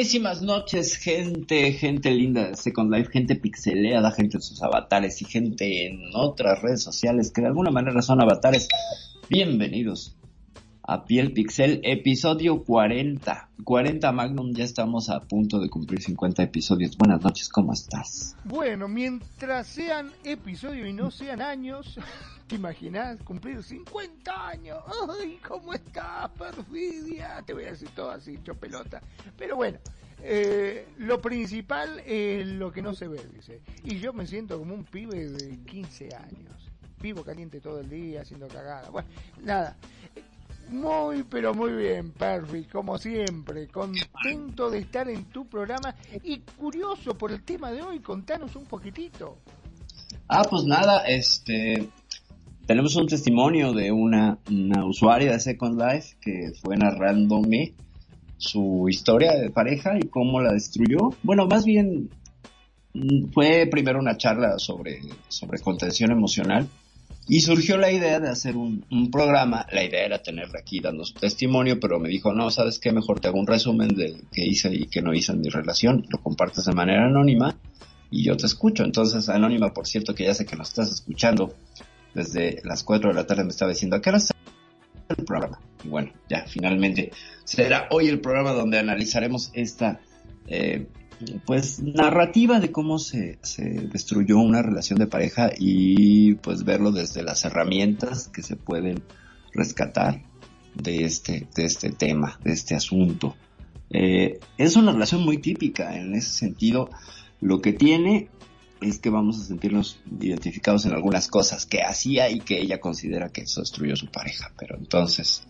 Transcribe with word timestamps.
Buenísimas 0.00 0.40
noches, 0.40 0.96
gente, 0.96 1.74
gente 1.74 2.10
linda 2.10 2.48
de 2.48 2.56
Second 2.56 2.90
Life, 2.90 3.10
gente 3.12 3.34
pixeleada, 3.34 4.10
gente 4.10 4.38
en 4.38 4.42
sus 4.42 4.62
avatares 4.62 5.20
y 5.20 5.26
gente 5.26 5.86
en 5.86 6.00
otras 6.14 6.62
redes 6.62 6.82
sociales 6.82 7.30
que 7.30 7.42
de 7.42 7.48
alguna 7.48 7.70
manera 7.70 8.00
son 8.00 8.22
avatares. 8.22 8.66
Bienvenidos 9.28 10.16
a 10.90 11.04
Piel 11.04 11.32
Pixel, 11.32 11.80
episodio 11.84 12.64
40. 12.64 13.48
40 13.62 14.10
Magnum, 14.10 14.52
ya 14.52 14.64
estamos 14.64 15.08
a 15.08 15.20
punto 15.20 15.60
de 15.60 15.68
cumplir 15.68 16.02
50 16.02 16.42
episodios. 16.42 16.96
Buenas 16.98 17.22
noches, 17.22 17.48
¿cómo 17.48 17.72
estás? 17.72 18.34
Bueno, 18.42 18.88
mientras 18.88 19.68
sean 19.68 20.10
episodios 20.24 20.88
y 20.88 20.92
no 20.92 21.12
sean 21.12 21.42
años, 21.42 21.96
¿te 22.48 22.56
imaginas 22.56 23.22
cumplir 23.22 23.62
50 23.62 24.48
años? 24.48 24.78
¡Ay, 25.20 25.38
cómo 25.46 25.74
estás, 25.74 26.28
perfidia! 26.30 27.40
Te 27.46 27.54
voy 27.54 27.66
a 27.66 27.70
decir 27.70 27.90
todo 27.94 28.10
así, 28.10 28.34
hecho 28.34 28.54
pelota. 28.54 29.00
Pero 29.38 29.54
bueno, 29.54 29.78
eh, 30.24 30.88
lo 30.98 31.20
principal 31.20 32.00
es 32.04 32.44
lo 32.48 32.72
que 32.72 32.82
no 32.82 32.94
se 32.94 33.06
ve, 33.06 33.20
dice. 33.32 33.60
Y 33.84 34.00
yo 34.00 34.12
me 34.12 34.26
siento 34.26 34.58
como 34.58 34.74
un 34.74 34.82
pibe 34.82 35.28
de 35.28 35.56
15 35.66 36.08
años. 36.16 36.68
Vivo 37.00 37.22
caliente 37.22 37.60
todo 37.60 37.78
el 37.78 37.88
día, 37.88 38.22
haciendo 38.22 38.48
cagada. 38.48 38.90
Bueno, 38.90 39.08
nada. 39.40 39.76
Muy, 40.70 41.24
pero 41.24 41.52
muy 41.52 41.72
bien, 41.72 42.12
Perry, 42.12 42.64
como 42.64 42.96
siempre. 42.96 43.66
Contento 43.68 44.70
de 44.70 44.78
estar 44.78 45.08
en 45.08 45.24
tu 45.24 45.46
programa 45.46 45.94
y 46.22 46.38
curioso 46.38 47.16
por 47.18 47.32
el 47.32 47.42
tema 47.42 47.72
de 47.72 47.82
hoy. 47.82 47.98
Contanos 47.98 48.54
un 48.54 48.64
poquitito. 48.66 49.38
Ah, 50.28 50.44
pues 50.48 50.64
nada, 50.64 51.04
este... 51.06 51.88
Tenemos 52.66 52.94
un 52.94 53.08
testimonio 53.08 53.72
de 53.72 53.90
una, 53.90 54.38
una 54.48 54.86
usuaria 54.86 55.32
de 55.32 55.40
Second 55.40 55.80
Life 55.80 56.16
que 56.20 56.52
fue 56.62 56.76
narrándome 56.76 57.74
su 58.36 58.86
historia 58.88 59.32
de 59.32 59.50
pareja 59.50 59.98
y 59.98 60.06
cómo 60.06 60.40
la 60.40 60.52
destruyó. 60.52 61.10
Bueno, 61.24 61.48
más 61.48 61.64
bien 61.64 62.10
mm, 62.94 63.32
fue 63.32 63.66
primero 63.68 63.98
una 63.98 64.16
charla 64.16 64.56
sobre, 64.58 65.00
sobre 65.28 65.58
contención 65.58 66.12
emocional 66.12 66.68
y 67.30 67.42
surgió 67.42 67.76
la 67.76 67.92
idea 67.92 68.18
de 68.18 68.28
hacer 68.28 68.56
un, 68.56 68.84
un, 68.90 69.08
programa. 69.08 69.64
La 69.70 69.84
idea 69.84 70.04
era 70.04 70.20
tenerla 70.20 70.58
aquí 70.58 70.80
dando 70.80 71.04
su 71.04 71.14
testimonio, 71.14 71.78
pero 71.78 72.00
me 72.00 72.08
dijo, 72.08 72.32
no, 72.32 72.50
¿sabes 72.50 72.80
qué? 72.80 72.90
Mejor 72.90 73.20
te 73.20 73.28
hago 73.28 73.38
un 73.38 73.46
resumen 73.46 73.90
de 73.90 74.16
qué 74.32 74.44
hice 74.44 74.74
y 74.74 74.88
qué 74.88 75.00
no 75.00 75.14
hice 75.14 75.30
en 75.30 75.40
mi 75.40 75.48
relación. 75.48 76.04
Lo 76.08 76.18
compartes 76.18 76.64
de 76.64 76.72
manera 76.72 77.06
anónima 77.06 77.56
y 78.10 78.24
yo 78.24 78.36
te 78.36 78.46
escucho. 78.46 78.82
Entonces, 78.82 79.28
anónima, 79.28 79.72
por 79.72 79.86
cierto, 79.86 80.12
que 80.12 80.24
ya 80.24 80.34
sé 80.34 80.44
que 80.44 80.56
nos 80.56 80.70
estás 80.70 80.90
escuchando 80.90 81.54
desde 82.14 82.62
las 82.64 82.82
4 82.82 83.10
de 83.10 83.14
la 83.14 83.26
tarde, 83.28 83.44
me 83.44 83.50
estaba 83.50 83.70
diciendo, 83.70 83.94
¿a 83.94 84.00
qué 84.00 84.10
hora 84.10 84.18
el 85.16 85.24
programa? 85.24 85.60
Y 85.84 85.88
bueno, 85.88 86.12
ya, 86.28 86.46
finalmente 86.48 87.12
será 87.44 87.86
hoy 87.92 88.08
el 88.08 88.18
programa 88.18 88.54
donde 88.54 88.80
analizaremos 88.80 89.52
esta... 89.54 90.00
Eh, 90.48 90.88
pues 91.44 91.80
narrativa 91.82 92.60
de 92.60 92.72
cómo 92.72 92.98
se, 92.98 93.38
se, 93.42 93.64
destruyó 93.64 94.38
una 94.38 94.62
relación 94.62 94.98
de 94.98 95.06
pareja 95.06 95.50
y 95.58 96.34
pues 96.36 96.64
verlo 96.64 96.92
desde 96.92 97.22
las 97.22 97.44
herramientas 97.44 98.28
que 98.28 98.42
se 98.42 98.56
pueden 98.56 99.02
rescatar 99.52 100.22
de 100.74 101.04
este, 101.04 101.46
de 101.54 101.64
este 101.64 101.90
tema, 101.90 102.38
de 102.42 102.52
este 102.52 102.74
asunto. 102.74 103.36
Eh, 103.90 104.38
es 104.56 104.76
una 104.76 104.92
relación 104.92 105.24
muy 105.24 105.38
típica 105.38 105.96
en 105.96 106.14
ese 106.14 106.30
sentido. 106.30 106.90
Lo 107.40 107.60
que 107.60 107.72
tiene 107.72 108.28
es 108.80 108.98
que 108.98 109.10
vamos 109.10 109.40
a 109.40 109.44
sentirnos 109.44 110.00
identificados 110.20 110.86
en 110.86 110.92
algunas 110.92 111.28
cosas 111.28 111.66
que 111.66 111.82
hacía 111.82 112.30
y 112.30 112.40
que 112.40 112.60
ella 112.60 112.80
considera 112.80 113.30
que 113.30 113.42
eso 113.42 113.60
destruyó 113.60 113.96
su 113.96 114.06
pareja. 114.06 114.52
Pero 114.58 114.76
entonces 114.78 115.46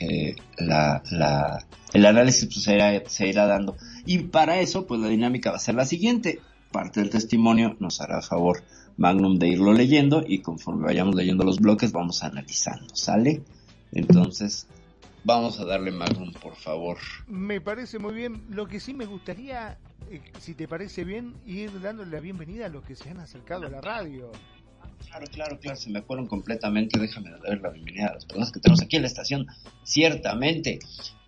eh, 0.00 0.34
el 1.92 2.06
análisis 2.06 2.46
pues, 2.46 2.62
se, 2.62 2.74
irá, 2.74 3.02
se 3.06 3.28
irá 3.28 3.46
dando. 3.46 3.76
Y 4.06 4.18
para 4.18 4.60
eso, 4.60 4.86
pues 4.86 5.00
la 5.00 5.08
dinámica 5.08 5.50
va 5.50 5.56
a 5.56 5.60
ser 5.60 5.74
la 5.74 5.84
siguiente. 5.84 6.40
Parte 6.72 7.00
del 7.00 7.10
testimonio 7.10 7.76
nos 7.80 8.00
hará 8.00 8.22
favor 8.22 8.62
Magnum 8.96 9.38
de 9.38 9.48
irlo 9.48 9.72
leyendo 9.72 10.22
y 10.26 10.40
conforme 10.40 10.84
vayamos 10.84 11.14
leyendo 11.14 11.44
los 11.44 11.58
bloques 11.58 11.90
vamos 11.90 12.22
analizando, 12.22 12.94
¿sale? 12.94 13.42
Entonces, 13.92 14.66
vamos 15.24 15.58
a 15.58 15.64
darle 15.64 15.90
Magnum, 15.90 16.32
por 16.34 16.54
favor. 16.54 16.98
Me 17.26 17.60
parece 17.60 17.98
muy 17.98 18.14
bien. 18.14 18.42
Lo 18.50 18.68
que 18.68 18.78
sí 18.78 18.94
me 18.94 19.06
gustaría, 19.06 19.78
eh, 20.10 20.20
si 20.38 20.54
te 20.54 20.68
parece 20.68 21.04
bien, 21.04 21.34
ir 21.46 21.80
dándole 21.80 22.10
la 22.10 22.20
bienvenida 22.20 22.66
a 22.66 22.68
los 22.68 22.84
que 22.84 22.94
se 22.94 23.10
han 23.10 23.18
acercado 23.18 23.66
a 23.66 23.70
la 23.70 23.80
radio. 23.80 24.30
Claro, 25.06 25.26
claro, 25.32 25.58
claro, 25.58 25.76
se 25.76 25.90
me 25.90 26.02
fueron 26.02 26.26
completamente. 26.26 26.98
Déjame 26.98 27.30
dar 27.30 27.60
la 27.60 27.70
bienvenida 27.70 28.08
a 28.08 28.14
las 28.14 28.24
personas 28.24 28.52
que 28.52 28.60
tenemos 28.60 28.82
aquí 28.82 28.96
en 28.96 29.02
la 29.02 29.08
estación. 29.08 29.46
Ciertamente. 29.82 30.78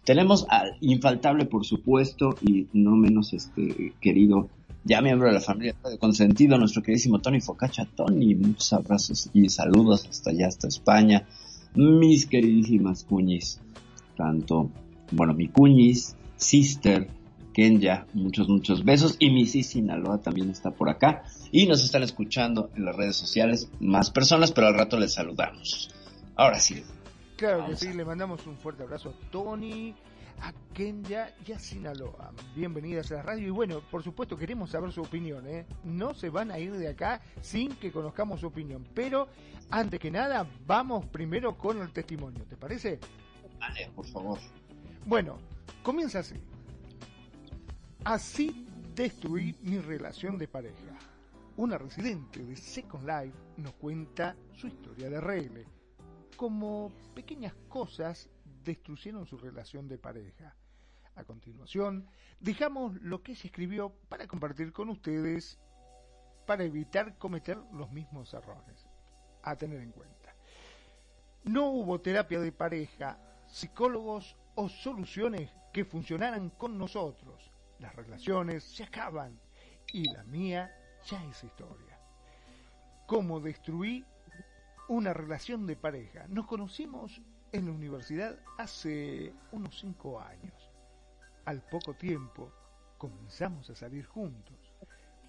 Tenemos 0.05 0.47
al 0.49 0.77
infaltable, 0.81 1.45
por 1.47 1.65
supuesto, 1.65 2.37
y 2.43 2.67
no 2.73 2.97
menos 2.97 3.33
este 3.33 3.93
querido, 4.01 4.49
ya 4.85 5.01
miembro 5.01 5.29
de 5.29 5.35
la 5.35 5.41
familia 5.41 5.77
de 5.89 5.97
consentido, 5.99 6.59
nuestro 6.59 6.83
queridísimo 6.83 7.21
Tony 7.21 7.41
Focacha. 7.41 7.87
Tony, 7.95 8.35
muchos 8.35 8.73
abrazos 8.73 9.31
y 9.33 9.49
saludos 9.49 10.07
hasta 10.09 10.31
allá, 10.31 10.49
hasta 10.49 10.67
España. 10.67 11.27
Mis 11.75 12.27
queridísimas 12.27 13.05
cuñis, 13.05 13.61
tanto, 14.17 14.71
bueno, 15.13 15.35
mi 15.35 15.49
cuñis, 15.49 16.17
sister, 16.37 17.09
Kenya, 17.53 18.07
muchos, 18.15 18.49
muchos 18.49 18.85
besos. 18.85 19.17
Y 19.19 19.31
mi 19.31 19.47
sí 19.47 19.63
Sinaloa 19.63 20.19
también 20.19 20.51
está 20.51 20.71
por 20.71 20.89
acá. 20.89 21.25
Y 21.51 21.67
nos 21.67 21.85
están 21.85 22.03
escuchando 22.03 22.71
en 22.75 22.85
las 22.85 22.97
redes 22.97 23.17
sociales 23.17 23.71
más 23.81 24.11
personas, 24.11 24.53
pero 24.53 24.67
al 24.67 24.75
rato 24.75 24.99
les 24.99 25.15
saludamos. 25.15 25.91
Ahora 26.37 26.59
sí. 26.59 26.83
Claro 27.37 27.59
Vamos 27.59 27.81
que 27.81 27.87
sí, 27.87 27.93
a... 27.93 27.95
le 27.95 28.05
mandamos 28.05 28.47
un 28.47 28.57
fuerte 28.57 28.83
abrazo 28.83 29.11
a 29.11 29.31
Tony, 29.31 29.95
a 30.41 30.53
Kenya 30.73 31.35
y 31.47 31.53
a 31.53 31.59
Sinaloa. 31.59 32.33
Bienvenidas 32.55 33.13
a 33.13 33.17
la 33.17 33.23
radio. 33.23 33.49
Y 33.49 33.51
bueno, 33.51 33.81
por 33.91 34.03
supuesto, 34.03 34.37
queremos 34.37 34.71
saber 34.71 34.93
su 34.93 35.03
opinión. 35.03 35.47
¿eh? 35.47 35.67
No 35.85 36.15
se 36.15 36.31
van 36.31 36.51
a 36.51 36.59
ir 36.59 36.73
de 36.73 36.89
acá 36.89 37.21
sin 37.41 37.75
que 37.77 37.93
conozcamos 37.93 38.41
su 38.41 38.47
opinión. 38.47 38.87
Pero, 38.95 39.29
antes 39.71 40.01
que 40.01 40.11
nada, 40.11 40.47
vamos 40.67 41.07
primero 41.07 41.57
con 41.59 41.81
el 41.81 41.93
testimonio. 41.93 42.45
¿Te 42.49 42.57
parece? 42.57 42.99
Vale, 43.61 43.91
por 43.95 44.07
favor. 44.07 44.39
Bueno, 45.07 45.39
comienza 45.83 46.21
así. 46.21 46.37
Así 48.05 48.67
destruí 48.97 49.57
mi 49.63 49.79
relación 49.79 50.37
de 50.37 50.49
pareja. 50.49 50.99
Una 51.57 51.79
residente 51.79 52.45
de 52.45 52.57
Second 52.57 53.09
Life 53.09 53.39
nos 53.59 53.75
cuenta 53.75 54.35
su 54.57 54.67
historia 54.67 55.09
de 55.09 55.21
regle, 55.21 55.67
como 56.37 56.91
pequeñas 57.15 57.55
cosas 57.69 58.29
destruyeron 58.65 59.25
su 59.25 59.39
relación 59.39 59.87
de 59.87 59.99
pareja. 59.99 60.57
A 61.15 61.23
continuación, 61.23 62.09
dejamos 62.41 63.01
lo 63.03 63.23
que 63.23 63.33
ella 63.33 63.43
escribió 63.45 63.93
para 64.09 64.27
compartir 64.27 64.73
con 64.73 64.89
ustedes 64.89 65.61
para 66.45 66.65
evitar 66.65 67.17
cometer 67.19 67.57
los 67.73 67.93
mismos 67.93 68.35
errores. 68.35 68.85
A 69.45 69.55
tener 69.55 69.81
en 69.81 69.93
cuenta. 69.93 70.35
No 71.45 71.69
hubo 71.71 72.01
terapia 72.01 72.41
de 72.41 72.51
pareja, 72.51 73.17
psicólogos 73.47 74.37
o 74.57 74.69
soluciones 74.69 75.53
que 75.73 75.85
funcionaran 75.85 76.51
con 76.51 76.77
nosotros 76.77 77.52
las 77.83 77.95
relaciones 77.97 78.63
se 78.63 78.85
acaban 78.85 79.39
y 79.93 80.05
la 80.13 80.23
mía 80.25 80.73
ya 81.05 81.23
es 81.25 81.45
historia. 81.45 81.99
¿Cómo 83.07 83.41
destruí 83.41 84.05
una 84.89 85.13
relación 85.13 85.67
de 85.67 85.77
pareja? 85.77 86.27
Nos 86.29 86.47
conocimos 86.47 87.21
en 87.51 87.67
la 87.67 87.73
universidad 87.73 88.39
hace 88.57 89.35
unos 89.51 89.79
cinco 89.79 90.21
años. 90.21 90.71
Al 91.45 91.61
poco 91.61 91.95
tiempo 91.95 92.53
comenzamos 92.99 93.69
a 93.69 93.75
salir 93.75 94.07
juntos. 94.07 94.57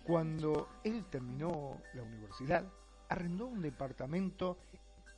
Cuando 0.05 0.69
él 0.83 1.05
terminó 1.09 1.81
la 1.95 2.03
universidad, 2.03 2.71
arrendó 3.09 3.47
un 3.47 3.61
departamento 3.61 4.59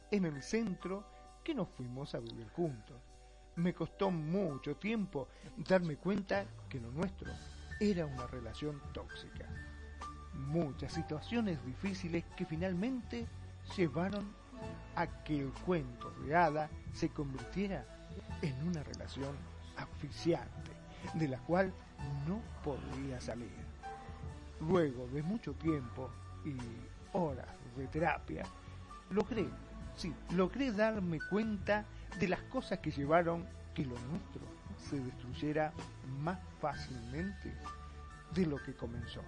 en 0.09 0.25
el 0.25 0.41
centro 0.41 1.05
que 1.43 1.53
nos 1.53 1.67
fuimos 1.69 2.15
a 2.15 2.19
vivir 2.19 2.47
juntos. 2.49 2.97
Me 3.56 3.74
costó 3.74 4.12
mucho 4.12 4.75
tiempo 4.75 5.28
darme 5.57 5.96
cuenta 5.96 6.46
que 6.69 6.80
lo 6.80 6.92
nuestro 6.92 7.31
era 7.80 8.06
una 8.06 8.28
relación 8.28 8.81
tóxica. 8.94 9.46
Muchas 10.34 10.94
situaciones 10.94 11.63
difíciles 11.66 12.24
que 12.36 12.46
finalmente 12.46 13.25
llevaron 13.78 14.25
a 14.96 15.07
que 15.24 15.42
el 15.42 15.52
cuento 15.66 16.12
de 16.22 16.36
hada 16.36 16.69
se 16.94 17.10
convirtiera 17.10 17.86
en 18.42 18.68
una 18.68 18.84
relación 18.84 19.36
asfixiante, 19.78 20.72
de 21.13 21.28
la 21.28 21.38
cual 21.40 21.74
no 22.28 22.42
podía 22.63 23.19
salir. 23.19 23.52
Luego 24.62 25.07
de 25.07 25.24
mucho 25.24 25.54
tiempo 25.54 26.10
y 26.46 26.56
horas 27.13 27.48
de 27.75 27.88
terapia, 27.88 28.44
logré, 29.10 29.48
sí, 29.96 30.13
logré 30.31 30.72
darme 30.72 31.19
cuenta 31.30 31.86
de 32.19 32.27
las 32.27 32.41
cosas 32.44 32.79
que 32.79 32.91
llevaron 32.91 33.45
que 33.73 33.85
lo 33.85 33.97
nuestro 34.00 34.41
se 34.89 35.00
destruyera 35.00 35.73
más 36.21 36.39
fácilmente 36.59 37.53
de 38.33 38.45
lo 38.45 38.57
que 38.57 38.73
comenzó. 38.73 39.21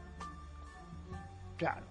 Claro, 1.57 1.88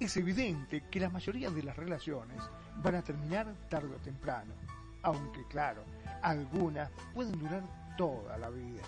es 0.00 0.16
evidente 0.16 0.84
que 0.90 1.00
la 1.00 1.08
mayoría 1.08 1.50
de 1.50 1.62
las 1.62 1.76
relaciones 1.76 2.42
van 2.82 2.96
a 2.96 3.02
terminar 3.02 3.54
tarde 3.68 3.94
o 3.94 3.98
temprano, 3.98 4.52
aunque 5.02 5.44
claro, 5.46 5.84
algunas 6.22 6.90
pueden 7.14 7.38
durar 7.38 7.62
toda 7.96 8.36
la 8.38 8.50
vida, 8.50 8.82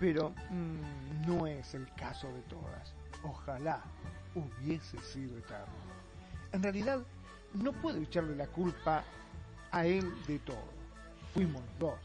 pero 0.00 0.30
mmm, 0.50 1.26
no 1.26 1.46
es 1.46 1.74
el 1.74 1.92
caso 1.94 2.32
de 2.32 2.40
todas. 2.42 2.94
Ojalá 3.22 3.82
hubiese 4.34 4.98
sido 5.00 5.38
eterno. 5.38 5.66
En 6.52 6.62
realidad, 6.62 7.00
no 7.54 7.72
puedo 7.72 7.98
echarle 7.98 8.36
la 8.36 8.46
culpa 8.46 9.04
a 9.70 9.84
él 9.84 10.10
de 10.26 10.38
todo. 10.38 10.75
Fuimos 11.36 11.62
dos. 11.78 12.00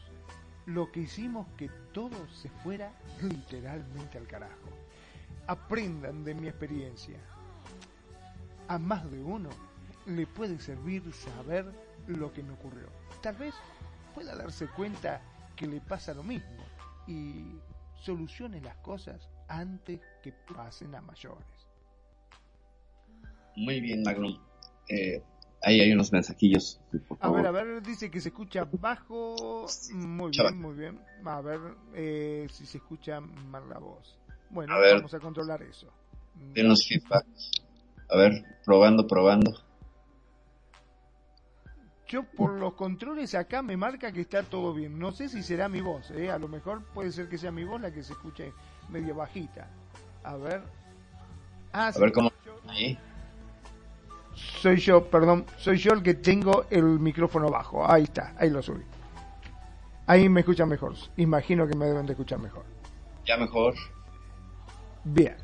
Lo 0.65 0.91
que 0.91 0.99
hicimos 0.99 1.47
que 1.55 1.69
todo 1.93 2.27
se 2.33 2.49
fuera 2.49 2.91
literalmente 3.21 4.17
al 4.17 4.27
carajo. 4.27 4.67
Aprendan 5.47 6.25
de 6.25 6.35
mi 6.35 6.49
experiencia. 6.49 7.17
A 8.67 8.77
más 8.77 9.09
de 9.09 9.23
uno 9.23 9.47
le 10.05 10.27
puede 10.27 10.59
servir 10.59 11.13
saber 11.13 11.65
lo 12.07 12.33
que 12.33 12.43
me 12.43 12.51
ocurrió. 12.51 12.87
Tal 13.21 13.37
vez 13.37 13.55
pueda 14.13 14.35
darse 14.35 14.67
cuenta 14.67 15.21
que 15.55 15.65
le 15.65 15.79
pasa 15.79 16.13
lo 16.13 16.23
mismo 16.23 16.65
y 17.07 17.55
solucione 18.01 18.59
las 18.59 18.75
cosas 18.79 19.29
antes 19.47 20.01
que 20.21 20.33
pasen 20.33 20.93
a 20.93 20.99
mayores. 20.99 21.69
Muy 23.55 23.79
bien, 23.79 24.03
Magnum. 24.03 24.37
Eh, 24.89 25.23
ahí 25.63 25.79
hay 25.79 25.91
unos 25.91 26.11
mensajillos. 26.11 26.79
A 27.19 27.29
ver, 27.29 27.45
a 27.45 27.51
ver, 27.51 27.81
dice 27.81 28.09
que 28.09 28.19
se 28.19 28.29
escucha 28.29 28.65
bajo. 28.65 29.65
Muy 29.93 30.31
bien, 30.31 30.61
muy 30.61 30.75
bien. 30.75 30.99
A 31.25 31.41
ver 31.41 31.59
eh, 31.93 32.47
si 32.51 32.65
se 32.65 32.77
escucha 32.77 33.19
mal 33.19 33.69
la 33.69 33.79
voz. 33.79 34.17
Bueno, 34.49 34.75
vamos 34.79 35.13
a 35.13 35.19
controlar 35.19 35.61
eso. 35.63 35.87
Denos 36.53 36.87
feedback. 36.87 37.25
A 38.09 38.17
ver, 38.17 38.43
probando, 38.65 39.07
probando. 39.07 39.51
Yo 42.07 42.23
por 42.23 42.51
los 42.59 42.73
controles 42.73 43.35
acá 43.35 43.61
me 43.61 43.77
marca 43.77 44.11
que 44.11 44.21
está 44.21 44.43
todo 44.43 44.73
bien. 44.73 44.99
No 44.99 45.13
sé 45.13 45.29
si 45.29 45.41
será 45.43 45.69
mi 45.69 45.79
voz, 45.79 46.11
¿eh? 46.11 46.29
a 46.29 46.37
lo 46.37 46.49
mejor 46.49 46.83
puede 46.93 47.11
ser 47.13 47.29
que 47.29 47.37
sea 47.37 47.51
mi 47.51 47.63
voz 47.63 47.79
la 47.79 47.93
que 47.93 48.03
se 48.03 48.11
escuche 48.11 48.51
medio 48.89 49.15
bajita. 49.15 49.69
A 50.23 50.35
ver. 50.35 50.61
Ah, 51.71 51.91
a 51.95 51.99
ver 51.99 52.11
cómo. 52.11 52.29
Ahí. 52.67 52.99
Soy 54.61 54.77
yo, 54.77 55.05
perdón, 55.05 55.45
soy 55.57 55.77
yo 55.77 55.93
el 55.93 56.03
que 56.03 56.15
tengo 56.15 56.65
el 56.69 56.83
micrófono 56.83 57.49
bajo. 57.49 57.89
Ahí 57.89 58.03
está, 58.03 58.33
ahí 58.37 58.49
lo 58.49 58.61
subí. 58.61 58.83
Ahí 60.07 60.27
me 60.29 60.41
escuchan 60.41 60.67
mejor. 60.67 60.95
Imagino 61.17 61.67
que 61.67 61.75
me 61.75 61.85
deben 61.85 62.05
de 62.05 62.13
escuchar 62.13 62.39
mejor. 62.39 62.63
Ya 63.25 63.37
mejor. 63.37 63.75
Bien. 65.03 65.35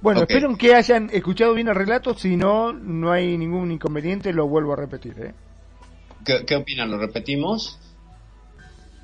Bueno, 0.00 0.20
espero 0.20 0.56
que 0.56 0.74
hayan 0.74 1.10
escuchado 1.12 1.54
bien 1.54 1.68
el 1.68 1.74
relato. 1.74 2.14
Si 2.14 2.36
no, 2.36 2.72
no 2.72 3.10
hay 3.10 3.36
ningún 3.38 3.72
inconveniente. 3.72 4.32
Lo 4.32 4.46
vuelvo 4.46 4.72
a 4.72 4.76
repetir. 4.76 5.14
¿eh? 5.18 5.34
¿Qué, 6.46 6.56
opinan? 6.56 6.90
¿Lo 6.90 6.98
repetimos? 6.98 7.78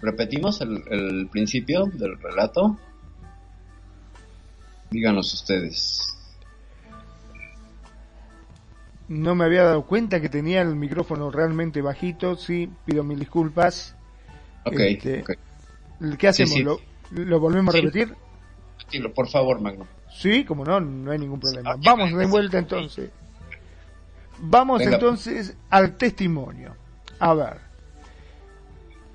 ¿Repetimos 0.03 0.61
el, 0.61 0.83
el 0.91 1.29
principio 1.29 1.87
del 1.87 2.19
relato? 2.21 2.79
Díganos 4.91 5.33
ustedes. 5.35 6.14
No 9.09 9.35
me 9.35 9.45
había 9.45 9.65
dado 9.65 9.83
cuenta 9.83 10.21
que 10.21 10.29
tenía 10.29 10.63
el 10.63 10.77
micrófono 10.77 11.31
realmente 11.31 11.83
bajito. 11.83 12.37
Sí, 12.37 12.71
pido 12.87 13.05
mil 13.05 13.19
disculpas. 13.19 13.95
Ok. 14.65 14.79
Este, 14.79 15.25
¿Qué 16.19 16.29
hacemos? 16.29 16.81
¿Lo, 17.11 17.41
volvemos 17.41 17.75
a 17.75 17.79
repetir? 17.79 18.15
por 19.15 19.29
favor, 19.29 19.61
Magno. 19.61 19.87
Sí, 20.11 20.45
como 20.45 20.65
no, 20.65 20.81
no 20.81 21.11
hay 21.11 21.19
ningún 21.19 21.41
problema. 21.41 21.77
Vamos 21.85 22.17
de 22.17 22.27
vuelta 22.27 22.59
entonces. 22.59 23.11
Vamos 24.39 24.83
entonces 24.83 25.57
al 25.71 25.97
testimonio. 25.97 26.75
A 27.19 27.35
ver. 27.35 27.61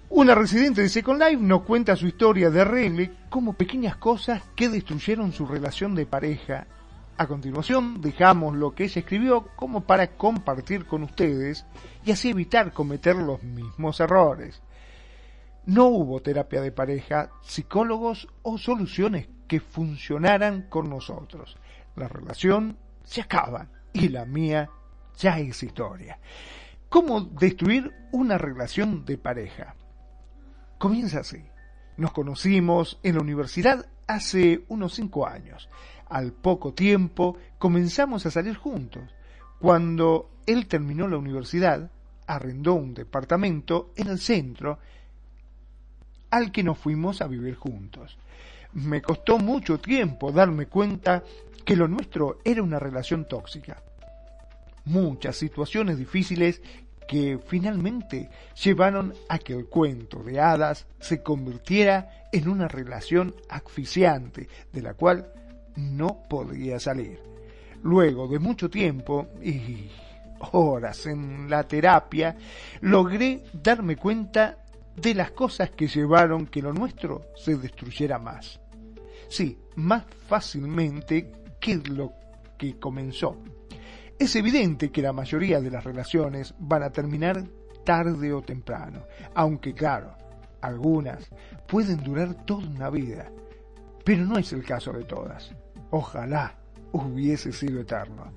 Una 0.10 0.34
residente 0.34 0.82
de 0.82 0.90
Second 0.90 1.22
Life 1.22 1.42
nos 1.42 1.62
cuenta 1.62 1.96
su 1.96 2.08
historia 2.08 2.50
de 2.50 2.62
arregle 2.62 3.12
como 3.30 3.54
pequeñas 3.54 3.96
cosas 3.98 4.42
que 4.56 4.68
destruyeron 4.68 5.32
su 5.32 5.46
relación 5.46 5.94
de 5.94 6.08
pareja 6.08 6.66
a 7.20 7.28
continuación 7.28 8.00
dejamos 8.00 8.56
lo 8.56 8.74
que 8.74 8.86
ella 8.86 9.02
escribió 9.02 9.48
como 9.58 9.82
para 9.82 10.16
compartir 10.16 10.86
con 10.86 11.04
ustedes 11.04 11.66
y 12.06 12.14
así 12.14 12.30
evitar 12.30 12.72
cometer 12.72 13.18
los 13.18 13.44
mismos 13.44 14.00
errores. 14.00 14.62
No 15.66 15.88
hubo 15.88 16.22
terapia 16.22 16.62
de 16.62 16.72
pareja, 16.72 17.30
psicólogos 17.42 18.30
o 18.42 18.58
soluciones 18.58 19.28
que 19.50 19.60
funcionaran 19.60 20.68
con 20.70 20.90
nosotros. 20.90 21.58
La 21.98 22.08
relación 22.08 22.78
se 23.04 23.20
acaba 23.20 23.68
y 23.92 24.08
la 24.08 24.24
mía 24.24 24.70
ya 25.18 25.40
es 25.40 25.62
historia. 25.62 26.20
¿Cómo 26.88 27.20
destruir 27.20 27.92
una 28.14 28.38
relación 28.38 29.04
de 29.04 29.18
pareja? 29.18 29.76
Comienza 30.78 31.20
así. 31.20 31.44
Nos 31.98 32.14
conocimos 32.14 32.98
en 33.04 33.16
la 33.16 33.22
universidad 33.22 33.88
hace 34.08 34.64
unos 34.70 34.94
cinco 34.96 35.28
años. 35.28 35.70
Al 36.10 36.34
poco 36.34 36.74
tiempo 36.74 37.38
comenzamos 37.58 38.26
a 38.26 38.32
salir 38.32 38.56
juntos. 38.56 39.04
Cuando 39.60 40.32
él 40.46 40.68
terminó 40.68 41.08
la 41.08 41.18
universidad, 41.18 41.92
arrendó 42.26 42.74
un 42.74 42.94
departamento 42.94 43.92
en 43.96 44.08
el 44.08 44.20
centro 44.20 44.80
al 46.32 46.52
que 46.52 46.64
nos 46.64 46.78
fuimos 46.78 47.22
a 47.22 47.28
vivir 47.28 47.56
juntos. 47.56 48.18
Me 48.74 49.02
costó 49.02 49.40
mucho 49.40 49.80
tiempo 49.80 50.32
darme 50.32 50.68
cuenta 50.68 51.24
que 51.66 51.76
lo 51.76 51.88
nuestro 51.88 52.40
era 52.44 52.64
una 52.64 52.80
relación 52.80 53.28
tóxica. 53.28 53.82
Muchas 54.86 55.36
situaciones 55.36 55.98
difíciles 55.98 56.62
que 57.08 57.40
finalmente 57.48 58.30
llevaron 58.64 59.14
a 59.28 59.40
que 59.40 59.54
el 59.54 59.66
cuento 59.66 60.24
de 60.24 60.40
hadas 60.40 60.86
se 61.00 61.24
convirtiera 61.24 62.28
en 62.32 62.48
una 62.48 62.68
relación 62.68 63.36
asfixiante, 63.50 64.48
de 64.72 64.82
la 64.84 64.94
cual 64.94 65.34
no 65.80 66.24
podía 66.30 66.80
salir. 66.80 67.20
Luego 67.82 68.28
de 68.28 68.40
mucho 68.40 68.70
tiempo 68.70 69.28
y 69.42 69.90
horas 70.52 71.06
en 71.06 71.50
la 71.50 71.64
terapia, 71.64 72.36
logré 72.82 73.44
darme 73.54 73.96
cuenta 73.96 74.58
de 74.96 75.14
las 75.14 75.32
cosas 75.32 75.72
que 75.72 75.88
llevaron 75.88 76.48
que 76.48 76.62
lo 76.62 76.74
nuestro 76.74 77.28
se 77.36 77.58
destruyera 77.58 78.20
más. 78.20 78.60
Sí, 79.30 79.58
más 79.76 80.06
fácilmente 80.28 81.32
que 81.60 81.76
lo 81.78 82.14
que 82.58 82.78
comenzó. 82.78 83.38
Es 84.18 84.36
evidente 84.36 84.92
que 84.92 85.02
la 85.02 85.14
mayoría 85.14 85.62
de 85.62 85.72
las 85.72 85.84
relaciones 85.84 86.54
van 86.60 86.84
a 86.84 86.92
terminar 86.92 87.44
tarde 87.86 88.34
o 88.34 88.42
temprano, 88.42 89.04
aunque 89.34 89.74
claro, 89.74 90.16
algunas 90.62 91.30
pueden 91.68 92.04
durar 92.04 92.46
toda 92.46 92.68
una 92.68 92.90
vida, 92.90 93.32
pero 94.04 94.26
no 94.26 94.38
es 94.38 94.52
el 94.52 94.64
caso 94.64 94.92
de 94.92 95.06
todas. 95.06 95.54
Ojalá 95.92 96.56
hubiese 96.92 97.52
sido 97.52 97.82
eterno. 97.82 98.32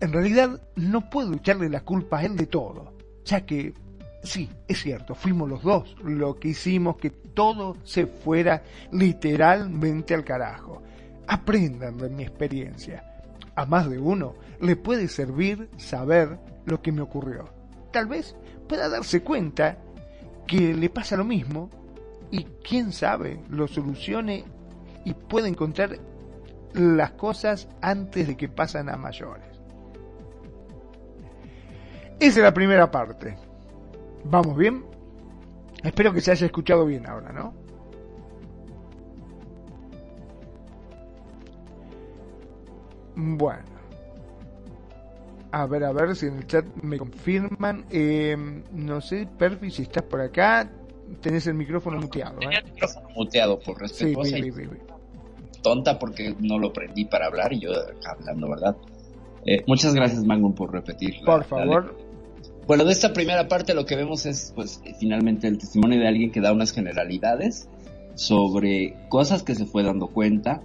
En 0.00 0.12
realidad 0.12 0.60
no 0.76 1.10
puedo 1.10 1.34
echarle 1.34 1.68
la 1.68 1.82
culpa 1.82 2.18
a 2.18 2.24
él 2.24 2.36
de 2.36 2.46
todo, 2.46 2.94
ya 3.24 3.44
que, 3.44 3.74
sí, 4.22 4.48
es 4.66 4.80
cierto, 4.80 5.14
fuimos 5.14 5.48
los 5.48 5.62
dos 5.62 5.94
lo 6.02 6.38
que 6.38 6.48
hicimos 6.48 6.96
que 6.96 7.10
todo 7.10 7.76
se 7.84 8.06
fuera 8.06 8.62
literalmente 8.92 10.14
al 10.14 10.24
carajo. 10.24 10.82
Aprendan 11.26 11.98
de 11.98 12.08
mi 12.08 12.22
experiencia. 12.22 13.04
A 13.54 13.66
más 13.66 13.90
de 13.90 13.98
uno 13.98 14.34
le 14.60 14.76
puede 14.76 15.08
servir 15.08 15.68
saber 15.76 16.38
lo 16.64 16.80
que 16.80 16.92
me 16.92 17.02
ocurrió. 17.02 17.50
Tal 17.92 18.06
vez 18.06 18.36
pueda 18.68 18.88
darse 18.88 19.22
cuenta 19.22 19.78
que 20.46 20.74
le 20.74 20.88
pasa 20.88 21.16
lo 21.16 21.24
mismo 21.24 21.70
y 22.30 22.44
quién 22.66 22.92
sabe 22.92 23.42
lo 23.50 23.68
solucione 23.68 24.44
y 25.04 25.14
pueda 25.14 25.48
encontrar 25.48 25.98
las 26.74 27.12
cosas 27.12 27.68
antes 27.80 28.26
de 28.26 28.36
que 28.36 28.48
pasen 28.48 28.88
a 28.88 28.96
mayores. 28.96 29.44
Esa 32.18 32.38
es 32.40 32.44
la 32.44 32.54
primera 32.54 32.90
parte. 32.90 33.36
¿Vamos 34.24 34.56
bien? 34.56 34.84
Espero 35.82 36.12
que 36.12 36.20
se 36.20 36.30
haya 36.30 36.46
escuchado 36.46 36.84
bien 36.84 37.06
ahora, 37.06 37.32
¿no? 37.32 37.54
Bueno. 43.16 43.64
A 45.52 45.66
ver, 45.66 45.84
a 45.84 45.92
ver 45.92 46.14
si 46.14 46.26
en 46.26 46.36
el 46.36 46.46
chat 46.46 46.64
me 46.82 46.98
confirman. 46.98 47.84
Eh, 47.90 48.36
no 48.72 49.00
sé, 49.00 49.26
Perfi, 49.38 49.70
si 49.70 49.82
estás 49.82 50.04
por 50.04 50.20
acá, 50.20 50.70
tenés 51.20 51.46
el 51.46 51.54
micrófono 51.54 51.98
muteado. 51.98 52.36
¿eh? 52.36 52.40
Tenía 52.40 52.58
el 52.60 52.72
micrófono 52.72 53.08
muteado 53.16 53.58
por 53.58 53.80
respeto. 53.80 54.24
Sí, 54.24 54.42
sí, 54.42 54.52
sí, 54.52 54.62
Tonta 55.62 55.98
porque 55.98 56.34
no 56.40 56.58
lo 56.58 56.72
prendí 56.72 57.04
para 57.04 57.26
hablar 57.26 57.52
y 57.52 57.60
yo 57.60 57.70
hablando, 58.04 58.48
¿verdad? 58.48 58.76
Eh, 59.46 59.62
muchas 59.66 59.94
gracias, 59.94 60.24
Magnum, 60.24 60.54
por 60.54 60.72
repetir. 60.72 61.16
Por 61.24 61.44
favor. 61.44 61.96
bueno, 62.66 62.84
de 62.84 62.92
esta 62.92 63.12
primera 63.12 63.48
parte 63.48 63.74
lo 63.74 63.86
que 63.86 63.96
vemos 63.96 64.26
es, 64.26 64.52
pues, 64.54 64.82
finalmente 64.98 65.48
el 65.48 65.58
testimonio 65.58 65.98
de 65.98 66.08
alguien 66.08 66.30
que 66.30 66.40
da 66.40 66.52
unas 66.52 66.72
generalidades 66.72 67.68
sobre 68.14 68.96
cosas 69.08 69.42
que 69.42 69.54
se 69.54 69.66
fue 69.66 69.82
dando 69.82 70.08
cuenta, 70.08 70.62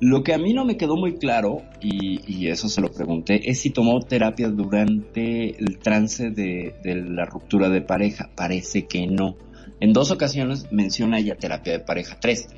lo 0.00 0.22
que 0.22 0.34
a 0.34 0.38
mí 0.38 0.52
no 0.52 0.64
me 0.64 0.76
quedó 0.76 0.96
muy 0.96 1.16
claro, 1.16 1.62
y, 1.80 2.48
eso 2.48 2.68
se 2.68 2.80
lo 2.80 2.90
pregunté, 2.90 3.50
es 3.50 3.60
si 3.60 3.70
tomó 3.70 4.00
terapia 4.00 4.48
durante 4.48 5.56
el 5.58 5.78
trance 5.78 6.30
de, 6.30 6.74
la 6.84 7.24
ruptura 7.24 7.68
de 7.68 7.80
pareja. 7.80 8.30
Parece 8.36 8.86
que 8.86 9.06
no. 9.06 9.36
En 9.80 9.92
dos 9.92 10.10
ocasiones 10.10 10.70
menciona 10.70 11.18
ella 11.18 11.36
terapia 11.36 11.72
de 11.72 11.80
pareja, 11.80 12.18
tres, 12.20 12.48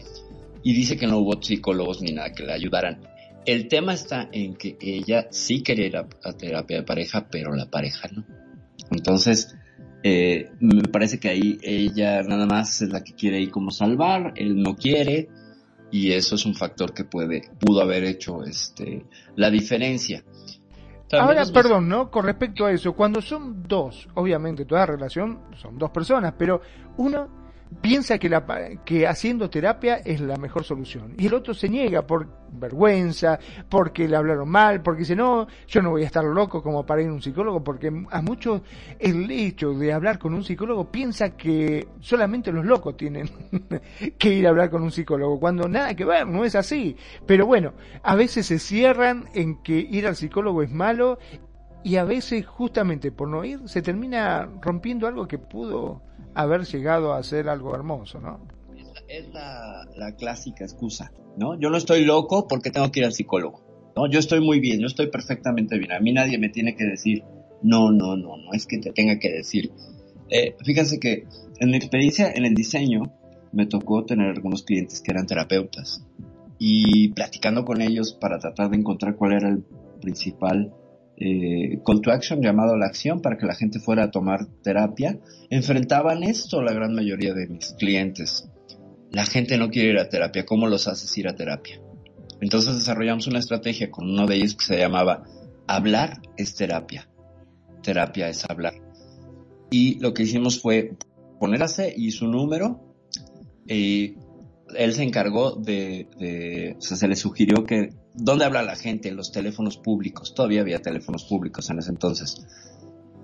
y 0.66 0.74
dice 0.74 0.96
que 0.96 1.06
no 1.06 1.18
hubo 1.18 1.40
psicólogos 1.40 2.02
ni 2.02 2.10
nada 2.10 2.32
que 2.32 2.42
le 2.42 2.52
ayudaran. 2.52 3.00
El 3.44 3.68
tema 3.68 3.94
está 3.94 4.28
en 4.32 4.56
que 4.56 4.76
ella 4.80 5.28
sí 5.30 5.62
quería 5.62 5.86
ir 5.86 5.96
a, 5.96 6.08
terapia 6.32 6.78
de 6.78 6.82
pareja, 6.82 7.28
pero 7.30 7.54
la 7.54 7.70
pareja 7.70 8.08
no. 8.12 8.24
Entonces, 8.90 9.56
eh, 10.02 10.50
me 10.58 10.82
parece 10.82 11.20
que 11.20 11.28
ahí 11.28 11.56
ella 11.62 12.20
nada 12.24 12.46
más 12.46 12.82
es 12.82 12.88
la 12.88 13.04
que 13.04 13.14
quiere 13.14 13.40
ir 13.40 13.52
como 13.52 13.70
salvar, 13.70 14.32
él 14.34 14.60
no 14.60 14.74
quiere, 14.74 15.28
y 15.92 16.10
eso 16.10 16.34
es 16.34 16.44
un 16.44 16.56
factor 16.56 16.92
que 16.92 17.04
puede 17.04 17.48
pudo 17.60 17.80
haber 17.80 18.02
hecho 18.02 18.42
este 18.42 19.06
la 19.36 19.50
diferencia. 19.50 20.24
Ahora, 21.12 21.44
perdón, 21.46 21.88
¿no? 21.88 22.10
Con 22.10 22.24
respecto 22.24 22.66
a 22.66 22.72
eso, 22.72 22.92
cuando 22.94 23.22
son 23.22 23.62
dos, 23.68 24.08
obviamente 24.14 24.64
toda 24.64 24.84
relación 24.84 25.42
son 25.62 25.78
dos 25.78 25.90
personas, 25.90 26.34
pero 26.36 26.60
uno 26.96 27.45
piensa 27.80 28.18
que, 28.18 28.28
la, 28.28 28.44
que 28.84 29.06
haciendo 29.06 29.50
terapia 29.50 29.96
es 29.96 30.20
la 30.20 30.36
mejor 30.36 30.64
solución. 30.64 31.14
Y 31.18 31.26
el 31.26 31.34
otro 31.34 31.54
se 31.54 31.68
niega 31.68 32.06
por 32.06 32.28
vergüenza, 32.50 33.38
porque 33.68 34.08
le 34.08 34.16
hablaron 34.16 34.48
mal, 34.48 34.82
porque 34.82 35.00
dice, 35.00 35.16
no, 35.16 35.46
yo 35.66 35.82
no 35.82 35.90
voy 35.90 36.02
a 36.02 36.06
estar 36.06 36.24
loco 36.24 36.62
como 36.62 36.86
para 36.86 37.02
ir 37.02 37.08
a 37.08 37.12
un 37.12 37.22
psicólogo, 37.22 37.62
porque 37.62 37.92
a 38.10 38.22
muchos 38.22 38.62
el 38.98 39.30
hecho 39.30 39.72
de 39.74 39.92
hablar 39.92 40.18
con 40.18 40.34
un 40.34 40.44
psicólogo 40.44 40.90
piensa 40.90 41.36
que 41.36 41.88
solamente 42.00 42.52
los 42.52 42.64
locos 42.64 42.96
tienen 42.96 43.28
que 44.18 44.32
ir 44.32 44.46
a 44.46 44.50
hablar 44.50 44.70
con 44.70 44.82
un 44.82 44.90
psicólogo, 44.90 45.38
cuando 45.38 45.68
nada 45.68 45.94
que 45.94 46.04
ver, 46.04 46.26
no 46.26 46.44
es 46.44 46.54
así. 46.54 46.96
Pero 47.26 47.46
bueno, 47.46 47.74
a 48.02 48.14
veces 48.14 48.46
se 48.46 48.58
cierran 48.58 49.28
en 49.34 49.62
que 49.62 49.78
ir 49.78 50.06
al 50.06 50.16
psicólogo 50.16 50.62
es 50.62 50.70
malo 50.70 51.18
y 51.82 51.96
a 51.96 52.04
veces 52.04 52.44
justamente 52.46 53.12
por 53.12 53.28
no 53.28 53.44
ir 53.44 53.60
se 53.68 53.80
termina 53.80 54.48
rompiendo 54.60 55.06
algo 55.06 55.28
que 55.28 55.38
pudo 55.38 56.02
haber 56.36 56.64
llegado 56.66 57.14
a 57.14 57.22
ser 57.22 57.48
algo 57.48 57.74
hermoso, 57.74 58.20
¿no? 58.20 58.38
Es 59.08 59.26
la, 59.32 60.14
clásica 60.18 60.64
excusa, 60.64 61.12
¿no? 61.38 61.58
Yo 61.58 61.70
no 61.70 61.78
estoy 61.78 62.04
loco 62.04 62.46
porque 62.46 62.70
tengo 62.70 62.92
que 62.92 63.00
ir 63.00 63.06
al 63.06 63.12
psicólogo, 63.12 63.62
¿no? 63.96 64.08
Yo 64.10 64.18
estoy 64.18 64.40
muy 64.40 64.60
bien, 64.60 64.80
yo 64.80 64.86
estoy 64.86 65.06
perfectamente 65.08 65.78
bien. 65.78 65.92
A 65.92 66.00
mí 66.00 66.12
nadie 66.12 66.38
me 66.38 66.50
tiene 66.50 66.76
que 66.76 66.84
decir, 66.84 67.24
no, 67.62 67.90
no, 67.90 68.16
no, 68.16 68.36
no 68.36 68.52
es 68.52 68.66
que 68.66 68.78
te 68.78 68.92
tenga 68.92 69.18
que 69.18 69.32
decir. 69.32 69.72
Eh, 70.28 70.56
fíjense 70.62 71.00
que 71.00 71.26
en 71.58 71.70
mi 71.70 71.76
experiencia 71.76 72.30
en 72.30 72.44
el 72.44 72.54
diseño 72.54 73.14
me 73.52 73.66
tocó 73.66 74.04
tener 74.04 74.28
algunos 74.28 74.62
clientes 74.62 75.00
que 75.00 75.12
eran 75.12 75.26
terapeutas 75.26 76.04
y 76.58 77.08
platicando 77.12 77.64
con 77.64 77.80
ellos 77.80 78.12
para 78.12 78.38
tratar 78.38 78.68
de 78.68 78.76
encontrar 78.76 79.16
cuál 79.16 79.32
era 79.32 79.48
el 79.48 79.64
principal 80.02 80.74
eh, 81.18 81.80
call 81.84 82.00
to 82.02 82.10
action 82.10 82.42
llamado 82.42 82.74
a 82.74 82.78
la 82.78 82.86
acción 82.86 83.22
para 83.22 83.38
que 83.38 83.46
la 83.46 83.54
gente 83.54 83.80
fuera 83.80 84.04
a 84.04 84.10
tomar 84.10 84.46
terapia, 84.62 85.18
enfrentaban 85.50 86.22
esto 86.22 86.62
la 86.62 86.72
gran 86.72 86.94
mayoría 86.94 87.32
de 87.32 87.48
mis 87.48 87.74
clientes. 87.78 88.48
La 89.10 89.24
gente 89.24 89.56
no 89.56 89.70
quiere 89.70 89.90
ir 89.90 89.98
a 89.98 90.08
terapia, 90.08 90.44
¿cómo 90.44 90.66
los 90.66 90.88
haces 90.88 91.16
ir 91.16 91.28
a 91.28 91.34
terapia? 91.34 91.80
Entonces 92.40 92.74
desarrollamos 92.74 93.26
una 93.26 93.38
estrategia 93.38 93.90
con 93.90 94.10
uno 94.10 94.26
de 94.26 94.36
ellos 94.36 94.54
que 94.54 94.64
se 94.64 94.78
llamaba 94.78 95.24
hablar 95.66 96.20
es 96.36 96.54
terapia. 96.54 97.08
Terapia 97.82 98.28
es 98.28 98.44
hablar. 98.48 98.74
Y 99.70 99.98
lo 100.00 100.12
que 100.12 100.24
hicimos 100.24 100.60
fue 100.60 100.96
poner 101.40 101.62
a 101.62 101.68
C 101.68 101.92
y 101.96 102.10
su 102.10 102.26
número 102.26 102.94
y 103.66 104.16
él 104.74 104.92
se 104.92 105.02
encargó 105.02 105.52
de, 105.52 106.74
o 106.76 106.80
sea, 106.80 106.96
se 106.96 107.08
le 107.08 107.16
sugirió 107.16 107.64
que, 107.64 107.90
¿dónde 108.16 108.44
habla 108.44 108.62
la 108.62 108.76
gente? 108.76 109.08
En 109.08 109.16
los 109.16 109.32
teléfonos 109.32 109.76
públicos. 109.76 110.34
Todavía 110.34 110.62
había 110.62 110.80
teléfonos 110.80 111.24
públicos 111.24 111.68
en 111.70 111.78
ese 111.78 111.90
entonces. 111.90 112.46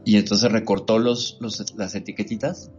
Y 0.05 0.17
entonces 0.17 0.51
recortó 0.51 0.99
los, 0.99 1.39
las 1.77 1.95
etiquetitas 1.95 2.71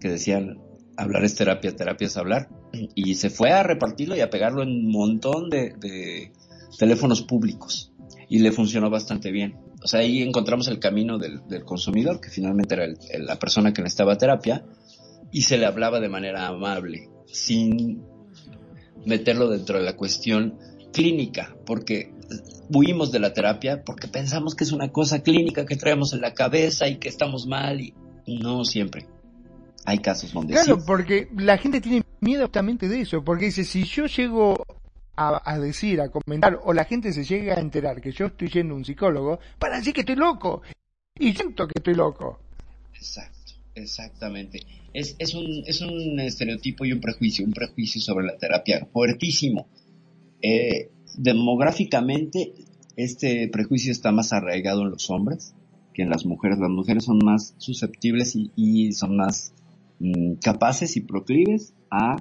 que 0.00 0.08
decían, 0.08 0.58
hablar 0.96 1.24
es 1.24 1.34
terapia, 1.34 1.74
terapia 1.74 2.06
es 2.06 2.16
hablar. 2.16 2.48
Y 2.94 3.14
se 3.14 3.30
fue 3.30 3.50
a 3.50 3.62
repartirlo 3.62 4.16
y 4.16 4.20
a 4.20 4.30
pegarlo 4.30 4.62
en 4.62 4.70
un 4.70 4.90
montón 4.90 5.50
de, 5.50 6.32
teléfonos 6.78 7.22
públicos. 7.22 7.92
Y 8.28 8.38
le 8.38 8.52
funcionó 8.52 8.90
bastante 8.90 9.30
bien. 9.30 9.56
O 9.82 9.86
sea, 9.86 10.00
ahí 10.00 10.22
encontramos 10.22 10.68
el 10.68 10.78
camino 10.78 11.18
del, 11.18 11.64
consumidor, 11.64 12.20
que 12.20 12.30
finalmente 12.30 12.74
era 12.74 12.86
la 13.18 13.38
persona 13.38 13.72
que 13.72 13.82
necesitaba 13.82 14.16
terapia, 14.16 14.64
y 15.30 15.42
se 15.42 15.58
le 15.58 15.66
hablaba 15.66 16.00
de 16.00 16.08
manera 16.08 16.46
amable 16.46 17.10
sin 17.26 18.02
meterlo 19.04 19.48
dentro 19.48 19.78
de 19.78 19.84
la 19.84 19.96
cuestión 19.96 20.58
clínica, 20.94 21.54
porque 21.66 22.14
huimos 22.70 23.12
de 23.12 23.18
la 23.18 23.34
terapia 23.34 23.82
porque 23.84 24.08
pensamos 24.08 24.54
que 24.54 24.64
es 24.64 24.72
una 24.72 24.90
cosa 24.90 25.22
clínica 25.22 25.66
que 25.66 25.76
traemos 25.76 26.14
en 26.14 26.22
la 26.22 26.32
cabeza 26.32 26.88
y 26.88 26.96
que 26.96 27.08
estamos 27.08 27.46
mal 27.46 27.80
y 27.80 27.92
no 28.26 28.64
siempre. 28.64 29.06
Hay 29.84 29.98
casos 29.98 30.32
donde 30.32 30.54
Claro, 30.54 30.82
porque 30.86 31.28
la 31.36 31.58
gente 31.58 31.82
tiene 31.82 32.04
miedo 32.20 32.44
justamente 32.44 32.88
de 32.88 33.00
eso, 33.00 33.22
porque 33.22 33.46
dice, 33.46 33.64
si 33.64 33.84
yo 33.84 34.06
llego 34.06 34.64
a, 35.16 35.42
a, 35.44 35.58
decir, 35.58 36.00
a 36.00 36.08
comentar, 36.08 36.58
o 36.64 36.72
la 36.72 36.84
gente 36.84 37.12
se 37.12 37.24
llega 37.24 37.56
a 37.56 37.60
enterar 37.60 38.00
que 38.00 38.12
yo 38.12 38.26
estoy 38.26 38.48
yendo 38.48 38.72
a 38.72 38.78
un 38.78 38.84
psicólogo, 38.84 39.40
para 39.58 39.76
decir 39.76 39.92
que 39.92 40.00
estoy 40.00 40.16
loco. 40.16 40.62
Y 41.18 41.34
siento 41.34 41.66
que 41.68 41.74
estoy 41.76 41.94
loco. 41.94 42.40
Exacto, 42.94 43.52
exactamente 43.74 44.64
es, 44.94 45.16
es, 45.18 45.34
un, 45.34 45.64
es 45.66 45.80
un 45.80 46.18
estereotipo 46.20 46.84
y 46.84 46.92
un 46.92 47.00
prejuicio, 47.00 47.44
un 47.44 47.52
prejuicio 47.52 48.00
sobre 48.00 48.26
la 48.26 48.38
terapia 48.38 48.86
fuertísimo. 48.92 49.68
Eh, 50.46 50.90
demográficamente, 51.16 52.52
este 52.96 53.48
prejuicio 53.48 53.90
está 53.90 54.12
más 54.12 54.34
arraigado 54.34 54.82
en 54.82 54.90
los 54.90 55.08
hombres 55.08 55.54
que 55.94 56.02
en 56.02 56.10
las 56.10 56.26
mujeres. 56.26 56.58
Las 56.58 56.68
mujeres 56.68 57.04
son 57.04 57.18
más 57.24 57.54
susceptibles 57.56 58.36
y, 58.36 58.92
son 58.92 59.16
más 59.16 59.54
mm, 60.00 60.34
capaces 60.42 60.98
y 60.98 61.00
proclives 61.00 61.72
a 61.90 62.16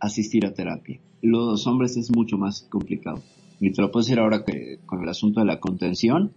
asistir 0.00 0.46
a 0.46 0.54
terapia. 0.54 0.98
Los 1.20 1.66
hombres 1.66 1.98
es 1.98 2.10
mucho 2.10 2.38
más 2.38 2.62
complicado. 2.62 3.22
Y 3.60 3.70
te 3.70 3.82
lo 3.82 3.92
puedo 3.92 4.02
decir 4.02 4.18
ahora 4.18 4.46
que 4.46 4.78
con 4.86 5.02
el 5.02 5.08
asunto 5.10 5.40
de 5.40 5.46
la 5.46 5.60
contención, 5.60 6.32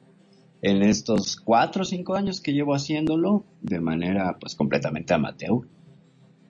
en 0.61 0.83
estos 0.83 1.37
cuatro 1.37 1.83
o 1.83 1.85
cinco 1.85 2.15
años 2.15 2.41
que 2.41 2.51
llevo 2.51 2.75
haciéndolo 2.75 3.45
de 3.61 3.79
manera 3.79 4.37
pues 4.39 4.55
completamente 4.55 5.13
amateur, 5.13 5.61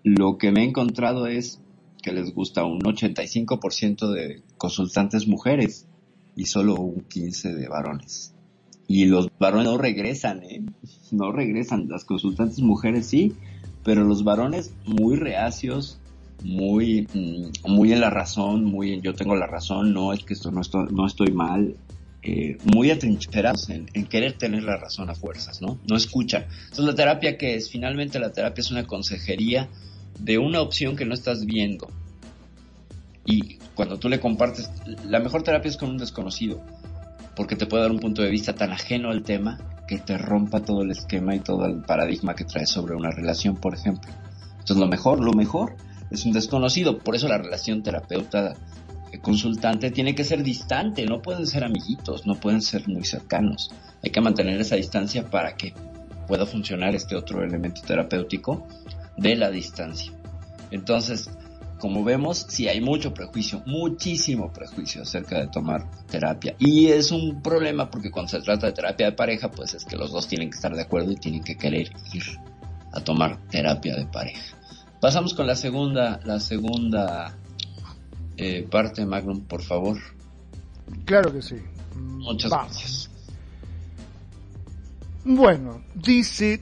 lo 0.04 0.38
que 0.38 0.52
me 0.52 0.62
he 0.62 0.66
encontrado 0.66 1.28
es 1.28 1.62
que 2.06 2.14
les 2.14 2.36
gusta 2.36 2.64
un 2.64 2.82
85% 2.82 4.12
de 4.12 4.44
consultantes 4.60 5.28
mujeres 5.28 5.88
y 6.36 6.46
solo 6.46 6.76
un 6.76 7.08
15% 7.08 7.56
de 7.56 7.68
varones. 7.68 8.36
Y 8.88 9.06
los 9.06 9.28
varones 9.40 9.66
no 9.66 9.80
regresan, 9.80 10.44
¿eh? 10.44 10.64
No 11.12 11.32
regresan. 11.32 11.88
Las 11.90 12.06
consultantes 12.06 12.60
mujeres 12.60 13.08
sí, 13.08 13.34
pero 13.84 14.04
los 14.04 14.24
varones 14.24 14.72
muy 14.86 15.16
reacios, 15.16 16.00
muy, 16.44 17.08
mm, 17.12 17.72
muy 17.72 17.92
en 17.92 18.02
la 18.02 18.12
razón, 18.12 18.66
muy 18.66 18.94
en 18.94 19.02
yo 19.02 19.16
tengo 19.16 19.36
la 19.36 19.48
razón, 19.48 19.92
no 19.92 20.14
es 20.14 20.24
que 20.24 20.36
esto 20.36 20.52
no 20.52 20.62
estoy, 20.62 20.86
no 20.92 21.08
estoy 21.08 21.32
mal, 21.32 21.76
eh, 22.22 22.58
muy 22.66 22.92
atrincherados 22.92 23.72
en, 23.72 23.88
querer 24.06 24.34
tener 24.34 24.62
la 24.62 24.78
razón 24.78 25.10
a 25.10 25.16
fuerzas, 25.16 25.60
¿no? 25.60 25.80
No 25.90 25.96
escuchan. 25.96 26.46
Entonces 26.66 26.86
la 26.86 26.94
terapia 26.94 27.36
que 27.36 27.56
es, 27.56 27.72
finalmente 27.72 28.20
la 28.20 28.32
terapia 28.32 28.62
es 28.62 28.70
una 28.70 28.86
consejería 28.86 29.70
de 30.20 30.38
una 30.38 30.62
opción 30.62 30.96
que 30.96 31.06
no 31.06 31.14
estás 31.14 31.46
viendo. 31.46 31.88
Y 33.26 33.58
cuando 33.76 33.98
tú 33.98 34.10
le 34.10 34.20
compartes, 34.20 34.70
la 35.06 35.20
mejor 35.20 35.44
terapia 35.44 35.70
es 35.70 35.78
con 35.78 35.90
un 35.90 35.98
desconocido, 35.98 36.64
porque 37.36 37.56
te 37.56 37.66
puede 37.66 37.84
dar 37.84 37.92
un 37.92 38.00
punto 38.00 38.22
de 38.22 38.30
vista 38.30 38.54
tan 38.54 38.72
ajeno 38.72 39.10
al 39.10 39.24
tema 39.24 39.58
que 39.88 39.98
te 39.98 40.18
rompa 40.18 40.62
todo 40.62 40.82
el 40.82 40.92
esquema 40.92 41.36
y 41.36 41.40
todo 41.40 41.66
el 41.66 41.82
paradigma 41.82 42.36
que 42.36 42.46
traes 42.46 42.70
sobre 42.70 42.96
una 42.96 43.12
relación, 43.12 43.56
por 43.56 43.74
ejemplo. 43.74 44.12
Entonces 44.52 44.78
lo 44.78 44.88
mejor, 44.88 45.20
lo 45.20 45.34
mejor 45.34 45.76
es 46.12 46.26
un 46.26 46.34
desconocido, 46.34 47.00
por 47.00 47.16
eso 47.16 47.28
la 47.28 47.38
relación 47.38 47.84
terapeuta 47.84 48.54
consultante 49.22 49.92
tiene 49.92 50.16
que 50.16 50.24
ser 50.24 50.44
distante, 50.44 51.06
no 51.06 51.22
pueden 51.22 51.48
ser 51.48 51.64
amiguitos, 51.64 52.26
no 52.26 52.36
pueden 52.36 52.62
ser 52.62 52.88
muy 52.88 53.04
cercanos. 53.04 53.72
Hay 54.04 54.12
que 54.12 54.22
mantener 54.22 54.60
esa 54.60 54.76
distancia 54.76 55.30
para 55.30 55.56
que 55.56 55.74
pueda 56.28 56.46
funcionar 56.46 56.96
este 56.96 57.16
otro 57.16 57.44
elemento 57.44 57.82
terapéutico. 57.82 58.68
De 59.18 59.36
la 59.36 59.50
distancia. 59.50 60.12
Entonces, 60.72 61.30
como 61.80 62.04
vemos, 62.04 62.46
sí 62.50 62.68
hay 62.68 62.82
mucho 62.82 63.14
prejuicio, 63.14 63.62
muchísimo 63.66 64.52
prejuicio 64.52 65.04
acerca 65.04 65.40
de 65.40 65.48
tomar 65.48 65.90
terapia. 66.08 66.56
Y 66.58 66.88
es 66.88 67.12
un 67.12 67.42
problema 67.42 67.90
porque 67.90 68.12
cuando 68.12 68.32
se 68.32 68.42
trata 68.42 68.68
de 68.68 68.74
terapia 68.74 69.08
de 69.08 69.12
pareja, 69.12 69.52
pues 69.52 69.74
es 69.74 69.86
que 69.86 69.98
los 69.98 70.12
dos 70.12 70.28
tienen 70.28 70.50
que 70.50 70.56
estar 70.56 70.74
de 70.74 70.82
acuerdo 70.82 71.12
y 71.12 71.16
tienen 71.16 71.44
que 71.44 71.58
querer 71.58 71.92
ir 72.14 72.24
a 72.92 73.02
tomar 73.02 73.40
terapia 73.50 73.96
de 73.96 74.06
pareja. 74.06 74.56
Pasamos 75.02 75.34
con 75.34 75.46
la 75.46 75.56
segunda, 75.56 76.20
la 76.24 76.40
segunda 76.40 77.36
eh, 78.38 78.68
parte, 78.70 79.06
Magnum, 79.06 79.42
por 79.42 79.62
favor. 79.62 79.98
Claro 81.06 81.32
que 81.32 81.42
sí. 81.42 81.56
Muchas 81.96 82.52
gracias. 82.52 83.10
Bueno, 85.24 85.82
dice, 85.94 86.62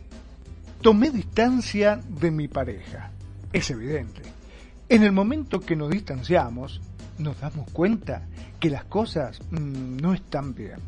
tomé 0.83 1.11
distancia 1.11 2.01
de 2.09 2.29
mi 2.29 2.49
pareja. 2.49 3.09
Es 3.53 3.71
evidente. 3.71 4.21
En 4.89 5.03
el 5.03 5.13
momento 5.13 5.61
que 5.61 5.77
nos 5.77 5.89
distanciamos, 5.89 6.81
nos 7.17 7.39
damos 7.39 7.71
cuenta 7.71 8.23
que 8.59 8.69
las 8.69 8.83
cosas 8.83 9.39
mm, 9.49 9.95
no 10.01 10.13
están 10.13 10.53
bien. 10.53 10.79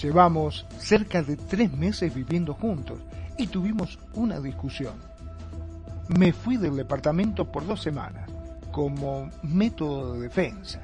Llevamos 0.00 0.66
cerca 0.78 1.22
de 1.22 1.36
tres 1.36 1.70
meses 1.74 2.14
viviendo 2.14 2.54
juntos 2.54 2.98
y 3.36 3.46
tuvimos 3.48 3.98
una 4.14 4.40
discusión. 4.40 4.94
Me 6.08 6.32
fui 6.32 6.56
del 6.56 6.74
departamento 6.74 7.52
por 7.52 7.66
dos 7.66 7.82
semanas 7.82 8.30
como 8.72 9.28
método 9.42 10.14
de 10.14 10.22
defensa. 10.22 10.80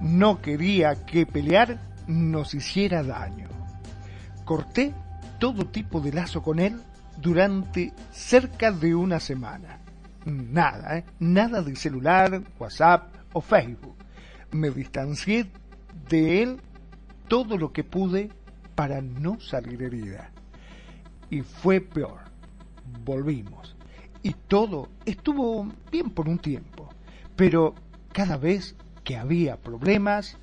No 0.00 0.40
quería 0.40 1.04
que 1.04 1.26
pelear 1.26 1.80
nos 2.06 2.54
hiciera 2.54 3.02
daño. 3.02 3.48
Corté 4.44 4.94
todo 5.40 5.66
tipo 5.66 6.00
de 6.00 6.12
lazo 6.12 6.40
con 6.40 6.60
él 6.60 6.80
durante 7.20 7.92
cerca 8.12 8.70
de 8.70 8.94
una 8.94 9.20
semana. 9.20 9.80
Nada, 10.24 10.98
¿eh? 10.98 11.04
nada 11.18 11.62
de 11.62 11.74
celular, 11.76 12.42
WhatsApp 12.58 13.14
o 13.32 13.40
Facebook. 13.40 13.96
Me 14.52 14.70
distancié 14.70 15.50
de 16.08 16.42
él 16.42 16.60
todo 17.28 17.56
lo 17.56 17.72
que 17.72 17.84
pude 17.84 18.30
para 18.74 19.00
no 19.00 19.40
salir 19.40 19.82
herida. 19.82 20.30
Y 21.30 21.42
fue 21.42 21.80
peor. 21.80 22.20
Volvimos. 23.04 23.76
Y 24.22 24.32
todo 24.32 24.88
estuvo 25.04 25.68
bien 25.90 26.10
por 26.10 26.28
un 26.28 26.38
tiempo. 26.38 26.88
Pero 27.36 27.74
cada 28.12 28.36
vez 28.36 28.76
que 29.04 29.16
había 29.16 29.56
problemas, 29.56 30.38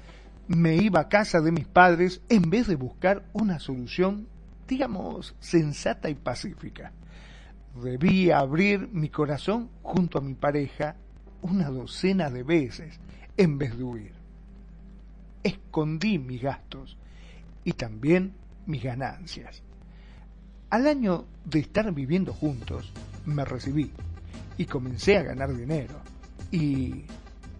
me 0.47 0.75
iba 0.75 1.01
a 1.01 1.09
casa 1.09 1.41
de 1.41 1.51
mis 1.51 1.67
padres 1.67 2.21
en 2.29 2.49
vez 2.49 2.67
de 2.67 2.75
buscar 2.75 3.25
una 3.33 3.59
solución, 3.59 4.27
digamos, 4.67 5.35
sensata 5.39 6.09
y 6.09 6.15
pacífica. 6.15 6.91
Debía 7.81 8.39
abrir 8.39 8.87
mi 8.91 9.09
corazón 9.09 9.69
junto 9.83 10.17
a 10.17 10.21
mi 10.21 10.33
pareja 10.33 10.95
una 11.41 11.69
docena 11.69 12.29
de 12.29 12.43
veces 12.43 12.99
en 13.37 13.57
vez 13.57 13.77
de 13.77 13.83
huir. 13.83 14.13
Escondí 15.43 16.17
mis 16.17 16.41
gastos 16.41 16.97
y 17.63 17.73
también 17.73 18.33
mis 18.65 18.81
ganancias. 18.81 19.61
Al 20.69 20.87
año 20.87 21.25
de 21.43 21.59
estar 21.59 21.91
viviendo 21.93 22.33
juntos, 22.33 22.91
me 23.25 23.45
recibí 23.45 23.91
y 24.57 24.65
comencé 24.65 25.17
a 25.17 25.23
ganar 25.23 25.55
dinero 25.55 25.95
y 26.51 27.05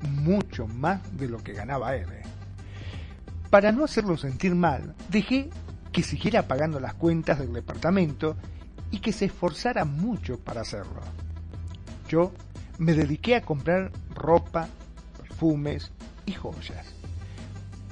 mucho 0.02 0.68
más 0.68 1.02
de 1.18 1.28
lo 1.28 1.44
que 1.44 1.54
ganaba 1.54 1.96
él. 1.96 2.08
¿eh? 2.12 2.24
Para 3.50 3.72
no 3.72 3.84
hacerlo 3.84 4.18
sentir 4.18 4.56
mal, 4.56 4.96
dejé 5.10 5.50
que 5.96 6.04
siguiera 6.04 6.46
pagando 6.46 6.82
las 6.82 6.94
cuentas 6.96 7.40
del 7.40 7.54
departamento 7.54 8.36
y 8.92 9.00
que 9.00 9.14
se 9.14 9.24
esforzara 9.24 9.86
mucho 9.86 10.38
para 10.38 10.60
hacerlo. 10.60 11.00
Yo 12.10 12.34
me 12.80 12.92
dediqué 12.92 13.38
a 13.38 13.42
comprar 13.42 13.94
ropa, 14.14 14.68
perfumes 15.22 15.94
y 16.26 16.34
joyas. 16.34 16.86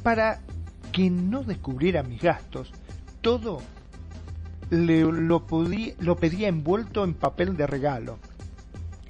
Para 0.03 0.41
que 0.91 1.09
no 1.09 1.45
descubriera 1.45 2.03
mis 2.03 2.21
gastos, 2.21 2.73
todo 3.21 3.61
le, 4.69 5.03
lo, 5.03 5.45
lo 5.99 6.15
pedía 6.17 6.49
envuelto 6.49 7.05
en 7.05 7.13
papel 7.13 7.55
de 7.55 7.67
regalo. 7.67 8.19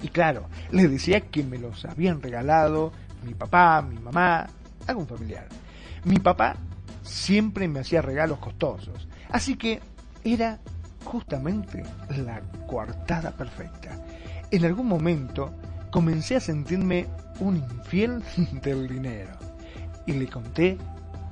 Y 0.02 0.08
claro, 0.10 0.46
le 0.70 0.86
decía 0.86 1.20
que 1.20 1.42
me 1.42 1.58
los 1.58 1.84
habían 1.84 2.22
regalado 2.22 2.92
mi 3.24 3.34
papá, 3.34 3.82
mi 3.82 3.98
mamá, 3.98 4.46
algún 4.86 5.08
familiar. 5.08 5.48
Mi 6.04 6.18
papá 6.20 6.56
siempre 7.04 7.68
me 7.68 7.80
hacía 7.80 8.02
regalos 8.02 8.38
costosos, 8.38 9.06
así 9.30 9.56
que 9.56 9.80
era 10.24 10.58
justamente 11.04 11.84
la 12.08 12.40
coartada 12.66 13.30
perfecta. 13.32 13.90
En 14.50 14.64
algún 14.64 14.88
momento 14.88 15.52
comencé 15.90 16.36
a 16.36 16.40
sentirme 16.40 17.06
un 17.38 17.56
infiel 17.56 18.22
del 18.62 18.88
dinero 18.88 19.32
y 20.06 20.12
le 20.12 20.26
conté 20.28 20.78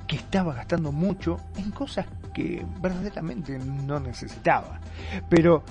que 0.07 0.15
estaba 0.15 0.53
gastando 0.53 0.91
mucho 0.91 1.37
en 1.57 1.71
cosas 1.71 2.05
que 2.33 2.65
verdaderamente 2.81 3.57
no 3.59 3.99
necesitaba, 3.99 4.79
pero 5.29 5.63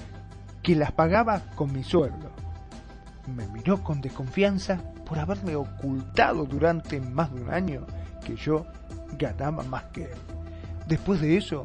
que 0.62 0.76
las 0.76 0.92
pagaba 0.92 1.40
con 1.54 1.72
mi 1.72 1.82
sueldo. 1.82 2.30
Me 3.36 3.46
miró 3.48 3.82
con 3.82 4.00
desconfianza 4.00 4.80
por 5.04 5.18
haberme 5.18 5.54
ocultado 5.56 6.44
durante 6.44 7.00
más 7.00 7.32
de 7.32 7.42
un 7.42 7.50
año 7.50 7.86
que 8.24 8.36
yo 8.36 8.66
ganaba 9.18 9.62
más 9.64 9.84
que 9.84 10.04
él. 10.04 10.18
Después 10.86 11.20
de 11.20 11.36
eso, 11.36 11.64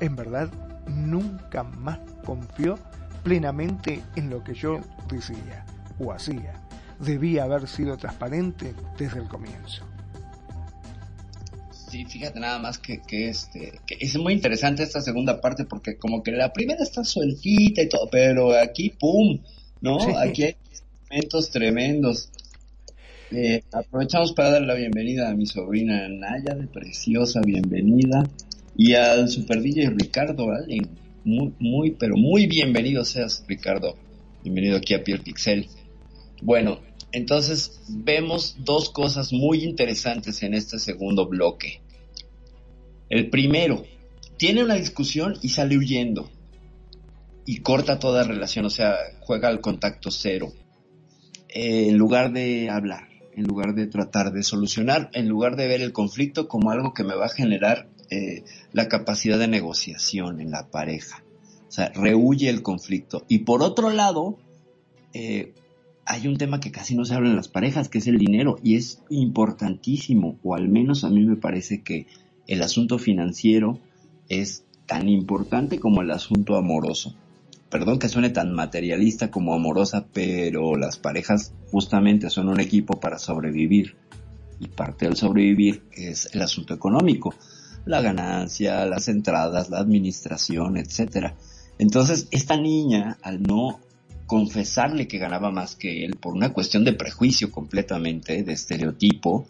en 0.00 0.16
verdad, 0.16 0.50
nunca 0.86 1.62
más 1.62 1.98
confió 2.24 2.78
plenamente 3.22 4.02
en 4.16 4.30
lo 4.30 4.42
que 4.42 4.54
yo 4.54 4.80
decía 5.10 5.64
o 5.98 6.12
hacía. 6.12 6.54
Debía 6.98 7.44
haber 7.44 7.68
sido 7.68 7.96
transparente 7.96 8.74
desde 8.98 9.20
el 9.20 9.28
comienzo. 9.28 9.84
Sí, 11.90 12.04
fíjate 12.04 12.38
nada 12.38 12.58
más 12.60 12.78
que, 12.78 13.00
este, 13.08 13.80
que 13.84 13.96
es 13.98 14.16
muy 14.16 14.32
interesante 14.32 14.84
esta 14.84 15.00
segunda 15.00 15.40
parte 15.40 15.64
porque 15.64 15.96
como 15.96 16.22
que 16.22 16.30
la 16.30 16.52
primera 16.52 16.82
está 16.84 17.02
sueltita 17.02 17.82
y 17.82 17.88
todo, 17.88 18.08
pero 18.10 18.52
aquí, 18.52 18.90
¡pum! 18.90 19.40
¿No? 19.80 19.98
Aquí 20.18 20.44
hay 20.44 20.56
momentos 21.10 21.50
tremendos. 21.50 22.30
Eh, 23.32 23.62
aprovechamos 23.72 24.32
para 24.32 24.50
dar 24.50 24.62
la 24.62 24.74
bienvenida 24.74 25.30
a 25.30 25.34
mi 25.34 25.46
sobrina 25.46 26.08
Naya, 26.08 26.56
de 26.56 26.66
preciosa 26.66 27.40
bienvenida, 27.40 28.28
y 28.76 28.94
al 28.94 29.28
super 29.28 29.62
DJ 29.62 29.90
Ricardo 29.90 30.48
¿vale? 30.48 30.80
Muy, 31.22 31.54
muy, 31.60 31.90
pero 31.92 32.16
muy 32.16 32.48
bienvenido 32.48 33.04
seas, 33.04 33.44
Ricardo. 33.46 33.96
Bienvenido 34.42 34.78
aquí 34.78 34.94
a 34.94 35.04
Pierre 35.04 35.22
Pixel. 35.22 35.68
Bueno, 36.42 36.80
entonces 37.12 37.80
vemos 37.88 38.56
dos 38.64 38.90
cosas 38.90 39.32
muy 39.32 39.62
interesantes 39.62 40.42
en 40.42 40.54
este 40.54 40.80
segundo 40.80 41.28
bloque. 41.28 41.82
El 43.10 43.30
primero, 43.30 43.84
tiene 44.38 44.64
una 44.64 44.74
discusión 44.74 45.36
y 45.40 45.50
sale 45.50 45.78
huyendo. 45.78 46.28
Y 47.46 47.58
corta 47.58 48.00
toda 48.00 48.24
relación, 48.24 48.64
o 48.64 48.70
sea, 48.70 48.96
juega 49.20 49.48
al 49.48 49.60
contacto 49.60 50.10
cero. 50.10 50.52
en 51.48 51.96
lugar 51.96 52.32
de 52.32 52.70
hablar 52.70 53.09
en 53.34 53.44
lugar 53.44 53.74
de 53.74 53.86
tratar 53.86 54.32
de 54.32 54.42
solucionar, 54.42 55.10
en 55.12 55.28
lugar 55.28 55.56
de 55.56 55.66
ver 55.68 55.80
el 55.80 55.92
conflicto 55.92 56.48
como 56.48 56.70
algo 56.70 56.94
que 56.94 57.04
me 57.04 57.14
va 57.14 57.26
a 57.26 57.30
generar 57.30 57.88
eh, 58.10 58.44
la 58.72 58.88
capacidad 58.88 59.38
de 59.38 59.48
negociación 59.48 60.40
en 60.40 60.50
la 60.50 60.68
pareja. 60.68 61.22
O 61.68 61.72
sea, 61.72 61.90
rehuye 61.94 62.48
el 62.48 62.62
conflicto. 62.62 63.24
Y 63.28 63.40
por 63.40 63.62
otro 63.62 63.90
lado, 63.90 64.38
eh, 65.12 65.54
hay 66.04 66.26
un 66.26 66.36
tema 66.36 66.60
que 66.60 66.72
casi 66.72 66.96
no 66.96 67.04
se 67.04 67.14
habla 67.14 67.30
en 67.30 67.36
las 67.36 67.48
parejas, 67.48 67.88
que 67.88 67.98
es 67.98 68.06
el 68.08 68.18
dinero, 68.18 68.58
y 68.62 68.76
es 68.76 69.02
importantísimo, 69.10 70.38
o 70.42 70.54
al 70.54 70.68
menos 70.68 71.04
a 71.04 71.10
mí 71.10 71.24
me 71.24 71.36
parece 71.36 71.82
que 71.82 72.06
el 72.48 72.62
asunto 72.62 72.98
financiero 72.98 73.78
es 74.28 74.64
tan 74.86 75.08
importante 75.08 75.78
como 75.78 76.02
el 76.02 76.10
asunto 76.10 76.56
amoroso 76.56 77.14
perdón 77.70 77.98
que 77.98 78.08
suene 78.08 78.30
tan 78.30 78.52
materialista 78.52 79.30
como 79.30 79.54
amorosa, 79.54 80.06
pero 80.12 80.76
las 80.76 80.98
parejas 80.98 81.54
justamente 81.70 82.28
son 82.28 82.48
un 82.48 82.60
equipo 82.60 82.98
para 82.98 83.18
sobrevivir. 83.18 83.96
Y 84.58 84.68
parte 84.68 85.06
del 85.06 85.16
sobrevivir 85.16 85.84
es 85.92 86.28
el 86.34 86.42
asunto 86.42 86.74
económico, 86.74 87.34
la 87.86 88.02
ganancia, 88.02 88.84
las 88.84 89.08
entradas, 89.08 89.70
la 89.70 89.78
administración, 89.78 90.76
etc. 90.76 91.32
Entonces, 91.78 92.26
esta 92.30 92.56
niña, 92.56 93.16
al 93.22 93.42
no 93.42 93.80
confesarle 94.26 95.08
que 95.08 95.18
ganaba 95.18 95.50
más 95.50 95.76
que 95.76 96.04
él 96.04 96.16
por 96.16 96.34
una 96.34 96.52
cuestión 96.52 96.84
de 96.84 96.92
prejuicio 96.92 97.50
completamente, 97.50 98.42
de 98.42 98.52
estereotipo, 98.52 99.46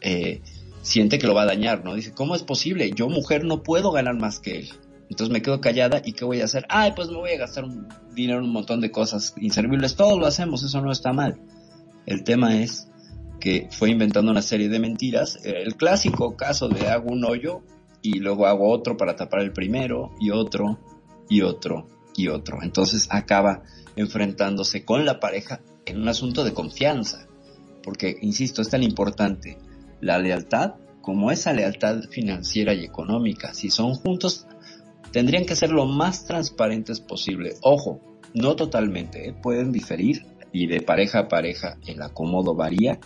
eh, 0.00 0.42
siente 0.82 1.18
que 1.18 1.26
lo 1.26 1.34
va 1.34 1.42
a 1.42 1.46
dañar, 1.46 1.84
¿no? 1.84 1.94
Dice, 1.94 2.12
¿cómo 2.12 2.34
es 2.34 2.42
posible? 2.42 2.90
Yo 2.94 3.08
mujer 3.08 3.44
no 3.44 3.62
puedo 3.62 3.90
ganar 3.92 4.16
más 4.16 4.38
que 4.40 4.58
él. 4.58 4.68
Entonces 5.10 5.32
me 5.32 5.42
quedo 5.42 5.60
callada 5.60 6.00
y 6.04 6.12
¿qué 6.12 6.24
voy 6.24 6.40
a 6.40 6.44
hacer? 6.44 6.66
Ay, 6.68 6.92
pues 6.96 7.08
me 7.08 7.16
voy 7.16 7.30
a 7.30 7.38
gastar 7.38 7.64
un 7.64 7.88
dinero 8.14 8.38
en 8.38 8.46
un 8.46 8.52
montón 8.52 8.80
de 8.80 8.90
cosas 8.90 9.34
inservibles. 9.38 9.96
Todos 9.96 10.18
lo 10.18 10.26
hacemos, 10.26 10.62
eso 10.62 10.80
no 10.80 10.90
está 10.90 11.12
mal. 11.12 11.40
El 12.06 12.24
tema 12.24 12.56
es 12.60 12.88
que 13.40 13.68
fue 13.70 13.90
inventando 13.90 14.30
una 14.30 14.42
serie 14.42 14.68
de 14.68 14.78
mentiras. 14.78 15.38
El 15.44 15.76
clásico 15.76 16.36
caso 16.36 16.68
de 16.68 16.88
hago 16.88 17.10
un 17.10 17.24
hoyo 17.24 17.62
y 18.02 18.18
luego 18.18 18.46
hago 18.46 18.70
otro 18.70 18.96
para 18.96 19.16
tapar 19.16 19.42
el 19.42 19.52
primero 19.52 20.12
y 20.20 20.30
otro 20.30 20.78
y 21.28 21.42
otro 21.42 21.88
y 22.16 22.28
otro. 22.28 22.62
Entonces 22.62 23.08
acaba 23.10 23.62
enfrentándose 23.96 24.84
con 24.84 25.04
la 25.04 25.20
pareja 25.20 25.60
en 25.86 26.00
un 26.00 26.08
asunto 26.08 26.44
de 26.44 26.54
confianza. 26.54 27.26
Porque, 27.82 28.16
insisto, 28.22 28.62
es 28.62 28.70
tan 28.70 28.82
importante 28.82 29.58
la 30.00 30.18
lealtad 30.18 30.74
como 31.02 31.30
esa 31.30 31.52
lealtad 31.52 32.04
financiera 32.10 32.72
y 32.72 32.84
económica. 32.84 33.52
Si 33.52 33.68
son 33.68 33.94
juntos, 33.94 34.46
tendrían 35.14 35.46
que 35.46 35.54
ser 35.54 35.70
lo 35.70 35.86
más 35.86 36.26
transparentes 36.26 36.98
posible. 36.98 37.54
Ojo, 37.62 38.00
no 38.34 38.56
totalmente, 38.56 39.28
¿eh? 39.28 39.32
pueden 39.32 39.70
diferir 39.70 40.26
y 40.50 40.66
de 40.66 40.82
pareja 40.82 41.20
a 41.20 41.28
pareja 41.28 41.78
el 41.86 42.02
acomodo 42.02 42.56
varía, 42.56 42.98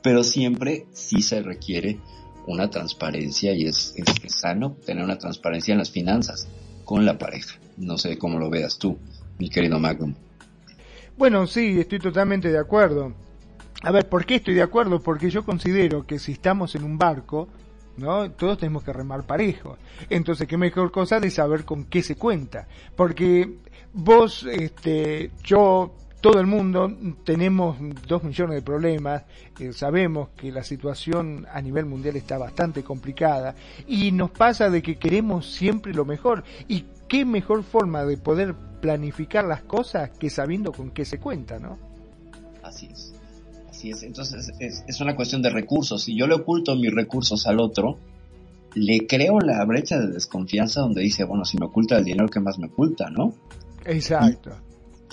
pero 0.00 0.22
siempre 0.22 0.86
sí 0.92 1.22
se 1.22 1.42
requiere 1.42 1.98
una 2.46 2.70
transparencia 2.70 3.52
y 3.52 3.64
es, 3.64 3.94
es, 3.96 4.32
sano 4.32 4.76
tener 4.86 5.02
una 5.02 5.18
transparencia 5.18 5.72
en 5.72 5.78
las 5.78 5.90
finanzas 5.90 6.46
con 6.84 7.04
la 7.04 7.18
pareja. 7.18 7.58
No 7.76 7.98
sé 7.98 8.16
cómo 8.16 8.38
lo 8.38 8.48
veas 8.48 8.78
tú, 8.78 8.96
mi 9.40 9.50
querido 9.50 9.80
Magnum. 9.80 10.14
Bueno, 11.18 11.48
sí, 11.48 11.80
estoy 11.80 11.98
totalmente 11.98 12.48
de 12.48 12.58
acuerdo. 12.58 13.12
A 13.82 13.90
ver, 13.90 14.08
¿por 14.08 14.24
qué 14.24 14.36
estoy 14.36 14.54
de 14.54 14.62
acuerdo? 14.62 15.02
Porque 15.02 15.30
yo 15.30 15.44
considero 15.44 16.06
que 16.06 16.20
si 16.20 16.30
estamos 16.30 16.76
en 16.76 16.84
un 16.84 16.96
barco, 16.96 17.48
¿no? 17.96 18.30
Todos 18.30 18.58
tenemos 18.58 18.82
que 18.82 18.92
remar 18.92 19.24
parejo. 19.24 19.76
Entonces, 20.10 20.46
qué 20.46 20.56
mejor 20.56 20.90
cosa 20.90 21.20
de 21.20 21.30
saber 21.30 21.64
con 21.64 21.84
qué 21.84 22.02
se 22.02 22.16
cuenta. 22.16 22.66
Porque 22.94 23.58
vos, 23.92 24.46
este, 24.50 25.30
yo, 25.42 25.92
todo 26.20 26.40
el 26.40 26.46
mundo 26.46 26.92
tenemos 27.24 27.76
dos 28.06 28.24
millones 28.24 28.56
de 28.56 28.62
problemas, 28.62 29.24
eh, 29.60 29.72
sabemos 29.72 30.30
que 30.36 30.50
la 30.50 30.62
situación 30.62 31.46
a 31.52 31.60
nivel 31.60 31.86
mundial 31.86 32.16
está 32.16 32.38
bastante 32.38 32.82
complicada 32.82 33.54
y 33.86 34.12
nos 34.12 34.30
pasa 34.30 34.70
de 34.70 34.82
que 34.82 34.96
queremos 34.96 35.50
siempre 35.50 35.94
lo 35.94 36.04
mejor. 36.04 36.44
¿Y 36.68 36.86
qué 37.08 37.24
mejor 37.24 37.62
forma 37.62 38.04
de 38.04 38.16
poder 38.16 38.54
planificar 38.80 39.44
las 39.44 39.62
cosas 39.62 40.10
que 40.10 40.30
sabiendo 40.30 40.72
con 40.72 40.90
qué 40.90 41.04
se 41.04 41.18
cuenta, 41.18 41.58
¿no? 41.58 41.78
Así 42.62 42.86
es. 42.86 43.15
Así 43.76 43.90
es. 43.90 44.02
Entonces 44.02 44.52
es, 44.58 44.84
es 44.86 45.00
una 45.02 45.14
cuestión 45.14 45.42
de 45.42 45.50
recursos. 45.50 46.02
Si 46.02 46.16
yo 46.16 46.26
le 46.26 46.34
oculto 46.34 46.74
mis 46.76 46.92
recursos 46.94 47.46
al 47.46 47.60
otro, 47.60 47.98
le 48.74 49.06
creo 49.06 49.38
la 49.38 49.62
brecha 49.66 49.98
de 49.98 50.08
desconfianza 50.08 50.80
donde 50.80 51.02
dice, 51.02 51.24
bueno, 51.24 51.44
si 51.44 51.58
me 51.58 51.66
oculta 51.66 51.98
el 51.98 52.04
dinero, 52.04 52.28
¿qué 52.28 52.40
más 52.40 52.58
me 52.58 52.68
oculta, 52.68 53.10
no? 53.10 53.34
Exacto. 53.84 54.50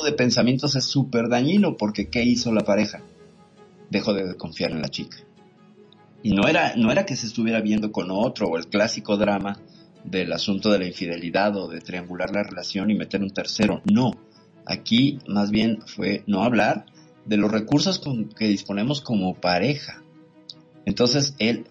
de 0.03 0.11
pensamientos 0.13 0.75
es 0.77 0.85
súper 0.85 1.27
dañino 1.27 1.75
porque 1.75 2.07
¿qué 2.07 2.23
hizo 2.23 2.53
la 2.53 2.61
pareja? 2.61 3.01
Dejó 3.89 4.13
de 4.13 4.35
confiar 4.35 4.71
en 4.71 4.81
la 4.81 4.87
chica. 4.87 5.17
Y 6.23 6.31
no 6.31 6.47
era, 6.47 6.75
no 6.77 6.89
era 6.89 7.05
que 7.05 7.17
se 7.17 7.27
estuviera 7.27 7.59
viendo 7.59 7.91
con 7.91 8.11
otro 8.11 8.47
o 8.47 8.57
el 8.57 8.67
clásico 8.67 9.17
drama 9.17 9.59
del 10.05 10.31
asunto 10.31 10.71
de 10.71 10.79
la 10.79 10.87
infidelidad 10.87 11.55
o 11.57 11.67
de 11.67 11.81
triangular 11.81 12.31
la 12.31 12.43
relación 12.43 12.91
y 12.91 12.95
meter 12.95 13.21
un 13.21 13.31
tercero. 13.31 13.81
No. 13.91 14.11
Aquí 14.65 15.19
más 15.27 15.51
bien 15.51 15.81
fue 15.85 16.23
no 16.27 16.43
hablar 16.43 16.85
de 17.25 17.37
los 17.37 17.51
recursos 17.51 17.99
con 17.99 18.29
que 18.29 18.47
disponemos 18.47 19.01
como 19.01 19.35
pareja. 19.35 20.01
Entonces 20.85 21.35
él 21.39 21.65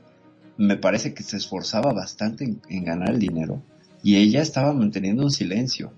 me 0.57 0.77
parece 0.77 1.15
que 1.15 1.23
se 1.23 1.37
esforzaba 1.37 1.93
bastante 1.93 2.45
en, 2.69 2.85
ganar 2.85 3.11
el 3.11 3.19
dinero 3.19 3.63
y 4.03 4.17
ella 4.17 4.43
estaba 4.43 4.73
manteniendo 4.73 5.23
un 5.23 5.31
silencio. 5.31 5.93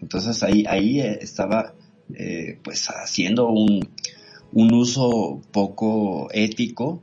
Entonces 0.00 0.42
ahí, 0.42 0.64
ahí 0.66 1.00
eh, 1.00 1.18
estaba 1.20 1.74
eh, 2.14 2.58
pues 2.62 2.88
haciendo 2.88 3.48
un, 3.48 3.88
un 4.52 4.74
uso 4.74 5.40
poco 5.52 6.28
ético 6.32 7.02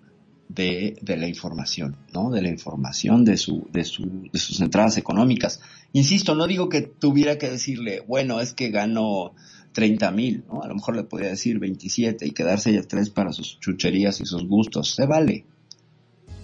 de, 0.49 0.97
de, 1.01 1.17
la 1.17 1.27
información, 1.27 1.97
¿no? 2.13 2.31
De 2.31 2.41
la 2.41 2.49
información 2.49 3.25
de 3.25 3.37
su, 3.37 3.67
de 3.71 3.83
su, 3.83 4.29
de 4.31 4.39
sus 4.39 4.61
entradas 4.61 4.97
económicas. 4.97 5.59
Insisto, 5.93 6.35
no 6.35 6.47
digo 6.47 6.69
que 6.69 6.81
tuviera 6.81 7.37
que 7.37 7.49
decirle, 7.49 8.01
bueno, 8.07 8.39
es 8.39 8.53
que 8.53 8.69
gano 8.69 9.33
30 9.77 10.09
mil, 10.09 10.43
¿no? 10.47 10.63
A 10.63 10.67
lo 10.67 10.73
mejor 10.73 10.95
le 10.95 11.03
podría 11.03 11.29
decir 11.29 11.59
27 11.59 12.25
y 12.25 12.31
quedarse 12.31 12.73
ya 12.73 12.81
tres 12.81 13.11
para 13.11 13.31
sus 13.31 13.59
chucherías 13.59 14.19
y 14.21 14.25
sus 14.25 14.47
gustos. 14.47 14.95
Se 14.95 15.05
vale. 15.05 15.45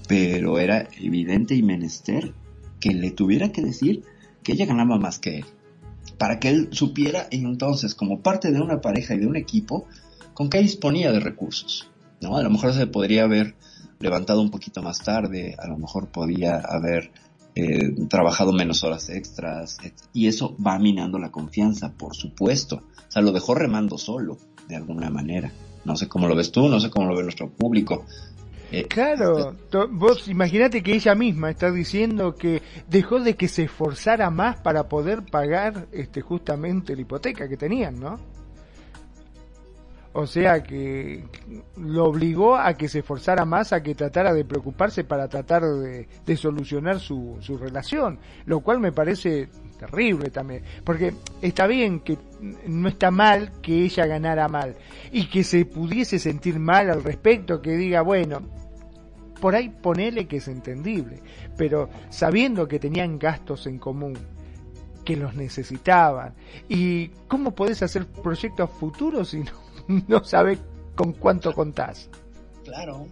Pero 0.08 0.60
era 0.60 0.88
evidente 1.02 1.56
y 1.56 1.64
menester 1.64 2.32
que 2.80 2.94
le 2.94 3.10
tuviera 3.10 3.52
que 3.52 3.64
decir 3.64 4.04
que 4.44 4.52
ella 4.52 4.68
ganaba 4.68 5.00
más 5.00 5.18
que 5.18 5.38
él. 5.38 5.46
Para 6.20 6.40
que 6.40 6.50
él 6.50 6.70
supiera 6.74 7.28
entonces, 7.32 7.96
como 7.96 8.22
parte 8.22 8.52
de 8.52 8.62
una 8.62 8.82
pareja 8.82 9.16
y 9.16 9.20
de 9.22 9.26
un 9.26 9.36
equipo, 9.36 9.88
con 10.36 10.52
qué 10.52 10.60
disponía 10.60 11.12
de 11.12 11.20
recursos. 11.20 11.90
¿no? 12.22 12.38
A 12.38 12.44
lo 12.44 12.52
mejor 12.52 12.72
se 12.74 12.86
podría 12.86 13.24
haber 13.24 13.56
levantado 14.00 14.44
un 14.44 14.52
poquito 14.52 14.84
más 14.84 15.00
tarde, 15.00 15.56
a 15.58 15.68
lo 15.68 15.80
mejor 15.80 16.10
podía 16.10 16.58
haber 16.58 17.12
eh, 17.56 17.94
trabajado 18.10 18.52
menos 18.52 18.84
horas 18.84 19.10
extras, 19.10 19.78
y 20.14 20.28
eso 20.28 20.56
va 20.66 20.80
minando 20.80 21.20
la 21.20 21.32
confianza, 21.32 21.94
por 21.94 22.16
supuesto. 22.16 22.82
O 23.08 23.12
sea, 23.12 23.22
lo 23.22 23.32
dejó 23.32 23.54
remando 23.56 23.98
solo, 23.98 24.38
de 24.68 24.76
alguna 24.76 25.10
manera. 25.10 25.52
No 25.86 25.96
sé 25.96 26.08
cómo 26.08 26.28
lo 26.28 26.36
ves 26.36 26.52
tú, 26.52 26.68
no 26.68 26.80
sé 26.80 26.90
cómo 26.90 27.08
lo 27.08 27.16
ve 27.16 27.24
nuestro 27.24 27.50
público. 27.50 28.06
Eh, 28.72 28.86
claro, 28.88 29.56
vos 29.92 30.28
imagínate 30.28 30.82
que 30.82 30.96
ella 30.96 31.14
misma 31.14 31.52
está 31.52 31.72
diciendo 31.72 32.36
que 32.36 32.64
dejó 32.90 33.20
de 33.20 33.36
que 33.36 33.48
se 33.48 33.66
esforzara 33.66 34.32
más 34.32 34.62
para 34.62 34.90
poder 34.90 35.24
pagar 35.24 35.86
este 35.92 36.22
justamente 36.22 36.96
la 36.96 37.02
hipoteca 37.02 37.48
que 37.48 37.56
tenían, 37.56 38.00
¿no? 38.00 38.20
O 40.16 40.28
sea 40.28 40.62
que 40.62 41.24
lo 41.76 42.06
obligó 42.06 42.56
a 42.56 42.76
que 42.76 42.88
se 42.88 43.00
esforzara 43.00 43.46
más, 43.46 43.74
a 43.74 43.82
que 43.82 43.96
tratara 43.96 44.32
de 44.32 44.46
preocuparse 44.46 45.04
para 45.04 45.28
tratar 45.28 45.64
de, 45.64 46.38
solucionar 46.38 47.00
su, 47.00 47.38
su, 47.42 47.58
relación, 47.58 48.20
lo 48.46 48.60
cual 48.60 48.80
me 48.80 48.92
parece 48.92 49.50
terrible 49.80 50.30
también, 50.30 50.64
porque 50.84 51.16
está 51.42 51.66
bien 51.66 52.02
que 52.02 52.20
no 52.68 52.90
está 52.90 53.10
mal 53.10 53.54
que 53.64 53.84
ella 53.86 54.06
ganara 54.06 54.48
mal 54.48 54.76
y 55.12 55.26
que 55.30 55.44
se 55.44 55.66
pudiese 55.66 56.20
sentir 56.20 56.60
mal 56.60 56.92
al 56.92 57.04
respecto, 57.04 57.60
que 57.60 57.72
diga, 57.72 58.04
bueno, 58.04 58.42
por 59.42 59.56
ahí 59.56 59.70
ponele 59.70 60.28
que 60.28 60.38
es 60.38 60.48
entendible, 60.48 61.24
pero 61.58 61.90
sabiendo 62.12 62.68
que 62.68 62.78
tenían 62.78 63.18
gastos 63.18 63.66
en 63.66 63.80
común, 63.80 64.14
que 65.04 65.18
los 65.18 65.34
necesitaban, 65.34 66.36
y 66.70 67.08
cómo 67.28 67.56
podés 67.56 67.82
hacer 67.82 68.06
proyectos 68.06 68.70
futuros 68.70 69.30
si 69.30 69.40
no 69.40 69.63
no 70.08 70.24
sabe 70.24 70.58
con 70.96 71.14
cuánto 71.14 71.54
contás. 71.54 72.10
Claro, 72.64 73.08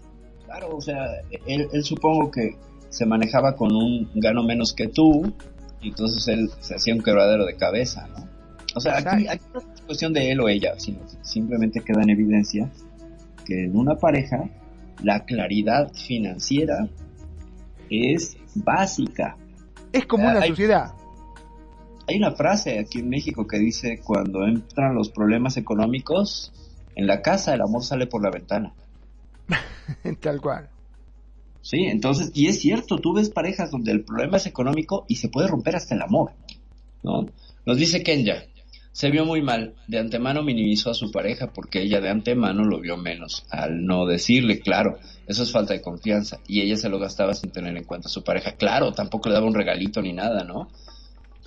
claro, 0.45 0.75
o 0.75 0.81
sea, 0.81 1.05
él, 1.45 1.67
supongo 1.83 2.31
que 2.31 2.55
se 2.89 3.05
manejaba 3.05 3.55
con 3.55 3.75
un 3.75 4.09
gano 4.15 4.43
menos 4.43 4.73
que 4.73 4.87
tú, 4.87 5.33
y 5.81 5.89
entonces 5.89 6.27
él 6.27 6.49
se 6.59 6.75
hacía 6.75 6.93
un 6.93 7.01
quebradero 7.01 7.45
de 7.45 7.55
cabeza, 7.55 8.07
¿no? 8.07 8.29
O 8.75 8.79
sea, 8.79 8.97
aquí, 8.97 9.27
aquí 9.27 9.43
no 9.53 9.59
es 9.59 9.81
cuestión 9.81 10.13
de 10.13 10.31
él 10.31 10.39
o 10.39 10.47
ella, 10.47 10.75
sino 10.77 10.99
simplemente 11.21 11.81
queda 11.81 12.03
en 12.03 12.09
evidencia 12.11 12.71
que 13.45 13.65
en 13.65 13.75
una 13.75 13.95
pareja 13.95 14.49
la 15.03 15.25
claridad 15.25 15.91
financiera 15.93 16.87
es 17.89 18.37
básica. 18.55 19.35
Es 19.91 20.05
como 20.05 20.29
una 20.29 20.45
sociedad. 20.45 20.93
Hay 22.11 22.17
una 22.17 22.33
frase 22.33 22.77
aquí 22.77 22.99
en 22.99 23.07
México 23.07 23.47
que 23.47 23.57
dice, 23.57 24.01
cuando 24.03 24.45
entran 24.45 24.95
los 24.95 25.09
problemas 25.09 25.55
económicos, 25.55 26.51
en 26.93 27.07
la 27.07 27.21
casa 27.21 27.53
el 27.53 27.61
amor 27.61 27.85
sale 27.85 28.05
por 28.05 28.21
la 28.21 28.29
ventana. 28.29 28.73
Tal 30.19 30.41
cual. 30.41 30.69
Sí, 31.61 31.85
entonces, 31.85 32.31
y 32.33 32.47
es 32.47 32.59
cierto, 32.59 32.97
tú 32.97 33.13
ves 33.13 33.29
parejas 33.29 33.71
donde 33.71 33.93
el 33.93 34.03
problema 34.03 34.37
es 34.37 34.45
económico 34.45 35.05
y 35.07 35.15
se 35.15 35.29
puede 35.29 35.47
romper 35.47 35.77
hasta 35.77 35.95
el 35.95 36.01
amor, 36.01 36.33
¿no? 37.01 37.27
Nos 37.65 37.77
dice 37.77 38.03
Kenya, 38.03 38.43
se 38.91 39.09
vio 39.09 39.23
muy 39.23 39.41
mal, 39.41 39.75
de 39.87 39.99
antemano 39.99 40.43
minimizó 40.43 40.89
a 40.89 40.95
su 40.95 41.11
pareja 41.11 41.53
porque 41.53 41.81
ella 41.81 42.01
de 42.01 42.09
antemano 42.09 42.65
lo 42.65 42.81
vio 42.81 42.97
menos, 42.97 43.45
al 43.51 43.85
no 43.85 44.05
decirle, 44.05 44.59
claro, 44.59 44.97
eso 45.27 45.43
es 45.43 45.51
falta 45.53 45.73
de 45.73 45.81
confianza, 45.81 46.39
y 46.45 46.59
ella 46.59 46.75
se 46.75 46.89
lo 46.89 46.99
gastaba 46.99 47.33
sin 47.35 47.51
tener 47.51 47.77
en 47.77 47.85
cuenta 47.85 48.09
a 48.09 48.11
su 48.11 48.21
pareja, 48.21 48.57
claro, 48.57 48.91
tampoco 48.91 49.29
le 49.29 49.35
daba 49.35 49.47
un 49.47 49.53
regalito 49.53 50.01
ni 50.01 50.11
nada, 50.11 50.43
¿no? 50.43 50.69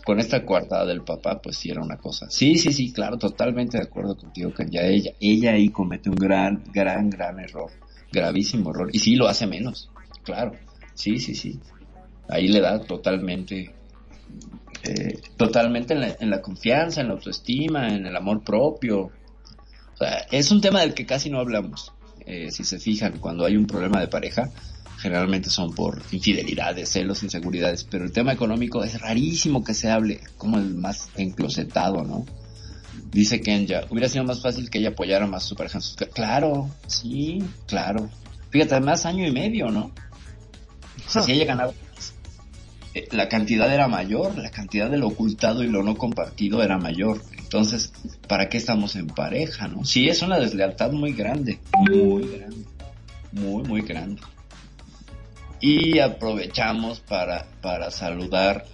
Con 0.05 0.21
esta 0.21 0.45
coartada 0.45 0.85
del 0.85 1.03
papá, 1.03 1.41
pues 1.41 1.57
sí 1.57 1.71
era 1.71 1.83
una 1.83 1.97
cosa. 1.97 2.31
Sí, 2.31 2.57
sí, 2.57 2.73
sí, 2.73 2.93
claro, 2.93 3.17
totalmente 3.17 3.79
de 3.79 3.85
acuerdo 3.85 4.17
contigo, 4.17 4.53
que 4.53 4.67
ya 4.69 4.83
ella, 4.83 5.13
ella 5.19 5.53
ahí 5.53 5.71
comete 5.71 6.11
un 6.11 6.17
gran, 6.17 6.63
gran, 6.73 7.09
gran 7.09 7.41
error, 7.41 7.71
gravísimo 8.13 8.71
error, 8.71 8.91
y 8.93 8.99
sí 8.99 9.17
lo 9.17 9.27
hace 9.27 9.47
menos, 9.47 9.91
claro, 10.23 10.53
sí, 10.95 11.19
sí, 11.19 11.35
sí. 11.35 11.59
Ahí 12.29 12.49
le 12.49 12.61
da 12.61 12.81
totalmente, 12.81 13.75
eh, 14.83 15.19
totalmente 15.37 15.95
en 15.95 16.31
la, 16.31 16.41
confianza, 16.43 17.01
en 17.01 17.09
la 17.09 17.15
autoestima, 17.15 17.89
en 17.89 18.07
el 18.07 18.17
amor 18.17 18.43
propio. 18.43 19.01
O 19.03 19.97
sea, 19.97 20.27
es 20.31 20.51
un 20.51 20.61
tema 20.61 20.81
del 20.81 20.95
que 20.95 21.05
casi 21.05 21.29
no 21.29 21.39
hablamos. 21.39 21.93
Eh, 22.27 22.51
si 22.51 22.65
se 22.65 22.79
fijan, 22.79 23.19
cuando 23.19 23.45
hay 23.45 23.57
un 23.57 23.67
problema 23.67 24.01
de 24.01 24.09
pareja, 24.09 24.51
generalmente 25.05 25.51
son 25.51 25.75
por 25.75 26.01
infidelidades, 26.13 26.89
celos, 26.89 27.23
inseguridades, 27.23 27.85
pero 27.85 28.07
el 28.07 28.13
tema 28.13 28.33
económico 28.33 28.83
es 28.83 28.99
rarísimo 28.99 29.63
que 29.63 29.75
se 29.75 29.91
hable 29.91 30.19
como 30.39 30.57
el 30.57 30.75
más 30.77 31.11
enclosetado, 31.15 32.05
¿no? 32.05 32.25
Dice 33.11 33.43
Kenya, 33.43 33.83
hubiera 33.91 34.09
sido 34.09 34.25
más 34.25 34.41
fácil 34.41 34.71
que 34.71 34.79
ella 34.79 34.89
apoyara 34.89 35.27
más 35.27 35.45
a 35.45 35.49
su 35.49 35.57
pareja. 35.57 35.79
Claro, 36.15 36.71
sí, 36.87 37.45
claro. 37.67 38.09
Fíjate, 38.49 38.77
además 38.77 39.05
año 39.05 39.27
y 39.27 39.31
medio, 39.31 39.71
¿no? 39.71 39.93
O 41.07 41.11
sea, 41.11 41.21
si 41.21 41.33
ella 41.33 41.45
ganaba 41.45 41.75
eh, 42.95 43.07
la 43.11 43.29
cantidad 43.29 43.71
era 43.71 43.87
mayor, 43.89 44.39
la 44.39 44.51
cantidad 44.51 44.89
de 44.89 44.97
lo 44.97 45.09
ocultado 45.09 45.63
y 45.63 45.67
lo 45.67 45.83
no 45.83 45.99
compartido 45.99 46.63
era 46.63 46.79
mayor. 46.79 47.21
Entonces, 47.37 47.93
¿para 48.27 48.49
qué 48.49 48.57
estamos 48.57 48.97
en 48.97 49.09
pareja, 49.09 49.69
no? 49.69 49.85
Sí, 49.85 50.09
es 50.09 50.23
una 50.23 50.39
deslealtad 50.39 50.93
muy 50.93 51.13
grande, 51.13 51.59
muy 51.91 52.27
grande, 52.27 52.65
muy, 53.33 53.63
muy 53.65 53.83
grande. 53.83 54.23
Y 55.67 55.99
aprovechamos 55.99 57.01
para, 57.01 57.47
para 57.63 57.91
saludar 57.91 58.67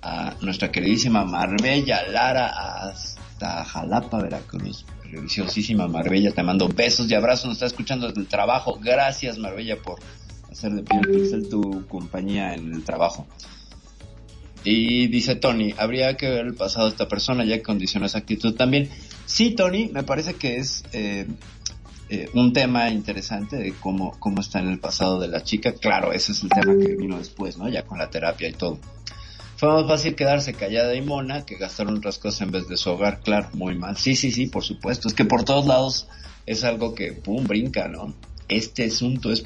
a 0.00 0.34
nuestra 0.40 0.72
queridísima 0.72 1.26
Marbella 1.26 2.08
Lara 2.08 2.46
hasta 2.88 3.62
Jalapa, 3.66 4.18
Veracruz. 4.22 4.86
Preciosísima 5.02 5.88
Marbella, 5.88 6.30
te 6.30 6.42
mando 6.42 6.68
besos 6.68 7.10
y 7.10 7.14
abrazos, 7.14 7.48
nos 7.48 7.56
está 7.56 7.66
escuchando 7.66 8.08
desde 8.08 8.22
el 8.22 8.28
trabajo. 8.28 8.78
Gracias 8.80 9.36
Marbella 9.36 9.76
por 9.76 10.00
hacer 10.50 10.72
de 10.72 10.82
Piel 10.82 11.02
Pixel 11.02 11.50
tu 11.50 11.86
compañía 11.86 12.54
en 12.54 12.72
el 12.72 12.82
trabajo. 12.82 13.26
Y 14.64 15.08
dice 15.08 15.34
Tony, 15.34 15.74
habría 15.76 16.16
que 16.16 16.30
ver 16.30 16.46
el 16.46 16.54
pasado 16.54 16.86
de 16.86 16.92
esta 16.92 17.08
persona 17.08 17.44
ya 17.44 17.56
que 17.56 17.62
condiciona 17.62 18.06
esa 18.06 18.16
actitud 18.16 18.54
también. 18.54 18.88
Sí, 19.26 19.50
Tony, 19.50 19.90
me 19.92 20.02
parece 20.02 20.32
que 20.36 20.56
es 20.56 20.82
eh, 20.94 21.26
eh, 22.12 22.28
un 22.34 22.52
tema 22.52 22.90
interesante 22.90 23.56
de 23.56 23.72
cómo, 23.72 24.14
cómo 24.18 24.42
está 24.42 24.60
en 24.60 24.68
el 24.68 24.78
pasado 24.78 25.18
de 25.18 25.28
la 25.28 25.42
chica. 25.44 25.72
Claro, 25.72 26.12
ese 26.12 26.32
es 26.32 26.42
el 26.42 26.50
tema 26.50 26.74
que 26.74 26.94
vino 26.94 27.16
después, 27.16 27.56
¿no? 27.56 27.70
Ya 27.70 27.86
con 27.86 27.96
la 27.98 28.10
terapia 28.10 28.50
y 28.50 28.52
todo. 28.52 28.78
Fue 29.56 29.70
más 29.70 29.86
fácil 29.86 30.14
quedarse 30.14 30.52
callada 30.52 30.94
y 30.94 31.00
mona 31.00 31.46
que 31.46 31.56
gastar 31.56 31.86
otras 31.86 32.18
cosas 32.18 32.42
en 32.42 32.50
vez 32.50 32.68
de 32.68 32.76
su 32.76 32.90
hogar, 32.90 33.20
claro, 33.20 33.48
muy 33.54 33.78
mal. 33.78 33.96
Sí, 33.96 34.14
sí, 34.14 34.30
sí, 34.30 34.46
por 34.46 34.62
supuesto. 34.62 35.08
Es 35.08 35.14
que 35.14 35.24
por 35.24 35.44
todos 35.44 35.64
lados 35.64 36.06
es 36.44 36.64
algo 36.64 36.94
que, 36.94 37.14
pum, 37.14 37.46
brinca, 37.46 37.88
¿no? 37.88 38.12
Este 38.46 38.84
asunto 38.84 39.32
es... 39.32 39.42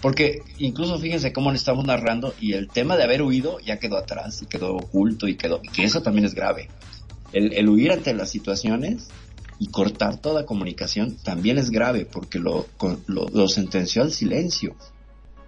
Porque 0.00 0.40
incluso 0.56 0.98
fíjense 0.98 1.34
cómo 1.34 1.50
le 1.50 1.58
estamos 1.58 1.84
narrando 1.84 2.34
y 2.40 2.54
el 2.54 2.68
tema 2.68 2.96
de 2.96 3.02
haber 3.02 3.20
huido 3.20 3.60
ya 3.60 3.78
quedó 3.78 3.98
atrás 3.98 4.40
y 4.40 4.46
quedó 4.46 4.76
oculto 4.76 5.28
y 5.28 5.36
quedó... 5.36 5.60
Y 5.62 5.68
que 5.68 5.84
eso 5.84 6.00
también 6.00 6.24
es 6.24 6.34
grave. 6.34 6.70
El, 7.34 7.52
el 7.52 7.68
huir 7.68 7.92
ante 7.92 8.14
las 8.14 8.30
situaciones 8.30 9.10
y 9.58 9.68
cortar 9.68 10.18
toda 10.20 10.46
comunicación 10.46 11.16
también 11.16 11.58
es 11.58 11.70
grave 11.70 12.06
porque 12.06 12.38
lo, 12.38 12.66
lo, 13.06 13.28
lo 13.28 13.48
sentenció 13.48 14.02
al 14.02 14.12
silencio 14.12 14.76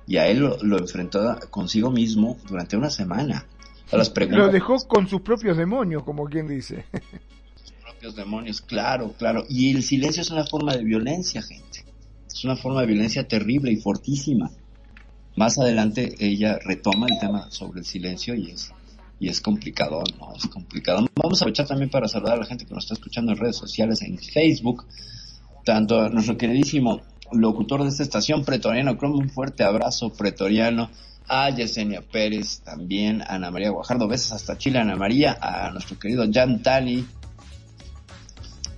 y 0.06 0.16
a 0.16 0.26
él 0.26 0.40
lo, 0.40 0.56
lo 0.62 0.78
enfrentó 0.78 1.38
consigo 1.50 1.90
mismo 1.90 2.36
durante 2.48 2.76
una 2.76 2.90
semana. 2.90 3.46
Lo 3.92 4.48
dejó 4.48 4.76
con 4.86 5.08
sus 5.08 5.20
propios 5.20 5.56
demonios, 5.56 6.02
como 6.04 6.24
quien 6.24 6.46
dice. 6.46 6.84
Sus 7.62 7.72
propios 7.72 8.16
demonios, 8.16 8.60
claro, 8.60 9.14
claro. 9.16 9.44
Y 9.48 9.74
el 9.74 9.82
silencio 9.82 10.22
es 10.22 10.30
una 10.30 10.44
forma 10.44 10.74
de 10.74 10.84
violencia, 10.84 11.42
gente. 11.42 11.84
Es 12.26 12.44
una 12.44 12.56
forma 12.56 12.80
de 12.80 12.88
violencia 12.88 13.26
terrible 13.26 13.72
y 13.72 13.76
fortísima. 13.76 14.50
Más 15.36 15.58
adelante 15.58 16.14
ella 16.18 16.58
retoma 16.64 17.06
el 17.08 17.18
tema 17.18 17.50
sobre 17.50 17.80
el 17.80 17.86
silencio 17.86 18.34
y 18.34 18.50
es, 18.50 18.72
y 19.20 19.28
es 19.28 19.40
complicado, 19.42 20.02
¿no? 20.18 20.34
Es 20.34 20.46
complicado. 20.46 21.06
Vamos 21.14 21.40
a 21.40 21.44
aprovechar 21.44 21.66
también 21.66 21.90
para 21.90 22.08
saludar 22.08 22.36
a 22.36 22.40
la 22.40 22.46
gente 22.46 22.64
que 22.64 22.74
nos 22.74 22.84
está 22.84 22.94
escuchando 22.94 23.32
en 23.32 23.38
redes 23.38 23.56
sociales, 23.56 24.00
en 24.00 24.18
Facebook, 24.18 24.86
tanto 25.64 26.00
a 26.00 26.08
nuestro 26.08 26.38
queridísimo 26.38 27.02
locutor 27.30 27.82
de 27.82 27.90
esta 27.90 28.02
estación, 28.02 28.44
Pretoriano. 28.44 28.96
Chrome, 28.96 29.18
un 29.18 29.28
fuerte 29.28 29.62
abrazo, 29.62 30.10
Pretoriano. 30.10 30.90
A 31.28 31.50
Yesenia 31.50 32.00
Pérez, 32.00 32.62
también 32.62 33.22
a 33.22 33.36
Ana 33.36 33.52
María 33.52 33.70
Guajardo, 33.70 34.08
besos 34.08 34.32
hasta 34.32 34.58
Chile, 34.58 34.80
Ana 34.80 34.96
María, 34.96 35.38
a 35.40 35.70
nuestro 35.70 35.96
querido 35.96 36.24
Jan 36.32 36.60
Tali, 36.60 37.06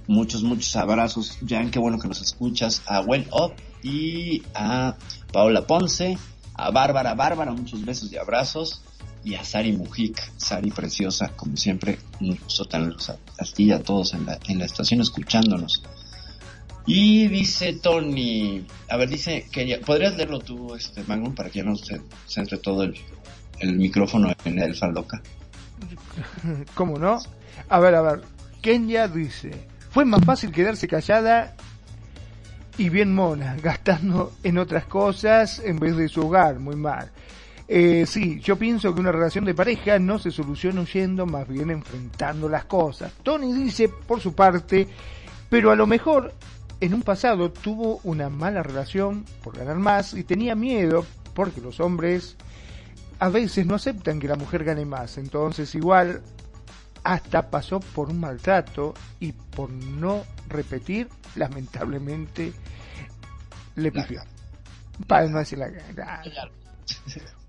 muchos, 0.06 0.42
muchos 0.42 0.76
abrazos, 0.76 1.38
Jan, 1.48 1.70
qué 1.70 1.78
bueno 1.78 1.98
que 1.98 2.08
nos 2.08 2.20
escuchas, 2.20 2.82
a 2.86 3.00
Well 3.00 3.26
Up 3.32 3.54
y 3.82 4.42
a 4.54 4.96
Paola 5.32 5.66
Ponce, 5.66 6.18
a 6.52 6.70
Bárbara, 6.70 7.14
Bárbara, 7.14 7.52
muchos 7.52 7.82
besos 7.86 8.12
y 8.12 8.18
abrazos, 8.18 8.82
y 9.24 9.34
a 9.34 9.44
Sari 9.44 9.72
Mujic, 9.72 10.32
Sari 10.36 10.70
preciosa, 10.70 11.28
como 11.36 11.56
siempre, 11.56 11.98
un 12.20 12.36
gusto 12.36 12.64
tenerlos 12.64 13.10
a, 13.10 13.16
a 13.38 13.78
todos 13.80 14.14
en 14.14 14.26
la, 14.26 14.38
en 14.48 14.58
la 14.58 14.64
estación 14.64 15.00
escuchándonos. 15.00 15.82
Y 16.86 17.28
dice 17.28 17.74
Tony, 17.74 18.66
a 18.88 18.96
ver, 18.96 19.08
dice 19.08 19.46
que 19.52 19.80
¿podrías 19.84 20.16
leerlo 20.16 20.40
tú, 20.40 20.74
este 20.74 21.04
Magnum, 21.04 21.34
para 21.34 21.48
que 21.48 21.60
ya 21.60 21.64
no 21.64 21.76
se 21.76 22.00
centre 22.26 22.58
todo 22.58 22.82
el, 22.82 22.94
micrófono 23.76 24.32
en 24.44 24.58
el 24.58 24.76
loca? 24.92 25.22
¿Cómo 26.74 26.98
no? 26.98 27.18
A 27.68 27.78
ver, 27.78 27.94
a 27.94 28.02
ver, 28.02 28.22
Kenya 28.60 29.06
dice, 29.06 29.52
fue 29.90 30.04
más 30.04 30.24
fácil 30.24 30.50
quedarse 30.50 30.88
callada 30.88 31.54
y 32.78 32.88
bien 32.88 33.14
mona, 33.14 33.56
gastando 33.62 34.32
en 34.42 34.58
otras 34.58 34.86
cosas 34.86 35.60
en 35.64 35.78
vez 35.78 35.96
de 35.96 36.08
su 36.08 36.26
hogar, 36.26 36.58
muy 36.58 36.74
mal. 36.74 37.12
Eh, 37.74 38.04
sí, 38.04 38.38
yo 38.40 38.58
pienso 38.58 38.94
que 38.94 39.00
una 39.00 39.12
relación 39.12 39.46
de 39.46 39.54
pareja 39.54 39.98
no 39.98 40.18
se 40.18 40.30
soluciona 40.30 40.82
huyendo, 40.82 41.24
más 41.24 41.48
bien 41.48 41.70
enfrentando 41.70 42.46
las 42.46 42.66
cosas. 42.66 43.14
Tony 43.22 43.50
dice, 43.50 43.88
por 43.88 44.20
su 44.20 44.34
parte, 44.34 44.86
pero 45.48 45.70
a 45.70 45.74
lo 45.74 45.86
mejor 45.86 46.34
en 46.82 46.92
un 46.92 47.00
pasado 47.00 47.50
tuvo 47.50 47.98
una 48.04 48.28
mala 48.28 48.62
relación 48.62 49.24
por 49.42 49.56
ganar 49.56 49.78
más 49.78 50.12
y 50.12 50.22
tenía 50.22 50.54
miedo 50.54 51.06
porque 51.32 51.62
los 51.62 51.80
hombres 51.80 52.36
a 53.18 53.30
veces 53.30 53.64
no 53.64 53.76
aceptan 53.76 54.20
que 54.20 54.28
la 54.28 54.36
mujer 54.36 54.64
gane 54.64 54.84
más. 54.84 55.16
Entonces 55.16 55.74
igual 55.74 56.20
hasta 57.04 57.48
pasó 57.48 57.80
por 57.80 58.10
un 58.10 58.20
maltrato 58.20 58.92
y 59.18 59.32
por 59.32 59.70
no 59.70 60.24
repetir, 60.46 61.08
lamentablemente 61.36 62.52
le 63.76 63.90
pifió. 63.90 64.20
Para 65.06 65.26
no 65.26 65.38
decir 65.38 65.58
la 65.58 65.70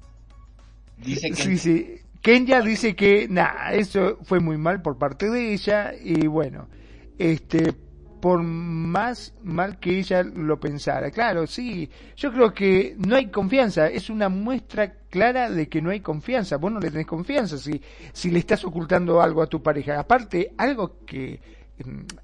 Dice 0.97 1.29
que... 1.29 1.35
Sí, 1.35 1.57
sí. 1.57 1.95
Kenya 2.21 2.61
dice 2.61 2.95
que, 2.95 3.27
nada, 3.27 3.73
eso 3.73 4.17
fue 4.23 4.39
muy 4.39 4.57
mal 4.57 4.81
por 4.81 4.97
parte 4.97 5.29
de 5.29 5.53
ella 5.53 5.91
y 5.93 6.25
bueno, 6.27 6.69
este, 7.17 7.73
por 8.21 8.41
más 8.41 9.33
mal 9.43 9.77
que 9.77 9.99
ella 9.99 10.23
lo 10.23 10.57
pensara. 10.57 11.11
Claro, 11.11 11.45
sí, 11.45 11.89
yo 12.15 12.31
creo 12.31 12.53
que 12.53 12.95
no 12.97 13.17
hay 13.17 13.27
confianza, 13.27 13.87
es 13.87 14.09
una 14.09 14.29
muestra 14.29 14.93
clara 15.09 15.49
de 15.49 15.67
que 15.67 15.81
no 15.81 15.89
hay 15.89 15.99
confianza. 15.99 16.55
Vos 16.55 16.71
no 16.71 16.79
le 16.79 16.89
tenés 16.89 17.05
confianza 17.05 17.57
si, 17.57 17.81
si 18.13 18.31
le 18.31 18.39
estás 18.39 18.63
ocultando 18.63 19.21
algo 19.21 19.41
a 19.41 19.47
tu 19.47 19.61
pareja. 19.61 19.99
Aparte, 19.99 20.53
algo 20.57 21.03
que 21.05 21.41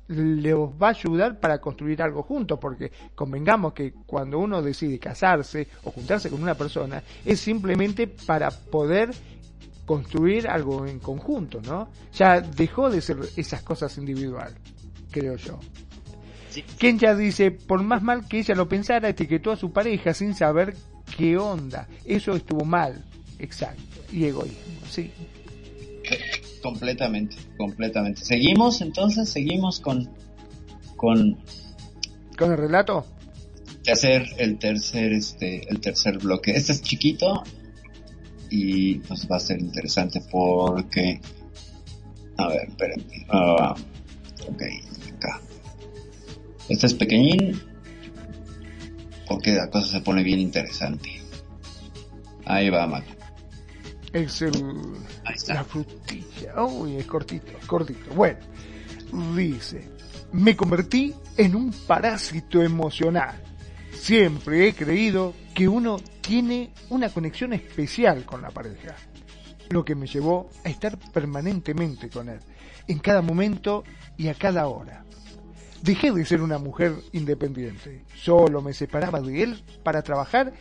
le 0.08 0.54
va 0.54 0.88
a 0.88 0.92
ayudar 0.92 1.40
para 1.40 1.60
construir 1.60 2.02
algo 2.02 2.24
juntos, 2.24 2.60
porque 2.60 2.92
convengamos 3.16 3.74
que 3.74 3.94
cuando 4.06 4.40
uno 4.40 4.62
decide 4.62 5.00
casarse 5.00 5.68
o 5.84 5.92
juntarse 5.92 6.30
con 6.30 6.42
una 6.42 6.56
persona, 6.56 7.04
es 7.26 7.40
simplemente 7.40 8.08
para 8.08 8.52
poder 8.52 9.12
construir 9.86 10.48
algo 10.48 10.86
en 10.86 11.00
conjunto, 11.00 11.62
¿no? 11.62 11.90
Ya 12.14 12.42
dejó 12.42 12.90
de 12.90 13.02
ser 13.02 13.18
esas 13.36 13.64
cosas 13.64 13.98
individual, 13.98 14.54
creo 15.10 15.36
yo. 15.36 15.60
Kenya 16.78 17.16
dice, 17.16 17.52
por 17.52 17.82
más 17.82 18.02
mal 18.02 18.28
que 18.28 18.40
ella 18.40 18.56
lo 18.56 18.68
pensara, 18.68 19.10
etiquetó 19.10 19.52
a 19.52 19.58
su 19.58 19.72
pareja 19.72 20.14
sin 20.14 20.36
saber 20.36 20.76
qué 21.18 21.38
onda. 21.38 21.88
Eso 22.06 22.34
estuvo 22.34 22.66
mal. 22.66 23.04
Exacto. 23.38 23.82
Y 24.12 24.26
egoísmo, 24.26 24.86
sí. 24.88 25.12
Completamente, 26.62 27.36
completamente. 27.58 28.24
Seguimos 28.24 28.82
entonces, 28.82 29.30
seguimos 29.30 29.80
con... 29.80 30.10
Con, 30.96 31.38
¿Con 32.38 32.52
el 32.52 32.58
relato. 32.58 33.06
hacer 33.90 34.26
el 34.38 34.60
tercer, 34.60 35.14
este, 35.14 35.70
el 35.70 35.80
tercer 35.80 36.18
bloque. 36.18 36.52
Este 36.52 36.74
es 36.74 36.82
chiquito 36.82 37.44
y 38.50 38.96
pues 39.00 39.28
va 39.32 39.38
a 39.38 39.40
ser 39.40 39.60
interesante 39.60 40.22
porque... 40.30 41.22
A 42.38 42.48
ver, 42.48 42.70
espérenme. 42.70 43.26
Uh, 43.32 43.72
ok, 44.52 44.64
acá. 45.16 45.42
Este 46.68 46.86
es 46.88 46.94
pequeñín 46.94 47.62
porque 49.28 49.54
la 49.54 49.70
cosa 49.70 49.88
se 49.88 50.02
pone 50.02 50.24
bien 50.24 50.40
interesante. 50.40 51.22
Ahí 52.46 52.70
va, 52.70 52.88
Mac. 52.88 53.19
Es 54.12 54.42
el, 54.42 54.54
la 55.48 55.64
frutilla. 55.64 56.64
Uy, 56.64 56.98
es 56.98 57.06
cortito, 57.06 57.52
cortito. 57.68 58.14
Bueno, 58.14 58.40
dice, 59.36 59.88
me 60.32 60.56
convertí 60.56 61.14
en 61.38 61.56
un 61.56 61.72
parásito 61.72 62.62
emocional. 62.62 63.42
Siempre 63.92 64.68
he 64.68 64.74
creído 64.74 65.34
que 65.54 65.68
uno 65.68 65.98
tiene 66.22 66.72
una 66.90 67.10
conexión 67.10 67.54
especial 67.54 68.26
con 68.26 68.42
la 68.42 68.50
pareja, 68.50 68.96
lo 69.70 69.84
que 69.84 69.96
me 69.96 70.08
llevó 70.08 70.50
a 70.64 70.70
estar 70.70 70.98
permanentemente 71.12 72.10
con 72.10 72.30
él, 72.30 72.40
en 72.88 73.00
cada 73.00 73.22
momento 73.22 73.84
y 74.18 74.28
a 74.28 74.34
cada 74.34 74.68
hora. 74.68 75.04
Dejé 75.82 76.12
de 76.12 76.26
ser 76.26 76.42
una 76.42 76.58
mujer 76.58 76.94
independiente. 77.14 78.04
Solo 78.16 78.62
me 78.62 78.74
separaba 78.74 79.22
de 79.22 79.44
él 79.44 79.64
para 79.84 80.02
trabajar 80.02 80.54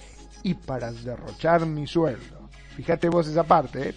y 0.42 0.54
para 0.54 0.92
derrochar 0.92 1.66
mi 1.66 1.87
sueldo. 1.87 2.38
Fíjate 2.78 3.08
vos 3.08 3.26
esa 3.26 3.42
parte. 3.42 3.88
¿eh? 3.88 3.94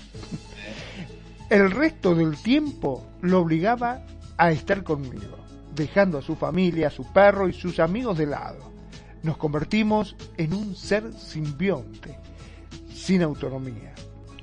El 1.51 1.69
resto 1.69 2.15
del 2.15 2.35
tiempo 2.35 3.05
lo 3.21 3.41
obligaba 3.41 4.01
a 4.37 4.49
estar 4.49 4.83
conmigo, 4.83 5.37
dejando 5.75 6.17
a 6.17 6.23
su 6.23 6.35
familia, 6.35 6.87
a 6.87 6.89
su 6.89 7.03
perro 7.13 7.47
y 7.47 7.53
sus 7.53 7.79
amigos 7.79 8.17
de 8.17 8.25
lado. 8.25 8.71
Nos 9.21 9.37
convertimos 9.37 10.15
en 10.35 10.55
un 10.55 10.75
ser 10.75 11.13
simbionte, 11.13 12.17
sin 12.91 13.21
autonomía. 13.21 13.93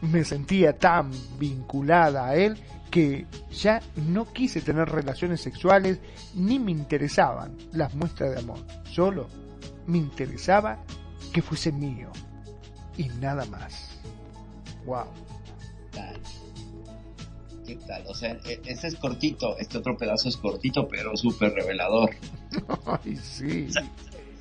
Me 0.03 0.22
sentía 0.22 0.79
tan 0.79 1.11
vinculada 1.37 2.29
a 2.29 2.37
él 2.37 2.62
que 2.92 3.27
ya 3.51 3.83
no 3.96 4.33
quise 4.33 4.61
tener 4.61 4.88
relaciones 4.88 5.40
sexuales 5.40 5.98
ni 6.37 6.61
me 6.61 6.70
interesaban 6.70 7.57
las 7.72 7.92
muestras 7.92 8.31
de 8.31 8.38
amor. 8.38 8.61
Solo 8.85 9.27
me 9.88 9.98
interesaba 9.98 10.79
que 11.33 11.42
fuese 11.42 11.72
mío 11.72 12.12
y 12.96 13.09
nada 13.20 13.44
más. 13.46 13.98
Wow. 14.85 15.07
¿Qué 17.67 17.77
tal? 17.87 18.03
O 18.07 18.14
sea, 18.14 18.38
este 18.67 18.87
es 18.87 18.95
cortito, 18.97 19.59
este 19.59 19.77
otro 19.77 19.97
pedazo 19.97 20.31
es 20.31 20.38
cortito, 20.38 20.88
pero 20.88 21.14
súper 21.17 21.53
revelador. 21.53 22.11
Ay, 22.87 23.17
sí. 23.17 23.67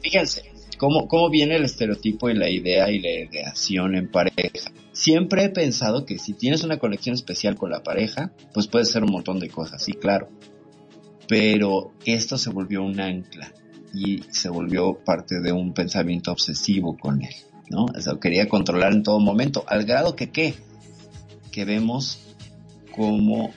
fíjense, 0.02 0.44
¿cómo, 0.78 1.10
¿cómo 1.10 1.30
viene 1.30 1.58
el 1.58 1.66
estereotipo 1.66 2.30
y 2.30 2.36
la 2.36 2.50
idea 2.50 2.90
y 2.90 3.00
la 3.00 3.12
ideación 3.12 3.96
en 3.96 4.10
pareja? 4.10 4.72
Siempre 4.94 5.44
he 5.44 5.50
pensado 5.50 6.06
que 6.06 6.18
si 6.20 6.34
tienes 6.34 6.64
una 6.64 6.80
conexión 6.80 7.16
especial 7.16 7.58
con 7.58 7.70
la 7.70 7.84
pareja, 7.84 8.32
pues 8.54 8.68
puede 8.68 8.86
ser 8.86 9.04
un 9.04 9.12
montón 9.12 9.40
de 9.40 9.50
cosas, 9.50 9.84
sí, 9.84 9.92
claro. 9.92 10.30
Pero 11.28 11.92
esto 12.06 12.38
se 12.38 12.50
volvió 12.50 12.82
un 12.82 13.00
ancla 13.02 13.54
y 13.94 14.24
se 14.32 14.48
volvió 14.48 15.00
parte 15.04 15.42
de 15.42 15.52
un 15.52 15.74
pensamiento 15.74 16.32
obsesivo 16.32 16.98
con 16.98 17.22
él, 17.22 17.36
¿no? 17.70 17.86
O 17.86 18.02
sea, 18.02 18.14
quería 18.20 18.48
controlar 18.48 18.94
en 18.94 19.04
todo 19.04 19.20
momento, 19.20 19.64
al 19.68 19.86
grado 19.86 20.16
que 20.16 20.32
qué? 20.32 20.56
Que 21.52 21.66
vemos 21.66 22.20
como 22.96 23.52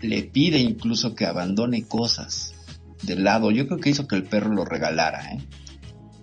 le 0.00 0.22
pide 0.22 0.58
incluso 0.58 1.14
que 1.14 1.26
abandone 1.26 1.84
cosas 1.84 2.54
del 3.02 3.24
lado. 3.24 3.50
Yo 3.50 3.66
creo 3.66 3.80
que 3.80 3.90
hizo 3.90 4.06
que 4.06 4.16
el 4.16 4.24
perro 4.24 4.52
lo 4.52 4.64
regalara, 4.64 5.32
¿eh? 5.32 5.38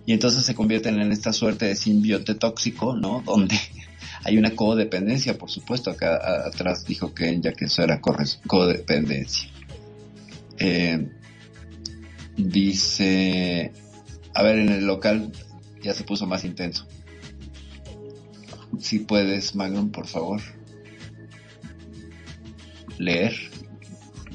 Y 0.04 0.12
entonces 0.12 0.44
se 0.44 0.54
convierten 0.54 1.00
en 1.00 1.12
esta 1.12 1.32
suerte 1.32 1.66
de 1.66 1.76
simbiote 1.76 2.34
tóxico, 2.34 2.96
¿no? 2.96 3.22
Donde 3.26 3.56
hay 4.24 4.38
una 4.38 4.54
codependencia, 4.54 5.38
por 5.38 5.50
supuesto. 5.50 5.90
Acá 5.90 6.46
atrás 6.46 6.84
dijo 6.84 7.14
que 7.14 7.40
ya 7.40 7.52
que 7.52 7.66
eso 7.66 7.82
era 7.82 8.00
codependencia. 8.00 9.48
Eh, 10.58 11.08
dice, 12.36 13.72
a 14.34 14.42
ver, 14.42 14.58
en 14.58 14.68
el 14.68 14.86
local 14.86 15.32
ya 15.82 15.94
se 15.94 16.04
puso 16.04 16.26
más 16.26 16.44
intenso. 16.44 16.86
Si 18.78 19.00
puedes, 19.00 19.54
Magnum, 19.54 19.90
por 19.90 20.06
favor 20.06 20.40
leer? 23.02 23.34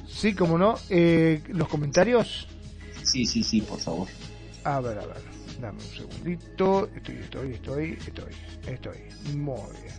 Sí, 0.08 0.34
como 0.34 0.58
no. 0.58 0.76
Eh, 0.90 1.42
¿Los 1.50 1.68
comentarios? 1.68 2.48
Sí, 3.04 3.26
sí, 3.26 3.44
sí, 3.44 3.62
por 3.62 3.80
favor. 3.80 4.08
A 4.64 4.80
ver, 4.80 4.98
a 5.00 5.06
ver. 5.06 5.22
Dame 5.62 5.80
un 5.80 5.90
segundito. 5.90 6.90
Estoy, 6.96 7.16
estoy, 7.16 7.54
estoy, 7.54 7.98
estoy, 8.06 8.34
estoy. 8.68 9.38
Muy 9.38 9.62
bien. 9.82 9.96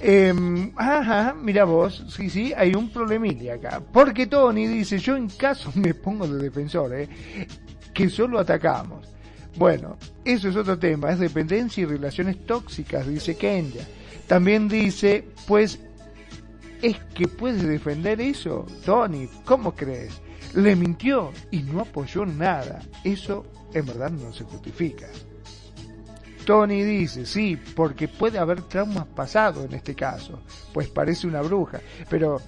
Eh, 0.00 0.72
ajá, 0.76 1.34
mira 1.34 1.64
vos, 1.64 2.04
sí, 2.08 2.30
sí, 2.30 2.52
hay 2.56 2.72
un 2.74 2.88
problemilla 2.88 3.54
acá. 3.54 3.82
Porque 3.92 4.28
Tony 4.28 4.66
dice, 4.68 4.98
yo 4.98 5.16
en 5.16 5.28
caso 5.28 5.72
me 5.74 5.92
pongo 5.94 6.26
de 6.26 6.40
defensor, 6.40 6.94
eh, 6.94 7.08
que 7.92 8.08
solo 8.08 8.38
atacamos. 8.38 9.08
Bueno, 9.58 9.98
eso 10.24 10.48
es 10.48 10.56
otro 10.56 10.78
tema, 10.78 11.10
es 11.10 11.18
dependencia 11.18 11.82
y 11.82 11.86
relaciones 11.86 12.46
tóxicas, 12.46 13.06
dice 13.06 13.36
Kenya. 13.36 13.86
También 14.26 14.68
dice, 14.68 15.24
pues 15.46 15.80
¿Es 16.80 16.96
que 17.12 17.26
puedes 17.26 17.66
defender 17.66 18.20
eso? 18.20 18.64
Tony, 18.84 19.28
¿cómo 19.44 19.74
crees? 19.74 20.20
Le 20.54 20.76
mintió 20.76 21.32
y 21.50 21.62
no 21.62 21.80
apoyó 21.80 22.24
nada. 22.24 22.80
Eso 23.02 23.46
en 23.74 23.84
verdad 23.84 24.10
no 24.10 24.32
se 24.32 24.44
justifica. 24.44 25.06
Tony 26.46 26.84
dice, 26.84 27.26
sí, 27.26 27.58
porque 27.74 28.06
puede 28.06 28.38
haber 28.38 28.62
traumas 28.62 29.06
pasados 29.06 29.64
en 29.64 29.74
este 29.74 29.94
caso, 29.94 30.40
pues 30.72 30.88
parece 30.88 31.26
una 31.26 31.42
bruja. 31.42 31.80
Pero, 32.08 32.40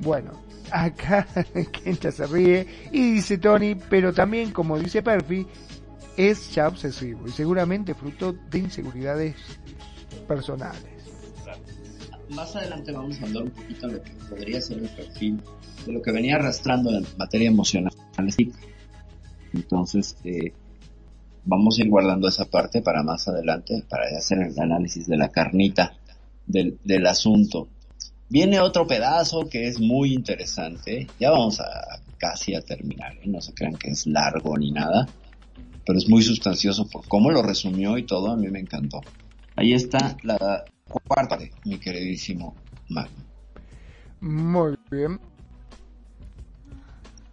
bueno, 0.00 0.44
acá 0.70 1.26
Kenta 1.72 2.12
se 2.12 2.26
ríe 2.26 2.66
y 2.92 3.12
dice 3.12 3.38
Tony, 3.38 3.74
pero 3.74 4.12
también, 4.12 4.52
como 4.52 4.78
dice 4.78 5.02
Perfi, 5.02 5.46
es 6.18 6.54
ya 6.54 6.68
obsesivo 6.68 7.26
y 7.26 7.30
seguramente 7.30 7.94
fruto 7.94 8.34
de 8.50 8.58
inseguridades 8.58 9.36
personales 10.26 10.98
más 12.30 12.54
adelante 12.56 12.92
vamos 12.92 13.20
a 13.20 13.24
hablar 13.24 13.44
un 13.44 13.50
poquito 13.50 13.86
de 13.86 13.94
lo 13.94 14.02
que 14.02 14.10
podría 14.28 14.60
ser 14.60 14.78
el 14.78 14.88
perfil, 14.88 15.40
de 15.86 15.92
lo 15.92 16.02
que 16.02 16.12
venía 16.12 16.36
arrastrando 16.36 16.90
en 16.90 17.06
materia 17.16 17.48
emocional. 17.48 17.92
Entonces, 19.54 20.16
eh, 20.24 20.52
vamos 21.44 21.78
a 21.78 21.82
ir 21.82 21.88
guardando 21.88 22.28
esa 22.28 22.44
parte 22.44 22.82
para 22.82 23.02
más 23.02 23.28
adelante, 23.28 23.84
para 23.88 24.04
hacer 24.16 24.38
el 24.38 24.58
análisis 24.58 25.06
de 25.06 25.16
la 25.16 25.30
carnita 25.30 25.94
del, 26.46 26.78
del 26.84 27.06
asunto. 27.06 27.68
Viene 28.28 28.60
otro 28.60 28.86
pedazo 28.86 29.48
que 29.48 29.68
es 29.68 29.80
muy 29.80 30.12
interesante. 30.12 31.06
Ya 31.18 31.30
vamos 31.30 31.60
a 31.60 32.02
casi 32.18 32.54
a 32.54 32.60
terminar, 32.60 33.14
¿eh? 33.22 33.26
no 33.26 33.40
se 33.40 33.54
crean 33.54 33.76
que 33.76 33.90
es 33.90 34.06
largo 34.06 34.58
ni 34.58 34.72
nada, 34.72 35.08
pero 35.88 35.98
es 35.98 36.06
muy 36.06 36.20
sustancioso 36.20 36.86
por 36.86 37.08
cómo 37.08 37.30
lo 37.30 37.40
resumió 37.40 37.96
y 37.96 38.02
todo, 38.02 38.30
a 38.30 38.36
mí 38.36 38.48
me 38.48 38.60
encantó. 38.60 39.00
Ahí 39.56 39.72
está 39.72 40.18
la 40.22 40.62
Comparte, 40.86 41.50
mi 41.64 41.78
queridísimo 41.78 42.54
Magno. 42.90 43.24
Muy 44.20 44.76
bien. 44.90 45.18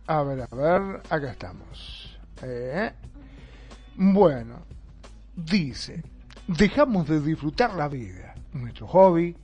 A 0.07 0.23
ver, 0.23 0.47
a 0.49 0.55
ver, 0.55 1.01
acá 1.09 1.31
estamos. 1.31 2.17
Eh. 2.43 2.93
Bueno, 3.97 4.65
dice, 5.35 6.01
dejamos 6.47 7.09
de 7.09 7.19
disfrutar 7.19 7.73
la 7.73 7.89
vida. 7.89 8.35
Nuestro 8.53 8.87
hobby 8.87 9.35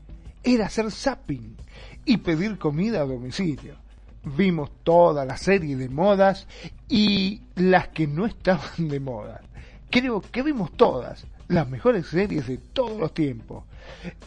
era 0.42 0.68
hacer 0.68 0.90
zapping 0.90 1.58
y 2.06 2.16
pedir 2.16 2.58
comida 2.58 3.02
a 3.02 3.06
domicilio. 3.06 3.76
Vimos 4.24 4.70
toda 4.84 5.26
la 5.26 5.38
serie 5.38 5.76
de 5.76 5.90
modas 5.90 6.48
y 6.88 7.42
las 7.56 7.88
que 7.90 8.08
no 8.08 8.26
estaban 8.26 8.88
de 8.88 9.00
moda. 9.00 9.42
Creo 9.90 10.22
que 10.22 10.44
vimos 10.44 10.72
todas, 10.74 11.26
las 11.48 11.68
mejores 11.68 12.08
series 12.08 12.48
de 12.48 12.58
todos 12.58 13.00
los 13.00 13.14
tiempos. 13.14 13.64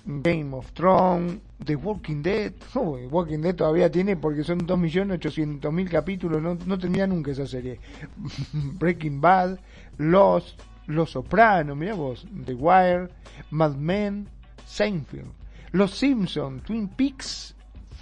Game 0.05 0.55
of 0.55 0.73
Thrones, 0.73 1.39
The 1.65 1.77
Walking 1.77 2.23
Dead. 2.23 2.53
Walking 2.75 3.39
Dead 3.39 3.55
todavía 3.55 3.91
tiene 3.91 4.17
porque 4.17 4.45
son 4.45 4.67
2.800.000 4.67 5.89
capítulos, 5.89 6.43
no, 6.43 6.59
no 6.67 6.79
termina 6.79 7.07
nunca 7.07 7.31
esa 7.31 7.47
serie. 7.47 7.81
Breaking 8.53 9.21
Bad, 9.21 9.59
Lost, 9.99 10.61
Los 10.87 11.13
Sopranos, 11.13 11.77
mira 11.77 11.95
vos, 11.95 12.27
The 12.45 12.55
Wire, 12.55 13.09
Mad 13.51 13.77
Men, 13.77 14.29
Seinfeld, 14.67 15.33
Los 15.73 15.93
Simpsons, 15.93 16.63
Twin 16.65 16.89
Peaks, 16.89 17.55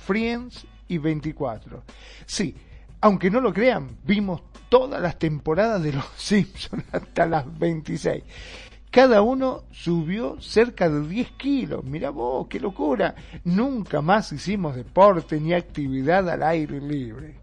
Friends 0.05 0.66
y 0.92 0.98
24. 0.98 1.83
Sí, 2.26 2.55
aunque 3.00 3.31
no 3.31 3.40
lo 3.40 3.52
crean, 3.52 3.98
vimos 4.05 4.42
todas 4.68 5.00
las 5.00 5.18
temporadas 5.18 5.83
de 5.83 5.92
Los 5.92 6.07
Simpsons 6.16 6.85
hasta 6.92 7.26
las 7.26 7.59
26 7.59 8.22
cada 8.92 9.22
uno 9.22 9.64
subió 9.70 10.38
cerca 10.42 10.90
de 10.90 11.09
10 11.09 11.31
kilos. 11.33 11.83
Mira 11.83 12.11
vos, 12.11 12.46
qué 12.46 12.61
locura. 12.61 13.14
Nunca 13.42 14.02
más 14.02 14.31
hicimos 14.33 14.76
deporte 14.76 15.40
ni 15.40 15.55
actividad 15.55 16.28
al 16.28 16.42
aire 16.42 16.78
libre. 16.78 17.40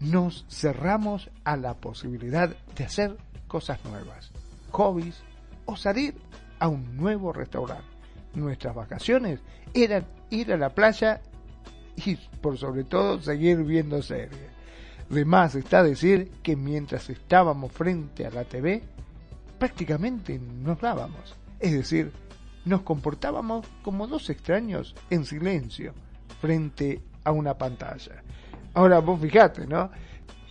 Nos 0.00 0.44
cerramos 0.50 1.30
a 1.44 1.56
la 1.56 1.72
posibilidad 1.72 2.54
de 2.76 2.84
hacer 2.84 3.16
cosas 3.48 3.82
nuevas, 3.86 4.30
hobbies 4.70 5.22
o 5.64 5.76
salir 5.76 6.14
a 6.58 6.68
un 6.68 6.94
nuevo 6.94 7.32
restaurante. 7.32 7.88
Nuestras 8.34 8.74
vacaciones 8.74 9.40
eran 9.72 10.06
ir 10.28 10.52
a 10.52 10.58
la 10.58 10.74
playa 10.74 11.22
y 12.04 12.16
por 12.40 12.58
sobre 12.58 12.84
todo 12.84 13.20
seguir 13.20 13.62
viendo 13.64 14.02
series. 14.02 14.56
De 15.08 15.24
más 15.24 15.54
está 15.54 15.82
decir 15.82 16.30
que 16.42 16.56
mientras 16.56 17.08
estábamos 17.10 17.72
frente 17.72 18.26
a 18.26 18.30
la 18.30 18.44
TV, 18.44 18.82
prácticamente 19.58 20.38
nos 20.38 20.80
dábamos. 20.80 21.34
Es 21.60 21.72
decir, 21.72 22.12
nos 22.64 22.82
comportábamos 22.82 23.66
como 23.82 24.06
dos 24.06 24.28
extraños 24.30 24.94
en 25.08 25.24
silencio 25.24 25.94
frente 26.40 27.00
a 27.24 27.32
una 27.32 27.54
pantalla. 27.54 28.22
Ahora 28.74 28.98
vos 28.98 29.20
fijate, 29.20 29.66
¿no? 29.66 29.90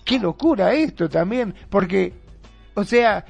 Qué 0.03 0.19
locura 0.19 0.73
esto 0.73 1.09
también, 1.09 1.53
porque, 1.69 2.13
o 2.73 2.83
sea, 2.83 3.25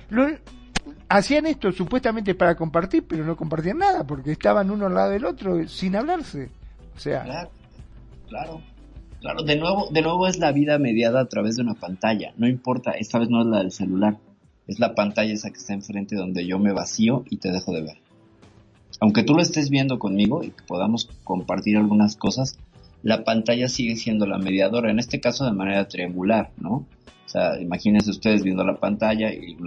hacían 1.09 1.45
esto 1.47 1.71
supuestamente 1.71 2.35
para 2.35 2.55
compartir, 2.55 3.05
pero 3.07 3.25
no 3.25 3.35
compartían 3.35 3.79
nada, 3.79 4.05
porque 4.05 4.31
estaban 4.31 4.69
uno 4.69 4.85
al 4.85 4.93
lado 4.93 5.11
del 5.11 5.25
otro 5.25 5.67
sin 5.67 5.95
hablarse. 5.95 6.49
O 6.95 6.99
sea, 6.99 7.23
claro, 7.23 7.49
claro, 8.27 8.61
claro. 9.21 9.43
De 9.43 9.55
nuevo, 9.55 9.89
de 9.91 10.01
nuevo 10.01 10.27
es 10.27 10.39
la 10.39 10.51
vida 10.51 10.77
mediada 10.79 11.21
a 11.21 11.27
través 11.27 11.55
de 11.55 11.63
una 11.63 11.75
pantalla. 11.75 12.33
No 12.37 12.47
importa, 12.47 12.91
esta 12.91 13.19
vez 13.19 13.29
no 13.29 13.41
es 13.41 13.47
la 13.47 13.59
del 13.59 13.71
celular 13.71 14.17
es 14.67 14.79
la 14.79 14.95
pantalla 14.95 15.33
esa 15.33 15.51
que 15.51 15.57
está 15.57 15.73
enfrente 15.73 16.15
donde 16.15 16.45
yo 16.45 16.59
me 16.59 16.73
vacío 16.73 17.23
y 17.29 17.37
te 17.37 17.51
dejo 17.51 17.73
de 17.73 17.81
ver. 17.81 17.97
Aunque 18.99 19.23
tú 19.23 19.33
lo 19.33 19.41
estés 19.41 19.69
viendo 19.69 19.99
conmigo 19.99 20.43
y 20.43 20.49
que 20.49 20.63
podamos 20.67 21.09
compartir 21.23 21.77
algunas 21.77 22.15
cosas, 22.15 22.57
la 23.03 23.23
pantalla 23.23 23.67
sigue 23.67 23.95
siendo 23.95 24.25
la 24.25 24.37
mediadora, 24.37 24.89
en 24.89 24.99
este 24.99 25.19
caso 25.19 25.45
de 25.45 25.51
manera 25.51 25.87
triangular, 25.87 26.51
¿no? 26.57 26.87
O 27.25 27.29
sea, 27.29 27.59
imagínense 27.59 28.09
ustedes 28.09 28.43
viendo 28.43 28.63
la 28.63 28.77
pantalla 28.77 29.31
y 29.33 29.57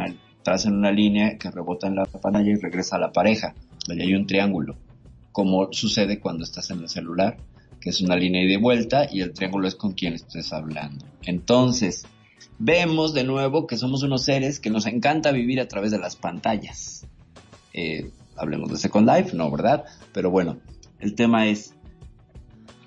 trazan 0.43 0.75
una 0.75 0.91
línea 0.91 1.39
que 1.39 1.51
rebota 1.51 1.87
en 1.87 1.97
la 1.97 2.07
pantalla 2.07 2.51
y 2.51 2.57
regresa 2.57 2.97
a 2.97 3.01
la 3.01 3.13
pareja. 3.13 3.55
Ahí 3.91 4.01
hay 4.01 4.15
un 4.15 4.27
triángulo. 4.27 4.77
como 5.31 5.73
sucede 5.73 6.19
cuando 6.19 6.43
estás 6.43 6.71
en 6.71 6.81
el 6.81 6.89
celular, 6.89 7.37
que 7.81 7.91
es 7.91 8.01
una 8.01 8.17
línea 8.17 8.47
de 8.47 8.57
vuelta 8.57 9.09
y 9.11 9.21
el 9.21 9.33
triángulo 9.33 9.69
es 9.69 9.75
con 9.75 9.93
quien 9.93 10.15
estés 10.15 10.53
hablando. 10.53 11.05
Entonces, 11.25 12.07
vemos 12.59 13.15
de 13.15 13.25
nuevo 13.25 13.67
que 13.67 13.77
somos 13.77 14.03
unos 14.03 14.25
seres 14.25 14.61
que 14.61 14.71
nos 14.71 14.87
encanta 14.87 15.33
vivir 15.33 15.61
a 15.61 15.69
través 15.69 15.91
de 15.91 15.99
las 15.99 16.17
pantallas. 16.17 17.07
Eh, 17.73 18.11
hablemos 18.37 18.71
de 18.71 18.79
Second 18.79 19.09
Life, 19.09 19.37
no, 19.37 19.51
¿verdad? 19.51 19.85
Pero 20.13 20.31
bueno, 20.31 20.59
el 21.01 21.15
tema 21.15 21.47
es, 21.47 21.75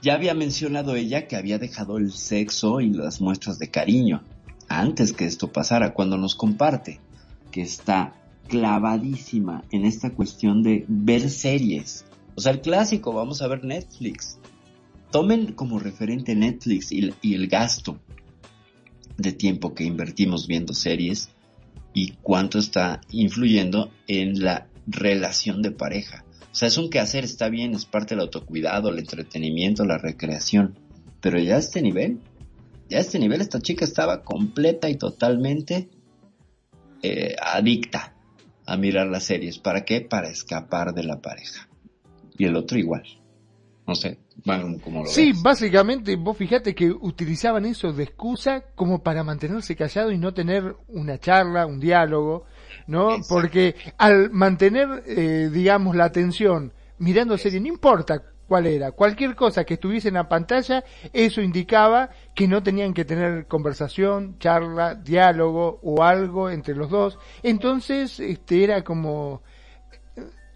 ya 0.02 0.16
había 0.16 0.34
mencionado 0.34 0.96
ella 0.96 1.28
que 1.28 1.36
había 1.36 1.58
dejado 1.60 1.98
el 1.98 2.12
sexo 2.12 2.82
y 2.82 2.90
las 2.90 3.22
muestras 3.22 3.60
de 3.60 3.70
cariño 3.70 4.24
antes 4.68 5.14
que 5.14 5.26
esto 5.26 5.52
pasara, 5.52 5.94
cuando 5.94 6.18
nos 6.18 6.36
comparte 6.36 7.00
que 7.52 7.62
está 7.62 8.14
clavadísima 8.48 9.64
en 9.72 9.86
esta 9.86 10.12
cuestión 10.12 10.64
de 10.64 10.86
ver 10.88 11.30
series. 11.30 12.06
O 12.36 12.42
sea, 12.42 12.54
el 12.54 12.62
clásico, 12.62 13.14
vamos 13.14 13.42
a 13.42 13.48
ver 13.48 13.64
Netflix. 13.64 14.40
Tomen 15.12 15.52
como 15.54 15.78
referente 15.78 16.36
Netflix 16.36 16.92
y, 16.92 17.14
el 17.34 17.48
gasto 17.48 18.00
de 19.18 19.34
tiempo 19.34 19.74
que 19.74 19.84
invertimos 19.84 20.48
viendo 20.48 20.74
series 20.74 21.30
y 21.94 22.14
cuánto 22.22 22.60
está 22.60 23.02
influyendo 23.12 23.92
en 24.08 24.42
la 24.42 24.68
relación 24.88 25.62
de 25.62 25.72
pareja. 25.72 26.24
O 26.52 26.56
sea, 26.56 26.70
es 26.70 26.78
un 26.78 26.90
quehacer, 26.90 27.26
está 27.26 27.50
bien, 27.50 27.74
es 27.76 27.86
parte 27.86 28.16
del 28.16 28.22
autocuidado, 28.22 28.90
el 28.90 29.00
entretenimiento, 29.00 29.84
la 29.84 29.98
recreación. 29.98 30.78
Pero 31.20 31.40
ya 31.40 31.58
a 31.58 31.60
este 31.60 31.82
nivel, 31.82 32.20
ya 32.90 32.98
a 32.98 33.02
este 33.02 33.20
nivel 33.20 33.42
esta 33.42 33.60
chica 33.60 33.84
estaba 33.84 34.24
completa 34.24 34.90
y 34.90 34.96
totalmente 34.96 35.90
eh, 37.04 37.36
adicta 37.42 38.16
a 38.66 38.78
mirar 38.78 39.08
las 39.08 39.26
series. 39.26 39.60
¿Para 39.60 39.84
qué? 39.84 40.00
Para 40.00 40.30
escapar 40.30 40.94
de 40.94 41.04
la 41.04 41.22
pareja. 41.22 41.68
Y 42.38 42.46
el 42.46 42.56
otro 42.56 42.78
igual. 42.78 43.04
No 43.86 43.96
sé, 43.96 44.20
como 44.44 45.04
lo 45.04 45.06
Sí, 45.06 45.34
básicamente 45.42 46.16
vos 46.16 46.38
fijate 46.38 46.74
que 46.76 46.90
utilizaban 46.92 47.66
eso 47.66 47.94
de 47.94 48.04
excusa 48.04 48.64
como 48.76 49.04
para 49.04 49.24
mantenerse 49.24 49.76
callado 49.76 50.12
y 50.12 50.18
no 50.18 50.34
tener 50.34 50.76
una 50.88 51.18
charla, 51.20 51.66
un 51.66 51.80
diálogo, 51.80 52.46
¿no? 52.88 53.18
Porque 53.28 53.76
al 53.98 54.32
mantener, 54.32 55.04
eh, 55.06 55.50
digamos, 55.52 55.96
la 55.96 56.06
atención 56.06 56.74
mirando 56.98 57.38
serie, 57.38 57.60
no 57.60 57.68
importa 57.68 58.24
cuál 58.48 58.68
era, 58.68 58.92
cualquier 58.92 59.34
cosa 59.34 59.64
que 59.64 59.76
estuviese 59.76 60.10
en 60.10 60.16
la 60.16 60.28
pantalla, 60.28 60.84
eso 61.14 61.42
indicaba 61.42 62.10
que 62.36 62.48
no 62.48 62.62
tenían 62.62 62.94
que 62.94 63.06
tener 63.06 63.48
conversación, 63.48 64.38
charla, 64.40 64.94
diálogo 64.94 65.80
o 65.84 66.04
algo 66.04 66.50
entre 66.50 66.76
los 66.76 66.90
dos. 66.90 67.18
Entonces, 67.44 68.20
este 68.20 68.64
era 68.64 68.84
como 68.84 69.42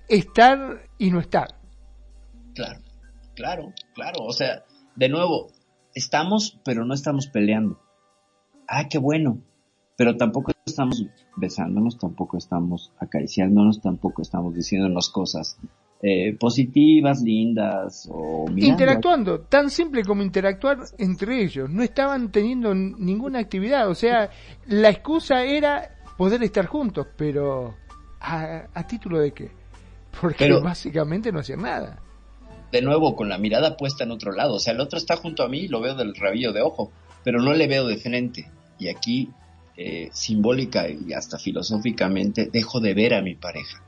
estar 0.10 0.84
y 0.98 1.10
no 1.10 1.20
estar. 1.20 1.56
Claro, 2.54 2.82
claro, 3.36 3.74
claro. 3.94 4.24
O 4.24 4.34
sea, 4.34 4.64
de 4.96 5.10
nuevo, 5.10 5.48
estamos, 5.94 6.60
pero 6.64 6.86
no 6.86 6.94
estamos 6.94 7.28
peleando. 7.28 7.80
Ah, 8.68 8.88
qué 8.90 8.98
bueno. 8.98 9.40
Pero 9.98 10.18
tampoco 10.18 10.52
estamos 10.66 11.06
besándonos, 11.38 11.98
tampoco 11.98 12.38
estamos 12.38 12.92
acariciándonos, 13.00 13.82
tampoco 13.82 14.22
estamos 14.22 14.54
diciéndonos 14.54 15.10
cosas 15.10 15.58
eh, 16.02 16.36
positivas, 16.38 17.22
lindas 17.22 18.08
o 18.12 18.46
interactuando, 18.56 19.42
tan 19.42 19.70
simple 19.70 20.04
como 20.04 20.22
interactuar 20.22 20.80
entre 20.98 21.42
ellos. 21.42 21.70
No 21.70 21.82
estaban 21.82 22.32
teniendo 22.32 22.76
ninguna 22.76 23.40
actividad, 23.40 23.90
o 23.90 23.96
sea, 23.96 24.30
la 24.68 24.90
excusa 24.90 25.46
era 25.46 25.96
poder 26.18 26.44
estar 26.44 26.66
juntos, 26.66 27.08
pero 27.16 27.74
a, 28.20 28.88
título 28.88 29.20
de 29.20 29.32
qué? 29.32 29.52
Porque 30.20 30.52
básicamente 30.62 31.32
no 31.32 31.40
hacían 31.40 31.62
nada. 31.62 32.00
De 32.72 32.82
nuevo, 32.82 33.16
con 33.16 33.30
la 33.30 33.38
mirada 33.38 33.78
puesta 33.78 34.04
en 34.04 34.12
otro 34.12 34.32
lado, 34.32 34.56
o 34.56 34.60
sea, 34.60 34.74
el 34.74 34.82
otro 34.82 34.98
está 34.98 35.16
junto 35.16 35.44
a 35.44 35.48
mí 35.48 35.60
y 35.60 35.68
lo 35.68 35.82
veo 35.82 35.96
del 35.96 36.16
rabillo 36.16 36.52
de 36.52 36.62
ojo, 36.62 36.92
pero 37.24 37.42
no 37.42 37.54
le 37.54 37.68
veo 37.68 37.88
de 37.88 37.98
frente. 37.98 38.52
Y 38.78 38.90
aquí 38.90 39.30
eh, 39.78 40.10
simbólica 40.14 40.88
y 40.88 41.12
hasta 41.14 41.38
filosóficamente, 41.38 42.50
dejo 42.52 42.80
de 42.80 42.94
ver 42.94 43.14
a 43.14 43.22
mi 43.22 43.36
pareja. 43.36 43.84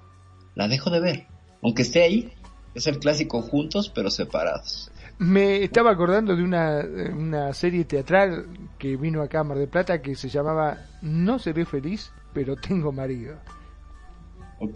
La 0.55 0.67
dejo 0.67 0.89
de 0.89 0.99
ver. 0.99 1.28
Aunque 1.61 1.84
esté 1.84 2.03
ahí, 2.03 2.32
es 2.75 2.88
el 2.88 2.99
clásico 2.99 3.41
juntos 3.41 3.89
pero 3.93 4.11
separados. 4.11 4.91
Me 5.19 5.63
estaba 5.63 5.91
acordando 5.91 6.36
de 6.36 6.43
una, 6.43 6.84
una 7.15 7.53
serie 7.53 7.86
teatral 7.86 8.47
que 8.78 8.97
vino 8.97 9.21
acá 9.21 9.39
a 9.39 9.43
Mar 9.43 9.57
de 9.57 9.67
Plata 9.67 10.01
que 10.01 10.15
se 10.15 10.30
llamaba 10.30 10.78
No 11.01 11.39
seré 11.39 11.65
feliz, 11.65 12.11
pero 12.34 12.55
tengo 12.55 12.91
marido. 12.91 13.38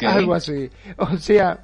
Algo 0.08 0.34
así. 0.34 0.70
O 0.98 1.18
sea, 1.18 1.64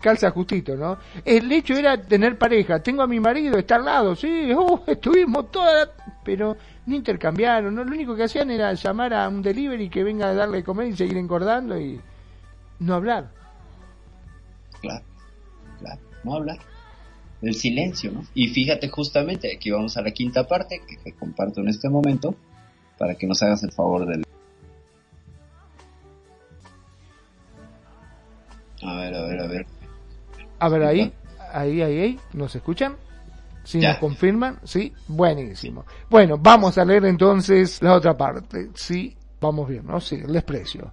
calza 0.00 0.30
justito, 0.30 0.76
¿no? 0.76 0.98
El 1.24 1.50
hecho 1.52 1.74
era 1.74 2.00
tener 2.00 2.36
pareja. 2.38 2.82
Tengo 2.82 3.02
a 3.02 3.06
mi 3.06 3.20
marido, 3.20 3.58
está 3.58 3.76
al 3.76 3.84
lado, 3.84 4.16
sí, 4.16 4.52
uh, 4.52 4.80
estuvimos 4.86 5.50
todas, 5.50 5.90
pero 6.24 6.56
no 6.86 6.96
intercambiaron, 6.96 7.74
¿no? 7.74 7.84
Lo 7.84 7.92
único 7.92 8.16
que 8.16 8.24
hacían 8.24 8.50
era 8.50 8.72
llamar 8.74 9.14
a 9.14 9.28
un 9.28 9.42
delivery 9.42 9.88
que 9.88 10.02
venga 10.02 10.28
a 10.28 10.34
darle 10.34 10.64
comer 10.64 10.88
y 10.88 10.96
seguir 10.96 11.18
engordando 11.18 11.78
y 11.78 12.00
no 12.80 12.94
hablar. 12.94 13.30
Claro, 14.80 15.04
claro, 15.78 16.00
no 16.24 16.34
hablar. 16.34 16.58
El 17.42 17.54
silencio, 17.54 18.10
¿no? 18.10 18.24
Y 18.34 18.48
fíjate 18.48 18.88
justamente, 18.88 19.54
aquí 19.54 19.70
vamos 19.70 19.96
a 19.96 20.02
la 20.02 20.10
quinta 20.10 20.46
parte 20.46 20.82
que 20.86 20.96
te 20.96 21.12
comparto 21.12 21.60
en 21.60 21.68
este 21.68 21.88
momento 21.88 22.34
para 22.98 23.14
que 23.14 23.26
nos 23.26 23.42
hagas 23.42 23.62
el 23.62 23.72
favor 23.72 24.06
del... 24.06 24.24
A 28.82 28.94
ver, 28.96 29.14
a 29.14 29.22
ver, 29.22 29.40
a 29.40 29.46
ver. 29.46 29.79
A 30.60 30.68
ver, 30.68 30.82
ahí, 30.84 31.12
ahí, 31.52 31.82
ahí, 31.82 31.98
ahí, 31.98 32.20
¿nos 32.34 32.54
escuchan? 32.54 32.96
Si 33.64 33.78
nos 33.78 33.98
confirman, 33.98 34.58
sí, 34.64 34.92
buenísimo. 35.08 35.84
Bueno, 36.08 36.38
vamos 36.38 36.78
a 36.78 36.84
leer 36.84 37.04
entonces 37.04 37.82
la 37.82 37.94
otra 37.94 38.16
parte. 38.16 38.70
Sí, 38.74 39.16
vamos 39.40 39.68
bien, 39.68 39.86
¿no? 39.86 40.00
Sí, 40.00 40.16
el 40.16 40.32
desprecio. 40.32 40.92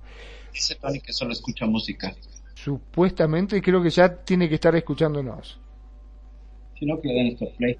Dice 0.53 0.76
Tony 0.76 0.99
que 0.99 1.13
solo 1.13 1.32
escucha 1.34 1.65
música. 1.65 2.13
Supuestamente 2.55 3.61
creo 3.61 3.82
que 3.82 3.89
ya 3.89 4.13
tiene 4.15 4.49
que 4.49 4.55
estar 4.55 4.76
escuchándonos. 4.76 5.59
Si 6.78 6.86
no, 6.86 6.99
que 6.99 7.09
den 7.09 7.28
estos 7.28 7.49
play. 7.57 7.78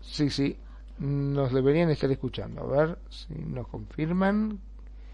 Sí, 0.00 0.30
sí, 0.30 0.56
nos 0.98 1.52
deberían 1.52 1.90
estar 1.90 2.10
escuchando. 2.10 2.62
A 2.62 2.66
ver 2.66 2.98
si 3.08 3.34
nos 3.34 3.68
confirman. 3.68 4.60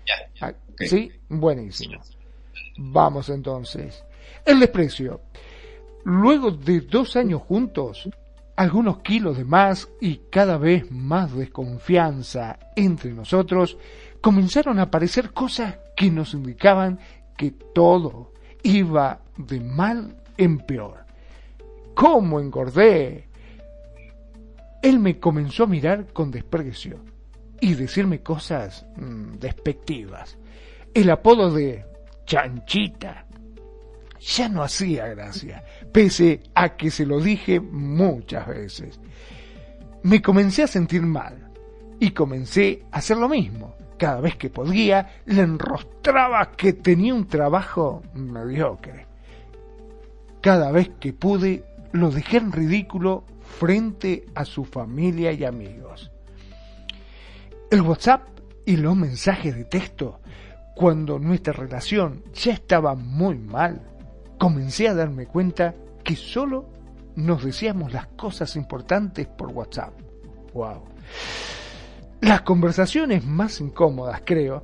Ya, 0.06 0.46
ah, 0.46 0.54
Sí, 0.78 1.10
buenísimo. 1.28 2.00
Vamos 2.78 3.28
entonces. 3.28 4.04
El 4.44 4.60
desprecio. 4.60 5.20
Luego 6.04 6.50
de 6.50 6.80
dos 6.80 7.16
años 7.16 7.42
juntos, 7.42 8.08
algunos 8.56 8.98
kilos 8.98 9.36
de 9.36 9.44
más 9.44 9.88
y 10.00 10.22
cada 10.30 10.58
vez 10.58 10.90
más 10.90 11.34
desconfianza 11.34 12.58
entre 12.76 13.12
nosotros, 13.12 13.76
comenzaron 14.20 14.78
a 14.78 14.82
aparecer 14.82 15.32
cosas 15.32 15.78
que 15.96 16.10
nos 16.10 16.34
indicaban 16.34 16.98
que 17.36 17.52
todo 17.52 18.32
iba 18.62 19.20
de 19.36 19.60
mal 19.60 20.16
en 20.36 20.58
peor. 20.58 21.04
¿Cómo 21.94 22.40
engordé? 22.40 23.28
Él 24.82 24.98
me 24.98 25.18
comenzó 25.18 25.64
a 25.64 25.66
mirar 25.66 26.12
con 26.12 26.30
desprecio 26.30 27.00
y 27.60 27.74
decirme 27.74 28.22
cosas 28.22 28.86
mm, 28.96 29.38
despectivas. 29.38 30.38
El 30.94 31.10
apodo 31.10 31.50
de 31.52 31.84
chanchita 32.24 33.26
ya 34.20 34.48
no 34.48 34.62
hacía 34.62 35.06
gracia, 35.08 35.64
pese 35.92 36.42
a 36.54 36.76
que 36.76 36.90
se 36.90 37.06
lo 37.06 37.20
dije 37.20 37.58
muchas 37.58 38.46
veces. 38.46 39.00
Me 40.02 40.20
comencé 40.22 40.62
a 40.62 40.66
sentir 40.66 41.02
mal 41.02 41.50
y 41.98 42.10
comencé 42.10 42.84
a 42.90 42.98
hacer 42.98 43.16
lo 43.16 43.28
mismo. 43.28 43.74
Cada 43.98 44.20
vez 44.20 44.36
que 44.36 44.48
podía, 44.48 45.22
le 45.26 45.42
enrostraba 45.42 46.52
que 46.52 46.72
tenía 46.72 47.14
un 47.14 47.28
trabajo 47.28 48.02
mediocre. 48.14 49.06
Cada 50.40 50.72
vez 50.72 50.90
que 50.98 51.12
pude, 51.12 51.64
lo 51.92 52.10
dejé 52.10 52.38
en 52.38 52.52
ridículo 52.52 53.24
frente 53.58 54.24
a 54.34 54.46
su 54.46 54.64
familia 54.64 55.32
y 55.32 55.44
amigos. 55.44 56.10
El 57.70 57.82
WhatsApp 57.82 58.26
y 58.64 58.76
los 58.76 58.96
mensajes 58.96 59.54
de 59.54 59.64
texto, 59.64 60.20
cuando 60.74 61.18
nuestra 61.18 61.52
relación 61.52 62.24
ya 62.32 62.52
estaba 62.52 62.94
muy 62.94 63.36
mal, 63.36 63.89
comencé 64.40 64.88
a 64.88 64.94
darme 64.94 65.26
cuenta 65.26 65.74
que 66.02 66.16
solo 66.16 66.64
nos 67.14 67.44
decíamos 67.44 67.92
las 67.92 68.06
cosas 68.06 68.56
importantes 68.56 69.26
por 69.26 69.50
WhatsApp. 69.50 69.92
Wow. 70.54 70.80
Las 72.22 72.40
conversaciones 72.40 73.22
más 73.26 73.60
incómodas, 73.60 74.22
creo, 74.24 74.62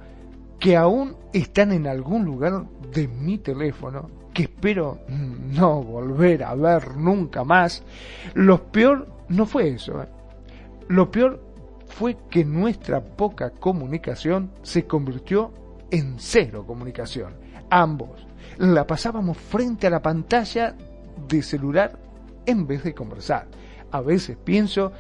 que 0.59 0.79
aún 0.79 1.15
están 1.35 1.73
en 1.73 1.87
algún 1.87 2.25
lugar 2.25 2.65
de 2.91 3.07
mi 3.07 3.37
teléfono, 3.37 4.09
que 4.33 4.45
espero 4.45 5.01
no 5.09 5.83
volver 5.83 6.45
a 6.45 6.55
ver 6.55 6.97
nunca 6.97 7.45
más. 7.45 7.83
Lo 8.33 8.73
peor 8.73 9.07
no 9.29 9.45
fue 9.45 9.69
eso. 9.69 10.03
¿eh? 10.03 10.09
Lo 10.89 11.11
peor 11.11 11.45
fue 11.87 12.17
que 12.31 12.47
nuestra 12.47 13.03
poca 13.03 13.51
comunicación 13.51 14.53
se 14.63 14.87
convirtió 14.87 15.53
en 15.91 16.15
cero 16.19 16.65
comunicación 16.67 17.35
ambos 17.69 18.26
la 18.59 18.87
pasábamos 18.87 19.37
frente 19.37 19.87
a 19.87 19.91
la 19.91 20.03
pantalla 20.03 20.75
de 21.29 21.43
celular 21.43 21.99
en 22.47 22.67
vez 22.67 22.85
de 22.85 22.95
conversar. 22.95 23.47
A 23.91 24.01
veces 24.01 24.37
pienso 24.43 24.93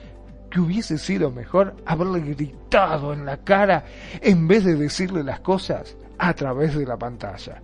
que 0.50 0.60
hubiese 0.60 0.98
sido 0.98 1.30
mejor 1.30 1.76
haberle 1.86 2.20
gritado 2.20 3.12
en 3.12 3.26
la 3.26 3.38
cara 3.38 3.84
en 4.20 4.46
vez 4.46 4.64
de 4.64 4.76
decirle 4.76 5.22
las 5.22 5.40
cosas 5.40 5.96
a 6.18 6.34
través 6.34 6.76
de 6.76 6.86
la 6.86 6.96
pantalla. 6.96 7.62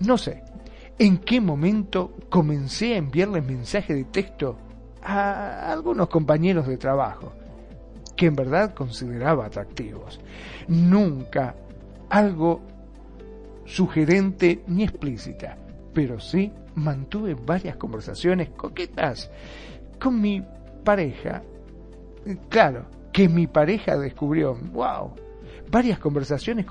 No 0.00 0.18
sé 0.18 0.42
en 0.98 1.18
qué 1.18 1.40
momento 1.40 2.12
comencé 2.28 2.94
a 2.94 2.98
enviarles 2.98 3.44
mensajes 3.44 3.96
de 3.96 4.04
texto 4.04 4.56
a 5.02 5.72
algunos 5.72 6.08
compañeros 6.08 6.66
de 6.66 6.76
trabajo 6.76 7.32
que 8.14 8.26
en 8.26 8.36
verdad 8.36 8.74
consideraba 8.74 9.46
atractivos. 9.46 10.20
Nunca 10.68 11.56
algo 12.08 12.60
sugerente 13.64 14.62
ni 14.66 14.84
explícita, 14.84 15.56
pero 15.92 16.20
sí 16.20 16.52
mantuve 16.74 17.34
varias 17.34 17.76
conversaciones 17.76 18.50
coquetas 18.50 19.30
con 20.00 20.20
mi 20.20 20.42
pareja. 20.84 21.42
Claro, 22.48 22.86
que 23.12 23.28
mi 23.28 23.46
pareja 23.46 23.96
descubrió, 23.96 24.54
wow, 24.72 25.12
varias 25.70 25.98
conversaciones 25.98 26.66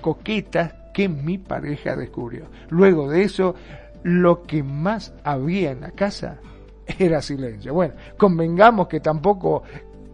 coquetas 0.00 0.74
que 0.94 1.08
mi 1.08 1.38
pareja 1.38 1.96
descubrió. 1.96 2.46
Luego 2.70 3.10
de 3.10 3.22
eso, 3.22 3.54
lo 4.02 4.42
que 4.42 4.62
más 4.62 5.14
había 5.24 5.72
en 5.72 5.80
la 5.80 5.90
casa 5.90 6.38
era 6.98 7.20
silencio. 7.20 7.74
Bueno, 7.74 7.94
convengamos 8.16 8.88
que 8.88 9.00
tampoco 9.00 9.64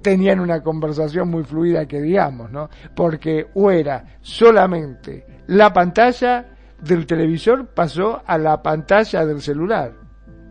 tenían 0.00 0.40
una 0.40 0.62
conversación 0.62 1.30
muy 1.30 1.44
fluida 1.44 1.86
que 1.86 2.00
digamos, 2.00 2.50
¿no? 2.50 2.68
Porque 2.94 3.46
o 3.54 3.70
era 3.70 4.16
solamente 4.20 5.24
la 5.46 5.72
pantalla 5.72 6.56
del 6.82 7.06
televisor 7.06 7.66
pasó 7.68 8.22
a 8.26 8.38
la 8.38 8.62
pantalla 8.62 9.24
del 9.24 9.40
celular. 9.40 9.94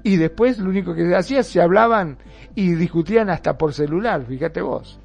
Y 0.04 0.16
después 0.16 0.58
lo 0.58 0.70
único 0.70 0.96
que 0.96 1.08
se 1.08 1.16
hacía, 1.16 1.44
se 1.44 1.62
hablaban 1.62 2.18
y 2.56 2.74
discutían 2.74 3.30
hasta 3.30 3.58
por 3.58 3.74
celular, 3.74 4.26
fíjate 4.26 4.62
vos. 4.62 5.00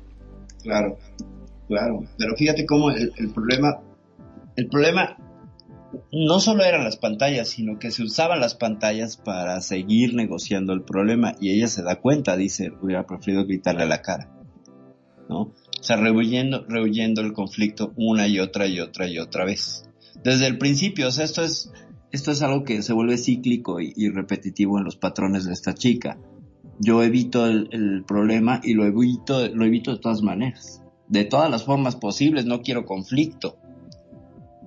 Claro, 0.63 0.97
claro. 1.69 2.05
Pero 2.17 2.35
fíjate 2.37 2.65
cómo 2.65 2.91
el, 2.91 3.31
problema, 3.35 3.81
el 4.57 4.69
problema 4.69 5.17
no 6.13 6.41
solo 6.41 6.65
eran 6.65 6.85
las 6.85 6.97
pantallas, 6.97 7.49
sino 7.49 7.79
que 7.79 7.91
se 7.91 8.03
usaban 8.03 8.41
las 8.41 8.55
pantallas 8.55 9.17
para 9.17 9.61
seguir 9.61 10.15
negociando 10.15 10.73
el 10.73 10.83
problema 10.83 11.35
y 11.41 11.51
ella 11.51 11.69
se 11.69 11.83
da 11.83 11.97
cuenta, 12.01 12.37
dice, 12.37 12.73
hubiera 12.81 13.07
preferido 13.07 13.45
gritarle 13.45 13.83
a 13.83 13.87
la 13.87 14.03
cara, 14.03 14.31
¿no? 15.29 15.53
O 15.81 15.83
sea, 15.83 15.97
rehuyendo, 15.97 16.65
rehuyendo 16.69 17.21
el 17.21 17.33
conflicto 17.33 17.93
una 17.97 18.27
y 18.29 18.39
otra 18.39 18.67
y 18.67 18.81
otra 18.81 19.09
y 19.09 19.19
otra 19.19 19.45
vez. 19.45 19.89
Desde 20.25 20.47
el 20.47 20.59
principio, 20.59 21.09
o 21.09 21.11
sea, 21.11 21.25
esto 21.25 21.43
es, 21.43 21.71
esto 22.13 22.33
es 22.33 22.43
algo 22.43 22.65
que 22.65 22.83
se 22.83 22.93
vuelve 22.93 23.19
cíclico 23.19 23.81
y, 23.81 24.09
repetitivo 24.09 24.79
en 24.79 24.85
los 24.85 24.97
patrones 24.97 25.45
de 25.45 25.53
esta 25.53 25.75
chica. 25.75 26.19
Yo 26.79 27.03
evito 27.03 27.47
el, 27.47 27.69
el 27.73 28.05
problema 28.05 28.61
y 28.63 28.75
lo 28.75 28.85
evito, 28.85 29.47
lo 29.49 29.65
evito 29.65 29.93
de 29.93 30.01
todas 30.01 30.23
maneras. 30.23 30.83
De 31.09 31.25
todas 31.25 31.51
las 31.51 31.65
formas 31.65 31.97
posibles, 31.97 32.47
no 32.47 32.63
quiero 32.63 32.85
conflicto 32.85 33.59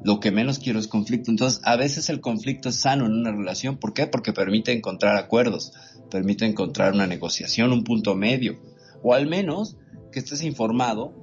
lo 0.03 0.20
que 0.20 0.32
menos 0.32 0.60
quiero 0.60 0.80
es 0.80 0.88
conflicto. 0.88 1.32
Entonces, 1.32 1.62
a 1.64 1.76
veces 1.76 2.10
el 2.10 2.22
conflicto 2.22 2.70
es 2.70 2.80
sano 2.80 3.05
en 3.05 3.14
una 3.14 3.32
relación. 3.32 3.78
¿Por 3.78 3.93
qué? 3.93 4.07
Porque 4.07 4.34
permite 4.34 4.72
encontrar 4.72 5.18
acuerdos, 5.18 5.74
permite 6.10 6.45
encontrar 6.45 6.93
una 6.93 7.07
negociación, 7.07 7.74
un 7.74 7.84
punto 7.84 8.16
medio, 8.16 8.60
o 9.04 9.14
al 9.14 9.28
menos 9.28 9.78
que 10.12 10.20
estés 10.20 10.43
informado 10.43 11.14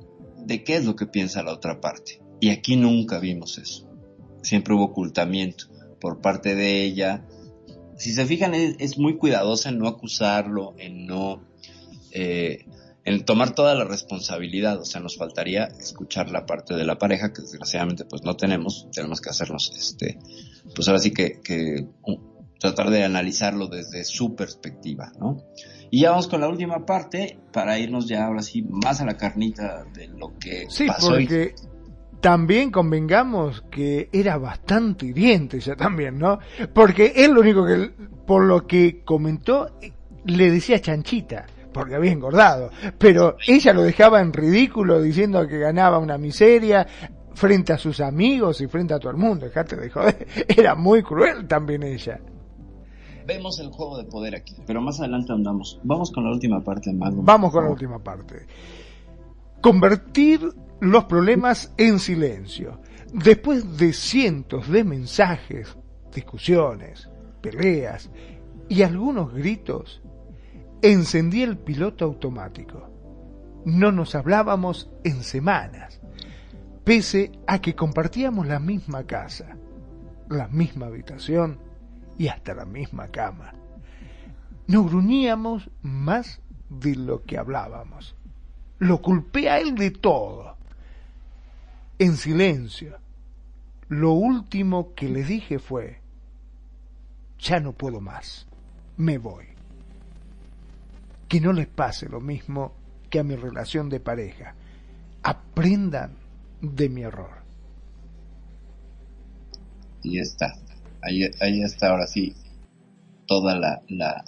de 0.44 0.62
qué 0.64 0.76
es 0.76 0.84
lo 0.84 0.96
que 0.96 1.06
piensa 1.06 1.42
la 1.42 1.52
otra 1.52 1.80
parte. 1.80 2.22
Y 2.40 2.50
aquí 2.50 2.76
nunca 2.76 3.18
vimos 3.18 3.58
eso. 3.58 3.88
Siempre 4.42 4.74
hubo 4.74 4.84
ocultamiento 4.84 5.66
por 6.00 6.20
parte 6.20 6.54
de 6.54 6.82
ella. 6.82 7.26
Si 7.96 8.12
se 8.12 8.26
fijan, 8.26 8.54
es, 8.54 8.98
muy 8.98 9.16
cuidadosa 9.16 9.70
en 9.70 9.78
no 9.78 9.88
acusarlo, 9.88 10.74
en 10.78 11.06
no 11.06 11.42
eh, 12.12 12.66
en 13.06 13.24
tomar 13.24 13.54
toda 13.54 13.74
la 13.76 13.84
responsabilidad, 13.84 14.80
o 14.80 14.84
sea, 14.84 15.00
nos 15.00 15.16
faltaría 15.16 15.66
escuchar 15.78 16.28
la 16.28 16.44
parte 16.44 16.74
de 16.74 16.84
la 16.84 16.98
pareja 16.98 17.32
que 17.32 17.40
desgraciadamente 17.40 18.04
pues 18.04 18.24
no 18.24 18.36
tenemos, 18.36 18.88
tenemos 18.92 19.20
que 19.20 19.30
hacernos 19.30 19.72
este, 19.78 20.18
pues 20.74 20.88
ahora 20.88 21.00
sí 21.00 21.12
que, 21.12 21.40
que 21.40 21.86
tratar 22.58 22.90
de 22.90 23.04
analizarlo 23.04 23.68
desde 23.68 24.04
su 24.04 24.34
perspectiva, 24.34 25.12
¿no? 25.18 25.42
Y 25.90 26.00
ya 26.00 26.10
vamos 26.10 26.28
con 26.28 26.40
la 26.40 26.48
última 26.48 26.84
parte 26.84 27.38
para 27.52 27.78
irnos 27.78 28.08
ya 28.08 28.26
ahora 28.26 28.42
sí 28.42 28.62
más 28.62 29.00
a 29.00 29.04
la 29.04 29.16
carnita 29.16 29.84
de 29.94 30.08
lo 30.08 30.36
que 30.38 30.66
sí, 30.68 30.86
porque 31.00 31.54
también 32.20 32.70
convengamos 32.70 33.62
que 33.70 34.08
era 34.12 34.36
bastante 34.38 35.06
hiriente 35.06 35.60
ya 35.60 35.76
también, 35.76 36.18
¿no? 36.18 36.38
Porque 36.74 37.12
él 37.16 37.32
lo 37.32 37.40
único 37.40 37.64
que, 37.64 37.92
por 38.26 38.44
lo 38.44 38.66
que 38.66 39.02
comentó, 39.04 39.78
le 40.24 40.50
decía 40.50 40.80
chanchita 40.80 41.46
porque 41.72 41.94
había 41.94 42.12
engordado, 42.12 42.70
pero 42.96 43.36
ella 43.46 43.74
lo 43.74 43.82
dejaba 43.82 44.22
en 44.22 44.32
ridículo 44.32 45.02
diciendo 45.02 45.46
que 45.46 45.58
ganaba 45.58 45.98
una 45.98 46.16
miseria 46.16 46.86
frente 47.34 47.74
a 47.74 47.78
sus 47.78 48.00
amigos 48.00 48.62
y 48.62 48.66
frente 48.66 48.94
a 48.94 48.98
todo 48.98 49.10
el 49.10 49.18
mundo, 49.18 49.44
dejate 49.44 49.76
de 49.76 49.90
joder, 49.90 50.26
era 50.48 50.74
muy 50.74 51.02
cruel 51.02 51.46
también 51.46 51.82
ella. 51.82 52.18
Vemos 53.26 53.58
el 53.58 53.70
juego 53.70 53.98
de 53.98 54.04
poder 54.04 54.36
aquí, 54.36 54.54
pero 54.66 54.80
más 54.80 55.00
adelante 55.00 55.32
andamos. 55.32 55.80
Vamos 55.82 56.12
con 56.12 56.24
la 56.24 56.30
última 56.30 56.62
parte, 56.62 56.92
Mago. 56.92 57.22
Vamos 57.22 57.52
con 57.52 57.64
la 57.64 57.70
última 57.70 57.98
parte. 57.98 58.46
Convertir 59.60 60.40
los 60.80 61.04
problemas 61.04 61.72
en 61.76 61.98
silencio. 61.98 62.80
Después 63.12 63.76
de 63.76 63.92
cientos 63.92 64.68
de 64.68 64.84
mensajes, 64.84 65.76
discusiones, 66.14 67.08
peleas 67.40 68.10
y 68.68 68.82
algunos 68.82 69.32
gritos, 69.32 70.02
Encendí 70.82 71.42
el 71.42 71.56
piloto 71.56 72.04
automático. 72.04 72.90
No 73.64 73.90
nos 73.92 74.14
hablábamos 74.14 74.90
en 75.04 75.24
semanas, 75.24 76.00
pese 76.84 77.32
a 77.46 77.60
que 77.60 77.74
compartíamos 77.74 78.46
la 78.46 78.60
misma 78.60 79.04
casa, 79.04 79.56
la 80.28 80.48
misma 80.48 80.86
habitación 80.86 81.58
y 82.18 82.28
hasta 82.28 82.54
la 82.54 82.64
misma 82.64 83.08
cama. 83.08 83.52
Nos 84.66 84.86
gruñíamos 84.90 85.70
más 85.82 86.40
de 86.68 86.96
lo 86.96 87.22
que 87.22 87.38
hablábamos. 87.38 88.16
Lo 88.78 89.00
culpé 89.00 89.48
a 89.48 89.58
él 89.58 89.74
de 89.74 89.90
todo. 89.90 90.56
En 91.98 92.16
silencio, 92.16 92.98
lo 93.88 94.12
último 94.12 94.94
que 94.94 95.08
le 95.08 95.24
dije 95.24 95.58
fue, 95.58 96.00
ya 97.38 97.60
no 97.60 97.72
puedo 97.72 98.00
más, 98.00 98.46
me 98.96 99.18
voy 99.18 99.56
que 101.28 101.40
no 101.40 101.52
les 101.52 101.66
pase 101.66 102.08
lo 102.08 102.20
mismo 102.20 102.72
que 103.10 103.18
a 103.18 103.24
mi 103.24 103.36
relación 103.36 103.88
de 103.88 104.00
pareja. 104.00 104.54
Aprendan 105.22 106.16
de 106.60 106.88
mi 106.88 107.02
error. 107.02 107.42
Y 110.02 110.20
está. 110.20 110.54
Ahí, 111.06 111.62
está 111.62 111.90
ahora 111.90 112.06
sí 112.06 112.34
toda 113.26 113.58
la, 113.58 113.82
la 113.88 114.24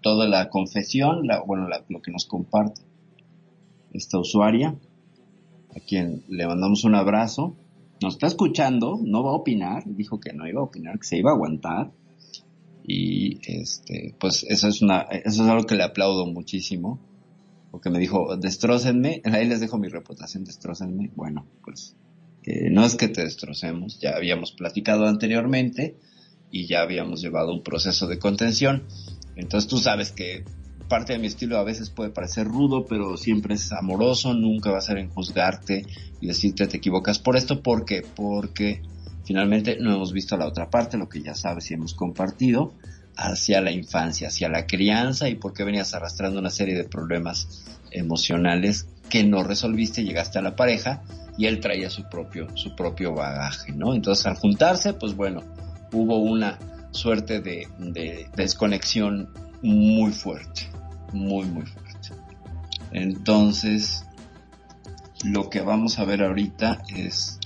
toda 0.00 0.26
la 0.28 0.48
confesión, 0.48 1.26
la, 1.26 1.40
bueno, 1.40 1.68
lo 1.88 2.02
que 2.02 2.10
nos 2.10 2.26
comparte 2.26 2.82
esta 3.92 4.18
usuaria, 4.18 4.74
a 5.74 5.80
quien 5.80 6.24
le 6.28 6.46
mandamos 6.46 6.84
un 6.84 6.94
abrazo. 6.94 7.56
Nos 8.00 8.14
está 8.14 8.26
escuchando, 8.26 8.98
no 9.02 9.22
va 9.22 9.30
a 9.30 9.34
opinar, 9.34 9.84
dijo 9.86 10.18
que 10.18 10.32
no 10.32 10.48
iba 10.48 10.60
a 10.60 10.64
opinar, 10.64 10.98
que 10.98 11.06
se 11.06 11.18
iba 11.18 11.30
a 11.30 11.34
aguantar 11.34 11.92
y 12.84 13.38
este 13.48 14.14
pues 14.18 14.44
eso 14.48 14.68
es 14.68 14.82
una 14.82 15.02
eso 15.02 15.44
es 15.44 15.48
algo 15.48 15.64
que 15.64 15.76
le 15.76 15.84
aplaudo 15.84 16.26
muchísimo 16.26 16.98
porque 17.70 17.90
me 17.90 17.98
dijo 17.98 18.36
destrócenme 18.36 19.22
ahí 19.32 19.46
les 19.46 19.60
dejo 19.60 19.78
mi 19.78 19.88
reputación 19.88 20.44
destrócenme 20.44 21.10
bueno 21.14 21.46
pues 21.64 21.94
no 22.70 22.84
es 22.84 22.96
que 22.96 23.08
te 23.08 23.22
destrocemos 23.22 24.00
ya 24.00 24.16
habíamos 24.16 24.52
platicado 24.52 25.06
anteriormente 25.06 25.96
y 26.52 26.66
ya 26.66 26.82
habíamos 26.82 27.20
llevado 27.20 27.52
un 27.52 27.64
proceso 27.64 28.06
de 28.06 28.20
contención. 28.20 28.84
Entonces 29.34 29.68
tú 29.68 29.78
sabes 29.78 30.12
que 30.12 30.44
parte 30.88 31.14
de 31.14 31.18
mi 31.18 31.26
estilo 31.26 31.58
a 31.58 31.64
veces 31.64 31.90
puede 31.90 32.10
parecer 32.10 32.46
rudo 32.46 32.86
pero 32.86 33.16
siempre 33.16 33.54
es 33.54 33.72
amoroso. 33.72 34.34
Nunca 34.34 34.70
va 34.70 34.78
a 34.78 34.82
ser 34.82 34.98
en 34.98 35.08
juzgarte 35.08 35.84
y 36.20 36.26
decirte 36.28 36.68
te 36.68 36.76
equivocas 36.76 37.18
por 37.18 37.36
esto 37.36 37.60
porque 37.62 38.04
porque 38.14 38.82
Finalmente 39.24 39.78
no 39.80 39.94
hemos 39.94 40.12
visto 40.12 40.36
la 40.36 40.46
otra 40.46 40.68
parte, 40.70 40.96
lo 40.96 41.08
que 41.08 41.22
ya 41.22 41.34
sabes 41.34 41.70
y 41.70 41.74
hemos 41.74 41.94
compartido, 41.94 42.74
hacia 43.16 43.60
la 43.60 43.70
infancia, 43.70 44.28
hacia 44.28 44.48
la 44.48 44.66
crianza 44.66 45.28
y 45.28 45.36
por 45.36 45.52
qué 45.52 45.64
venías 45.64 45.94
arrastrando 45.94 46.40
una 46.40 46.50
serie 46.50 46.74
de 46.74 46.84
problemas 46.84 47.64
emocionales 47.90 48.88
que 49.08 49.22
no 49.22 49.44
resolviste, 49.44 50.02
llegaste 50.02 50.38
a 50.38 50.42
la 50.42 50.56
pareja 50.56 51.02
y 51.36 51.46
él 51.46 51.60
traía 51.60 51.90
su 51.90 52.08
propio, 52.08 52.48
su 52.56 52.74
propio 52.74 53.14
bagaje, 53.14 53.72
¿no? 53.72 53.94
Entonces 53.94 54.26
al 54.26 54.36
juntarse, 54.36 54.94
pues 54.94 55.14
bueno, 55.14 55.42
hubo 55.92 56.18
una 56.18 56.58
suerte 56.90 57.40
de, 57.40 57.68
de 57.78 58.28
desconexión 58.36 59.28
muy 59.62 60.12
fuerte, 60.12 60.68
muy, 61.12 61.44
muy 61.46 61.64
fuerte. 61.66 62.10
Entonces, 62.90 64.04
lo 65.24 65.48
que 65.48 65.60
vamos 65.60 65.98
a 65.98 66.04
ver 66.04 66.22
ahorita 66.22 66.82
es 66.94 67.38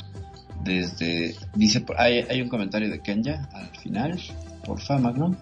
desde, 0.64 1.36
dice, 1.54 1.84
hay, 1.96 2.26
hay 2.28 2.42
un 2.42 2.48
comentario 2.48 2.90
de 2.90 3.00
Kenya 3.00 3.48
al 3.52 3.68
final, 3.76 4.20
porfa, 4.64 4.98
Magnum. 4.98 5.36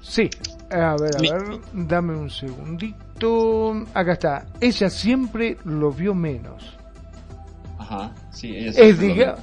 Sí, 0.00 0.28
a 0.70 0.96
ver, 0.96 1.16
a 1.16 1.20
ver, 1.20 1.60
dame 1.72 2.16
un 2.16 2.30
segundito. 2.30 3.72
Acá 3.94 4.12
está. 4.12 4.46
Ella 4.60 4.90
siempre 4.90 5.58
lo 5.64 5.92
vio 5.92 6.14
menos. 6.14 6.76
Ajá, 7.78 8.12
sí, 8.30 8.56
ella 8.56 8.70
Es, 8.70 8.76
siempre 8.76 9.08
lo 9.08 9.14
diga, 9.14 9.36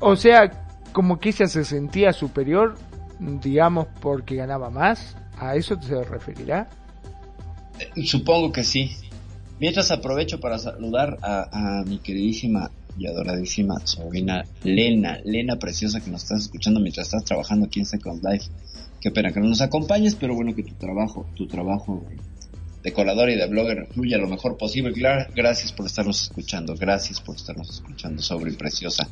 o 0.00 0.16
sea, 0.16 0.50
como 0.92 1.18
que 1.20 1.30
ella 1.30 1.46
se 1.46 1.64
sentía 1.64 2.12
superior, 2.12 2.76
digamos, 3.18 3.86
porque 4.00 4.36
ganaba 4.36 4.70
más. 4.70 5.16
¿A 5.38 5.54
eso 5.56 5.80
se 5.80 6.02
referirá? 6.04 6.68
ve. 7.94 8.06
Supongo 8.06 8.50
que 8.52 8.64
sí. 8.64 8.90
Mientras 9.60 9.90
aprovecho 9.90 10.40
para 10.40 10.58
saludar 10.58 11.18
a, 11.22 11.80
a 11.80 11.84
mi 11.84 11.98
queridísima 11.98 12.70
y 12.96 13.06
adoradísima 13.06 13.78
sobrina 13.86 14.44
Lena, 14.64 15.18
Lena 15.24 15.56
preciosa 15.56 16.00
que 16.00 16.10
nos 16.10 16.22
estás 16.24 16.40
escuchando 16.42 16.80
mientras 16.80 17.06
estás 17.06 17.24
trabajando 17.24 17.66
aquí 17.66 17.80
en 17.80 17.86
Second 17.86 18.24
Life. 18.24 18.46
Qué 19.00 19.10
pena 19.12 19.30
que 19.32 19.38
no 19.40 19.46
nos 19.48 19.60
acompañes, 19.60 20.16
pero 20.16 20.34
bueno 20.34 20.54
que 20.54 20.64
tu 20.64 20.74
trabajo, 20.74 21.26
tu 21.36 21.46
trabajo 21.46 22.02
de, 22.82 22.92
colador 22.92 23.30
y 23.30 23.36
de 23.36 23.46
blogger 23.46 23.86
fluya 23.92 24.18
lo 24.18 24.26
mejor 24.28 24.56
posible. 24.56 24.92
Gra- 24.92 25.28
Gracias 25.34 25.70
por 25.72 25.86
estarnos 25.86 26.22
escuchando, 26.22 26.74
gracias 26.76 27.20
por 27.20 27.36
estarnos 27.36 27.70
escuchando, 27.70 28.20
sobre 28.22 28.52
preciosa. 28.54 29.08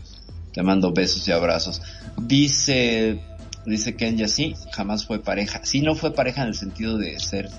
Te 0.57 0.63
mando 0.63 0.91
besos 0.91 1.29
y 1.29 1.33
abrazos. 1.33 1.83
Dice, 2.17 3.21
dice 3.67 3.95
Kenya, 3.95 4.27
sí, 4.27 4.55
jamás 4.73 5.05
fue 5.05 5.19
pareja. 5.19 5.61
Sí, 5.65 5.83
no 5.83 5.95
fue 5.95 6.15
pareja 6.15 6.41
en 6.41 6.49
el 6.49 6.55
sentido 6.55 6.97
de 6.97 7.21
ser 7.21 7.51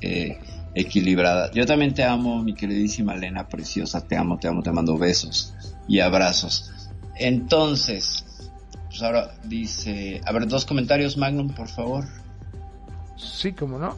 eh, 0.00 0.36
equilibrada. 0.74 1.52
Yo 1.52 1.64
también 1.64 1.94
te 1.94 2.02
amo, 2.02 2.42
mi 2.42 2.54
queridísima 2.54 3.14
Lena 3.14 3.46
preciosa. 3.46 4.00
Te 4.00 4.16
amo, 4.16 4.36
te 4.40 4.48
amo, 4.48 4.64
te 4.64 4.72
mando 4.72 4.98
besos 4.98 5.54
y 5.86 6.00
abrazos. 6.00 6.72
Entonces, 7.14 8.24
pues 8.88 9.00
ahora 9.00 9.30
dice, 9.44 10.20
a 10.26 10.32
ver, 10.32 10.48
dos 10.48 10.64
comentarios, 10.64 11.16
Magnum, 11.16 11.50
por 11.50 11.68
favor. 11.68 12.04
Sí, 13.16 13.52
como 13.52 13.78
no. 13.78 13.96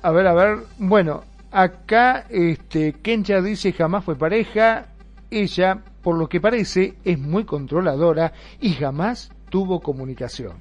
A 0.00 0.12
ver, 0.12 0.28
a 0.28 0.32
ver. 0.32 0.58
Bueno, 0.78 1.24
acá 1.50 2.24
este 2.30 2.92
Kencha 2.92 3.40
dice 3.40 3.72
jamás 3.72 4.04
fue 4.04 4.14
pareja. 4.14 4.86
Ella, 5.28 5.82
por 6.04 6.18
lo 6.18 6.28
que 6.28 6.38
parece, 6.38 6.98
es 7.02 7.18
muy 7.18 7.44
controladora 7.44 8.34
y 8.60 8.74
jamás 8.74 9.30
tuvo 9.48 9.80
comunicación. 9.80 10.58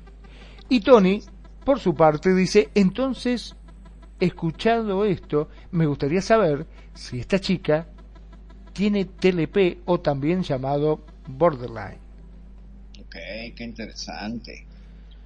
Y 0.70 0.80
Tony, 0.80 1.22
por 1.66 1.82
su 1.82 1.94
parte, 1.94 2.34
dice, 2.34 2.70
entonces, 2.74 3.54
escuchando 4.22 5.04
esto, 5.04 5.50
me 5.72 5.86
gustaría 5.86 6.22
saber 6.22 6.66
si 6.94 7.20
esta 7.20 7.40
chica 7.40 7.90
tiene 8.72 9.04
TLP 9.04 9.82
o 9.84 10.00
también 10.00 10.44
llamado 10.44 11.06
borderline. 11.28 12.00
Ok, 13.02 13.16
qué 13.54 13.64
interesante. 13.66 14.66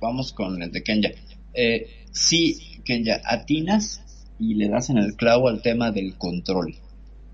Vamos 0.02 0.34
con 0.34 0.64
el 0.64 0.72
de 0.72 0.82
Kenya. 0.82 1.12
Eh, 1.54 2.06
sí, 2.12 2.82
Kenya, 2.84 3.22
atinas 3.24 4.02
y 4.40 4.56
le 4.56 4.68
das 4.68 4.90
en 4.90 4.98
el 4.98 5.16
clavo 5.16 5.48
al 5.48 5.62
tema 5.62 5.92
del 5.92 6.16
control, 6.16 6.74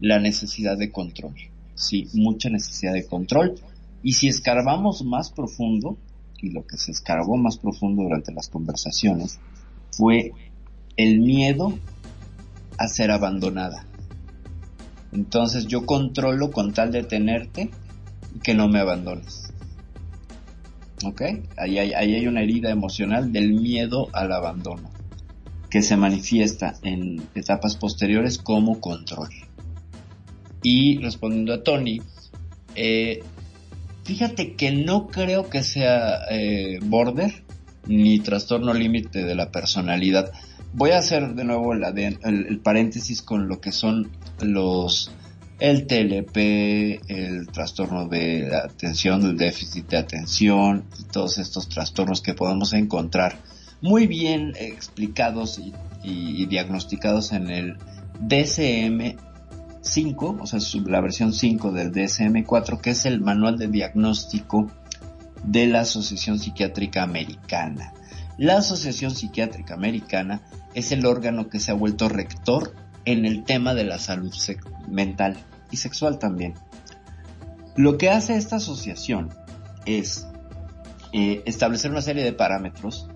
la 0.02 0.20
necesidad 0.20 0.78
de 0.78 0.92
control. 0.92 1.53
Sí, 1.76 2.08
mucha 2.14 2.50
necesidad 2.50 2.94
de 2.94 3.06
control. 3.06 3.56
Y 4.02 4.14
si 4.14 4.28
escarbamos 4.28 5.04
más 5.04 5.32
profundo, 5.32 5.98
y 6.42 6.50
lo 6.52 6.66
que 6.66 6.78
se 6.78 6.92
escarbó 6.92 7.38
más 7.38 7.58
profundo 7.58 8.04
durante 8.04 8.34
las 8.34 8.50
conversaciones, 8.50 9.40
fue 9.92 10.34
el 10.98 11.20
miedo 11.20 11.74
a 12.78 12.88
ser 12.88 13.12
abandonada. 13.12 13.86
Entonces 15.14 15.68
yo 15.68 15.86
controlo 15.86 16.52
con 16.52 16.74
tal 16.74 16.92
de 16.92 17.04
tenerte 17.04 17.70
y 18.36 18.40
que 18.40 18.56
no 18.56 18.68
me 18.68 18.80
abandones. 18.80 19.54
¿Ok? 21.06 21.22
Ahí 21.58 21.78
hay, 21.78 21.94
ahí 21.94 22.16
hay 22.16 22.28
una 22.28 22.42
herida 22.42 22.72
emocional 22.72 23.32
del 23.32 23.54
miedo 23.54 24.10
al 24.14 24.32
abandono, 24.32 24.90
que 25.70 25.82
se 25.82 25.98
manifiesta 25.98 26.76
en 26.82 27.22
etapas 27.36 27.76
posteriores 27.76 28.38
como 28.38 28.80
control. 28.80 29.30
Y 30.64 30.98
respondiendo 31.00 31.54
a 31.54 31.64
Tony, 31.64 32.02
eh, 32.76 33.22
fíjate 34.04 34.56
que 34.56 34.72
no 34.72 35.08
creo 35.08 35.50
que 35.50 35.62
sea 35.64 36.22
eh, 36.32 36.80
border 36.82 37.44
ni 37.86 38.20
trastorno 38.20 38.74
límite 38.74 39.24
de 39.24 39.36
la 39.36 39.52
personalidad. 39.52 40.32
Voy 40.74 40.92
a 40.92 40.98
hacer 41.00 41.36
de 41.36 41.44
nuevo 41.44 41.74
el, 41.74 41.84
el 42.24 42.60
paréntesis 42.60 43.22
con 43.22 43.48
lo 43.48 43.62
que 43.62 43.72
son 43.72 44.10
los 44.42 45.12
el 45.60 45.86
TLP, 45.88 46.38
el 47.10 47.48
trastorno 47.48 48.08
de 48.08 48.48
la 48.50 48.60
atención, 48.66 49.22
del 49.22 49.38
déficit 49.38 49.88
de 49.88 49.98
atención 49.98 50.84
y 51.00 51.04
todos 51.04 51.38
estos 51.38 51.70
trastornos 51.70 52.22
que 52.22 52.34
podemos 52.34 52.74
encontrar 52.74 53.38
muy 53.82 54.08
bien 54.08 54.54
explicados 54.60 55.60
y, 55.60 55.72
y- 56.04 56.46
diagnosticados 56.48 57.32
en 57.34 57.50
el 57.50 57.78
DSM 58.20 59.16
5, 59.84 60.38
o 60.42 60.48
sea, 60.48 60.60
la 60.86 61.02
versión 61.02 61.34
5 61.34 61.72
del 61.72 61.92
DSM 61.92 62.44
4, 62.44 62.80
que 62.80 62.92
es 62.92 63.06
el 63.06 63.22
manual 63.22 63.58
de 63.58 63.68
diagnóstico 63.68 64.72
de 65.44 65.68
la 65.68 65.82
Asociación 65.82 66.40
Psiquiátrica 66.40 67.04
Americana. 67.04 67.94
La 68.38 68.58
Asociación 68.58 69.12
Psiquiátrica 69.12 69.74
Americana 69.74 70.42
es 70.74 70.92
el 70.92 71.06
órgano 71.06 71.50
que 71.50 71.60
se 71.60 71.72
ha 71.72 71.76
vuelto 71.76 72.10
rector 72.10 72.74
en 73.06 73.26
el 73.26 73.44
tema 73.44 73.74
de 73.74 73.84
la 73.84 74.00
salud 74.00 74.34
mental 74.88 75.38
y 75.70 75.78
sexual 75.78 76.18
también. 76.18 76.54
Lo 77.76 77.98
que 77.98 78.10
hace 78.10 78.38
esta 78.38 78.56
asociación 78.56 79.30
es 79.86 80.28
eh, 81.12 81.44
establecer 81.46 81.92
una 81.92 82.02
serie 82.02 82.24
de 82.24 82.34
parámetros 82.34 83.10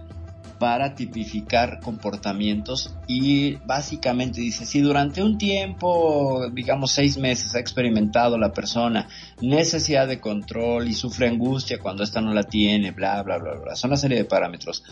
para 0.60 0.96
tipificar 0.96 1.80
comportamientos 1.80 2.96
y 3.08 3.56
básicamente 3.66 4.42
dice 4.42 4.66
si 4.66 4.82
durante 4.82 5.24
un 5.24 5.38
tiempo, 5.38 6.50
digamos 6.52 6.92
seis 6.92 7.18
meses, 7.18 7.56
ha 7.56 7.60
experimentado 7.60 8.38
la 8.38 8.52
persona 8.52 9.08
necesidad 9.42 10.08
de 10.08 10.20
control 10.20 10.88
y 10.88 10.94
sufre 10.94 11.28
angustia 11.28 11.80
cuando 11.80 12.04
esta 12.04 12.22
no 12.22 12.34
la 12.34 12.44
tiene, 12.44 12.92
bla, 12.92 13.22
bla, 13.24 13.38
bla, 13.38 13.54
bla. 13.56 13.76
Son 13.76 13.90
una 13.92 13.98
serie 13.98 14.18
de 14.18 14.26
parámetros. 14.26 14.84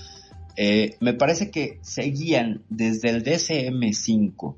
Eh, 0.56 0.96
me 1.00 1.14
parece 1.14 1.52
que 1.52 1.80
seguían 1.82 2.64
desde 2.70 3.10
el 3.10 3.24
DSM-5 3.24 4.56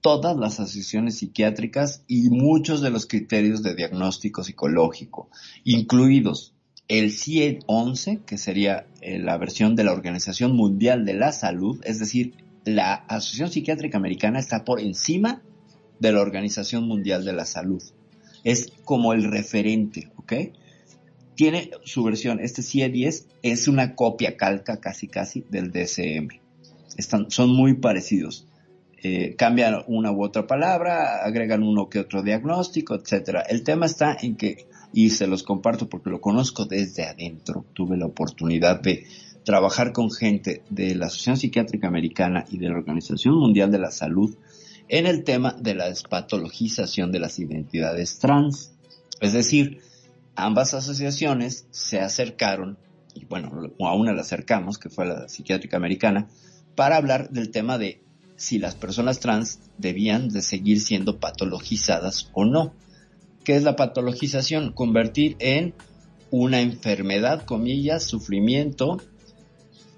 todas 0.00 0.36
las 0.36 0.60
asociaciones 0.60 1.16
psiquiátricas 1.16 2.04
y 2.06 2.28
muchos 2.28 2.82
de 2.82 2.90
los 2.90 3.06
criterios 3.06 3.62
de 3.62 3.74
diagnóstico 3.74 4.44
psicológico, 4.44 5.30
incluidos 5.64 6.52
el 6.88 7.12
CIE-11, 7.12 8.24
que 8.24 8.38
sería 8.38 8.86
eh, 9.00 9.18
la 9.18 9.38
versión 9.38 9.74
de 9.76 9.84
la 9.84 9.92
Organización 9.92 10.54
Mundial 10.54 11.04
de 11.04 11.14
la 11.14 11.32
Salud, 11.32 11.80
es 11.84 11.98
decir, 11.98 12.34
la 12.64 12.94
Asociación 12.94 13.50
Psiquiátrica 13.50 13.98
Americana 13.98 14.38
está 14.38 14.64
por 14.64 14.80
encima 14.80 15.42
de 15.98 16.12
la 16.12 16.20
Organización 16.20 16.86
Mundial 16.86 17.24
de 17.24 17.32
la 17.32 17.46
Salud. 17.46 17.82
Es 18.42 18.72
como 18.84 19.12
el 19.12 19.24
referente, 19.24 20.10
¿ok? 20.16 20.32
Tiene 21.34 21.70
su 21.84 22.04
versión, 22.04 22.40
este 22.40 22.62
CIE-10 22.62 23.26
es 23.42 23.68
una 23.68 23.94
copia 23.94 24.36
calca 24.36 24.78
casi 24.78 25.08
casi 25.08 25.44
del 25.50 25.72
DSM. 25.72 26.28
Están, 26.96 27.30
son 27.30 27.50
muy 27.50 27.74
parecidos. 27.74 28.46
Eh, 29.02 29.34
cambian 29.36 29.84
una 29.86 30.12
u 30.12 30.22
otra 30.22 30.46
palabra, 30.46 31.24
agregan 31.24 31.62
uno 31.62 31.88
que 31.88 31.98
otro 31.98 32.22
diagnóstico, 32.22 32.94
etcétera. 32.94 33.42
El 33.42 33.62
tema 33.62 33.86
está 33.86 34.16
en 34.20 34.36
que, 34.36 34.66
y 34.94 35.10
se 35.10 35.26
los 35.26 35.42
comparto 35.42 35.88
porque 35.88 36.10
lo 36.10 36.20
conozco 36.20 36.66
desde 36.66 37.04
adentro, 37.04 37.66
tuve 37.74 37.96
la 37.96 38.06
oportunidad 38.06 38.80
de 38.80 39.04
trabajar 39.44 39.92
con 39.92 40.10
gente 40.10 40.62
de 40.70 40.94
la 40.94 41.06
Asociación 41.06 41.36
Psiquiátrica 41.36 41.88
Americana 41.88 42.46
y 42.48 42.58
de 42.58 42.68
la 42.68 42.76
Organización 42.76 43.34
Mundial 43.34 43.70
de 43.70 43.78
la 43.78 43.90
Salud 43.90 44.36
en 44.88 45.06
el 45.06 45.24
tema 45.24 45.56
de 45.58 45.74
la 45.74 45.88
despatologización 45.88 47.10
de 47.10 47.18
las 47.18 47.38
identidades 47.38 48.18
trans. 48.18 48.72
Es 49.20 49.32
decir, 49.32 49.80
ambas 50.36 50.74
asociaciones 50.74 51.66
se 51.70 52.00
acercaron, 52.00 52.78
y 53.14 53.24
bueno, 53.24 53.50
a 53.80 53.94
una 53.94 54.12
la 54.12 54.22
acercamos, 54.22 54.78
que 54.78 54.90
fue 54.90 55.06
la 55.06 55.28
psiquiátrica 55.28 55.76
americana, 55.76 56.28
para 56.74 56.96
hablar 56.96 57.30
del 57.30 57.50
tema 57.50 57.78
de 57.78 58.00
si 58.36 58.58
las 58.58 58.74
personas 58.74 59.20
trans 59.20 59.60
debían 59.78 60.28
de 60.28 60.42
seguir 60.42 60.80
siendo 60.80 61.18
patologizadas 61.18 62.30
o 62.32 62.44
no. 62.44 62.74
¿Qué 63.44 63.56
es 63.56 63.62
la 63.62 63.76
patologización? 63.76 64.72
Convertir 64.72 65.36
en 65.38 65.74
una 66.30 66.60
enfermedad, 66.60 67.44
comillas, 67.44 68.02
sufrimiento, 68.04 68.98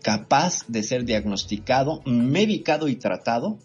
capaz 0.03 0.66
de 0.68 0.82
ser 0.82 1.05
diagnosticado, 1.05 2.03
medicado 2.05 2.88
y 2.88 2.97
tratado 2.97 3.59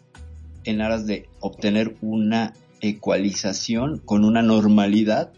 en 0.63 0.81
aras 0.81 1.05
de 1.05 1.27
obtener 1.39 1.95
una 2.01 2.53
ecualización 2.79 3.99
con 3.99 4.23
una 4.23 4.41
normalidad. 4.41 5.33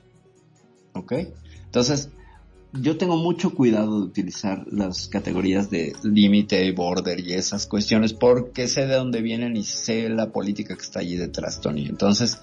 ¿Ok? 0.93 1.13
Entonces, 1.65 2.09
yo 2.73 2.97
tengo 2.97 3.17
mucho 3.17 3.53
cuidado 3.53 3.99
de 3.99 4.05
utilizar 4.05 4.65
las 4.71 5.07
categorías 5.07 5.69
de 5.69 5.93
límite, 6.03 6.71
border 6.71 7.19
y 7.19 7.33
esas 7.33 7.67
cuestiones 7.67 8.13
porque 8.13 8.67
sé 8.67 8.87
de 8.87 8.95
dónde 8.95 9.21
vienen 9.21 9.55
y 9.55 9.63
sé 9.63 10.09
la 10.09 10.31
política 10.31 10.75
que 10.75 10.81
está 10.81 10.99
allí 10.99 11.15
detrás, 11.15 11.61
Tony. 11.61 11.85
Entonces, 11.85 12.39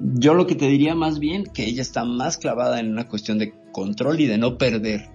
yo 0.00 0.34
lo 0.34 0.46
que 0.46 0.54
te 0.54 0.68
diría 0.68 0.94
más 0.94 1.18
bien 1.18 1.44
que 1.44 1.64
ella 1.64 1.82
está 1.82 2.04
más 2.04 2.36
clavada 2.36 2.80
en 2.80 2.90
una 2.90 3.08
cuestión 3.08 3.38
de 3.38 3.54
control 3.72 4.20
y 4.20 4.26
de 4.26 4.38
no 4.38 4.58
perder 4.58 5.08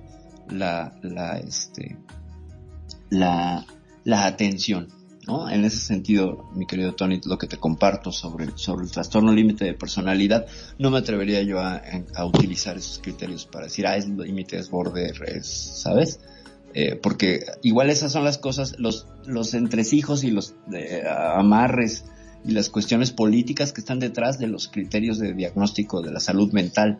la, 0.50 0.94
la, 1.02 1.38
este, 1.38 1.98
la, 3.10 3.66
la 4.04 4.26
atención. 4.26 4.88
¿no? 5.28 5.50
En 5.50 5.64
ese 5.66 5.78
sentido, 5.78 6.50
mi 6.56 6.66
querido 6.66 6.94
Tony, 6.94 7.22
lo 7.26 7.38
que 7.38 7.48
te 7.48 7.58
comparto 7.58 8.12
sobre, 8.12 8.50
sobre 8.56 8.86
el 8.86 8.92
trastorno 8.92 9.32
límite 9.32 9.66
de 9.66 9.74
personalidad, 9.76 10.48
no 10.80 10.90
me 10.90 10.98
atrevería 10.98 11.44
yo 11.44 11.60
a, 11.60 11.82
utilizar 12.26 12.78
esos 12.78 13.00
criterios 13.00 13.46
para 13.46 13.66
decir, 13.66 13.86
ah, 13.86 13.98
es 13.98 14.08
límite, 14.10 14.58
es 14.58 14.70
border, 14.70 15.16
es, 15.28 15.48
¿sabes? 15.48 16.20
Eh, 16.74 16.96
porque 16.96 17.46
igual 17.62 17.90
esas 17.90 18.12
son 18.12 18.24
las 18.24 18.38
cosas, 18.38 18.76
los, 18.80 19.08
los 19.26 19.54
entresijos 19.54 20.24
y 20.24 20.32
los 20.32 20.56
eh, 20.74 21.04
amarres 21.08 22.06
y 22.46 22.52
las 22.52 22.70
cuestiones 22.70 23.12
políticas 23.12 23.72
que 23.74 23.82
están 23.82 24.00
detrás 24.00 24.40
de 24.40 24.48
los 24.48 24.68
criterios 24.68 25.20
de 25.20 25.34
diagnóstico 25.34 26.02
de 26.02 26.12
la 26.12 26.20
salud 26.20 26.52
mental. 26.54 27.00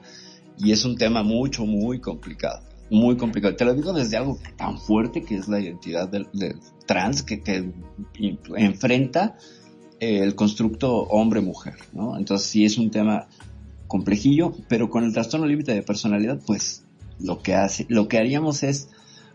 Y 0.58 0.72
es 0.72 0.86
un 0.86 0.98
tema 0.98 1.24
mucho, 1.24 1.66
muy 1.66 2.00
complicado. 2.00 2.62
Muy 2.90 3.18
complicado. 3.18 3.56
Te 3.56 3.66
lo 3.66 3.74
digo 3.74 3.94
desde 3.94 4.18
algo 4.18 4.38
tan 4.58 4.78
fuerte 4.78 5.24
que 5.24 5.36
es 5.36 5.48
la 5.48 5.60
identidad 5.60 6.10
del, 6.10 6.28
trans 6.86 7.24
que, 7.24 7.42
que, 7.42 7.72
enfrenta 8.58 9.38
el 10.00 10.36
constructo 10.36 11.04
hombre-mujer, 11.04 11.76
¿no? 11.94 12.18
Entonces 12.18 12.48
sí 12.48 12.66
es 12.66 12.78
un 12.78 12.92
tema 12.92 13.28
complejillo, 13.88 14.54
pero 14.68 14.90
con 14.90 15.04
el 15.04 15.14
trastorno 15.14 15.46
límite 15.46 15.74
de 15.74 15.84
personalidad, 15.84 16.40
pues 16.46 16.84
lo 17.20 17.42
que 17.42 17.54
hace, 17.56 17.86
lo 17.88 18.08
que 18.08 18.18
haríamos 18.18 18.64
es 18.64 18.90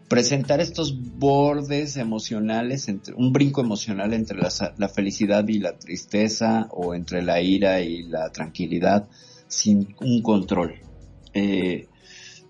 presentar 0.09 0.61
estos 0.61 0.97
bordes 1.19 1.97
emocionales, 1.97 2.89
entre, 2.89 3.15
un 3.15 3.33
brinco 3.33 3.61
emocional 3.61 4.13
entre 4.13 4.39
la, 4.39 4.89
felicidad 4.89 5.47
y 5.49 5.59
la 5.59 5.79
tristeza 5.79 6.69
o 6.71 6.95
entre 6.95 7.23
la 7.23 7.41
ira 7.41 7.81
y 7.81 8.05
la 8.05 8.31
tranquilidad 8.31 9.09
sin 9.49 9.97
un 10.01 10.23
control. 10.23 10.77
Eh, 11.35 11.89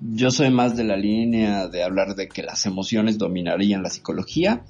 yo 0.01 0.31
soy 0.31 0.51
más 0.51 0.77
de 0.77 0.85
la 0.85 0.97
línea 0.97 1.69
de 1.69 1.83
hablar 1.83 2.15
de 2.15 2.29
que 2.29 2.43
las 2.43 2.67
emociones 2.67 3.17
dominarían 3.17 3.83
la 3.83 3.91
psicología 3.91 4.65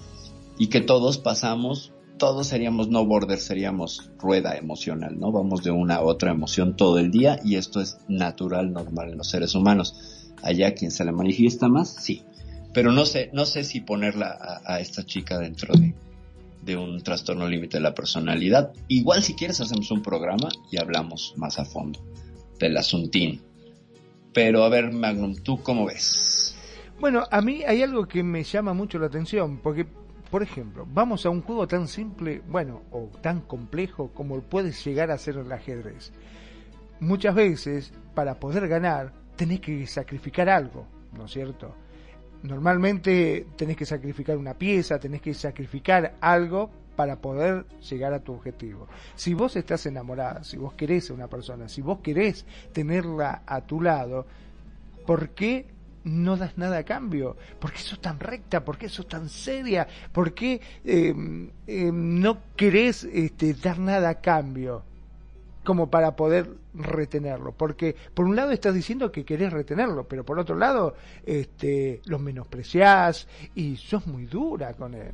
y 0.56 0.68
que 0.68 0.80
todos 0.80 1.18
pasamos, 1.18 1.92
todos 2.18 2.46
seríamos 2.46 2.88
no 2.88 3.04
border, 3.04 3.40
seríamos 3.40 4.10
rueda 4.18 4.56
emocional, 4.56 5.18
¿no? 5.18 5.32
Vamos 5.32 5.64
de 5.64 5.72
una 5.72 5.96
a 5.96 6.02
otra 6.02 6.30
emoción 6.30 6.76
todo 6.76 6.98
el 6.98 7.10
día 7.10 7.40
y 7.44 7.56
esto 7.56 7.80
es 7.80 7.98
natural, 8.06 8.72
normal 8.72 9.10
en 9.10 9.18
los 9.18 9.28
seres 9.28 9.56
humanos. 9.56 10.32
Allá 10.42 10.74
quien 10.74 10.92
se 10.92 11.04
le 11.04 11.10
manifiesta 11.10 11.68
más, 11.68 11.92
sí 11.96 12.25
pero 12.76 12.92
no 12.92 13.06
sé, 13.06 13.30
no 13.32 13.46
sé 13.46 13.64
si 13.64 13.80
ponerla 13.80 14.60
a, 14.62 14.80
esta 14.80 15.02
chica 15.02 15.38
dentro 15.38 15.72
de, 16.62 16.76
un 16.76 17.02
trastorno 17.02 17.48
límite 17.48 17.78
de 17.78 17.82
la 17.82 17.94
personalidad. 17.94 18.70
Igual 18.86 19.22
si 19.22 19.32
quieres 19.32 19.62
hacemos 19.62 19.90
un 19.90 20.02
programa 20.02 20.50
y 20.70 20.78
hablamos 20.78 21.32
más 21.38 21.58
a 21.58 21.64
fondo 21.64 21.98
del 22.58 22.76
asuntín. 22.76 23.40
Pero 24.34 24.62
a 24.62 24.68
ver, 24.68 24.92
Magnum, 24.92 25.36
¿tú 25.36 25.62
cómo 25.62 25.86
ves? 25.86 26.54
Bueno, 27.00 27.24
a 27.30 27.40
mí 27.40 27.62
hay 27.66 27.82
algo 27.82 28.06
que 28.06 28.22
me 28.22 28.44
llama 28.44 28.74
mucho 28.74 28.98
la 28.98 29.06
atención, 29.06 29.56
porque, 29.62 29.86
por 30.30 30.42
ejemplo, 30.42 30.86
vamos 30.86 31.24
a 31.24 31.30
un 31.30 31.40
juego 31.40 31.66
tan 31.66 31.88
simple, 31.88 32.42
bueno, 32.46 32.82
o 32.90 33.08
tan 33.22 33.40
complejo 33.40 34.10
como 34.12 34.38
puede 34.42 34.72
llegar 34.72 35.10
a 35.10 35.16
ser 35.16 35.38
el 35.38 35.50
ajedrez. 35.50 36.12
Muchas 37.00 37.34
veces, 37.34 37.94
para 38.14 38.38
poder 38.38 38.68
ganar, 38.68 39.14
tenés 39.34 39.60
que 39.60 39.86
sacrificar 39.86 40.50
algo, 40.50 40.86
¿no 41.16 41.24
es 41.24 41.32
cierto? 41.32 41.74
Normalmente 42.46 43.46
tenés 43.56 43.76
que 43.76 43.84
sacrificar 43.84 44.36
una 44.36 44.54
pieza, 44.54 44.98
tenés 44.98 45.20
que 45.20 45.34
sacrificar 45.34 46.14
algo 46.20 46.70
para 46.96 47.16
poder 47.16 47.66
llegar 47.88 48.14
a 48.14 48.20
tu 48.20 48.32
objetivo. 48.32 48.88
Si 49.14 49.34
vos 49.34 49.54
estás 49.56 49.84
enamorada, 49.86 50.42
si 50.44 50.56
vos 50.56 50.72
querés 50.74 51.10
a 51.10 51.14
una 51.14 51.28
persona, 51.28 51.68
si 51.68 51.82
vos 51.82 51.98
querés 52.00 52.46
tenerla 52.72 53.42
a 53.46 53.60
tu 53.60 53.82
lado, 53.82 54.26
¿por 55.06 55.30
qué 55.30 55.66
no 56.04 56.36
das 56.36 56.56
nada 56.56 56.78
a 56.78 56.84
cambio? 56.84 57.36
¿Por 57.60 57.72
qué 57.72 57.80
sos 57.80 58.00
tan 58.00 58.18
recta? 58.18 58.64
¿Por 58.64 58.78
qué 58.78 58.88
sos 58.88 59.08
tan 59.08 59.28
seria? 59.28 59.86
¿Por 60.12 60.32
qué 60.32 60.60
eh, 60.84 61.12
no 61.92 62.38
querés 62.56 63.04
este, 63.04 63.52
dar 63.54 63.78
nada 63.78 64.08
a 64.08 64.20
cambio? 64.20 64.82
Como 65.66 65.90
para 65.90 66.16
poder 66.16 66.48
retenerlo. 66.72 67.52
Porque 67.52 67.94
por 68.14 68.24
un 68.24 68.36
lado 68.36 68.52
estás 68.52 68.74
diciendo 68.74 69.12
que 69.12 69.24
querés 69.24 69.52
retenerlo, 69.52 70.08
pero 70.08 70.24
por 70.24 70.38
otro 70.38 70.56
lado 70.56 70.94
este, 71.26 72.00
los 72.06 72.20
menospreciás 72.20 73.28
y 73.54 73.76
sos 73.76 74.06
muy 74.06 74.24
dura 74.24 74.72
con 74.72 74.94
él. 74.94 75.12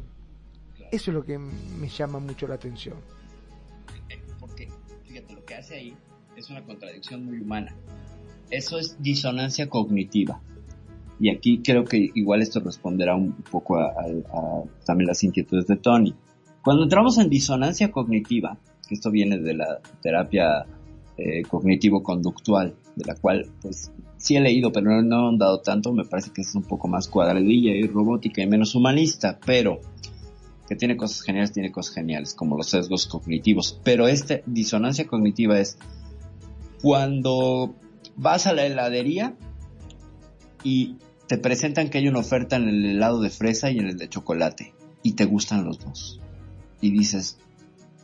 Eso 0.92 1.10
es 1.10 1.14
lo 1.14 1.24
que 1.24 1.38
me 1.38 1.88
llama 1.88 2.20
mucho 2.20 2.46
la 2.46 2.54
atención. 2.54 2.96
Porque, 4.38 4.68
fíjate, 5.06 5.34
lo 5.34 5.44
que 5.44 5.54
hace 5.54 5.74
ahí 5.74 5.96
es 6.36 6.50
una 6.50 6.62
contradicción 6.62 7.24
muy 7.24 7.40
humana. 7.40 7.74
Eso 8.50 8.78
es 8.78 9.02
disonancia 9.02 9.70
cognitiva. 9.70 10.40
Y 11.18 11.30
aquí 11.30 11.62
creo 11.62 11.84
que 11.84 12.10
igual 12.14 12.42
esto 12.42 12.60
responderá 12.60 13.16
un 13.16 13.32
poco 13.32 13.78
a, 13.78 13.86
a 13.88 14.62
también 14.84 15.08
las 15.08 15.24
inquietudes 15.24 15.66
de 15.66 15.76
Tony. 15.76 16.14
Cuando 16.62 16.82
entramos 16.82 17.16
en 17.16 17.30
disonancia 17.30 17.90
cognitiva, 17.90 18.58
esto 18.94 19.10
viene 19.10 19.38
de 19.38 19.54
la 19.54 19.80
terapia 20.02 20.66
eh, 21.16 21.42
cognitivo-conductual, 21.42 22.74
de 22.96 23.04
la 23.04 23.14
cual 23.14 23.46
pues 23.60 23.90
sí 24.16 24.36
he 24.36 24.40
leído, 24.40 24.72
pero 24.72 25.02
no, 25.02 25.32
he 25.32 25.38
dado 25.38 25.60
tanto, 25.60 25.92
me 25.92 26.04
parece 26.04 26.30
que 26.32 26.42
es 26.42 26.54
un 26.54 26.62
poco 26.62 26.88
más 26.88 27.08
cuadradilla 27.08 27.72
y 27.72 27.86
robótica 27.86 28.42
y 28.42 28.46
menos 28.46 28.74
humanista, 28.74 29.38
pero 29.44 29.80
que 30.68 30.76
tiene 30.76 30.96
cosas 30.96 31.22
geniales, 31.22 31.52
tiene 31.52 31.72
cosas 31.72 31.94
geniales, 31.94 32.34
como 32.34 32.56
los 32.56 32.68
sesgos 32.68 33.06
cognitivos. 33.06 33.80
Pero 33.82 34.06
esta 34.08 34.40
disonancia 34.46 35.06
cognitiva 35.06 35.58
es 35.58 35.76
cuando 36.80 37.74
vas 38.16 38.46
a 38.46 38.52
la 38.52 38.64
heladería 38.64 39.34
y 40.62 40.96
te 41.26 41.38
presentan 41.38 41.90
que 41.90 41.98
hay 41.98 42.08
una 42.08 42.20
oferta 42.20 42.56
en 42.56 42.68
el 42.68 42.84
helado 42.84 43.20
de 43.20 43.30
fresa 43.30 43.70
y 43.70 43.78
en 43.78 43.88
el 43.88 43.96
de 43.96 44.08
chocolate, 44.08 44.72
y 45.02 45.12
te 45.12 45.24
gustan 45.24 45.64
los 45.64 45.78
dos. 45.78 46.20
Y 46.80 46.90
dices, 46.90 47.38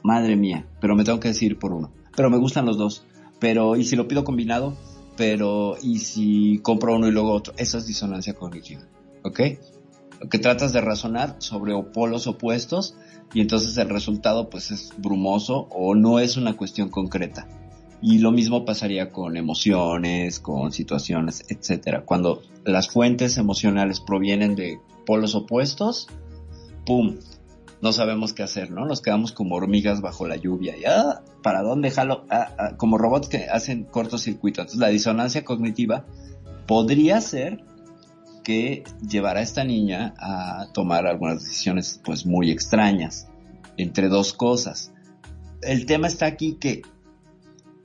madre 0.02 0.36
mía, 0.36 0.66
pero 0.80 0.94
me 0.94 1.04
tengo 1.04 1.20
que 1.20 1.28
decidir 1.28 1.58
por 1.58 1.72
uno. 1.72 1.92
Pero 2.16 2.30
me 2.30 2.38
gustan 2.38 2.66
los 2.66 2.78
dos. 2.78 3.04
Pero, 3.38 3.76
¿y 3.76 3.84
si 3.84 3.96
lo 3.96 4.08
pido 4.08 4.24
combinado? 4.24 4.76
Pero, 5.16 5.76
¿y 5.82 5.98
si 5.98 6.58
compro 6.62 6.94
uno 6.94 7.08
y 7.08 7.12
luego 7.12 7.32
otro? 7.32 7.54
Esa 7.56 7.78
es 7.78 7.86
disonancia 7.86 8.34
cognitiva. 8.34 8.82
¿Ok? 9.24 9.40
Que 10.30 10.38
tratas 10.38 10.72
de 10.72 10.80
razonar 10.80 11.36
sobre 11.38 11.80
polos 11.92 12.26
opuestos 12.26 12.96
y 13.34 13.40
entonces 13.40 13.76
el 13.78 13.88
resultado 13.88 14.48
pues 14.48 14.70
es 14.70 14.92
brumoso 14.96 15.68
o 15.70 15.94
no 15.94 16.18
es 16.18 16.36
una 16.36 16.56
cuestión 16.56 16.88
concreta. 16.88 17.46
Y 18.00 18.18
lo 18.18 18.30
mismo 18.30 18.64
pasaría 18.64 19.10
con 19.10 19.36
emociones, 19.36 20.38
con 20.38 20.72
situaciones, 20.72 21.44
etcétera. 21.48 22.04
Cuando 22.04 22.42
las 22.64 22.88
fuentes 22.88 23.38
emocionales 23.38 24.00
provienen 24.00 24.54
de 24.54 24.80
polos 25.04 25.34
opuestos, 25.34 26.06
¡pum! 26.86 27.16
No 27.80 27.92
sabemos 27.92 28.32
qué 28.32 28.42
hacer, 28.42 28.70
¿no? 28.70 28.84
Nos 28.86 29.00
quedamos 29.00 29.32
como 29.32 29.54
hormigas 29.54 30.00
bajo 30.00 30.26
la 30.26 30.36
lluvia 30.36 30.76
y 30.76 30.84
ah, 30.84 31.22
¿para 31.42 31.62
dónde 31.62 31.90
jalo? 31.90 32.24
Ah, 32.28 32.54
ah, 32.58 32.76
como 32.76 32.98
robots 32.98 33.28
que 33.28 33.48
hacen 33.48 33.84
cortocircuito. 33.84 34.60
Entonces 34.60 34.80
la 34.80 34.88
disonancia 34.88 35.44
cognitiva 35.44 36.04
podría 36.66 37.20
ser 37.20 37.64
que 38.42 38.82
llevara 39.06 39.40
a 39.40 39.42
esta 39.42 39.62
niña 39.62 40.14
a 40.18 40.68
tomar 40.72 41.06
algunas 41.06 41.44
decisiones 41.44 42.00
pues 42.04 42.26
muy 42.26 42.50
extrañas 42.50 43.28
entre 43.76 44.08
dos 44.08 44.32
cosas. 44.32 44.92
El 45.62 45.86
tema 45.86 46.08
está 46.08 46.26
aquí 46.26 46.54
que 46.54 46.82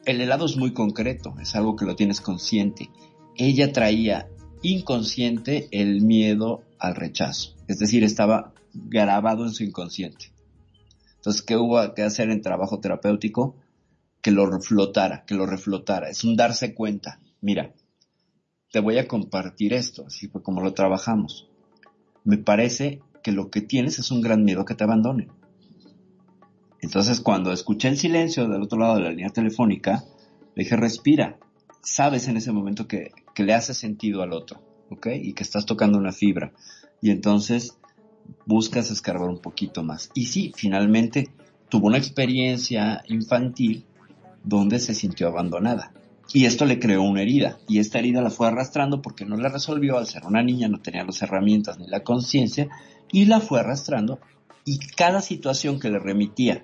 el 0.05 0.21
helado 0.21 0.45
es 0.45 0.57
muy 0.57 0.73
concreto, 0.73 1.35
es 1.41 1.55
algo 1.55 1.75
que 1.75 1.85
lo 1.85 1.95
tienes 1.95 2.21
consciente. 2.21 2.89
Ella 3.35 3.71
traía 3.71 4.29
inconsciente 4.61 5.67
el 5.71 6.01
miedo 6.01 6.63
al 6.79 6.95
rechazo, 6.95 7.55
es 7.67 7.79
decir, 7.79 8.03
estaba 8.03 8.52
grabado 8.73 9.45
en 9.45 9.51
su 9.53 9.63
inconsciente. 9.63 10.31
Entonces, 11.15 11.41
¿qué 11.41 11.55
hubo 11.55 11.93
que 11.93 12.03
hacer 12.03 12.29
en 12.29 12.41
trabajo 12.41 12.79
terapéutico? 12.79 13.55
Que 14.21 14.31
lo 14.31 14.45
reflotara, 14.45 15.23
que 15.25 15.35
lo 15.35 15.45
reflotara. 15.45 16.09
Es 16.09 16.23
un 16.23 16.35
darse 16.35 16.73
cuenta. 16.73 17.19
Mira, 17.39 17.73
te 18.71 18.79
voy 18.79 18.97
a 18.97 19.07
compartir 19.07 19.73
esto, 19.73 20.05
así 20.07 20.27
fue 20.27 20.43
como 20.43 20.61
lo 20.61 20.73
trabajamos. 20.73 21.49
Me 22.23 22.37
parece 22.37 23.01
que 23.23 23.31
lo 23.31 23.49
que 23.49 23.61
tienes 23.61 23.99
es 23.99 24.11
un 24.11 24.21
gran 24.21 24.43
miedo 24.43 24.65
que 24.65 24.75
te 24.75 24.83
abandonen. 24.83 25.31
Entonces, 26.81 27.21
cuando 27.21 27.53
escuché 27.53 27.87
el 27.87 27.97
silencio 27.97 28.49
del 28.49 28.61
otro 28.61 28.77
lado 28.77 28.95
de 28.95 29.03
la 29.03 29.09
línea 29.11 29.29
telefónica, 29.29 30.03
le 30.55 30.63
dije, 30.63 30.75
respira. 30.75 31.39
Sabes 31.81 32.27
en 32.27 32.35
ese 32.35 32.51
momento 32.51 32.87
que, 32.87 33.11
que 33.33 33.43
le 33.43 33.53
hace 33.53 33.73
sentido 33.73 34.21
al 34.21 34.33
otro, 34.33 34.61
¿ok? 34.89 35.07
Y 35.21 35.33
que 35.33 35.43
estás 35.43 35.65
tocando 35.65 35.97
una 35.97 36.11
fibra. 36.11 36.51
Y 37.01 37.11
entonces 37.11 37.77
buscas 38.45 38.91
escarbar 38.91 39.29
un 39.29 39.39
poquito 39.39 39.83
más. 39.83 40.09
Y 40.13 40.25
sí, 40.25 40.51
finalmente 40.55 41.29
tuvo 41.69 41.87
una 41.87 41.97
experiencia 41.97 43.03
infantil 43.07 43.85
donde 44.43 44.79
se 44.79 44.93
sintió 44.93 45.27
abandonada. 45.27 45.91
Y 46.33 46.45
esto 46.45 46.65
le 46.65 46.79
creó 46.79 47.03
una 47.03 47.21
herida. 47.21 47.59
Y 47.67 47.79
esta 47.79 47.99
herida 47.99 48.21
la 48.21 48.29
fue 48.29 48.47
arrastrando 48.47 49.01
porque 49.01 49.25
no 49.25 49.37
la 49.37 49.49
resolvió 49.49 49.97
al 49.97 50.07
ser 50.07 50.25
una 50.25 50.41
niña, 50.41 50.67
no 50.67 50.79
tenía 50.79 51.03
las 51.03 51.21
herramientas 51.21 51.77
ni 51.77 51.87
la 51.87 52.03
conciencia. 52.03 52.69
Y 53.11 53.25
la 53.25 53.39
fue 53.39 53.59
arrastrando. 53.59 54.19
Y 54.65 54.79
cada 54.79 55.21
situación 55.21 55.79
que 55.79 55.89
le 55.89 55.99
remitía 55.99 56.63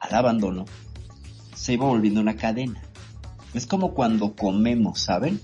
al 0.00 0.14
abandono 0.14 0.64
se 1.54 1.74
iba 1.74 1.86
volviendo 1.86 2.20
una 2.20 2.36
cadena. 2.36 2.82
Es 3.54 3.66
como 3.66 3.94
cuando 3.94 4.34
comemos, 4.34 5.00
¿saben? 5.00 5.40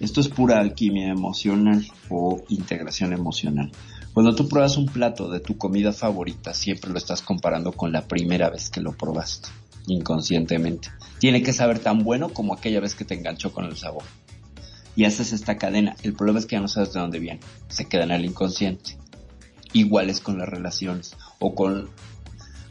Esto 0.00 0.20
es 0.20 0.28
pura 0.28 0.60
alquimia 0.60 1.08
emocional 1.08 1.86
o 2.08 2.42
integración 2.48 3.12
emocional. 3.12 3.70
Cuando 4.12 4.34
tú 4.34 4.46
pruebas 4.46 4.76
un 4.76 4.86
plato 4.86 5.30
de 5.30 5.40
tu 5.40 5.56
comida 5.56 5.92
favorita, 5.92 6.52
siempre 6.52 6.90
lo 6.90 6.98
estás 6.98 7.22
comparando 7.22 7.72
con 7.72 7.92
la 7.92 8.06
primera 8.06 8.50
vez 8.50 8.68
que 8.68 8.82
lo 8.82 8.92
probaste, 8.92 9.48
inconscientemente. 9.86 10.88
Tiene 11.18 11.42
que 11.42 11.54
saber 11.54 11.78
tan 11.78 12.04
bueno 12.04 12.28
como 12.28 12.52
aquella 12.52 12.80
vez 12.80 12.94
que 12.94 13.06
te 13.06 13.14
enganchó 13.14 13.52
con 13.52 13.64
el 13.64 13.76
sabor. 13.76 14.04
Y 14.94 15.06
haces 15.06 15.32
esta 15.32 15.56
cadena. 15.56 15.96
El 16.02 16.12
problema 16.12 16.38
es 16.38 16.44
que 16.44 16.56
ya 16.56 16.60
no 16.60 16.68
sabes 16.68 16.92
de 16.92 17.00
dónde 17.00 17.18
viene. 17.18 17.40
Se 17.68 17.86
queda 17.88 18.04
en 18.04 18.10
el 18.10 18.26
inconsciente. 18.26 18.98
Igual 19.72 20.10
es 20.10 20.20
con 20.20 20.36
las 20.36 20.48
relaciones. 20.48 21.16
O 21.38 21.54
con 21.54 21.88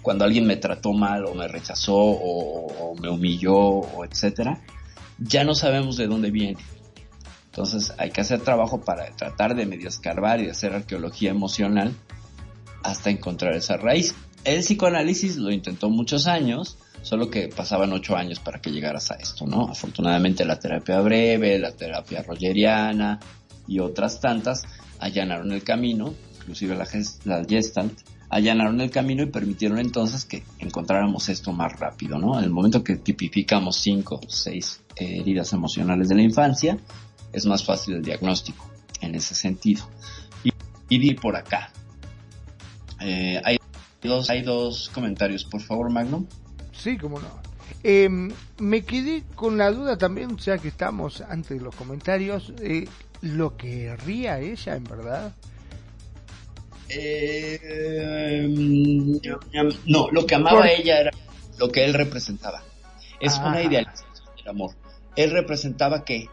cuando 0.03 0.25
alguien 0.25 0.45
me 0.45 0.57
trató 0.57 0.93
mal 0.93 1.25
o 1.25 1.33
me 1.33 1.47
rechazó 1.47 1.95
o, 1.95 2.95
me 3.01 3.09
humilló 3.09 3.55
o 3.55 4.05
etcétera. 4.05 4.61
Ya 5.17 5.43
no 5.43 5.55
sabemos 5.55 5.97
de 5.97 6.05
dónde 6.05 6.29
viene 6.29 6.57
entonces 7.51 7.91
hay 7.97 8.11
que 8.11 8.21
hacer 8.21 8.39
trabajo 8.41 8.79
para 8.79 9.13
tratar 9.17 9.55
de 9.55 9.65
medio 9.65 9.89
escarbar 9.89 10.39
y 10.39 10.45
de 10.45 10.51
hacer 10.51 10.73
arqueología 10.73 11.31
emocional 11.31 11.93
hasta 12.81 13.09
encontrar 13.09 13.53
esa 13.55 13.75
raíz. 13.75 14.15
El 14.45 14.61
psicoanálisis 14.61 15.35
lo 15.35 15.51
intentó 15.51 15.89
muchos 15.89 16.27
años, 16.27 16.77
solo 17.01 17.29
que 17.29 17.49
pasaban 17.49 17.91
ocho 17.91 18.15
años 18.15 18.39
para 18.39 18.61
que 18.61 18.71
llegaras 18.71 19.11
a 19.11 19.15
esto, 19.15 19.45
¿no? 19.45 19.67
Afortunadamente 19.67 20.45
la 20.45 20.59
terapia 20.59 21.01
breve, 21.01 21.59
la 21.59 21.73
terapia 21.73 22.23
rogeriana 22.23 23.19
y 23.67 23.79
otras 23.79 24.21
tantas 24.21 24.63
allanaron 24.99 25.51
el 25.51 25.63
camino, 25.63 26.13
inclusive 26.39 26.73
la, 26.75 26.87
la 27.25 27.43
Gestalt, 27.43 27.99
allanaron 28.29 28.79
el 28.79 28.89
camino 28.89 29.23
y 29.23 29.25
permitieron 29.25 29.77
entonces 29.77 30.23
que 30.23 30.43
encontráramos 30.59 31.27
esto 31.27 31.51
más 31.51 31.77
rápido, 31.77 32.17
¿no? 32.17 32.37
En 32.39 32.45
el 32.45 32.49
momento 32.49 32.81
que 32.81 32.95
tipificamos 32.95 33.75
cinco, 33.75 34.21
seis 34.29 34.79
heridas 34.95 35.51
emocionales 35.51 36.07
de 36.07 36.15
la 36.15 36.21
infancia, 36.21 36.77
es 37.33 37.45
más 37.45 37.63
fácil 37.63 37.95
el 37.95 38.01
diagnóstico 38.01 38.69
en 39.01 39.15
ese 39.15 39.35
sentido. 39.35 39.87
Y, 40.43 40.51
y 40.89 41.13
por 41.15 41.35
acá. 41.35 41.71
Eh, 42.99 43.41
hay, 43.43 43.57
dos, 44.01 44.29
hay 44.29 44.41
dos 44.41 44.89
comentarios, 44.93 45.45
por 45.45 45.61
favor, 45.61 45.89
Magno. 45.89 46.25
Sí, 46.71 46.97
cómo 46.97 47.19
no. 47.19 47.29
Em, 47.83 48.31
me 48.59 48.83
quedé 48.83 49.23
con 49.35 49.57
la 49.57 49.71
duda 49.71 49.97
también, 49.97 50.37
ya 50.37 50.57
que 50.57 50.67
estamos 50.67 51.21
antes 51.21 51.57
de 51.57 51.63
los 51.63 51.75
comentarios, 51.75 52.53
eh, 52.61 52.87
¿lo 53.21 53.57
que 53.57 53.95
ría 53.95 54.39
ella 54.39 54.75
en 54.75 54.83
verdad? 54.83 55.33
Eh, 56.89 58.47
no, 59.85 60.11
lo 60.11 60.25
que 60.25 60.35
amaba 60.35 60.69
ella 60.69 60.99
era 60.99 61.11
lo 61.57 61.71
que 61.71 61.85
él 61.85 61.93
representaba. 61.93 62.63
Es 63.19 63.37
una 63.37 63.61
idealización 63.61 64.35
del 64.35 64.47
amor. 64.47 64.75
Él 65.15 65.31
representaba 65.31 66.03
que 66.03 66.27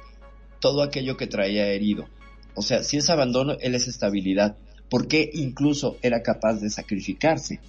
todo 0.61 0.83
aquello 0.83 1.17
que 1.17 1.27
traía 1.27 1.67
herido. 1.69 2.07
O 2.55 2.63
sea, 2.63 2.83
si 2.83 2.97
es 2.97 3.11
abandono, 3.11 3.57
él 3.61 3.75
es 3.75 3.89
estabilidad. 3.89 4.57
Porque 4.91 5.31
incluso 5.35 5.99
era 6.03 6.23
capaz 6.23 6.61
de 6.61 6.71
sacrificarse 6.71 7.61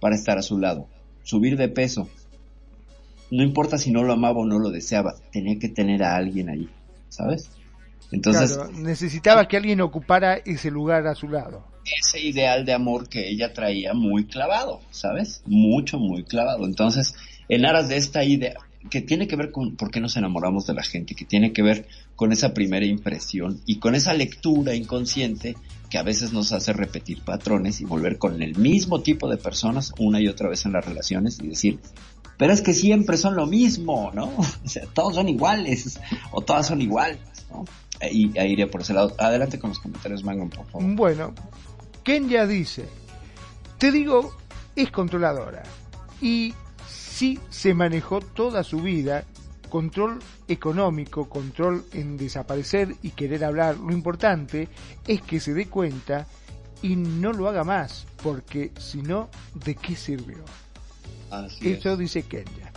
para 0.00 0.16
estar 0.16 0.38
a 0.38 0.42
su 0.42 0.58
lado, 0.58 0.88
subir 1.22 1.56
de 1.56 1.68
peso. 1.68 2.08
No 3.30 3.42
importa 3.42 3.78
si 3.78 3.90
no 3.90 4.02
lo 4.02 4.12
amaba 4.12 4.40
o 4.40 4.46
no 4.46 4.58
lo 4.58 4.70
deseaba, 4.70 5.14
tenía 5.30 5.58
que 5.58 5.68
tener 5.68 6.02
a 6.02 6.16
alguien 6.16 6.48
ahí, 6.48 6.68
¿sabes? 7.08 7.50
Entonces 8.10 8.58
necesitaba 8.74 9.48
que 9.48 9.56
alguien 9.56 9.80
ocupara 9.80 10.36
ese 10.36 10.70
lugar 10.70 11.06
a 11.06 11.14
su 11.14 11.28
lado. 11.28 11.64
Ese 11.84 12.20
ideal 12.20 12.64
de 12.64 12.72
amor 12.72 13.08
que 13.08 13.28
ella 13.28 13.52
traía 13.52 13.94
muy 13.94 14.26
clavado, 14.26 14.80
¿sabes? 14.90 15.42
Mucho, 15.46 15.98
muy 15.98 16.24
clavado. 16.24 16.64
Entonces, 16.66 17.14
en 17.48 17.64
aras 17.64 17.88
de 17.88 17.96
esta 17.96 18.22
idea, 18.24 18.54
que 18.90 19.00
tiene 19.00 19.28
que 19.28 19.36
ver 19.36 19.50
con 19.50 19.76
por 19.76 19.90
qué 19.90 20.00
nos 20.00 20.16
enamoramos 20.16 20.66
de 20.66 20.74
la 20.74 20.82
gente, 20.82 21.14
que 21.14 21.24
tiene 21.24 21.52
que 21.52 21.62
ver 21.62 21.86
con 22.16 22.32
esa 22.32 22.54
primera 22.54 22.86
impresión 22.86 23.60
y 23.66 23.76
con 23.78 23.94
esa 23.94 24.14
lectura 24.14 24.74
inconsciente 24.74 25.56
que 25.88 25.98
a 25.98 26.02
veces 26.02 26.32
nos 26.32 26.52
hace 26.52 26.72
repetir 26.72 27.22
patrones 27.22 27.80
y 27.80 27.84
volver 27.84 28.18
con 28.18 28.42
el 28.42 28.56
mismo 28.56 29.02
tipo 29.02 29.28
de 29.28 29.36
personas 29.36 29.92
una 29.98 30.20
y 30.20 30.28
otra 30.28 30.48
vez 30.48 30.64
en 30.64 30.72
las 30.72 30.84
relaciones 30.84 31.38
y 31.40 31.48
decir, 31.48 31.78
pero 32.38 32.52
es 32.52 32.62
que 32.62 32.74
siempre 32.74 33.16
son 33.16 33.36
lo 33.36 33.46
mismo, 33.46 34.10
¿no? 34.14 34.32
O 34.64 34.68
sea, 34.68 34.86
todos 34.86 35.14
son 35.14 35.28
iguales 35.28 36.00
o 36.30 36.40
todas 36.40 36.66
son 36.66 36.80
iguales, 36.80 37.20
¿no? 37.50 37.64
Y 38.10 38.36
ahí 38.38 38.52
iría 38.52 38.68
por 38.68 38.80
ese 38.80 38.94
lado. 38.94 39.14
Adelante 39.18 39.60
con 39.60 39.70
los 39.70 39.78
comentarios, 39.78 40.24
Mango, 40.24 40.48
por 40.48 40.66
favor. 40.66 40.96
Bueno, 40.96 41.34
Kenya 42.02 42.46
dice, 42.46 42.88
te 43.78 43.92
digo, 43.92 44.34
es 44.74 44.90
controladora 44.90 45.62
y 46.20 46.52
sí 47.22 47.38
se 47.50 47.72
manejó 47.72 48.20
toda 48.20 48.64
su 48.64 48.80
vida 48.80 49.24
control 49.68 50.18
económico, 50.48 51.28
control 51.28 51.84
en 51.92 52.16
desaparecer 52.16 52.96
y 53.00 53.10
querer 53.10 53.44
hablar. 53.44 53.76
Lo 53.76 53.92
importante 53.92 54.68
es 55.06 55.22
que 55.22 55.38
se 55.38 55.54
dé 55.54 55.66
cuenta 55.66 56.26
y 56.82 56.96
no 56.96 57.32
lo 57.32 57.46
haga 57.46 57.62
más, 57.62 58.08
porque 58.24 58.72
si 58.76 59.02
no, 59.02 59.28
¿de 59.54 59.76
qué 59.76 59.94
sirvió? 59.94 60.44
Eso 61.60 61.96
dice 61.96 62.24
Kenya. 62.24 62.72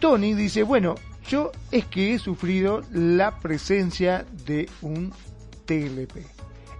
Tony 0.00 0.32
dice, 0.32 0.62
bueno, 0.62 0.94
yo 1.28 1.52
es 1.70 1.84
que 1.84 2.14
he 2.14 2.18
sufrido 2.18 2.80
la 2.92 3.40
presencia 3.40 4.24
de 4.46 4.70
un 4.80 5.12
TLP 5.66 6.16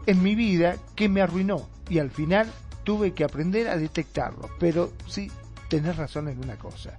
en 0.06 0.22
mi 0.22 0.34
vida 0.34 0.76
que 0.96 1.10
me 1.10 1.20
arruinó 1.20 1.68
y 1.90 1.98
al 1.98 2.10
final 2.10 2.50
tuve 2.84 3.12
que 3.12 3.24
aprender 3.24 3.68
a 3.68 3.76
detectarlo, 3.76 4.48
pero 4.58 4.94
sí 5.06 5.30
tenés 5.68 5.96
razón 5.96 6.28
en 6.28 6.38
una 6.38 6.56
cosa. 6.56 6.96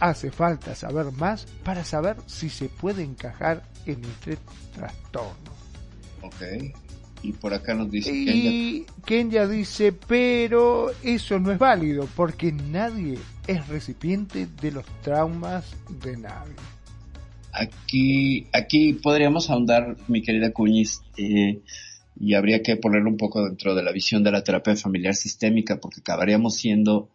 Hace 0.00 0.30
falta 0.30 0.74
saber 0.74 1.12
más 1.12 1.46
para 1.64 1.84
saber 1.84 2.16
si 2.26 2.48
se 2.48 2.68
puede 2.68 3.02
encajar 3.02 3.62
en 3.86 4.04
este 4.04 4.38
trastorno. 4.74 5.52
Ok. 6.22 6.42
Y 7.22 7.32
por 7.32 7.54
acá 7.54 7.74
nos 7.74 7.88
dice 7.90 8.10
y 8.12 8.84
Kenya. 9.06 9.46
dice, 9.46 9.92
pero 9.92 10.90
eso 11.04 11.38
no 11.38 11.52
es 11.52 11.58
válido 11.58 12.08
porque 12.16 12.50
nadie 12.50 13.16
es 13.46 13.68
recipiente 13.68 14.48
de 14.60 14.72
los 14.72 14.84
traumas 15.02 15.64
de 16.02 16.16
nadie. 16.16 16.54
Aquí, 17.52 18.48
aquí 18.52 18.94
podríamos 18.94 19.50
ahondar, 19.50 19.96
mi 20.08 20.22
querida 20.22 20.52
Cuñiz, 20.52 21.02
eh, 21.16 21.60
y 22.18 22.34
habría 22.34 22.62
que 22.62 22.76
ponerlo 22.76 23.10
un 23.10 23.16
poco 23.16 23.44
dentro 23.44 23.74
de 23.74 23.82
la 23.82 23.92
visión 23.92 24.24
de 24.24 24.32
la 24.32 24.42
terapia 24.42 24.74
familiar 24.74 25.14
sistémica, 25.14 25.78
porque 25.78 26.00
acabaríamos 26.00 26.56
siendo 26.56 27.08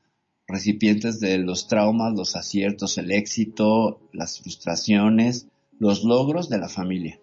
recipientes 0.48 1.20
de 1.20 1.38
los 1.38 1.68
traumas, 1.68 2.14
los 2.16 2.36
aciertos, 2.36 2.98
el 2.98 3.12
éxito, 3.12 4.00
las 4.14 4.39
frustraciones, 4.39 5.48
los 5.78 6.04
logros 6.04 6.50
de 6.50 6.58
la 6.58 6.70
familia. 6.70 7.20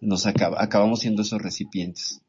Nos 0.00 0.26
acabamos 0.26 1.00
siendo 1.00 1.22
esos 1.22 1.40
recipientes. 1.40 2.20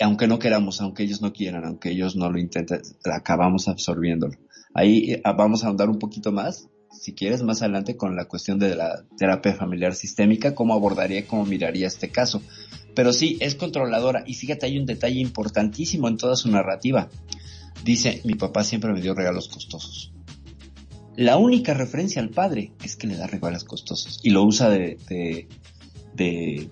Aunque 0.00 0.26
no 0.26 0.38
queramos, 0.38 0.80
aunque 0.80 1.02
ellos 1.02 1.20
no 1.20 1.32
quieran, 1.32 1.64
aunque 1.64 1.90
ellos 1.90 2.16
no 2.16 2.30
lo 2.30 2.38
intenten, 2.38 2.80
acabamos 3.04 3.68
absorbiéndolo. 3.68 4.34
Ahí 4.72 5.12
eh, 5.12 5.22
vamos 5.36 5.64
a 5.64 5.66
ahondar 5.66 5.90
un 5.90 5.98
poquito 5.98 6.32
más, 6.32 6.68
si 6.90 7.14
quieres, 7.14 7.42
más 7.42 7.62
adelante 7.62 7.96
con 7.96 8.16
la 8.16 8.26
cuestión 8.26 8.58
de 8.58 8.74
la 8.74 9.04
terapia 9.18 9.54
familiar 9.54 9.94
sistémica, 9.94 10.54
cómo 10.54 10.74
abordaría, 10.74 11.26
cómo 11.26 11.44
miraría 11.44 11.86
este 11.86 12.10
caso. 12.10 12.42
Pero 12.94 13.12
sí, 13.12 13.36
es 13.40 13.54
controladora. 13.54 14.24
Y 14.26 14.34
fíjate, 14.34 14.66
hay 14.66 14.78
un 14.78 14.86
detalle 14.86 15.20
importantísimo 15.20 16.08
en 16.08 16.16
toda 16.16 16.36
su 16.36 16.50
narrativa. 16.50 17.08
Dice, 17.84 18.20
mi 18.24 18.34
papá 18.34 18.64
siempre 18.64 18.92
me 18.92 19.00
dio 19.00 19.14
regalos 19.14 19.48
costosos. 19.48 20.12
La 21.16 21.36
única 21.36 21.74
referencia 21.74 22.22
al 22.22 22.30
padre 22.30 22.72
es 22.84 22.96
que 22.96 23.06
le 23.06 23.16
da 23.16 23.26
regalos 23.26 23.64
costosos 23.64 24.20
y 24.22 24.30
lo 24.30 24.44
usa 24.44 24.68
de, 24.70 24.98
de, 25.08 25.48
de, 26.14 26.70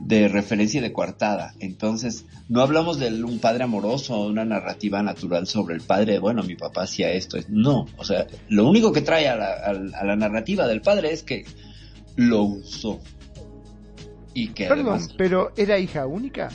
de 0.00 0.28
referencia 0.28 0.80
de 0.82 0.92
coartada. 0.92 1.54
Entonces, 1.60 2.24
no 2.48 2.60
hablamos 2.60 2.98
de 2.98 3.22
un 3.22 3.38
padre 3.38 3.64
amoroso 3.64 4.16
o 4.16 4.26
una 4.26 4.44
narrativa 4.44 5.02
natural 5.02 5.46
sobre 5.46 5.74
el 5.74 5.80
padre, 5.80 6.18
bueno, 6.18 6.42
mi 6.42 6.56
papá 6.56 6.82
hacía 6.82 7.12
esto. 7.12 7.38
No, 7.48 7.86
o 7.96 8.04
sea, 8.04 8.26
lo 8.48 8.68
único 8.68 8.92
que 8.92 9.00
trae 9.00 9.28
a 9.28 9.36
la, 9.36 9.52
a 9.52 10.04
la 10.04 10.16
narrativa 10.16 10.66
del 10.66 10.80
padre 10.80 11.12
es 11.12 11.22
que 11.22 11.44
lo 12.16 12.42
usó. 12.42 13.00
Y 14.34 14.48
que 14.48 14.66
Perdón, 14.66 15.08
pero 15.16 15.52
¿era 15.56 15.78
hija 15.78 16.06
única? 16.06 16.50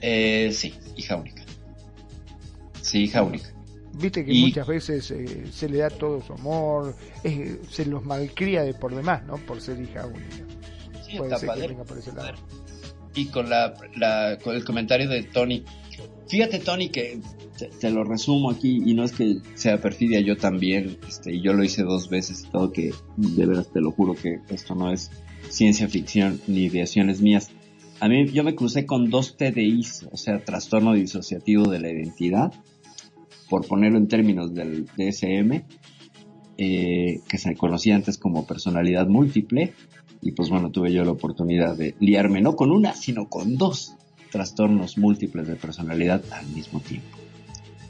Eh, 0.00 0.50
sí, 0.52 0.74
hija 0.96 1.16
única. 1.16 1.41
Sí, 2.92 3.04
hija 3.04 3.22
única. 3.22 3.48
Viste 3.94 4.22
que 4.22 4.34
muchas 4.34 4.66
veces 4.66 5.10
eh, 5.12 5.46
se 5.50 5.66
le 5.66 5.78
da 5.78 5.88
todo 5.88 6.20
su 6.20 6.34
amor, 6.34 6.94
se 7.70 7.86
los 7.86 8.04
malcría 8.04 8.64
de 8.64 8.74
por 8.74 8.94
demás, 8.94 9.24
¿no? 9.24 9.38
Por 9.38 9.62
ser 9.62 9.80
hija 9.80 10.06
única. 10.06 10.36
Sí, 11.02 11.16
Puede 11.16 11.38
ser 11.38 11.50
que 11.54 11.68
venga 11.68 11.84
por 11.84 11.96
ese 11.96 12.12
lado. 12.12 12.34
Y 13.14 13.26
con, 13.26 13.48
la, 13.48 13.72
con 14.44 14.54
el 14.54 14.64
comentario 14.64 15.08
de 15.08 15.22
Tony. 15.22 15.64
Fíjate, 16.28 16.58
Tony, 16.58 16.90
que 16.90 17.18
te, 17.80 17.90
lo 17.90 18.04
resumo 18.04 18.50
aquí, 18.50 18.82
y 18.84 18.92
no 18.92 19.04
es 19.04 19.12
que 19.12 19.38
sea 19.54 19.80
perfidia, 19.80 20.20
yo 20.20 20.36
también, 20.36 20.98
este, 21.08 21.34
y 21.34 21.40
yo 21.40 21.54
lo 21.54 21.64
hice 21.64 21.82
dos 21.82 22.10
veces 22.10 22.44
y 22.46 22.50
todo, 22.50 22.72
que 22.72 22.92
de 23.16 23.46
veras 23.46 23.72
te 23.72 23.80
lo 23.80 23.90
juro 23.90 24.14
que 24.14 24.40
esto 24.50 24.74
no 24.74 24.92
es 24.92 25.10
ciencia 25.48 25.88
ficción 25.88 26.42
ni 26.46 26.64
ideaciones 26.64 27.22
mías. 27.22 27.48
A 28.00 28.08
mí 28.08 28.26
yo 28.28 28.44
me 28.44 28.54
crucé 28.54 28.84
con 28.84 29.08
dos 29.08 29.38
TDIs, 29.38 30.08
o 30.10 30.16
sea, 30.18 30.44
trastorno 30.44 30.92
disociativo 30.92 31.70
de 31.70 31.78
la 31.80 31.90
identidad, 31.90 32.52
por 33.52 33.66
ponerlo 33.66 33.98
en 33.98 34.08
términos 34.08 34.54
del 34.54 34.86
DSM, 34.96 35.62
eh, 36.56 37.20
que 37.28 37.36
se 37.36 37.54
conocía 37.54 37.94
antes 37.94 38.16
como 38.16 38.46
personalidad 38.46 39.08
múltiple. 39.08 39.74
Y 40.22 40.32
pues 40.32 40.48
bueno, 40.48 40.70
tuve 40.70 40.90
yo 40.90 41.04
la 41.04 41.10
oportunidad 41.10 41.76
de 41.76 41.94
liarme 42.00 42.40
no 42.40 42.56
con 42.56 42.70
una, 42.70 42.94
sino 42.94 43.28
con 43.28 43.58
dos 43.58 43.94
trastornos 44.30 44.96
múltiples 44.96 45.46
de 45.46 45.56
personalidad 45.56 46.22
al 46.32 46.46
mismo 46.46 46.80
tiempo. 46.80 47.18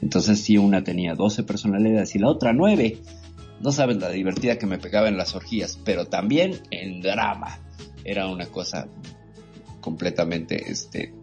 Entonces 0.01 0.41
si 0.41 0.57
una 0.57 0.83
tenía 0.83 1.15
12 1.15 1.43
personalidades 1.43 2.13
y 2.13 2.19
la 2.19 2.27
otra 2.27 2.51
9. 2.51 2.97
No 3.61 3.71
sabes 3.71 3.95
la 3.95 4.09
divertida 4.09 4.57
que 4.57 4.65
me 4.65 4.79
pegaba 4.79 5.07
en 5.07 5.15
las 5.15 5.33
orgías, 5.33 5.79
pero 5.85 6.07
también 6.07 6.59
en 6.71 6.99
drama. 6.99 7.57
Era 8.03 8.27
una 8.27 8.47
cosa 8.47 8.89
completamente, 9.79 10.69
este, 10.69 11.13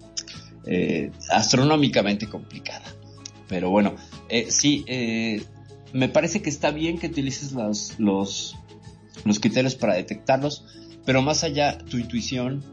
eh, 0.64 1.11
astronómicamente 1.28 2.26
complicada. 2.26 2.86
Pero 3.51 3.68
bueno, 3.68 3.96
eh, 4.28 4.46
sí, 4.51 4.84
eh, 4.86 5.42
me 5.92 6.09
parece 6.09 6.40
que 6.40 6.48
está 6.48 6.70
bien 6.70 6.98
que 6.98 7.09
utilices 7.09 7.51
los, 7.51 7.98
los, 7.98 8.57
los 9.24 9.40
criterios 9.40 9.74
para 9.74 9.94
detectarlos, 9.94 10.64
pero 11.05 11.20
más 11.20 11.42
allá, 11.42 11.76
tu 11.76 11.98
intuición 11.98 12.64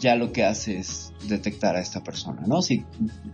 ya 0.00 0.16
lo 0.16 0.32
que 0.32 0.44
hace 0.44 0.78
es 0.78 1.12
detectar 1.28 1.76
a 1.76 1.80
esta 1.80 2.02
persona, 2.02 2.42
¿no? 2.46 2.62
Si 2.62 2.84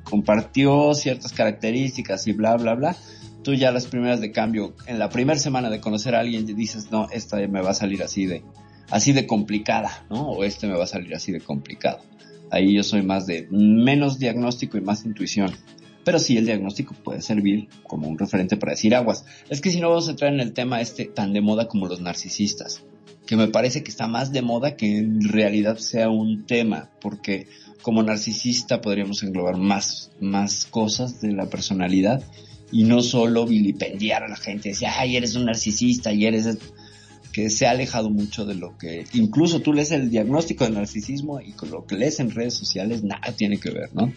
compartió 0.04 0.94
ciertas 0.94 1.32
características 1.32 2.26
y 2.26 2.32
bla, 2.32 2.56
bla, 2.56 2.74
bla, 2.74 2.96
tú 3.42 3.54
ya 3.54 3.72
las 3.72 3.86
primeras 3.86 4.20
de 4.20 4.30
cambio, 4.30 4.74
en 4.86 4.98
la 4.98 5.08
primera 5.08 5.38
semana 5.40 5.70
de 5.70 5.80
conocer 5.80 6.14
a 6.14 6.20
alguien, 6.20 6.44
dices, 6.44 6.90
no, 6.90 7.08
esta 7.10 7.38
me 7.48 7.62
va 7.62 7.70
a 7.70 7.74
salir 7.74 8.02
así 8.02 8.26
de, 8.26 8.44
así 8.90 9.12
de 9.12 9.26
complicada, 9.26 10.04
¿no? 10.10 10.28
O 10.28 10.44
este 10.44 10.66
me 10.66 10.76
va 10.76 10.84
a 10.84 10.88
salir 10.88 11.14
así 11.14 11.32
de 11.32 11.40
complicado. 11.40 12.00
Ahí 12.50 12.74
yo 12.74 12.82
soy 12.82 13.02
más 13.02 13.26
de 13.26 13.48
menos 13.50 14.18
diagnóstico 14.18 14.76
y 14.76 14.82
más 14.82 15.06
intuición. 15.06 15.50
Pero 16.04 16.18
sí, 16.18 16.36
el 16.36 16.46
diagnóstico 16.46 16.94
puede 16.94 17.22
servir 17.22 17.68
como 17.82 18.08
un 18.08 18.18
referente 18.18 18.56
para 18.56 18.72
decir 18.72 18.94
aguas. 18.94 19.24
Es 19.48 19.60
que 19.60 19.70
si 19.70 19.80
no 19.80 19.88
vamos 19.88 20.08
a 20.08 20.12
entrar 20.12 20.32
en 20.32 20.40
el 20.40 20.52
tema 20.52 20.80
este 20.80 21.06
tan 21.06 21.32
de 21.32 21.40
moda 21.40 21.66
como 21.66 21.88
los 21.88 22.00
narcisistas 22.00 22.82
que 23.26 23.36
me 23.36 23.48
parece 23.48 23.82
que 23.82 23.90
está 23.90 24.06
más 24.06 24.32
de 24.32 24.42
moda 24.42 24.76
que 24.76 24.98
en 24.98 25.26
realidad 25.28 25.78
sea 25.78 26.10
un 26.10 26.44
tema, 26.46 26.90
porque 27.00 27.46
como 27.82 28.02
narcisista 28.02 28.80
podríamos 28.80 29.22
englobar 29.22 29.56
más, 29.56 30.10
más 30.20 30.66
cosas 30.66 31.20
de 31.20 31.32
la 31.32 31.46
personalidad 31.46 32.22
y 32.70 32.84
no 32.84 33.02
solo 33.02 33.46
vilipendiar 33.46 34.24
a 34.24 34.28
la 34.28 34.36
gente, 34.36 34.70
decir, 34.70 34.88
ay, 34.90 35.16
eres 35.16 35.36
un 35.36 35.46
narcisista 35.46 36.12
y 36.12 36.26
eres 36.26 36.58
que 37.32 37.50
se 37.50 37.66
ha 37.66 37.70
alejado 37.70 38.10
mucho 38.10 38.44
de 38.44 38.54
lo 38.54 38.78
que 38.78 39.04
incluso 39.12 39.60
tú 39.60 39.72
lees 39.72 39.90
el 39.90 40.10
diagnóstico 40.10 40.64
de 40.64 40.70
narcisismo 40.70 41.40
y 41.40 41.52
con 41.52 41.70
lo 41.70 41.84
que 41.84 41.96
lees 41.96 42.20
en 42.20 42.30
redes 42.30 42.54
sociales 42.54 43.02
nada 43.02 43.32
tiene 43.36 43.58
que 43.58 43.70
ver, 43.70 43.94
¿no? 43.94 44.12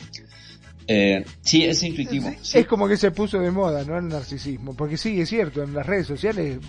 Eh, 0.90 1.26
sí, 1.42 1.66
es 1.66 1.84
intuitivo. 1.84 2.30
Es 2.54 2.66
como 2.66 2.88
que 2.88 2.96
se 2.96 3.12
puso 3.12 3.40
de 3.40 3.52
moda, 3.52 3.84
¿no? 3.84 3.98
El 3.98 4.08
narcisismo. 4.08 4.74
Porque 4.74 4.98
sí, 4.98 5.20
es 5.20 5.30
cierto, 5.30 5.62
en 5.62 5.74
las 5.74 5.86
redes 5.86 6.08
sociales 6.08 6.60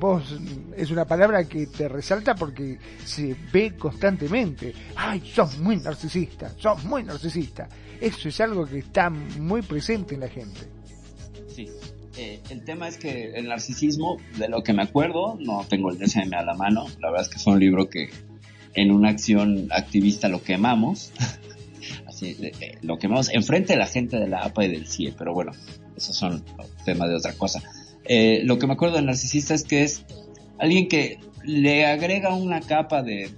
vos 0.00 0.36
es 0.76 0.90
una 0.90 1.04
palabra 1.04 1.44
que 1.44 1.66
te 1.66 1.88
resalta 1.88 2.34
porque 2.34 2.78
se 3.04 3.36
ve 3.52 3.76
constantemente. 3.76 4.74
Ay, 4.96 5.22
sos 5.32 5.58
muy 5.58 5.76
narcisista, 5.76 6.52
sos 6.58 6.84
muy 6.84 7.04
narcisista. 7.04 7.68
Eso 8.00 8.28
es 8.28 8.40
algo 8.40 8.66
que 8.66 8.78
está 8.78 9.10
muy 9.10 9.62
presente 9.62 10.14
en 10.14 10.20
la 10.20 10.28
gente. 10.28 10.60
Sí. 11.54 11.68
Eh, 12.16 12.40
el 12.50 12.64
tema 12.64 12.88
es 12.88 12.98
que 12.98 13.30
el 13.34 13.46
narcisismo, 13.46 14.16
de 14.38 14.48
lo 14.48 14.64
que 14.64 14.72
me 14.72 14.82
acuerdo, 14.82 15.38
no 15.40 15.64
tengo 15.68 15.90
el 15.90 15.98
DSM 15.98 16.34
a 16.34 16.42
la 16.42 16.54
mano. 16.54 16.86
La 17.00 17.10
verdad 17.12 17.28
es 17.28 17.32
que 17.32 17.38
fue 17.38 17.52
un 17.52 17.60
libro 17.60 17.88
que 17.88 18.10
en 18.74 18.90
una 18.90 19.10
acción 19.10 19.68
activista 19.70 20.28
lo 20.28 20.42
quemamos. 20.42 21.12
lo 22.82 22.98
que 22.98 23.08
vemos 23.08 23.28
enfrente 23.30 23.72
de 23.74 23.78
la 23.78 23.86
gente 23.86 24.18
de 24.18 24.28
la 24.28 24.40
APA 24.40 24.64
y 24.64 24.68
del 24.68 24.86
CIE, 24.86 25.14
pero 25.16 25.34
bueno, 25.34 25.52
esos 25.96 26.16
son 26.16 26.44
temas 26.84 27.08
de 27.08 27.16
otra 27.16 27.32
cosa. 27.32 27.62
Eh, 28.04 28.40
lo 28.44 28.58
que 28.58 28.66
me 28.66 28.72
acuerdo 28.72 28.96
del 28.96 29.06
narcisista 29.06 29.54
es 29.54 29.64
que 29.64 29.82
es 29.82 30.04
alguien 30.58 30.88
que 30.88 31.18
le 31.44 31.86
agrega 31.86 32.34
una 32.34 32.60
capa 32.60 33.02
de, 33.02 33.30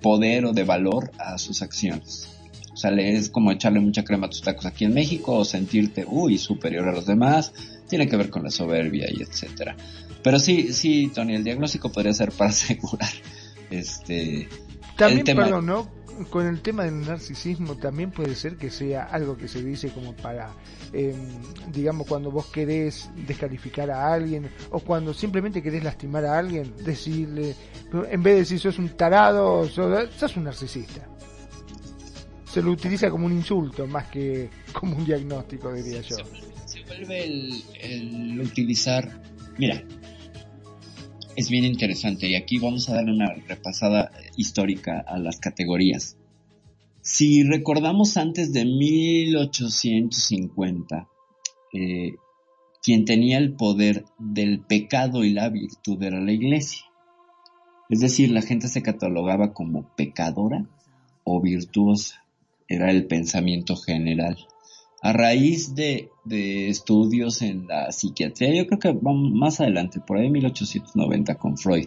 poder 0.00 0.46
o 0.46 0.52
de 0.52 0.64
valor 0.64 1.12
a 1.18 1.38
sus 1.38 1.62
acciones. 1.62 2.28
O 2.72 2.76
sea, 2.76 2.90
es 2.92 3.30
como 3.30 3.52
echarle 3.52 3.80
mucha 3.80 4.04
crema 4.04 4.26
a 4.26 4.30
tus 4.30 4.42
tacos 4.42 4.66
aquí 4.66 4.84
en 4.84 4.94
México 4.94 5.34
o 5.34 5.44
sentirte, 5.44 6.04
uy, 6.06 6.38
superior 6.38 6.88
a 6.88 6.92
los 6.92 7.06
demás. 7.06 7.52
Tiene 7.88 8.08
que 8.08 8.16
ver 8.16 8.30
con 8.30 8.42
la 8.42 8.50
soberbia 8.50 9.06
y 9.10 9.22
etcétera. 9.22 9.76
Pero 10.22 10.38
sí, 10.38 10.72
sí, 10.72 11.10
Tony, 11.14 11.36
el 11.36 11.44
diagnóstico 11.44 11.90
podría 11.90 12.12
ser 12.12 12.32
para 12.32 12.50
asegurar 12.50 13.12
este... 13.70 14.48
También, 14.96 15.24
perdón, 15.24 15.66
¿no? 15.66 15.95
Con 16.24 16.46
el 16.46 16.60
tema 16.60 16.84
del 16.84 17.00
narcisismo 17.02 17.76
también 17.76 18.10
puede 18.10 18.34
ser 18.34 18.56
que 18.56 18.70
sea 18.70 19.04
algo 19.04 19.36
que 19.36 19.48
se 19.48 19.62
dice 19.62 19.90
como 19.90 20.14
para, 20.14 20.50
em, 20.92 21.14
digamos, 21.72 22.06
cuando 22.06 22.30
vos 22.30 22.46
querés 22.46 23.10
descalificar 23.26 23.90
a 23.90 24.12
alguien 24.12 24.50
o 24.70 24.80
cuando 24.80 25.12
simplemente 25.14 25.62
querés 25.62 25.84
lastimar 25.84 26.24
a 26.24 26.38
alguien, 26.38 26.74
decirle, 26.84 27.54
en 28.10 28.22
vez 28.22 28.34
de 28.34 28.38
decir 28.40 28.60
sos 28.60 28.78
un 28.78 28.88
tarado, 28.90 29.68
sos, 29.68 30.36
un 30.36 30.44
narcisista. 30.44 31.06
Se 32.44 32.62
lo 32.62 32.70
utiliza 32.70 33.10
como 33.10 33.26
un 33.26 33.32
insulto 33.32 33.86
más 33.86 34.06
que 34.08 34.48
como 34.72 34.96
un 34.96 35.04
diagnóstico, 35.04 35.72
diría 35.72 36.00
yo. 36.00 36.16
Se, 36.64 36.82
vuelve 36.84 37.24
el, 37.24 37.64
el 37.80 38.40
utilizar, 38.40 39.20
mira, 39.58 39.82
es 41.36 41.48
bien 41.50 41.64
interesante 41.64 42.28
y 42.28 42.34
aquí 42.34 42.58
vamos 42.58 42.88
a 42.88 42.94
darle 42.94 43.12
una 43.12 43.32
repasada 43.46 44.10
histórica 44.36 45.04
a 45.06 45.18
las 45.18 45.38
categorías. 45.38 46.16
Si 47.02 47.44
recordamos 47.44 48.16
antes 48.16 48.52
de 48.52 48.64
1850, 48.64 51.08
eh, 51.72 52.16
quien 52.82 53.04
tenía 53.04 53.38
el 53.38 53.54
poder 53.54 54.04
del 54.18 54.58
pecado 54.60 55.22
y 55.24 55.32
la 55.32 55.48
virtud 55.50 56.02
era 56.02 56.20
la 56.20 56.32
iglesia. 56.32 56.82
Es 57.88 58.00
decir, 58.00 58.32
la 58.32 58.42
gente 58.42 58.66
se 58.68 58.82
catalogaba 58.82 59.52
como 59.52 59.94
pecadora 59.94 60.66
o 61.22 61.40
virtuosa. 61.40 62.26
Era 62.66 62.90
el 62.90 63.06
pensamiento 63.06 63.76
general 63.76 64.36
a 65.06 65.12
raíz 65.12 65.76
de, 65.76 66.10
estudios 66.68 67.40
en 67.40 67.68
la 67.68 67.92
psiquiatría, 67.92 68.52
yo 68.52 68.66
creo 68.66 68.80
que 68.80 68.90
vamos 68.90 69.30
más 69.30 69.60
adelante, 69.60 70.00
por 70.00 70.18
ahí 70.18 70.26
en 70.26 70.32
1890 70.32 71.36
con 71.36 71.56
Freud 71.56 71.86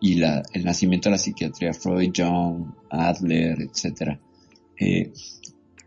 y 0.00 0.20
el 0.20 0.64
nacimiento 0.64 1.08
de 1.08 1.12
la 1.12 1.18
psiquiatría, 1.18 1.72
Freud, 1.72 2.10
John, 2.16 2.74
Adler, 2.90 3.60
etc. 3.60 4.18
Eh, 4.80 5.12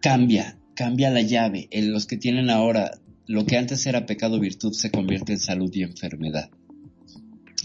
cambia, 0.02 0.58
cambia 0.74 1.10
la 1.10 1.22
llave. 1.22 1.68
En 1.70 1.92
los 1.92 2.06
que 2.06 2.16
tienen 2.16 2.50
ahora 2.50 2.92
lo 3.28 3.46
que 3.46 3.58
antes 3.58 3.86
era 3.86 4.06
pecado 4.06 4.40
virtud 4.40 4.72
se 4.72 4.90
convierte 4.90 5.34
en 5.34 5.40
salud 5.40 5.70
y 5.74 5.84
enfermedad. 5.84 6.50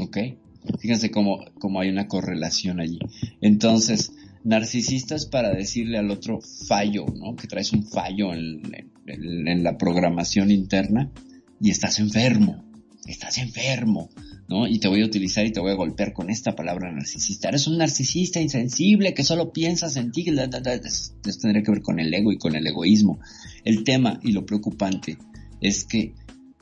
¿Ok? 0.01 0.18
Fíjense 0.80 1.12
cómo 1.12 1.80
hay 1.80 1.88
una 1.88 2.09
correlación 2.09 2.80
allí. 2.80 2.99
Entonces, 3.40 4.11
narcisistas 4.45 5.26
para 5.26 5.51
decirle 5.51 5.99
al 5.99 6.11
otro 6.11 6.41
fallo, 6.41 7.07
¿no? 7.14 7.36
Que 7.36 7.47
traes 7.47 7.72
un 7.72 7.86
fallo 7.86 8.32
en, 8.32 8.62
la 9.62 9.78
programación 9.78 10.51
interna 10.51 11.11
y 11.61 11.70
estás 11.70 11.99
enfermo, 11.99 12.64
estás 13.07 13.39
enfermo, 13.39 14.11
¿no? 14.49 14.66
Y 14.66 14.78
te 14.78 14.89
voy 14.89 15.03
a 15.03 15.07
utilizar 15.07 15.47
y 15.47 15.53
te 15.53 15.61
voy 15.61 15.72
a 15.72 15.76
golpear 15.76 16.12
con 16.12 16.30
esta 16.30 16.55
palabra 16.55 16.93
narcisista. 16.93 17.49
Eres 17.49 17.66
un 17.66 17.78
narcisista 17.78 18.41
insensible 18.41 19.14
que 19.14 19.24
solo 19.24 19.53
piensas 19.53 19.97
en 19.97 20.12
ti. 20.12 20.26
Esto 20.28 21.41
tendría 21.41 21.62
que 21.62 21.70
ver 21.70 21.82
con 21.82 22.01
el 22.01 22.12
ego 22.12 22.32
y 22.32 22.39
con 22.39 22.55
el 22.55 22.66
egoísmo. 22.66 23.18
El 23.64 23.84
tema 23.84 24.20
y 24.22 24.32
lo 24.32 24.47
preocupante 24.47 25.18
es 25.61 25.84
que 25.84 26.14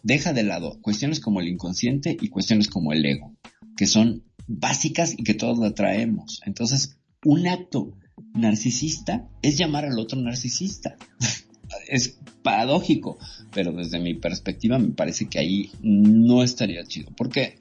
deja 0.02 0.32
de 0.32 0.44
lado 0.44 0.78
cuestiones 0.80 1.20
como 1.20 1.40
el 1.40 1.48
inconsciente 1.48 2.16
y 2.20 2.28
cuestiones 2.28 2.68
como 2.68 2.92
el 2.92 3.04
ego, 3.04 3.34
que 3.76 3.86
son 3.86 4.22
básicas 4.46 5.14
y 5.16 5.24
que 5.24 5.34
todos 5.34 5.58
la 5.58 5.74
traemos. 5.74 6.40
Entonces, 6.46 6.96
un 7.26 7.48
acto 7.48 7.92
narcisista 8.34 9.28
es 9.42 9.58
llamar 9.58 9.84
al 9.84 9.98
otro 9.98 10.20
narcisista. 10.20 10.96
es 11.88 12.18
paradójico, 12.42 13.18
pero 13.52 13.72
desde 13.72 13.98
mi 13.98 14.14
perspectiva 14.14 14.78
me 14.78 14.90
parece 14.90 15.28
que 15.28 15.40
ahí 15.40 15.70
no 15.82 16.44
estaría 16.44 16.84
chido. 16.84 17.10
Porque, 17.16 17.56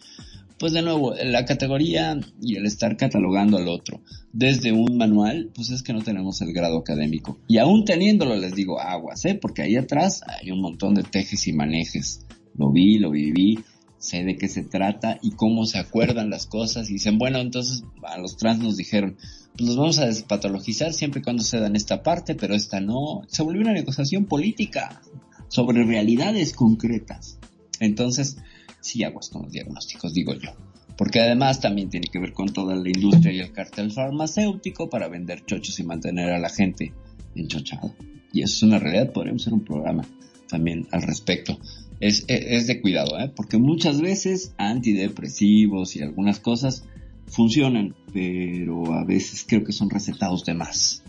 pues 0.59 0.73
de 0.73 0.83
nuevo, 0.83 1.15
la 1.15 1.45
categoría 1.45 2.19
y 2.39 2.57
el 2.57 2.67
estar 2.67 2.95
catalogando 2.95 3.57
al 3.57 3.67
otro 3.67 4.01
desde 4.31 4.71
un 4.71 4.97
manual, 4.97 5.49
pues 5.55 5.71
es 5.71 5.81
que 5.81 5.93
no 5.93 6.03
tenemos 6.03 6.41
el 6.41 6.53
grado 6.53 6.77
académico. 6.77 7.39
Y 7.47 7.57
aún 7.57 7.85
teniéndolo 7.85 8.35
les 8.35 8.53
digo 8.53 8.79
aguas, 8.79 9.25
¿eh? 9.25 9.33
Porque 9.33 9.63
ahí 9.63 9.77
atrás 9.77 10.21
hay 10.27 10.51
un 10.51 10.61
montón 10.61 10.93
de 10.93 11.01
tejes 11.01 11.47
y 11.47 11.53
manejes. 11.53 12.23
Lo 12.53 12.71
vi, 12.71 12.99
lo 12.99 13.09
viví, 13.09 13.57
sé 14.05 14.23
de 14.23 14.37
qué 14.37 14.47
se 14.47 14.63
trata 14.63 15.17
y 15.21 15.31
cómo 15.31 15.65
se 15.65 15.79
acuerdan 15.79 16.29
las 16.29 16.45
cosas 16.45 16.89
y 16.89 16.93
dicen, 16.93 17.17
bueno, 17.17 17.39
entonces 17.39 17.83
a 18.03 18.17
los 18.17 18.37
trans 18.37 18.59
nos 18.59 18.77
dijeron, 18.77 19.17
pues 19.57 19.67
los 19.67 19.77
vamos 19.77 19.99
a 19.99 20.05
despatologizar 20.05 20.93
siempre 20.93 21.21
y 21.21 21.23
cuando 21.23 21.43
se 21.43 21.59
dan 21.59 21.75
esta 21.75 22.03
parte, 22.03 22.35
pero 22.35 22.55
esta 22.55 22.79
no. 22.79 23.23
Se 23.27 23.43
volvió 23.43 23.61
una 23.61 23.73
negociación 23.73 24.25
política 24.25 25.01
sobre 25.47 25.83
realidades 25.83 26.53
concretas. 26.53 27.39
Entonces, 27.79 28.37
sí 28.81 29.03
aguas 29.03 29.29
con 29.29 29.43
los 29.43 29.51
diagnósticos, 29.51 30.13
digo 30.13 30.33
yo. 30.33 30.51
Porque 30.97 31.19
además 31.19 31.59
también 31.59 31.89
tiene 31.89 32.07
que 32.07 32.19
ver 32.19 32.33
con 32.33 32.49
toda 32.53 32.75
la 32.75 32.87
industria 32.87 33.33
y 33.33 33.39
el 33.39 33.51
cartel 33.51 33.91
farmacéutico 33.91 34.89
para 34.89 35.07
vender 35.07 35.45
chochos 35.45 35.79
y 35.79 35.83
mantener 35.83 36.31
a 36.31 36.39
la 36.39 36.49
gente 36.49 36.93
enchochada. 37.35 37.93
Y 38.31 38.41
eso 38.41 38.55
es 38.55 38.63
una 38.63 38.79
realidad, 38.79 39.11
podríamos 39.11 39.43
hacer 39.43 39.53
un 39.53 39.65
programa 39.65 40.05
también 40.47 40.87
al 40.91 41.01
respecto. 41.01 41.57
Es, 41.99 42.25
es, 42.27 42.67
de 42.67 42.81
cuidado, 42.81 43.17
¿eh? 43.19 43.31
porque 43.35 43.57
muchas 43.57 44.01
veces 44.01 44.53
antidepresivos 44.57 45.95
y 45.95 46.01
algunas 46.01 46.39
cosas 46.39 46.83
funcionan, 47.27 47.95
pero 48.13 48.93
a 48.93 49.05
veces 49.05 49.45
creo 49.47 49.63
que 49.63 49.71
son 49.71 49.89
recetados 49.89 50.43
de 50.45 50.53
más 50.53 51.03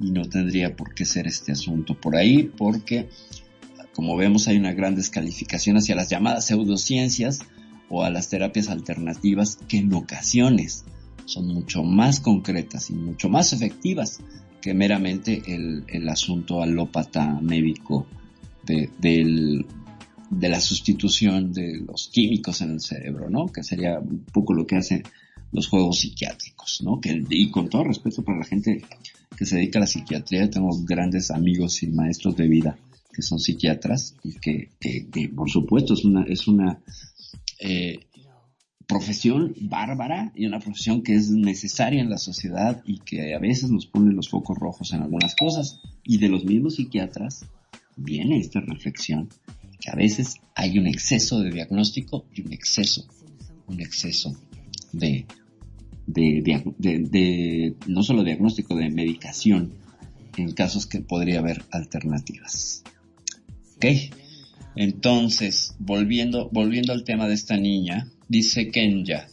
y 0.00 0.10
no 0.10 0.24
tendría 0.24 0.74
por 0.74 0.94
qué 0.94 1.04
ser 1.04 1.26
este 1.26 1.52
asunto 1.52 1.94
por 1.94 2.16
ahí, 2.16 2.50
porque 2.56 3.08
como 3.94 4.16
vemos 4.16 4.48
hay 4.48 4.56
una 4.56 4.72
gran 4.72 4.96
descalificación 4.96 5.76
hacia 5.76 5.94
las 5.94 6.10
llamadas 6.10 6.46
pseudociencias 6.46 7.40
o 7.88 8.02
a 8.02 8.10
las 8.10 8.28
terapias 8.28 8.68
alternativas 8.68 9.58
que 9.68 9.78
en 9.78 9.92
ocasiones 9.92 10.84
son 11.24 11.46
mucho 11.46 11.84
más 11.84 12.20
concretas 12.20 12.90
y 12.90 12.94
mucho 12.94 13.28
más 13.28 13.52
efectivas 13.52 14.20
que 14.60 14.74
meramente 14.74 15.42
el, 15.46 15.84
el 15.88 16.08
asunto 16.08 16.62
alópata 16.62 17.38
médico 17.40 18.06
de, 18.64 19.64
de 20.32 20.48
la 20.48 20.60
sustitución 20.60 21.52
de 21.52 21.82
los 21.86 22.08
químicos 22.08 22.62
en 22.62 22.70
el 22.70 22.80
cerebro, 22.80 23.28
¿no? 23.28 23.46
Que 23.46 23.62
sería 23.62 23.98
un 23.98 24.24
poco 24.32 24.54
lo 24.54 24.66
que 24.66 24.76
hacen 24.76 25.02
los 25.52 25.68
juegos 25.68 26.00
psiquiátricos, 26.00 26.80
¿no? 26.82 27.00
Que, 27.00 27.22
y 27.28 27.50
con 27.50 27.68
todo 27.68 27.84
respeto 27.84 28.24
para 28.24 28.38
la 28.38 28.44
gente 28.44 28.82
que 29.36 29.44
se 29.44 29.56
dedica 29.56 29.78
a 29.78 29.80
la 29.80 29.86
psiquiatría, 29.86 30.48
tengo 30.48 30.70
grandes 30.84 31.30
amigos 31.30 31.82
y 31.82 31.88
maestros 31.88 32.36
de 32.36 32.48
vida 32.48 32.78
que 33.12 33.20
son 33.20 33.38
psiquiatras 33.38 34.16
y 34.24 34.32
que, 34.34 34.70
que, 34.80 35.28
por 35.28 35.50
supuesto 35.50 35.92
es 35.92 36.04
una, 36.06 36.22
es 36.24 36.48
una 36.48 36.80
eh, 37.60 38.00
profesión 38.86 39.54
bárbara 39.60 40.32
y 40.34 40.46
una 40.46 40.60
profesión 40.60 41.02
que 41.02 41.14
es 41.14 41.30
necesaria 41.30 42.00
en 42.00 42.08
la 42.08 42.16
sociedad 42.16 42.82
y 42.86 43.00
que 43.00 43.34
a 43.34 43.38
veces 43.38 43.70
nos 43.70 43.84
pone 43.84 44.14
los 44.14 44.30
focos 44.30 44.56
rojos 44.58 44.94
en 44.94 45.02
algunas 45.02 45.36
cosas. 45.36 45.80
Y 46.04 46.16
de 46.18 46.30
los 46.30 46.46
mismos 46.46 46.76
psiquiatras 46.76 47.44
viene 47.96 48.38
esta 48.38 48.60
reflexión 48.60 49.28
que 49.82 49.90
a 49.90 49.96
veces 49.96 50.36
hay 50.54 50.78
un 50.78 50.86
exceso 50.86 51.40
de 51.40 51.50
diagnóstico 51.50 52.24
y 52.32 52.42
un 52.42 52.52
exceso, 52.52 53.04
un 53.66 53.80
exceso 53.80 54.32
de, 54.92 55.26
de, 56.06 57.74
no 57.88 58.02
solo 58.04 58.22
diagnóstico, 58.22 58.76
de 58.76 58.90
medicación 58.90 59.74
en 60.36 60.52
casos 60.52 60.86
que 60.86 61.00
podría 61.00 61.40
haber 61.40 61.64
alternativas. 61.72 62.84
Ok, 63.76 63.86
entonces, 64.76 65.74
volviendo, 65.80 66.48
volviendo 66.52 66.92
al 66.92 67.02
tema 67.02 67.26
de 67.26 67.34
esta 67.34 67.56
niña, 67.56 68.08
dice 68.28 68.70
Kenya, 68.70 69.26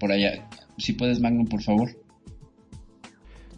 por 0.00 0.10
allá, 0.10 0.48
si 0.78 0.94
puedes 0.94 1.20
Magnum, 1.20 1.46
por 1.46 1.62
favor. 1.62 1.90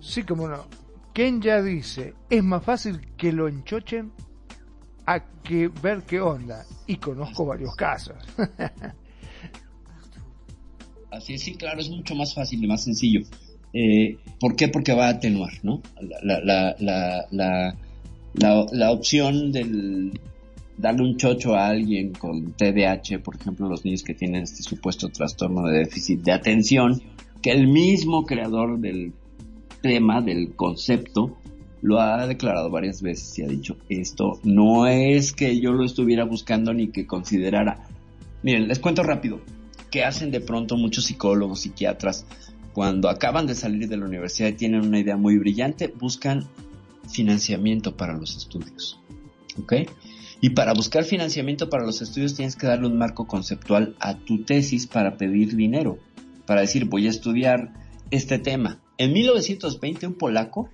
Sí, 0.01 0.25
como 0.25 0.49
no. 0.49 0.67
Kenya 1.15 1.63
dice, 1.63 2.15
es 2.29 2.43
más 2.43 2.65
fácil 2.65 3.01
que 3.17 3.33
lo 3.33 3.47
enchochen 3.47 4.11
a 5.07 5.21
que 5.43 5.69
ver 5.83 6.03
qué 6.03 6.21
onda. 6.21 6.65
Y 6.87 6.97
conozco 6.97 7.47
varios 7.47 7.75
casos. 7.77 8.17
Así 11.11 11.35
es, 11.35 11.43
sí, 11.43 11.55
claro, 11.55 11.81
es 11.81 11.89
mucho 11.91 12.15
más 12.15 12.35
fácil 12.35 12.63
y 12.65 12.67
más 12.67 12.83
sencillo. 12.85 13.21
Eh, 13.73 14.19
¿Por 14.41 14.57
qué? 14.57 14.69
Porque 14.69 14.93
va 14.95 15.07
a 15.07 15.11
atenuar, 15.11 15.53
¿no? 15.63 15.81
La, 16.01 16.41
la, 16.41 16.77
la, 17.31 17.77
la, 18.73 18.91
opción 18.91 19.53
del 19.53 20.19
darle 20.77 21.03
un 21.03 21.17
chocho 21.17 21.55
a 21.55 21.69
alguien 21.69 22.13
con 22.13 22.53
TDAH, 22.53 23.21
por 23.23 23.37
ejemplo, 23.37 23.69
los 23.69 23.85
niños 23.85 24.03
que 24.03 24.15
tienen 24.15 24.43
este 24.43 24.63
supuesto 24.63 25.09
trastorno 25.09 25.69
de 25.69 25.79
déficit 25.79 26.21
de 26.23 26.33
atención, 26.33 27.01
que 27.43 27.53
el 27.53 27.69
mismo 27.69 28.25
creador 28.27 28.81
del 28.81 29.13
tema, 29.83 30.21
del 30.21 30.55
concepto, 30.55 31.37
lo 31.85 32.01
ha 32.01 32.27
declarado 32.27 32.71
varias 32.71 33.03
veces 33.03 33.39
y 33.39 33.43
ha 33.43 33.47
dicho, 33.47 33.77
esto 33.91 34.41
no 34.43 34.87
es 34.87 35.35
que 35.35 35.61
yo 35.61 35.75
lo 35.75 35.85
estuviera 35.85 36.25
buscando 36.25 36.73
ni 36.73 36.89
que 36.89 37.07
considerara. 37.07 37.85
Miren, 38.43 38.69
les 38.69 38.79
cuento 38.79 39.03
rápido, 39.03 39.43
¿qué 39.91 40.03
hacen 40.03 40.31
de 40.31 40.41
pronto 40.41 40.79
muchos 40.79 41.05
psicólogos, 41.05 41.61
psiquiatras, 41.61 42.25
cuando 42.73 43.11
acaban 43.11 43.47
de 43.47 43.55
salir 43.55 43.87
de 43.87 43.99
la 43.99 44.07
universidad 44.07 44.49
y 44.49 44.55
tienen 44.55 44.81
una 44.81 44.99
idea 44.99 45.19
muy 45.19 45.37
brillante, 45.37 45.89
buscan 45.89 46.49
financiamiento 47.07 47.99
para 47.99 48.15
los 48.15 48.35
estudios. 48.35 48.99
¿Ok? 49.59 49.75
Y 50.41 50.51
para 50.51 50.73
buscar 50.73 51.05
financiamiento 51.05 51.69
para 51.69 51.85
los 51.85 52.01
estudios 52.01 52.35
tienes 52.35 52.57
que 52.57 52.67
darle 52.67 52.87
un 52.87 52.97
marco 52.97 53.27
conceptual 53.27 53.95
a 54.01 54.17
tu 54.17 54.43
tesis 54.43 54.87
para 54.87 55.19
pedir 55.19 55.55
dinero, 55.55 55.99
para 56.47 56.63
decir 56.63 56.87
voy 56.87 57.09
a 57.09 57.11
estudiar 57.11 57.75
este 58.11 58.39
tema. 58.39 58.81
En 58.97 59.13
1920 59.13 60.07
un 60.07 60.15
polaco 60.15 60.71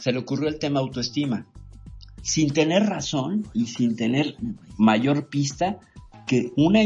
se 0.00 0.12
le 0.12 0.18
ocurrió 0.18 0.48
el 0.48 0.58
tema 0.58 0.80
autoestima, 0.80 1.46
sin 2.22 2.52
tener 2.52 2.84
razón 2.84 3.46
y 3.54 3.66
sin 3.66 3.96
tener 3.96 4.34
mayor 4.78 5.28
pista 5.28 5.78
que 6.26 6.52
una, 6.56 6.80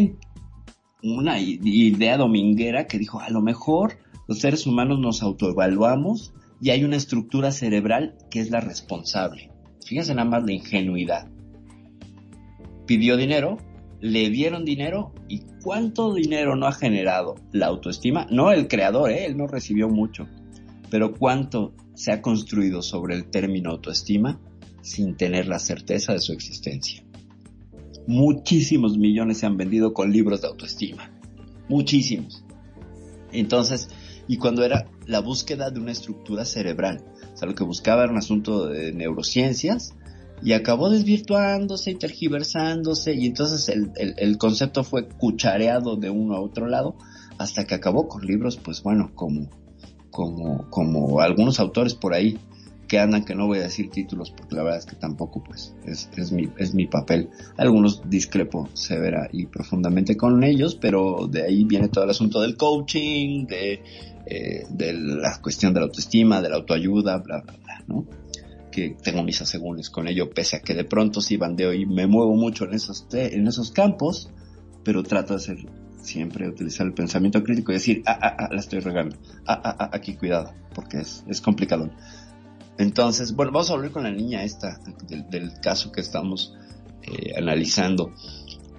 una 1.03 1.41
idea 1.41 2.17
dominguera 2.17 2.87
que 2.87 2.99
dijo, 2.99 3.21
a 3.21 3.31
lo 3.31 3.41
mejor 3.41 3.99
los 4.27 4.41
seres 4.41 4.67
humanos 4.67 4.99
nos 4.99 5.23
autoevaluamos 5.23 6.33
y 6.61 6.71
hay 6.71 6.85
una 6.85 6.97
estructura 6.97 7.53
cerebral 7.53 8.17
que 8.31 8.41
es 8.41 8.51
la 8.51 8.61
responsable. 8.61 9.51
Fíjense 9.85 10.15
nada 10.15 10.29
más 10.29 10.45
la 10.45 10.53
ingenuidad. 10.53 11.29
Pidió 12.87 13.17
dinero, 13.17 13.59
le 14.01 14.31
dieron 14.31 14.65
dinero 14.65 15.13
y 15.29 15.43
cuánto 15.63 16.15
dinero 16.15 16.57
no 16.57 16.67
ha 16.67 16.73
generado 16.73 17.35
la 17.53 17.67
autoestima. 17.67 18.27
No 18.31 18.51
el 18.51 18.67
creador, 18.67 19.11
¿eh? 19.11 19.27
él 19.27 19.37
no 19.37 19.47
recibió 19.47 19.89
mucho, 19.89 20.27
pero 20.91 21.15
cuánto 21.15 21.75
se 21.95 22.13
ha 22.13 22.23
construido 22.23 22.83
sobre 22.83 23.15
el 23.15 23.31
término 23.31 23.71
autoestima 23.71 24.41
sin 24.83 25.17
tener 25.17 25.47
la 25.47 25.59
certeza 25.59 26.13
de 26.13 26.21
su 26.21 26.33
existencia. 26.33 27.05
Muchísimos 28.07 28.99
millones 28.99 29.39
se 29.39 29.47
han 29.47 29.57
vendido 29.57 29.95
con 29.95 30.13
libros 30.13 30.43
de 30.43 30.49
autoestima. 30.49 31.11
Muchísimos. 31.69 32.45
Entonces, 33.33 33.89
y 34.29 34.37
cuando 34.37 34.65
era 34.65 34.91
la 35.07 35.21
búsqueda 35.21 35.71
de 35.71 35.81
una 35.81 35.93
estructura 35.93 36.45
cerebral. 36.45 37.05
O 37.33 37.37
sea, 37.37 37.49
lo 37.49 37.55
que 37.55 37.65
buscaba 37.65 38.05
era 38.05 38.13
un 38.13 38.19
asunto 38.19 38.67
de 38.67 38.93
neurociencias 38.93 39.95
y 40.43 40.53
acabó 40.53 40.91
desvirtuándose 40.91 41.93
y 41.93 41.95
tergiversándose 41.95 43.15
y 43.15 43.27
entonces 43.27 43.69
el, 43.69 43.93
el 43.97 44.39
concepto 44.39 44.85
fue 44.85 45.09
cuchareado 45.09 45.97
de 45.97 46.11
uno 46.11 46.35
a 46.35 46.41
otro 46.41 46.67
lado 46.67 46.97
hasta 47.39 47.65
que 47.67 47.75
acabó 47.75 48.09
con 48.09 48.27
libros, 48.27 48.57
pues 48.57 48.83
bueno, 48.83 49.13
como 49.15 49.49
como, 50.15 50.71
como 50.71 51.21
algunos 51.21 51.59
autores 51.59 51.95
por 51.95 52.15
ahí 52.15 52.39
que 52.87 53.01
andan, 53.01 53.25
que 53.25 53.35
no 53.35 53.49
voy 53.49 53.59
a 53.59 53.63
decir 53.63 53.91
títulos 53.91 54.31
porque 54.31 54.55
la 54.55 54.63
verdad 54.63 54.79
es 54.79 54.87
que 54.87 54.95
tampoco 54.95 55.43
pues 55.43 55.75
es, 55.85 56.09
es, 56.17 56.31
mi, 56.31 56.49
es 56.57 56.73
mi 56.73 56.87
papel. 56.87 57.31
Algunos 57.57 58.09
discrepo 58.09 58.69
severa 58.75 59.29
y 59.33 59.47
profundamente 59.47 60.17
con 60.17 60.45
ellos, 60.45 60.77
pero 60.77 61.27
de 61.29 61.43
ahí 61.43 61.65
viene 61.65 61.89
todo 61.89 62.05
el 62.05 62.11
asunto 62.11 62.41
del 62.41 62.57
coaching, 62.57 63.47
de, 63.47 63.83
eh, 64.27 64.67
de 64.71 64.93
la 64.93 65.41
cuestión 65.43 65.75
de 65.75 65.81
la 65.81 65.87
autoestima, 65.87 66.41
de 66.41 66.49
la 66.49 66.57
autoayuda, 66.57 67.17
bla, 67.17 67.41
bla, 67.41 67.55
bla, 67.65 67.85
¿no? 67.89 68.07
Que 68.71 68.91
tengo 69.03 69.25
mis 69.25 69.43
asegúnes 69.43 69.91
con 69.91 70.07
ello, 70.07 70.31
pese 70.31 70.57
a 70.57 70.61
que 70.61 70.75
de 70.75 70.85
pronto 70.85 71.21
sí 71.21 71.37
bandeo 71.37 71.73
y 71.73 71.87
me 71.87 72.07
muevo 72.07 72.37
mucho 72.37 72.67
en 72.67 72.75
esos, 72.75 73.09
en 73.13 73.49
esos 73.49 73.73
campos, 73.73 74.31
pero 74.85 75.03
trato 75.03 75.35
de 75.35 75.41
ser 75.41 75.59
siempre 76.05 76.49
utilizar 76.49 76.87
el 76.87 76.95
pensamiento 76.95 77.43
crítico 77.43 77.73
y 77.73 77.77
decir, 77.77 78.03
ah, 78.07 78.19
ah, 78.21 78.37
ah, 78.39 78.49
la 78.53 78.61
estoy 78.61 78.81
regando, 78.81 79.17
ah, 79.47 79.61
ah, 79.65 79.77
ah, 79.79 79.91
aquí 79.93 80.15
cuidado, 80.15 80.53
porque 80.75 80.99
es, 80.99 81.25
es 81.29 81.41
complicado. 81.41 81.91
Entonces, 82.79 83.35
bueno, 83.35 83.53
vamos 83.53 83.71
a 83.71 83.75
volver 83.75 83.91
con 83.91 84.03
la 84.03 84.11
niña 84.11 84.43
esta, 84.43 84.81
del, 85.09 85.53
caso 85.61 85.93
que 85.93 86.01
estamos 86.01 86.55
eh, 87.03 87.33
analizando, 87.37 88.13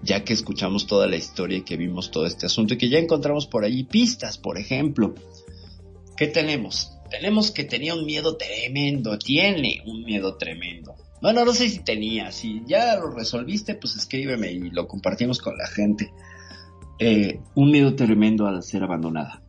ya 0.04 0.24
que 0.24 0.34
escuchamos 0.34 0.86
toda 0.86 1.08
la 1.08 1.16
historia 1.16 1.60
y 1.60 1.62
que 1.62 1.78
vimos 1.78 2.12
todo 2.12 2.26
este 2.26 2.46
asunto 2.46 2.74
y 2.74 2.78
que 2.78 2.90
ya 2.90 3.00
encontramos 3.00 3.48
por 3.48 3.64
ahí 3.64 3.84
pistas, 3.84 4.38
por 4.38 4.58
ejemplo. 4.58 5.16
¿Qué 6.18 6.28
tenemos? 6.28 6.92
Tenemos 7.10 7.52
que 7.52 7.64
tenía 7.64 7.94
un 7.94 8.06
miedo 8.06 8.36
tremendo, 8.36 9.18
tiene 9.18 9.82
un 9.86 10.04
miedo 10.04 10.36
tremendo. 10.36 10.96
Bueno, 11.22 11.46
no 11.46 11.54
sé 11.54 11.70
si 11.70 11.80
tenía, 11.80 12.32
si 12.32 12.62
ya 12.68 12.98
lo 12.98 13.12
resolviste, 13.12 13.76
pues 13.76 13.96
escríbeme 13.96 14.52
y 14.52 14.70
lo 14.70 14.88
compartimos 14.88 15.40
con 15.40 15.58
la 15.58 15.68
gente. 15.68 16.12
Eh, 16.98 17.42
un 17.56 17.72
miedo 17.72 17.94
tremendo 17.96 18.48
al 18.48 18.64
ser 18.64 18.84
abandonada. 18.84 19.42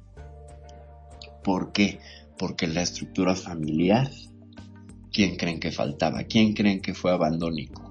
¿Por 1.45 1.71
qué? 1.73 2.01
Porque 2.37 2.67
la 2.67 2.83
estructura 2.83 3.37
familiar, 3.37 4.11
¿quién 5.13 5.37
creen 5.37 5.61
que 5.61 5.71
faltaba? 5.71 6.25
¿Quién 6.25 6.55
creen 6.55 6.81
que 6.81 6.93
fue 6.93 7.13
abandónico? 7.13 7.89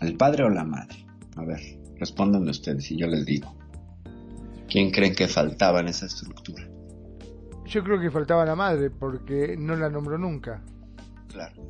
¿El 0.00 0.16
padre 0.16 0.42
o 0.42 0.48
la 0.48 0.64
madre? 0.64 1.06
A 1.36 1.44
ver, 1.44 1.60
respondan 1.98 2.48
ustedes 2.48 2.90
y 2.90 2.96
yo 2.96 3.06
les 3.06 3.24
digo. 3.24 3.54
¿Quién 4.68 4.90
creen 4.90 5.14
que 5.14 5.28
faltaba 5.28 5.78
en 5.78 5.88
esa 5.88 6.06
estructura? 6.06 6.68
Yo 7.66 7.84
creo 7.84 8.00
que 8.00 8.10
faltaba 8.10 8.44
la 8.44 8.56
madre 8.56 8.90
porque 8.90 9.56
no 9.56 9.76
la 9.76 9.88
nombró 9.88 10.18
nunca. 10.18 10.62
Claro, 11.28 11.62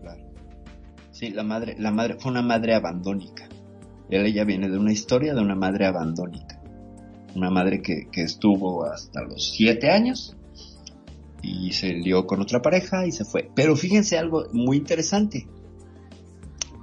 claro. 0.00 0.22
Sí, 1.10 1.30
la 1.30 1.42
madre, 1.42 1.74
la 1.78 1.90
madre 1.90 2.16
fue 2.20 2.30
una 2.30 2.42
madre 2.42 2.74
abandónica. 2.74 3.48
Ella 4.20 4.44
viene 4.44 4.68
de 4.68 4.78
una 4.78 4.92
historia 4.92 5.34
de 5.34 5.40
una 5.40 5.54
madre 5.54 5.86
abandónica. 5.86 6.60
Una 7.34 7.50
madre 7.50 7.80
que, 7.80 8.08
estuvo 8.14 8.84
hasta 8.84 9.22
los 9.22 9.52
siete 9.52 9.90
años 9.90 10.36
y 11.40 11.72
se 11.72 11.94
lió 11.94 12.26
con 12.26 12.42
otra 12.42 12.60
pareja 12.60 13.06
y 13.06 13.12
se 13.12 13.24
fue. 13.24 13.50
Pero 13.54 13.74
fíjense 13.74 14.18
algo 14.18 14.44
muy 14.52 14.76
interesante. 14.76 15.46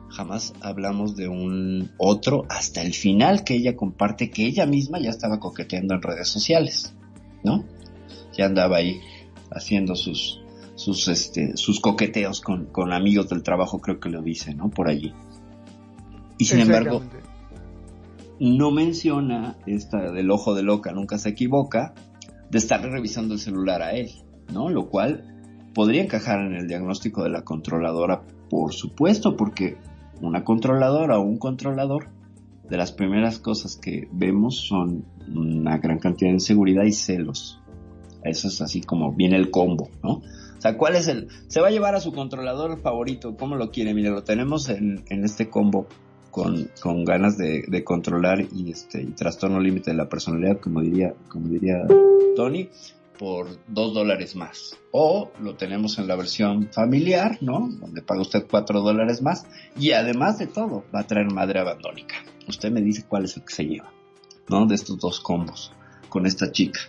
jamás 0.09 0.53
hablamos 0.59 1.15
de 1.15 1.27
un 1.27 1.91
otro 1.97 2.45
hasta 2.49 2.81
el 2.81 2.93
final 2.93 3.43
que 3.43 3.53
ella 3.53 3.75
comparte 3.77 4.31
que 4.31 4.45
ella 4.45 4.65
misma 4.65 4.99
ya 4.99 5.11
estaba 5.11 5.39
coqueteando 5.39 5.93
en 5.93 6.01
redes 6.01 6.27
sociales, 6.27 6.93
¿no? 7.43 7.63
Ya 8.35 8.47
andaba 8.47 8.77
ahí 8.77 8.99
haciendo 9.51 9.95
sus 9.95 10.41
sus 10.75 11.07
este 11.07 11.55
sus 11.57 11.79
coqueteos 11.79 12.41
con, 12.41 12.65
con 12.65 12.91
amigos 12.91 13.29
del 13.29 13.43
trabajo, 13.43 13.79
creo 13.79 13.99
que 13.99 14.09
lo 14.09 14.21
dice, 14.23 14.55
¿no? 14.55 14.69
Por 14.71 14.89
allí. 14.89 15.13
Y 16.39 16.45
sin 16.45 16.61
embargo, 16.61 17.03
no 18.39 18.71
menciona 18.71 19.57
esta 19.65 20.11
del 20.11 20.31
ojo 20.31 20.55
de 20.55 20.63
loca, 20.63 20.91
nunca 20.91 21.17
se 21.17 21.29
equivoca, 21.29 21.93
de 22.49 22.57
estar 22.57 22.81
revisando 22.81 23.33
el 23.33 23.39
celular 23.39 23.81
a 23.81 23.91
él, 23.91 24.11
¿no? 24.53 24.69
Lo 24.69 24.89
cual 24.89 25.69
podría 25.73 26.03
encajar 26.03 26.39
en 26.41 26.55
el 26.55 26.67
diagnóstico 26.67 27.23
de 27.23 27.29
la 27.29 27.43
controladora, 27.43 28.23
por 28.49 28.73
supuesto, 28.73 29.35
porque 29.35 29.77
una 30.21 30.43
controladora 30.43 31.19
o 31.19 31.21
un 31.21 31.37
controlador, 31.37 32.07
de 32.69 32.77
las 32.77 32.91
primeras 32.91 33.39
cosas 33.39 33.75
que 33.75 34.07
vemos 34.11 34.57
son 34.67 35.03
una 35.27 35.79
gran 35.79 35.97
cantidad 35.97 36.29
de 36.29 36.35
inseguridad 36.35 36.83
y 36.83 36.91
celos. 36.91 37.59
Eso 38.23 38.47
es 38.47 38.61
así 38.61 38.81
como 38.81 39.11
viene 39.13 39.37
el 39.37 39.49
combo, 39.49 39.89
¿no? 40.03 40.21
O 40.57 40.61
sea, 40.61 40.77
¿cuál 40.77 40.95
es 40.95 41.07
el...? 41.07 41.29
Se 41.47 41.61
va 41.61 41.69
a 41.69 41.71
llevar 41.71 41.95
a 41.95 42.01
su 42.01 42.11
controlador 42.11 42.79
favorito, 42.79 43.35
¿cómo 43.37 43.55
lo 43.55 43.71
quiere? 43.71 43.93
Mire, 43.93 44.09
lo 44.09 44.23
tenemos 44.23 44.69
en, 44.69 45.03
en 45.09 45.23
este 45.23 45.49
combo 45.49 45.87
con, 46.31 46.69
con 46.81 47.03
ganas 47.03 47.37
de, 47.37 47.63
de, 47.67 47.83
controlar 47.83 48.45
y 48.51 48.71
este 48.71 49.01
y 49.01 49.11
trastorno 49.11 49.59
límite 49.59 49.91
de 49.91 49.97
la 49.97 50.09
personalidad, 50.09 50.59
como 50.59 50.81
diría, 50.81 51.13
como 51.27 51.47
diría 51.47 51.85
Tony, 52.35 52.69
por 53.19 53.47
dos 53.67 53.93
dólares 53.93 54.35
más. 54.35 54.77
O 54.91 55.31
lo 55.41 55.55
tenemos 55.55 55.99
en 55.99 56.07
la 56.07 56.15
versión 56.15 56.69
familiar, 56.71 57.37
¿no? 57.41 57.69
Donde 57.69 58.01
paga 58.01 58.21
usted 58.21 58.45
cuatro 58.49 58.81
dólares 58.81 59.21
más. 59.21 59.45
Y 59.77 59.91
además 59.91 60.39
de 60.39 60.47
todo, 60.47 60.85
va 60.95 61.01
a 61.01 61.07
traer 61.07 61.31
madre 61.31 61.59
abandónica. 61.59 62.15
Usted 62.47 62.71
me 62.71 62.81
dice 62.81 63.05
cuál 63.07 63.25
es 63.25 63.35
el 63.35 63.43
que 63.43 63.53
se 63.53 63.65
lleva, 63.65 63.91
¿no? 64.47 64.65
De 64.65 64.75
estos 64.75 64.97
dos 64.99 65.19
combos 65.19 65.73
con 66.07 66.25
esta 66.25 66.51
chica. 66.51 66.79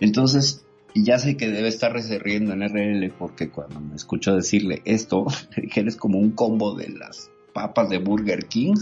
Entonces, 0.00 0.64
ya 0.94 1.18
sé 1.18 1.36
que 1.36 1.50
debe 1.50 1.68
estar 1.68 1.92
riendo 1.92 2.52
en 2.52 2.62
RL 2.62 3.12
porque 3.18 3.50
cuando 3.50 3.78
me 3.80 3.94
escucho 3.94 4.34
decirle 4.34 4.80
esto, 4.86 5.26
que 5.72 5.80
eres 5.80 5.96
como 5.96 6.18
un 6.18 6.30
combo 6.30 6.74
de 6.74 6.88
las 6.88 7.30
papas 7.54 7.88
de 7.88 7.98
Burger 7.98 8.46
King, 8.46 8.74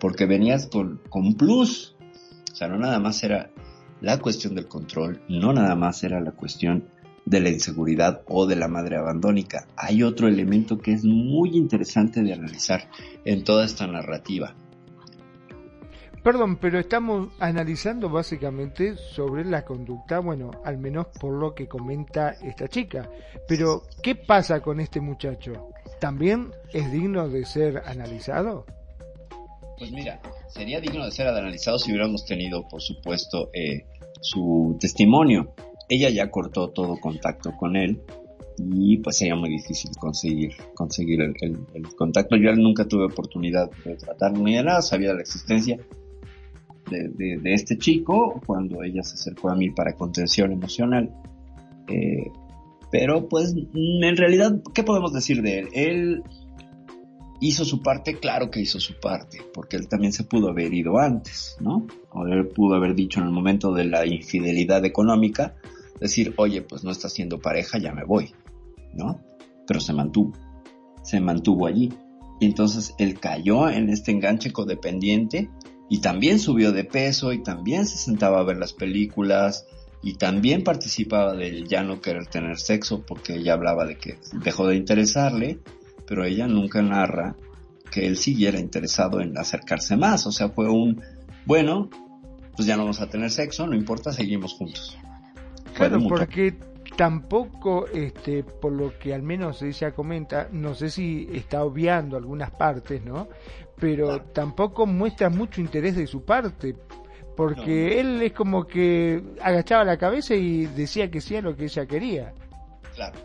porque 0.00 0.24
venías 0.24 0.68
con, 0.68 1.02
con 1.10 1.34
plus. 1.34 1.94
O 2.50 2.56
sea, 2.56 2.68
no 2.68 2.78
nada 2.78 2.98
más 2.98 3.22
era 3.22 3.50
la 4.00 4.18
cuestión 4.18 4.54
del 4.54 4.68
control, 4.68 5.20
no 5.28 5.52
nada 5.52 5.74
más 5.74 6.02
era 6.04 6.20
la 6.20 6.32
cuestión 6.32 6.88
de 7.26 7.40
la 7.40 7.50
inseguridad 7.50 8.22
o 8.26 8.46
de 8.46 8.56
la 8.56 8.68
madre 8.68 8.96
abandónica. 8.96 9.66
Hay 9.76 10.02
otro 10.02 10.28
elemento 10.28 10.78
que 10.78 10.92
es 10.92 11.04
muy 11.04 11.56
interesante 11.56 12.22
de 12.22 12.32
analizar 12.32 12.88
en 13.24 13.44
toda 13.44 13.66
esta 13.66 13.86
narrativa. 13.86 14.54
Perdón, 16.22 16.56
pero 16.56 16.78
estamos 16.78 17.28
analizando 17.38 18.08
básicamente 18.08 18.96
sobre 18.96 19.44
la 19.44 19.64
conducta, 19.64 20.18
bueno, 20.18 20.50
al 20.64 20.78
menos 20.78 21.06
por 21.20 21.32
lo 21.32 21.54
que 21.54 21.68
comenta 21.68 22.30
esta 22.30 22.68
chica. 22.68 23.08
Pero, 23.46 23.82
¿qué 24.02 24.14
pasa 24.14 24.60
con 24.60 24.80
este 24.80 25.00
muchacho? 25.00 25.70
¿También 26.00 26.50
es 26.72 26.90
digno 26.92 27.28
de 27.28 27.44
ser 27.44 27.82
analizado? 27.86 28.64
Pues 29.78 29.90
mira, 29.92 30.20
sería 30.48 30.80
digno 30.80 31.04
de 31.04 31.10
ser 31.10 31.26
analizado 31.28 31.78
si 31.78 31.90
hubiéramos 31.90 32.24
tenido, 32.24 32.66
por 32.68 32.80
supuesto, 32.80 33.50
eh, 33.52 33.84
su 34.20 34.76
testimonio. 34.80 35.54
Ella 35.88 36.10
ya 36.10 36.30
cortó 36.30 36.68
todo 36.70 36.98
contacto 37.00 37.56
con 37.56 37.76
él 37.76 38.00
y 38.58 38.98
pues 38.98 39.18
sería 39.18 39.36
muy 39.36 39.50
difícil 39.50 39.90
conseguir 39.96 40.52
conseguir 40.74 41.20
el, 41.22 41.94
contacto. 41.96 42.36
Yo 42.36 42.54
nunca 42.54 42.86
tuve 42.86 43.04
oportunidad 43.04 43.70
de 43.84 43.96
tratarlo 43.96 44.42
ni 44.42 44.56
de 44.56 44.64
nada, 44.64 44.82
sabía 44.82 45.14
la 45.14 45.20
existencia 45.20 45.78
de, 46.90 47.40
este 47.52 47.76
chico 47.76 48.40
cuando 48.46 48.82
ella 48.82 49.02
se 49.02 49.14
acercó 49.14 49.50
a 49.50 49.54
mí 49.54 49.70
para 49.70 49.94
contención 49.94 50.52
emocional. 50.52 51.10
Eh, 51.88 52.30
pero 52.90 53.28
pues 53.28 53.54
en 53.74 54.16
realidad, 54.16 54.60
¿qué 54.74 54.82
podemos 54.82 55.12
decir 55.12 55.42
de 55.42 55.60
él? 55.60 55.68
Él 55.72 56.22
hizo 57.40 57.64
su 57.64 57.82
parte, 57.82 58.18
claro 58.18 58.50
que 58.50 58.60
hizo 58.60 58.80
su 58.80 58.98
parte, 58.98 59.38
porque 59.52 59.76
él 59.76 59.88
también 59.88 60.12
se 60.12 60.24
pudo 60.24 60.48
haber 60.48 60.72
ido 60.72 60.98
antes, 60.98 61.56
¿no? 61.60 61.86
O 62.10 62.26
él 62.26 62.48
pudo 62.48 62.74
haber 62.74 62.94
dicho 62.94 63.20
en 63.20 63.26
el 63.26 63.32
momento 63.32 63.72
de 63.72 63.84
la 63.84 64.06
infidelidad 64.06 64.84
económica, 64.84 65.54
decir, 66.00 66.34
oye, 66.36 66.62
pues 66.62 66.84
no 66.84 66.90
está 66.90 67.08
siendo 67.08 67.38
pareja, 67.38 67.78
ya 67.78 67.92
me 67.92 68.04
voy, 68.04 68.32
¿no? 68.94 69.20
Pero 69.66 69.80
se 69.80 69.92
mantuvo, 69.92 70.32
se 71.02 71.20
mantuvo 71.20 71.66
allí. 71.66 71.92
Y 72.40 72.46
entonces 72.46 72.94
él 72.98 73.18
cayó 73.18 73.68
en 73.68 73.88
este 73.88 74.12
enganche 74.12 74.52
codependiente 74.52 75.50
y 75.88 76.00
también 76.00 76.38
subió 76.38 76.72
de 76.72 76.84
peso 76.84 77.32
y 77.32 77.42
también 77.42 77.86
se 77.86 77.98
sentaba 77.98 78.40
a 78.40 78.44
ver 78.44 78.58
las 78.58 78.72
películas 78.72 79.66
y 80.02 80.14
también 80.14 80.64
participaba 80.64 81.34
del 81.34 81.66
ya 81.66 81.82
no 81.82 82.00
querer 82.00 82.26
tener 82.26 82.58
sexo 82.58 83.04
porque 83.04 83.34
ella 83.34 83.54
hablaba 83.54 83.84
de 83.84 83.96
que 83.96 84.18
dejó 84.32 84.66
de 84.66 84.76
interesarle 84.76 85.58
pero 86.08 86.24
ella 86.24 86.46
nunca 86.46 86.80
narra 86.80 87.36
que 87.92 88.06
él 88.06 88.16
siguiera 88.16 88.58
interesado 88.58 89.20
en 89.20 89.36
acercarse 89.36 89.96
más. 89.96 90.26
O 90.26 90.32
sea, 90.32 90.48
fue 90.48 90.68
un, 90.68 91.02
bueno, 91.44 91.90
pues 92.56 92.66
ya 92.66 92.76
no 92.76 92.82
vamos 92.82 93.00
a 93.00 93.08
tener 93.08 93.30
sexo, 93.30 93.66
no 93.66 93.76
importa, 93.76 94.12
seguimos 94.12 94.54
juntos. 94.54 94.98
Claro, 95.74 96.00
porque 96.08 96.56
tampoco, 96.96 97.86
este, 97.88 98.42
por 98.42 98.72
lo 98.72 98.98
que 98.98 99.14
al 99.14 99.22
menos 99.22 99.62
ella 99.62 99.92
comenta, 99.92 100.48
no 100.50 100.74
sé 100.74 100.90
si 100.90 101.28
está 101.32 101.62
obviando 101.62 102.16
algunas 102.16 102.50
partes, 102.50 103.04
¿no? 103.04 103.28
Pero 103.78 104.22
tampoco 104.22 104.86
muestra 104.86 105.28
mucho 105.28 105.60
interés 105.60 105.94
de 105.94 106.06
su 106.06 106.24
parte, 106.24 106.74
porque 107.38 108.00
él 108.00 108.20
es 108.20 108.32
como 108.32 108.66
que 108.66 109.22
agachaba 109.40 109.84
la 109.84 109.96
cabeza 109.96 110.34
y 110.34 110.66
decía 110.66 111.08
que 111.08 111.20
sí 111.20 111.36
a 111.36 111.40
lo 111.40 111.54
que 111.54 111.66
ella 111.66 111.86
quería. 111.86 112.32
Claro. 112.96 113.16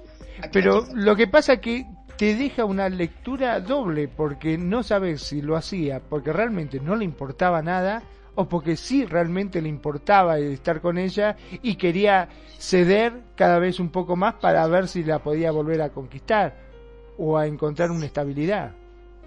Pero 0.51 0.85
lo 0.93 1.15
que 1.15 1.25
pasa 1.25 1.57
que 1.57 1.87
te 2.15 2.35
deja 2.35 2.63
una 2.63 2.89
lectura 2.89 3.59
doble 3.59 4.07
porque 4.07 4.55
no 4.55 4.83
sabes 4.83 5.23
si 5.23 5.41
lo 5.41 5.55
hacía 5.55 5.99
porque 5.99 6.31
realmente 6.31 6.79
no 6.79 6.95
le 6.95 7.05
importaba 7.05 7.63
nada 7.63 8.03
o 8.35 8.47
porque 8.47 8.75
sí 8.75 9.03
realmente 9.03 9.63
le 9.63 9.69
importaba 9.69 10.37
estar 10.37 10.79
con 10.79 10.99
ella 10.99 11.35
y 11.63 11.77
quería 11.77 12.29
ceder 12.59 13.13
cada 13.35 13.57
vez 13.57 13.79
un 13.79 13.89
poco 13.89 14.15
más 14.15 14.35
para 14.35 14.67
ver 14.67 14.89
si 14.89 15.03
la 15.03 15.23
podía 15.23 15.49
volver 15.49 15.81
a 15.81 15.89
conquistar 15.89 16.55
o 17.17 17.35
a 17.35 17.47
encontrar 17.47 17.89
una 17.89 18.05
estabilidad. 18.05 18.75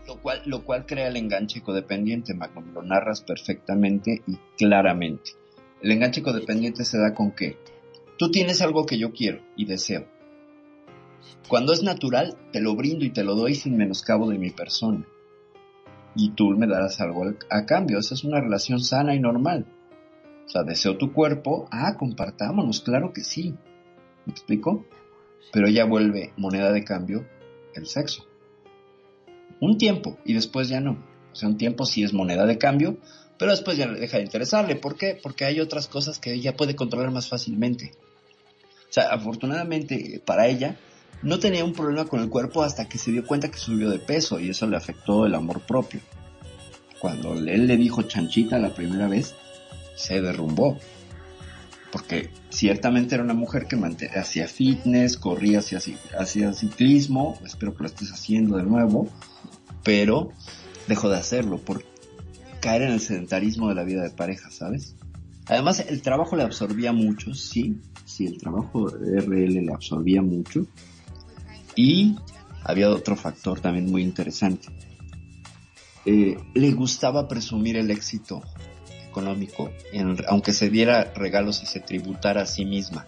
Lo 0.07 0.21
cual, 0.21 0.43
lo 0.45 0.63
cual 0.63 0.87
crea 0.87 1.09
el 1.09 1.17
enganche 1.17 1.63
codependiente, 1.63 2.35
Macron, 2.35 2.73
lo 2.73 2.83
narras 2.83 3.23
perfectamente 3.23 4.23
y 4.27 4.37
claramente. 4.57 5.33
El 5.83 5.93
enganche 5.93 6.23
codependiente 6.23 6.85
se 6.85 6.99
da 6.99 7.15
con 7.15 7.33
que 7.33 7.57
tú 8.19 8.31
tienes 8.31 8.61
algo 8.63 8.87
que 8.87 8.99
yo 8.99 9.13
quiero 9.13 9.41
y 9.57 9.67
deseo 9.67 10.07
cuando 11.49 11.73
es 11.73 11.85
natural, 11.85 12.37
te 12.53 12.61
lo 12.61 12.75
brindo 12.75 13.05
y 13.05 13.11
te 13.11 13.23
lo 13.23 13.37
doy 13.37 13.55
sin 13.55 13.77
menoscabo 13.77 14.29
de 14.29 14.39
mi 14.39 14.51
persona. 14.51 15.07
Y 16.17 16.31
tú 16.31 16.51
me 16.51 16.67
darás 16.67 17.01
algo 17.01 17.25
a 17.51 17.67
cambio. 17.67 17.99
Esa 17.99 18.15
es 18.15 18.25
una 18.25 18.41
relación 18.41 18.81
sana 18.81 19.15
y 19.15 19.21
normal. 19.21 19.67
O 20.45 20.49
sea, 20.49 20.65
deseo 20.65 20.97
tu 20.97 21.13
cuerpo. 21.13 21.69
Ah, 21.71 21.97
compartámonos, 21.97 22.81
claro 22.81 23.13
que 23.13 23.23
sí. 23.23 23.55
¿Me 24.25 24.33
explico? 24.33 24.87
Pero 25.53 25.69
ella 25.69 25.85
vuelve 25.85 26.33
moneda 26.37 26.73
de 26.73 26.83
cambio 26.83 27.25
el 27.75 27.87
sexo. 27.87 28.27
Un 29.61 29.79
tiempo 29.79 30.19
y 30.25 30.35
después 30.35 30.69
ya 30.69 30.81
no. 30.81 31.05
O 31.33 31.35
sea, 31.35 31.49
un 31.49 31.59
tiempo 31.59 31.85
sí 31.85 32.03
es 32.03 32.13
moneda 32.13 32.47
de 32.47 32.59
cambio, 32.59 32.99
pero 33.39 33.51
después 33.51 33.77
ya 33.77 33.87
deja 33.87 34.19
de 34.19 34.25
interesarle. 34.25 34.77
¿Por 34.77 34.97
qué? 34.97 35.19
Porque 35.21 35.45
hay 35.45 35.61
otras 35.61 35.87
cosas 35.87 36.19
que 36.19 36.33
ella 36.33 36.57
puede 36.57 36.75
controlar 36.75 37.11
más 37.11 37.29
fácilmente. 37.29 37.93
O 38.89 38.93
sea, 38.93 39.11
afortunadamente 39.11 40.23
para 40.25 40.47
ella, 40.47 40.77
no 41.23 41.39
tenía 41.39 41.65
un 41.65 41.73
problema 41.73 42.07
con 42.07 42.21
el 42.21 42.29
cuerpo 42.29 42.63
hasta 42.63 42.89
que 42.89 42.99
se 42.99 43.11
dio 43.11 43.27
cuenta 43.27 43.51
que 43.51 43.59
subió 43.59 43.91
de 43.91 43.99
peso 43.99 44.39
y 44.39 44.51
eso 44.51 44.67
le 44.67 44.77
afectó 44.77 45.27
el 45.27 45.35
amor 45.35 45.61
propio. 45.61 46.01
Cuando 47.01 47.35
él 47.35 47.67
le 47.67 47.77
dijo 47.77 48.03
chanchita 48.03 48.59
la 48.59 48.75
primera 48.75 49.09
vez, 49.09 49.35
se 49.97 50.21
derrumbó. 50.21 50.79
Porque 51.93 52.31
ciertamente 52.51 53.15
era 53.15 53.25
una 53.25 53.35
mujer 53.35 53.67
que 53.67 53.77
hacía 54.19 54.49
fitness, 54.49 55.17
corría 55.17 55.61
hacia, 55.61 55.81
hacia 56.19 56.53
ciclismo, 56.53 57.39
espero 57.45 57.75
que 57.75 57.85
lo 57.85 57.89
estés 57.89 58.13
haciendo 58.13 58.57
de 58.57 58.65
nuevo, 58.65 59.09
pero 59.87 60.33
dejó 60.89 61.09
de 61.09 61.17
hacerlo 61.17 61.59
por 61.59 61.85
caer 62.61 62.83
en 62.83 62.91
el 62.91 63.01
sedentarismo 63.01 63.69
de 63.69 63.77
la 63.77 63.85
vida 63.85 64.03
de 64.03 64.11
pareja, 64.11 64.51
¿sabes? 64.51 64.97
Además, 65.47 65.79
el 65.79 66.03
trabajo 66.03 66.35
le 66.35 66.43
absorbía 66.43 66.93
mucho, 66.93 67.33
sí, 67.35 67.81
sí, 68.05 68.27
el 68.27 68.37
trabajo 68.37 68.89
RL 68.89 69.65
le 69.65 69.73
absorbía 69.73 70.23
mucho, 70.23 70.67
y 71.77 72.17
había 72.65 72.91
otro 72.91 73.15
factor 73.15 73.61
también 73.61 73.89
muy 73.89 74.03
interesante. 74.03 74.67
Eh, 76.05 76.37
le 76.55 76.73
gustaba 76.73 77.29
presumir 77.29 77.77
el 77.77 77.93
éxito 77.93 78.43
económico, 79.09 79.71
aunque 80.27 80.53
se 80.53 80.69
diera 80.69 81.13
regalos 81.15 81.63
y 81.63 81.67
se 81.67 81.79
tributara 81.79 82.43
a 82.43 82.47
sí 82.47 82.65
misma. 82.65 83.07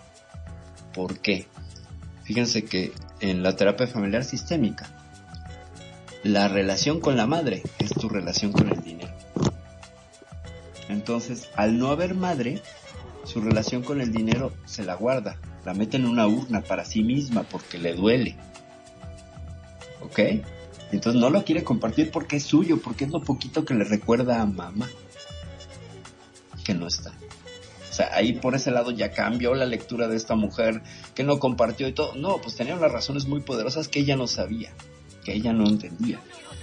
¿Por 0.95 1.19
qué? 1.19 1.47
Fíjense 2.23 2.65
que 2.65 2.93
en 3.19 3.43
la 3.43 3.57
terapia 3.57 3.89
familiar 3.89 4.23
sistémica, 4.23 4.98
la 6.29 6.47
relación 6.47 7.01
con 7.01 7.17
la 7.17 7.27
madre 7.27 7.63
es 7.79 7.95
tu 7.95 8.09
relación 8.09 8.53
con 8.53 8.69
el 8.69 8.83
dinero. 8.83 9.15
Entonces, 10.91 11.49
al 11.57 11.79
no 11.79 11.89
haber 11.89 12.15
madre, 12.15 12.61
su 13.25 13.41
relación 13.41 13.83
con 13.83 14.03
el 14.03 14.13
dinero 14.13 14.53
se 14.67 14.85
la 14.85 14.95
guarda, 14.95 15.39
la 15.65 15.73
mete 15.73 15.97
en 15.97 16.07
una 16.07 16.27
urna 16.27 16.61
para 16.61 16.85
sí 16.85 17.03
misma 17.03 17.45
porque 17.45 17.79
le 17.79 17.95
duele. 17.95 18.37
¿Ok? 20.03 20.19
Entonces 20.93 21.21
no 21.21 21.31
lo 21.31 21.45
quiere 21.45 21.65
compartir 21.65 22.11
porque 22.11 22.37
es 22.37 22.45
suyo, 22.45 22.79
porque 22.83 23.05
es 23.05 23.11
lo 23.11 23.23
poquito 23.23 23.65
que 23.65 23.75
le 23.75 23.85
recuerda 23.85 24.43
a 24.43 24.47
mamá 24.47 24.89
que 26.63 26.75
no 26.75 26.87
está. 26.87 27.13
O 27.91 27.93
sea, 27.93 28.15
ahí 28.15 28.35
por 28.35 28.55
ese 28.55 28.71
lado 28.71 28.91
ya 28.91 29.13
cambió 29.13 29.55
la 29.55 29.65
lectura 29.65 30.09
de 30.09 30.17
esta 30.17 30.35
mujer 30.35 30.83
que 31.15 31.25
no 31.25 31.39
compartió 31.39 31.89
y 31.89 31.93
todo. 31.93 32.15
No, 32.17 32.37
pues 32.37 32.55
tenía 32.55 32.75
unas 32.75 32.93
razones 32.93 33.27
muy 33.27 33.41
poderosas 33.41 33.89
que 33.89 34.01
ella 34.01 34.17
no 34.17 34.27
sabía, 34.27 34.73
que 35.29 35.35
ella 35.35 35.53
no 35.53 35.69
entendía. 35.69 36.19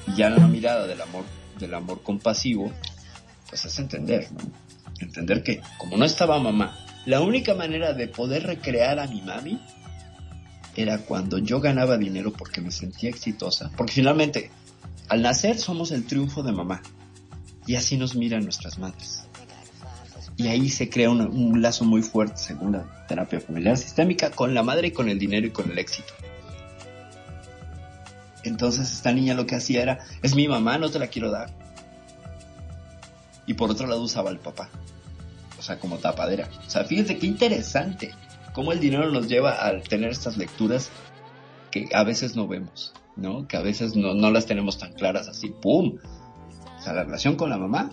Y 0.08 0.16
ya 0.16 0.32
la 0.32 0.48
mirada 0.48 0.88
del 0.88 1.00
amor, 1.00 1.24
del 1.60 1.76
amor 1.76 2.02
compasivo, 2.02 2.72
pues 3.48 3.64
es 3.66 3.78
entender. 3.78 4.28
Entender 5.00 5.44
que 5.44 5.62
como 5.78 5.98
no 5.98 6.06
estaba 6.06 6.40
mamá, 6.40 6.76
la 7.06 7.22
única 7.22 7.54
manera 7.54 7.94
de 7.94 8.08
poder 8.08 8.42
recrear 8.42 9.00
a 9.00 9.06
mi 9.06 9.22
mami 9.22 9.62
era 10.76 10.98
cuando 10.98 11.38
yo 11.38 11.62
ganaba 11.62 12.00
dinero 12.00 12.34
porque 12.34 12.60
me 12.60 12.72
sentía 12.72 13.12
exitosa. 13.12 13.70
Porque 13.78 13.94
finalmente, 13.94 14.50
al 15.10 15.22
nacer 15.22 15.60
somos 15.60 15.92
el 15.92 16.08
triunfo 16.08 16.42
de 16.42 16.52
mamá. 16.52 16.82
Y 17.68 17.76
así 17.76 17.98
nos 17.98 18.16
miran 18.16 18.44
nuestras 18.46 18.80
madres. 18.80 19.28
Y 20.38 20.48
ahí 20.48 20.70
se 20.70 20.90
crea 20.90 21.12
un, 21.12 21.62
lazo 21.62 21.86
muy 21.86 22.02
fuerte, 22.02 22.38
según 22.38 22.72
la 22.72 23.06
terapia 23.08 23.40
familiar 23.40 23.78
sistémica, 23.78 24.32
con 24.32 24.56
la 24.56 24.64
madre 24.64 24.88
y 24.88 24.92
con 24.92 25.08
el 25.08 25.20
dinero 25.20 25.46
y 25.46 25.52
con 25.52 25.70
el 25.70 25.78
éxito. 25.78 26.14
Entonces 28.46 28.92
esta 28.92 29.12
niña 29.12 29.34
lo 29.34 29.46
que 29.46 29.56
hacía 29.56 29.82
era, 29.82 30.00
es 30.22 30.36
mi 30.36 30.48
mamá, 30.48 30.78
no 30.78 30.90
te 30.90 31.00
la 31.00 31.08
quiero 31.08 31.32
dar. 31.32 31.52
Y 33.48 33.54
por 33.54 33.72
otro 33.72 33.88
lado 33.88 34.02
usaba 34.02 34.30
al 34.30 34.40
papá. 34.40 34.70
O 35.58 35.62
sea, 35.62 35.80
como 35.80 35.98
tapadera. 35.98 36.50
O 36.66 36.70
sea, 36.70 36.84
fíjense 36.84 37.18
qué 37.18 37.28
interesante 37.28 38.14
cómo 38.56 38.72
el 38.72 38.80
dinero 38.80 39.12
nos 39.12 39.28
lleva 39.28 39.68
a 39.68 39.82
tener 39.82 40.12
estas 40.12 40.38
lecturas 40.38 40.90
que 41.72 41.90
a 41.94 42.06
veces 42.06 42.38
no 42.38 42.48
vemos, 42.48 42.94
¿no? 43.18 43.48
Que 43.50 43.58
a 43.58 43.62
veces 43.62 43.98
no, 43.98 44.14
no 44.14 44.32
las 44.32 44.46
tenemos 44.46 44.78
tan 44.78 44.94
claras 44.94 45.28
así, 45.28 45.50
¡pum! 45.50 45.98
O 46.78 46.82
sea, 46.82 46.94
la 46.94 47.04
relación 47.04 47.36
con 47.36 47.50
la 47.50 47.58
mamá, 47.58 47.90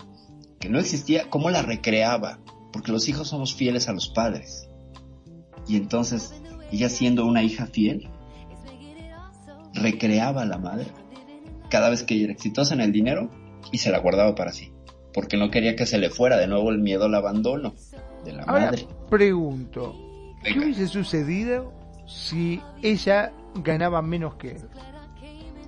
que 0.61 0.69
no 0.69 0.79
existía, 0.79 1.29
¿cómo 1.29 1.49
la 1.49 1.63
recreaba? 1.63 2.39
Porque 2.71 2.93
los 2.93 3.09
hijos 3.09 3.27
somos 3.27 3.53
fieles 3.53 3.89
a 3.89 3.93
los 3.93 4.07
padres. 4.07 4.69
Y 5.67 5.75
entonces, 5.75 6.33
ella 6.71 6.87
siendo 6.87 7.25
una 7.25 7.43
hija 7.43 7.65
fiel, 7.65 8.09
recreaba 9.73 10.43
a 10.43 10.45
la 10.45 10.57
madre 10.57 10.87
cada 11.69 11.89
vez 11.89 12.03
que 12.03 12.13
ella 12.13 12.25
era 12.25 12.33
exitosa 12.33 12.73
en 12.73 12.81
el 12.81 12.91
dinero 12.91 13.29
y 13.71 13.79
se 13.79 13.91
la 13.91 13.99
guardaba 13.99 14.35
para 14.35 14.53
sí. 14.53 14.71
Porque 15.13 15.37
no 15.37 15.49
quería 15.51 15.75
que 15.75 15.85
se 15.85 15.97
le 15.97 16.09
fuera 16.09 16.37
de 16.37 16.47
nuevo 16.47 16.69
el 16.69 16.79
miedo 16.79 17.05
al 17.05 17.15
abandono 17.15 17.73
de 18.23 18.33
la 18.33 18.45
madre. 18.45 18.87
Pregunto, 19.09 19.95
¿Qué 20.43 20.59
hubiese 20.59 20.87
sucedido 20.87 21.73
si 22.05 22.61
ella 22.81 23.31
ganaba 23.55 24.01
menos 24.01 24.35
que 24.35 24.51
él? 24.51 24.61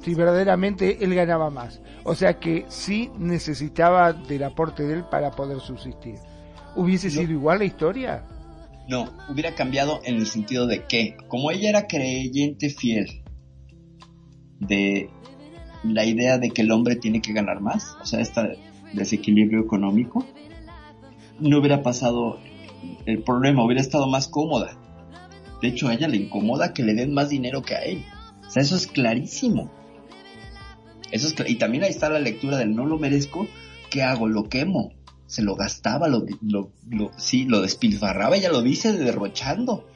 Si 0.04 0.14
verdaderamente 0.14 1.04
él 1.04 1.16
ganaba 1.16 1.50
más. 1.50 1.82
O 2.04 2.14
sea 2.14 2.40
que 2.40 2.66
sí 2.68 3.10
necesitaba 3.18 4.14
del 4.14 4.44
aporte 4.44 4.84
de 4.84 4.96
él 4.96 5.06
para 5.10 5.32
poder 5.32 5.60
subsistir. 5.60 6.16
¿Hubiese 6.76 7.10
sido 7.10 7.32
igual 7.32 7.60
la 7.60 7.66
historia? 7.66 8.24
No, 8.88 9.12
hubiera 9.30 9.56
cambiado 9.56 10.02
en 10.04 10.18
el 10.18 10.28
sentido 10.28 10.68
de 10.68 10.84
que, 10.84 11.18
como 11.28 11.50
ella 11.50 11.70
era 11.70 11.88
creyente 11.88 12.70
fiel 12.70 13.25
de 14.60 15.10
la 15.84 16.06
idea 16.06 16.38
de 16.38 16.50
que 16.50 16.62
el 16.62 16.72
hombre 16.72 16.96
tiene 16.96 17.22
que 17.22 17.34
ganar 17.34 17.62
más, 17.62 17.96
o 18.02 18.06
sea, 18.06 18.22
este 18.22 18.58
desequilibrio 18.94 19.62
económico, 19.62 20.26
no 21.40 21.60
hubiera 21.60 21.84
pasado 21.84 22.40
el 23.06 23.24
problema, 23.24 23.64
hubiera 23.64 23.82
estado 23.82 24.08
más 24.08 24.28
cómoda. 24.28 24.78
De 25.62 25.70
hecho, 25.70 25.88
a 25.88 25.94
ella 25.94 26.08
le 26.08 26.18
incomoda 26.18 26.74
que 26.74 26.84
le 26.84 26.94
den 26.94 27.14
más 27.14 27.30
dinero 27.30 27.62
que 27.62 27.76
a 27.76 27.84
él. 27.84 28.04
O 28.46 28.50
sea, 28.50 28.62
eso 28.62 28.76
es 28.76 28.88
clarísimo. 28.88 29.72
Eso 31.12 31.28
es 31.28 31.50
y 31.50 31.56
también 31.56 31.84
ahí 31.84 31.90
está 31.90 32.10
la 32.10 32.20
lectura 32.20 32.58
del 32.58 32.76
no 32.76 32.86
lo 32.86 32.98
merezco, 32.98 33.48
¿qué 33.90 34.04
hago? 34.04 34.28
Lo 34.28 34.50
quemo. 34.50 34.94
Se 35.28 35.42
lo 35.42 35.56
gastaba, 35.56 36.08
lo, 36.08 36.24
lo, 36.42 36.72
lo, 36.90 37.12
sí, 37.18 37.46
lo 37.46 37.62
despilfarraba, 37.62 38.36
ella 38.36 38.50
lo 38.50 38.62
dice 38.62 38.94
derrochando. 38.94 39.88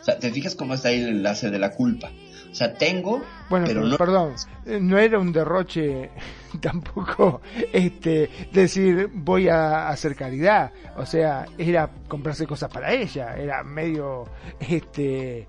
O 0.00 0.04
sea, 0.04 0.18
¿te 0.18 0.30
fijas 0.30 0.54
cómo 0.54 0.74
está 0.74 0.88
ahí 0.88 1.00
el 1.00 1.08
enlace 1.08 1.50
de 1.50 1.58
la 1.58 1.74
culpa? 1.74 2.10
O 2.50 2.54
sea, 2.54 2.74
tengo, 2.74 3.22
bueno, 3.50 3.66
pero 3.66 3.84
no... 3.84 3.96
Perdón, 3.96 4.34
no 4.80 4.98
era 4.98 5.18
un 5.18 5.32
derroche 5.32 6.10
tampoco 6.60 7.40
este 7.72 8.30
decir 8.52 9.10
voy 9.12 9.48
a 9.48 9.88
hacer 9.88 10.16
caridad, 10.16 10.72
o 10.96 11.04
sea, 11.04 11.46
era 11.58 11.90
comprarse 12.08 12.46
cosas 12.46 12.70
para 12.70 12.92
ella, 12.92 13.36
era 13.36 13.62
medio 13.62 14.24
este 14.60 15.46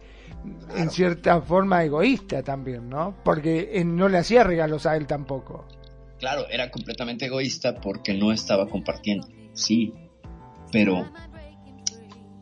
en 0.75 0.89
cierta 0.89 1.41
forma 1.41 1.83
egoísta 1.83 2.43
también, 2.43 2.89
¿no? 2.89 3.15
Porque 3.23 3.71
eh, 3.73 3.83
no 3.83 4.07
le 4.07 4.19
hacía 4.19 4.43
regalos 4.43 4.85
a 4.85 4.95
él 4.95 5.05
tampoco. 5.05 5.65
Claro, 6.17 6.47
era 6.49 6.69
completamente 6.69 7.25
egoísta 7.25 7.79
porque 7.79 8.13
no 8.13 8.31
estaba 8.31 8.67
compartiendo, 8.67 9.27
sí, 9.53 9.93
pero 10.71 11.09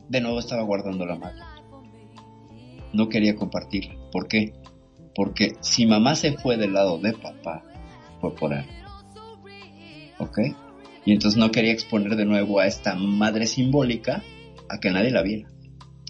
de 0.09 0.21
nuevo 0.21 0.39
estaba 0.39 0.63
guardando 0.63 1.05
la 1.05 1.15
mano. 1.15 1.45
No 2.93 3.09
quería 3.09 3.35
compartirla. 3.35 3.96
¿Por 4.11 4.27
qué? 4.27 4.53
Porque 5.15 5.55
si 5.61 5.85
mamá 5.85 6.15
se 6.15 6.34
fue 6.34 6.57
del 6.57 6.73
lado 6.73 6.99
de 6.99 7.13
papá, 7.13 7.63
fue 8.21 8.35
por 8.35 8.53
él. 8.53 8.65
¿Ok? 10.19 10.39
Y 11.05 11.13
entonces 11.13 11.38
no 11.39 11.51
quería 11.51 11.71
exponer 11.71 12.15
de 12.15 12.25
nuevo 12.25 12.59
a 12.59 12.67
esta 12.67 12.95
madre 12.95 13.47
simbólica 13.47 14.23
a 14.69 14.79
que 14.79 14.91
nadie 14.91 15.11
la 15.11 15.21
viera. 15.21 15.49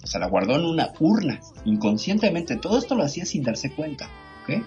O 0.02 0.06
sea, 0.06 0.20
la 0.20 0.28
guardó 0.28 0.56
en 0.56 0.64
una 0.64 0.92
urna, 1.00 1.40
inconscientemente. 1.64 2.56
Todo 2.56 2.78
esto 2.78 2.94
lo 2.94 3.04
hacía 3.04 3.24
sin 3.24 3.42
darse 3.42 3.70
cuenta. 3.70 4.08
¿Ok? 4.42 4.64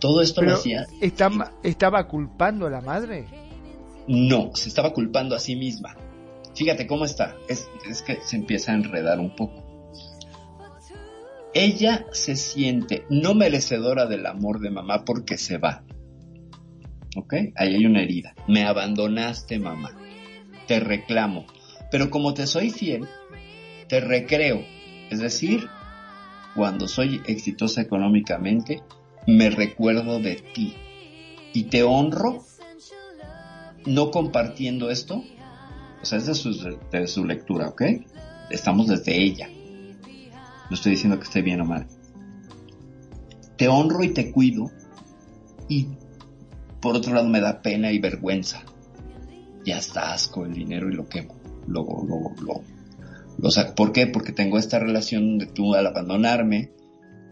Todo 0.00 0.22
esto 0.22 0.42
lo 0.42 0.54
hacía. 0.54 0.86
Estaba, 1.00 1.52
¿Estaba 1.62 2.06
culpando 2.06 2.66
a 2.66 2.70
la 2.70 2.80
madre? 2.80 3.26
No, 4.06 4.50
se 4.54 4.68
estaba 4.68 4.92
culpando 4.92 5.34
a 5.34 5.40
sí 5.40 5.56
misma. 5.56 5.96
Fíjate 6.54 6.86
cómo 6.86 7.04
está. 7.04 7.36
Es, 7.48 7.68
es 7.88 8.02
que 8.02 8.20
se 8.22 8.36
empieza 8.36 8.72
a 8.72 8.76
enredar 8.76 9.18
un 9.18 9.34
poco. 9.34 9.67
Ella 11.54 12.06
se 12.12 12.36
siente 12.36 13.04
no 13.08 13.34
merecedora 13.34 14.06
del 14.06 14.26
amor 14.26 14.60
de 14.60 14.70
mamá 14.70 15.04
porque 15.04 15.38
se 15.38 15.58
va. 15.58 15.84
¿Ok? 17.16 17.34
Ahí 17.56 17.74
hay 17.74 17.86
una 17.86 18.02
herida. 18.02 18.34
Me 18.46 18.64
abandonaste, 18.64 19.58
mamá. 19.58 19.96
Te 20.66 20.80
reclamo. 20.80 21.46
Pero 21.90 22.10
como 22.10 22.34
te 22.34 22.46
soy 22.46 22.70
fiel, 22.70 23.08
te 23.88 24.00
recreo. 24.00 24.62
Es 25.10 25.20
decir, 25.20 25.68
cuando 26.54 26.86
soy 26.86 27.22
exitosa 27.26 27.80
económicamente, 27.80 28.82
me 29.26 29.50
recuerdo 29.50 30.20
de 30.20 30.36
ti. 30.36 30.74
Y 31.54 31.64
te 31.64 31.82
honro 31.82 32.44
no 33.86 34.10
compartiendo 34.10 34.90
esto. 34.90 35.24
O 36.02 36.04
sea, 36.04 36.18
es 36.18 36.26
su, 36.36 36.78
de 36.90 37.06
su 37.06 37.24
lectura, 37.24 37.68
¿ok? 37.68 37.82
Estamos 38.50 38.86
desde 38.86 39.16
ella. 39.16 39.48
No 40.68 40.74
estoy 40.74 40.92
diciendo 40.92 41.18
que 41.18 41.24
esté 41.24 41.42
bien 41.42 41.60
o 41.60 41.64
mal. 41.64 41.86
Te 43.56 43.68
honro 43.68 44.04
y 44.04 44.12
te 44.12 44.30
cuido 44.30 44.70
y 45.68 45.88
por 46.80 46.96
otro 46.96 47.14
lado 47.14 47.28
me 47.28 47.40
da 47.40 47.62
pena 47.62 47.90
y 47.92 47.98
vergüenza. 47.98 48.62
Ya 49.64 49.78
está 49.78 50.12
asco 50.12 50.44
el 50.44 50.54
dinero 50.54 50.90
y 50.90 50.94
lo 50.94 51.08
quemo. 51.08 51.34
Lo, 51.66 51.84
lo, 51.84 52.34
lo, 52.40 52.62
lo, 53.38 53.74
¿Por 53.74 53.92
qué? 53.92 54.06
Porque 54.06 54.32
tengo 54.32 54.58
esta 54.58 54.78
relación 54.78 55.38
de 55.38 55.46
tú 55.46 55.74
al 55.74 55.86
abandonarme 55.86 56.72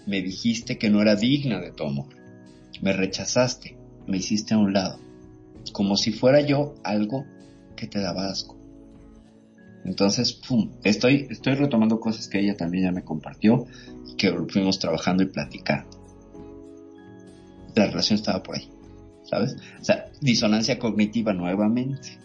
me 0.06 0.22
dijiste 0.22 0.78
que 0.78 0.88
no 0.88 1.02
era 1.02 1.16
digna 1.16 1.60
de 1.60 1.72
tu 1.72 1.84
amor. 1.84 2.06
Me 2.80 2.92
rechazaste, 2.92 3.76
me 4.06 4.18
hiciste 4.18 4.54
a 4.54 4.58
un 4.58 4.72
lado, 4.72 5.00
como 5.72 5.96
si 5.96 6.12
fuera 6.12 6.40
yo 6.40 6.74
algo 6.84 7.26
que 7.74 7.86
te 7.86 8.00
daba 8.00 8.28
asco. 8.28 8.55
Entonces, 9.86 10.32
pum, 10.32 10.70
estoy, 10.82 11.28
estoy 11.30 11.54
retomando 11.54 12.00
cosas 12.00 12.28
que 12.28 12.40
ella 12.40 12.56
también 12.56 12.84
ya 12.84 12.92
me 12.92 13.04
compartió, 13.04 13.66
que 14.18 14.32
fuimos 14.48 14.80
trabajando 14.80 15.22
y 15.22 15.26
platicando. 15.26 15.88
La 17.74 17.86
relación 17.86 18.18
estaba 18.18 18.42
por 18.42 18.56
ahí, 18.56 18.68
¿sabes? 19.24 19.56
O 19.80 19.84
sea, 19.84 20.10
disonancia 20.20 20.78
cognitiva 20.78 21.32
nuevamente. 21.32 22.18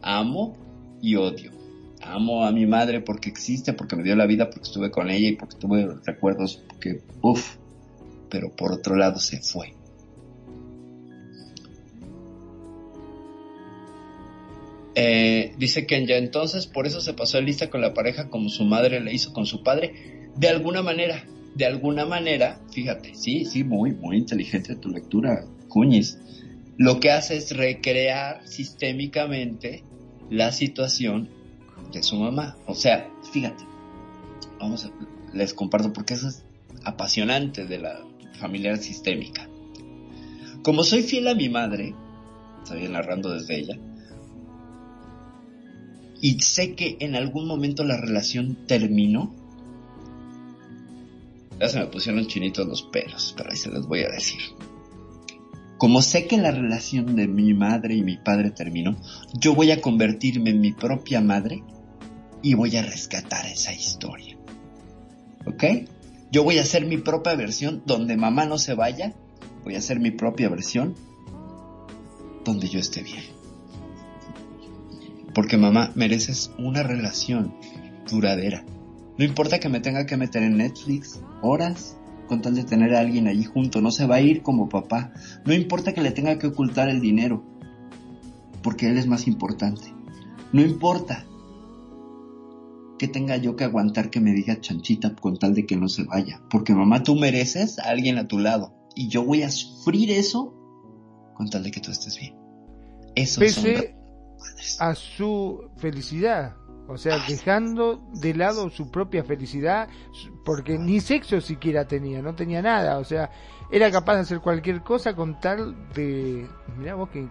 Amo 0.00 0.56
y 1.02 1.16
odio. 1.16 1.50
Amo 2.02 2.44
a 2.44 2.52
mi 2.52 2.66
madre 2.66 3.00
porque 3.00 3.30
existe, 3.30 3.72
porque 3.72 3.96
me 3.96 4.04
dio 4.04 4.14
la 4.14 4.26
vida, 4.26 4.48
porque 4.48 4.68
estuve 4.68 4.90
con 4.90 5.10
ella 5.10 5.28
y 5.28 5.36
porque 5.36 5.56
tuve 5.56 5.88
recuerdos, 6.06 6.62
porque, 6.68 7.02
uff, 7.20 7.56
pero 8.30 8.54
por 8.54 8.72
otro 8.72 8.94
lado 8.94 9.18
se 9.18 9.40
fue. 9.40 9.74
Eh, 14.94 15.52
dice 15.56 15.86
que 15.86 16.04
ya 16.04 16.16
entonces 16.16 16.66
por 16.66 16.86
eso 16.86 17.00
se 17.00 17.14
pasó 17.14 17.36
de 17.38 17.44
lista 17.44 17.70
con 17.70 17.80
la 17.80 17.94
pareja 17.94 18.28
como 18.28 18.48
su 18.48 18.64
madre 18.64 19.00
le 19.00 19.12
hizo 19.14 19.32
con 19.32 19.46
su 19.46 19.62
padre. 19.62 20.30
De 20.36 20.48
alguna 20.48 20.82
manera, 20.82 21.24
de 21.54 21.66
alguna 21.66 22.06
manera, 22.06 22.60
fíjate, 22.72 23.14
sí, 23.14 23.44
sí, 23.44 23.64
muy, 23.64 23.92
muy 23.92 24.16
inteligente 24.16 24.76
tu 24.76 24.88
lectura, 24.88 25.44
Cuñiz. 25.68 26.18
Lo 26.76 26.98
que 26.98 27.10
hace 27.10 27.36
es 27.36 27.56
recrear 27.56 28.46
sistémicamente 28.46 29.84
la 30.30 30.52
situación 30.52 31.28
de 31.92 32.02
su 32.02 32.16
mamá. 32.16 32.56
O 32.66 32.74
sea, 32.74 33.10
fíjate, 33.32 33.64
vamos 34.58 34.86
a, 34.86 34.90
les 35.34 35.54
comparto 35.54 35.92
porque 35.92 36.14
eso 36.14 36.28
es 36.28 36.44
apasionante 36.84 37.66
de 37.66 37.78
la 37.78 38.00
familiar 38.38 38.78
sistémica. 38.78 39.48
Como 40.62 40.84
soy 40.84 41.02
fiel 41.02 41.28
a 41.28 41.34
mi 41.34 41.48
madre, 41.48 41.94
estoy 42.62 42.88
narrando 42.88 43.30
desde 43.32 43.58
ella, 43.58 43.78
y 46.20 46.40
sé 46.40 46.74
que 46.74 46.96
en 47.00 47.16
algún 47.16 47.46
momento 47.46 47.84
la 47.84 47.96
relación 47.96 48.66
terminó, 48.66 49.34
ya 51.58 51.68
se 51.68 51.78
me 51.78 51.86
pusieron 51.86 52.26
chinitos 52.26 52.66
los 52.66 52.82
pelos, 52.82 53.34
pero 53.36 53.50
ahí 53.50 53.56
se 53.56 53.70
les 53.70 53.86
voy 53.86 54.02
a 54.02 54.08
decir. 54.08 54.40
Como 55.78 56.02
sé 56.02 56.26
que 56.26 56.36
la 56.36 56.50
relación 56.50 57.16
de 57.16 57.26
mi 57.26 57.54
madre 57.54 57.94
y 57.94 58.02
mi 58.02 58.18
padre 58.18 58.50
terminó, 58.50 58.96
yo 59.38 59.54
voy 59.54 59.70
a 59.70 59.80
convertirme 59.80 60.50
en 60.50 60.60
mi 60.60 60.72
propia 60.72 61.22
madre 61.22 61.62
y 62.42 62.54
voy 62.54 62.76
a 62.76 62.82
rescatar 62.82 63.46
esa 63.46 63.72
historia. 63.72 64.36
¿Ok? 65.46 65.64
Yo 66.30 66.44
voy 66.44 66.58
a 66.58 66.62
hacer 66.62 66.84
mi 66.84 66.98
propia 66.98 67.34
versión 67.34 67.82
donde 67.86 68.16
mamá 68.16 68.44
no 68.44 68.58
se 68.58 68.74
vaya. 68.74 69.14
Voy 69.64 69.74
a 69.74 69.78
hacer 69.78 70.00
mi 70.00 70.10
propia 70.10 70.48
versión 70.48 70.94
donde 72.44 72.68
yo 72.68 72.78
esté 72.78 73.02
bien. 73.02 73.39
Porque 75.34 75.56
mamá, 75.56 75.92
mereces 75.94 76.52
una 76.58 76.82
relación 76.82 77.54
duradera. 78.10 78.64
No 79.18 79.24
importa 79.24 79.60
que 79.60 79.68
me 79.68 79.80
tenga 79.80 80.06
que 80.06 80.16
meter 80.16 80.42
en 80.42 80.56
Netflix 80.56 81.20
horas 81.42 81.96
con 82.26 82.42
tal 82.42 82.54
de 82.54 82.64
tener 82.64 82.94
a 82.94 83.00
alguien 83.00 83.28
allí 83.28 83.44
junto. 83.44 83.80
No 83.80 83.90
se 83.90 84.06
va 84.06 84.16
a 84.16 84.20
ir 84.20 84.42
como 84.42 84.68
papá. 84.68 85.12
No 85.44 85.52
importa 85.52 85.92
que 85.92 86.00
le 86.00 86.10
tenga 86.10 86.38
que 86.38 86.46
ocultar 86.46 86.88
el 86.88 87.00
dinero. 87.00 87.44
Porque 88.62 88.88
él 88.88 88.98
es 88.98 89.06
más 89.06 89.26
importante. 89.26 89.92
No 90.52 90.62
importa 90.62 91.26
que 92.98 93.08
tenga 93.08 93.36
yo 93.36 93.56
que 93.56 93.64
aguantar 93.64 94.10
que 94.10 94.20
me 94.20 94.32
diga 94.32 94.60
chanchita 94.60 95.14
con 95.14 95.38
tal 95.38 95.54
de 95.54 95.66
que 95.66 95.76
no 95.76 95.88
se 95.88 96.04
vaya. 96.04 96.40
Porque 96.50 96.74
mamá, 96.74 97.02
tú 97.02 97.14
mereces 97.16 97.78
a 97.78 97.90
alguien 97.90 98.18
a 98.18 98.28
tu 98.28 98.38
lado. 98.38 98.74
Y 98.94 99.08
yo 99.08 99.24
voy 99.24 99.42
a 99.42 99.50
sufrir 99.50 100.10
eso 100.10 100.54
con 101.34 101.48
tal 101.48 101.62
de 101.62 101.70
que 101.70 101.80
tú 101.80 101.90
estés 101.90 102.18
bien. 102.18 102.36
Eso 103.14 103.40
Pese 103.40 103.99
a 104.78 104.94
su 104.94 105.70
felicidad. 105.78 106.56
O 106.88 106.98
sea, 106.98 107.18
dejando 107.28 108.02
de 108.14 108.34
lado 108.34 108.68
su 108.68 108.90
propia 108.90 109.22
felicidad, 109.22 109.88
porque 110.44 110.76
ni 110.76 111.00
sexo 111.00 111.40
siquiera 111.40 111.86
tenía, 111.86 112.20
no 112.20 112.34
tenía 112.34 112.62
nada. 112.62 112.98
O 112.98 113.04
sea, 113.04 113.30
era 113.70 113.92
capaz 113.92 114.16
de 114.16 114.20
hacer 114.22 114.40
cualquier 114.40 114.82
cosa 114.82 115.14
con 115.14 115.38
tal 115.40 115.76
de. 115.94 116.48
Mirá 116.76 116.96
vos 116.96 117.08
qué, 117.10 117.28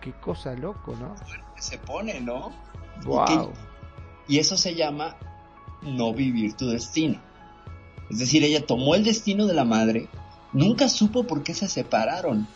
qué, 0.00 0.12
cosa 0.12 0.54
loco, 0.54 0.96
¿no? 0.96 1.14
Se 1.58 1.76
pone, 1.76 2.22
¿no? 2.22 2.52
Wow. 3.04 3.52
Y 4.28 4.38
eso 4.38 4.56
se 4.56 4.74
llama 4.74 5.16
no 5.82 6.14
vivir 6.14 6.54
tu 6.54 6.68
destino. 6.68 7.20
Es 8.10 8.18
decir, 8.18 8.44
ella 8.44 8.64
tomó 8.64 8.94
el 8.94 9.04
destino 9.04 9.46
de 9.46 9.54
la 9.54 9.64
madre, 9.64 10.08
nunca 10.54 10.88
supo 10.88 11.24
por 11.24 11.42
qué 11.42 11.52
se 11.52 11.68
separaron. 11.68 12.46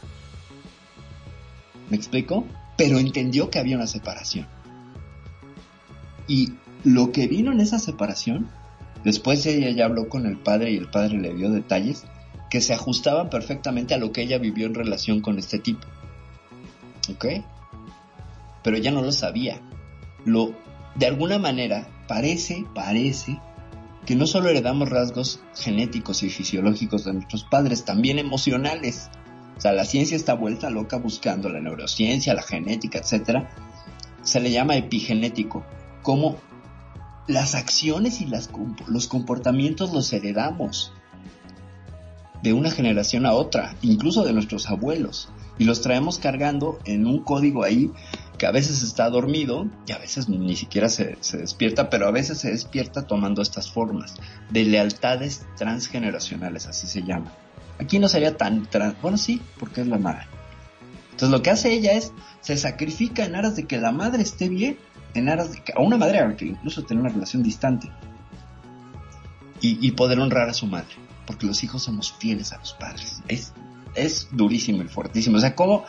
¿Me 1.91 1.97
explico? 1.97 2.45
Pero 2.77 2.99
entendió 2.99 3.51
que 3.51 3.59
había 3.59 3.77
una 3.77 3.87
separación. 3.87 4.47
Y 6.29 6.55
lo 6.85 7.13
que 7.13 7.27
vino 7.27 7.53
en 7.53 7.61
esa 7.61 7.79
separación, 7.79 8.49
después 9.05 9.45
ella 9.47 9.71
ya 9.71 9.87
habló 9.87 10.09
con 10.09 10.27
el 10.27 10.39
padre 10.39 10.73
y 10.73 10.77
el 10.77 10.89
padre 10.89 11.19
le 11.19 11.35
dio 11.35 11.51
detalles 11.51 12.05
que 12.51 12.61
se 12.61 12.75
ajustaban 12.75 13.31
perfectamente 13.31 13.95
a 13.95 13.99
lo 13.99 14.13
que 14.13 14.23
ella 14.23 14.39
vivió 14.39 14.67
en 14.67 14.75
relación 14.75 15.21
con 15.21 15.39
este 15.39 15.59
tipo. 15.59 15.87
¿Ok? 17.11 17.27
Pero 18.63 18.77
ella 18.77 18.91
no 18.91 19.03
lo 19.03 19.13
sabía. 19.13 19.61
Lo 20.25 20.55
de 20.95 21.07
alguna 21.07 21.39
manera 21.39 21.89
parece, 22.09 22.65
parece 22.75 23.41
que 24.07 24.15
no 24.15 24.27
solo 24.27 24.49
heredamos 24.49 24.89
rasgos 24.89 25.41
genéticos 25.57 26.23
y 26.23 26.31
fisiológicos 26.31 27.05
de 27.05 27.13
nuestros 27.13 27.45
padres, 27.45 27.85
también 27.85 28.19
emocionales. 28.19 29.11
O 29.57 29.61
sea, 29.61 29.73
la 29.73 29.85
ciencia 29.85 30.17
está 30.17 30.35
vuelta 30.35 30.71
loca 30.71 30.99
buscando 30.99 31.49
la 31.49 31.61
neurociencia, 31.61 32.35
la 32.35 32.43
genética, 32.43 32.99
etc. 32.99 33.47
Se 34.23 34.41
le 34.41 34.51
llama 34.51 34.77
epigenético, 34.77 35.65
como 36.03 36.37
las 37.27 37.55
acciones 37.55 38.21
y 38.21 38.27
las, 38.27 38.51
los 38.87 39.09
comportamientos 39.09 39.93
los 39.93 40.13
heredamos 40.13 40.93
de 42.43 42.53
una 42.53 42.71
generación 42.71 43.27
a 43.27 43.33
otra, 43.33 43.75
incluso 43.83 44.25
de 44.25 44.33
nuestros 44.33 44.69
abuelos, 44.69 45.31
y 45.59 45.65
los 45.65 45.81
traemos 45.81 46.19
cargando 46.19 46.79
en 46.85 47.07
un 47.07 47.21
código 47.21 47.65
ahí 47.65 47.91
que 48.39 48.47
a 48.47 48.51
veces 48.51 48.83
está 48.83 49.09
dormido 49.09 49.67
y 49.87 49.93
a 49.93 49.99
veces 49.99 50.29
ni 50.29 50.55
siquiera 50.55 50.89
se, 50.89 51.17
despierta, 51.33 51.89
pero 51.89 52.07
a 52.07 52.11
veces 52.11 52.39
se 52.39 52.51
despierta 52.51 53.07
tomando 53.07 53.41
estas 53.41 53.71
formas 53.71 54.15
de 54.51 54.65
lealtades 54.65 55.47
transgeneracionales, 55.57 56.67
así 56.67 56.87
se 56.87 57.03
llama. 57.03 57.33
Aquí 57.79 57.99
no 57.99 58.09
sería 58.09 58.37
tan, 58.37 58.69
bueno 59.03 59.19
sí, 59.19 59.43
porque 59.59 59.83
es 59.83 59.87
la 59.87 59.99
madre. 59.99 60.27
Entonces 61.13 61.31
lo 61.31 61.43
que 61.43 61.51
hace 61.51 61.73
ella 61.73 61.93
es, 61.93 62.13
se 62.41 62.57
sacrifica 62.57 63.25
en 63.25 63.37
aras 63.37 63.57
de 63.57 63.65
que 63.65 63.79
la 63.79 63.93
madre 63.93 64.23
esté 64.23 64.49
bien, 64.49 64.79
en 65.15 65.29
aras 65.29 65.53
de 65.53 65.63
que, 65.63 65.73
a 65.73 65.81
una 65.81 65.97
madre 65.97 66.37
que 66.37 66.47
incluso 66.47 66.83
tiene 66.83 67.03
una 67.03 67.11
relación 67.11 67.43
distante, 67.43 67.91
y, 69.61 69.87
y 69.87 69.93
poder 69.93 70.21
honrar 70.21 70.49
a 70.49 70.55
su 70.55 70.67
madre, 70.67 70.95
porque 71.27 71.47
los 71.47 71.63
hijos 71.65 71.83
somos 71.83 72.13
fieles 72.13 72.53
a 72.53 72.59
los 72.59 72.75
padres. 72.75 73.23
Es, 73.29 73.53
es 73.95 74.29
durísimo 74.31 74.83
y 74.83 74.89
fuertísimo. 74.89 75.39
O 75.39 75.41
sea, 75.41 75.55
¿cómo 75.55 75.85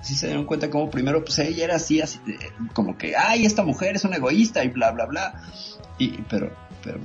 si 0.00 0.14
se 0.14 0.26
dieron 0.26 0.44
cuenta 0.44 0.70
como 0.70 0.90
primero, 0.90 1.24
pues 1.24 1.38
ella 1.38 1.64
era 1.64 1.76
así, 1.76 2.00
así 2.00 2.20
como 2.72 2.96
que, 2.96 3.16
ay, 3.16 3.44
esta 3.44 3.64
mujer 3.64 3.96
es 3.96 4.04
una 4.04 4.16
egoísta 4.16 4.64
y 4.64 4.68
bla, 4.68 4.92
bla, 4.92 5.06
bla. 5.06 5.42
Y, 5.98 6.22
pero, 6.22 6.54
pero 6.82 7.00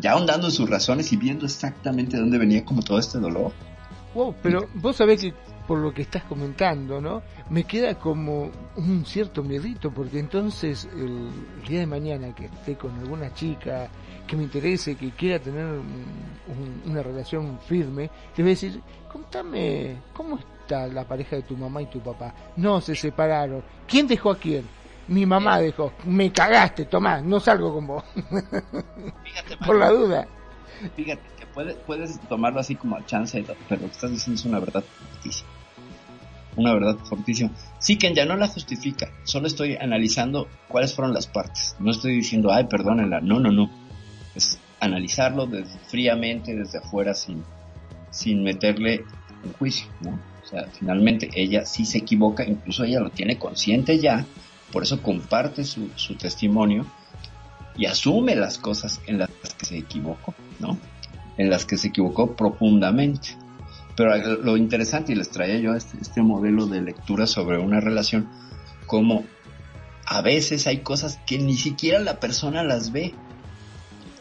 ya 0.00 0.12
ahondando 0.12 0.46
en 0.46 0.52
sus 0.52 0.68
razones 0.68 1.12
y 1.12 1.16
viendo 1.16 1.46
exactamente 1.46 2.16
de 2.16 2.22
dónde 2.22 2.38
venía 2.38 2.64
como 2.64 2.82
todo 2.82 2.98
este 2.98 3.18
dolor. 3.18 3.52
Wow, 4.14 4.34
pero 4.42 4.66
vos 4.74 4.96
sabés 4.96 5.20
que 5.20 5.34
por 5.66 5.78
lo 5.78 5.92
que 5.92 6.02
estás 6.02 6.22
comentando, 6.24 7.00
¿no? 7.00 7.22
Me 7.50 7.64
queda 7.64 7.96
como 7.96 8.50
un 8.76 9.04
cierto 9.04 9.42
miedito, 9.42 9.90
porque 9.90 10.18
entonces 10.18 10.88
el, 10.96 11.28
día 11.68 11.80
de 11.80 11.86
mañana 11.86 12.34
que 12.34 12.46
esté 12.46 12.76
con 12.76 12.96
alguna 12.98 13.34
chica 13.34 13.88
que 14.26 14.36
me 14.36 14.44
interese, 14.44 14.96
que 14.96 15.10
quiera 15.10 15.38
tener 15.38 15.66
una 16.86 17.02
relación 17.02 17.58
firme, 17.66 18.10
te 18.34 18.42
voy 18.42 18.52
a 18.52 18.54
decir, 18.54 18.80
contame, 19.12 19.96
¿cómo 20.12 20.38
está 20.38 20.86
la 20.86 21.04
pareja 21.04 21.36
de 21.36 21.42
tu 21.42 21.56
mamá 21.56 21.82
y 21.82 21.86
tu 21.86 22.00
papá? 22.00 22.34
No, 22.56 22.80
se 22.80 22.94
separaron. 22.94 23.62
¿Quién 23.86 24.06
dejó 24.06 24.30
a 24.30 24.38
quién? 24.38 24.64
Mi 25.08 25.24
mamá 25.26 25.58
dejó. 25.58 25.92
Me 26.04 26.32
cagaste, 26.32 26.84
Tomás, 26.84 27.22
no 27.22 27.40
salgo 27.40 27.74
con 27.74 27.86
vos. 27.86 28.04
Fíjate, 29.24 29.56
Por 29.66 29.76
la 29.76 29.90
duda. 29.90 30.26
Fíjate 30.94 31.22
que 31.38 31.46
puedes 31.86 32.20
tomarlo 32.28 32.60
así 32.60 32.74
como 32.74 32.96
a 32.96 33.06
chance, 33.06 33.44
pero 33.68 33.82
lo 33.82 33.88
que 33.88 33.92
estás 33.92 34.10
diciendo 34.10 34.40
es 34.40 34.46
una 34.46 34.58
verdad 34.58 34.84
fortísima. 34.84 35.50
Una 36.56 36.72
verdad 36.74 36.96
fortísima. 37.04 37.50
Sí, 37.78 37.96
que 37.96 38.12
ya 38.14 38.24
no 38.24 38.36
la 38.36 38.48
justifica. 38.48 39.10
Solo 39.24 39.46
estoy 39.46 39.76
analizando 39.76 40.48
cuáles 40.68 40.94
fueron 40.94 41.14
las 41.14 41.26
partes. 41.26 41.76
No 41.78 41.90
estoy 41.90 42.14
diciendo, 42.14 42.52
ay, 42.52 42.64
perdónenla. 42.64 43.20
No, 43.20 43.38
no, 43.38 43.52
no. 43.52 43.70
Es 44.34 44.58
analizarlo 44.80 45.46
desde, 45.46 45.78
fríamente 45.78 46.54
desde 46.54 46.78
afuera 46.78 47.14
sin, 47.14 47.44
sin 48.10 48.42
meterle 48.42 49.04
un 49.44 49.52
juicio, 49.52 49.86
¿no? 50.00 50.18
O 50.42 50.48
sea, 50.48 50.66
finalmente 50.72 51.28
ella 51.34 51.64
sí 51.64 51.84
se 51.84 51.98
equivoca, 51.98 52.44
incluso 52.44 52.84
ella 52.84 53.00
lo 53.00 53.10
tiene 53.10 53.36
consciente 53.36 53.98
ya, 53.98 54.24
por 54.72 54.82
eso 54.82 55.02
comparte 55.02 55.64
su, 55.64 55.90
su 55.96 56.16
testimonio 56.16 56.86
y 57.76 57.86
asume 57.86 58.34
las 58.34 58.58
cosas 58.58 59.00
en 59.06 59.18
las 59.18 59.30
que 59.30 59.66
se 59.66 59.78
equivocó, 59.78 60.34
¿no? 60.60 60.78
En 61.36 61.50
las 61.50 61.64
que 61.64 61.76
se 61.76 61.88
equivocó 61.88 62.34
profundamente. 62.34 63.36
Pero 63.96 64.16
lo 64.36 64.56
interesante, 64.56 65.12
y 65.12 65.14
les 65.14 65.30
traía 65.30 65.58
yo 65.58 65.74
este, 65.74 65.98
este 66.00 66.22
modelo 66.22 66.66
de 66.66 66.82
lectura 66.82 67.26
sobre 67.26 67.58
una 67.58 67.80
relación, 67.80 68.28
como 68.86 69.24
a 70.06 70.20
veces 70.22 70.66
hay 70.66 70.78
cosas 70.78 71.18
que 71.26 71.38
ni 71.38 71.54
siquiera 71.54 71.98
la 71.98 72.20
persona 72.20 72.62
las 72.62 72.92
ve 72.92 73.14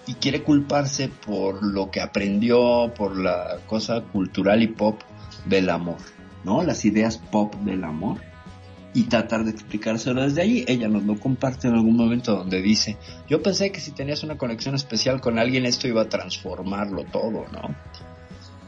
y 0.08 0.14
quiere 0.16 0.44
culparse 0.44 1.10
por 1.10 1.64
lo 1.64 1.92
que 1.92 2.02
aprendió, 2.02 2.94
por 2.96 3.18
la 3.18 3.60
cosa 3.68 4.02
cultural 4.02 4.64
y 4.64 4.68
pop 4.68 5.02
del 5.46 5.70
amor, 5.70 5.98
¿no? 6.44 6.64
Las 6.64 6.86
ideas 6.86 7.18
pop 7.18 7.54
del 7.56 7.84
amor 7.84 8.20
y 8.96 9.04
tratar 9.04 9.44
de 9.44 9.52
explicárselo 9.52 10.24
desde 10.24 10.42
ahí. 10.42 10.66
Ella 10.68 10.88
nos 10.88 11.04
lo 11.04 11.20
comparte 11.20 11.68
en 11.68 11.76
algún 11.76 11.98
momento 11.98 12.34
donde 12.36 12.62
dice, 12.62 12.98
yo 13.28 13.44
pensé 13.44 13.72
que 13.72 13.82
si 13.82 13.92
tenías 13.92 14.24
una 14.24 14.38
conexión 14.38 14.74
especial 14.74 15.20
con 15.22 15.38
alguien 15.38 15.66
esto 15.66 15.88
iba 15.88 16.02
a 16.02 16.10
transformarlo 16.10 17.04
todo, 17.04 17.46
¿no? 17.52 17.76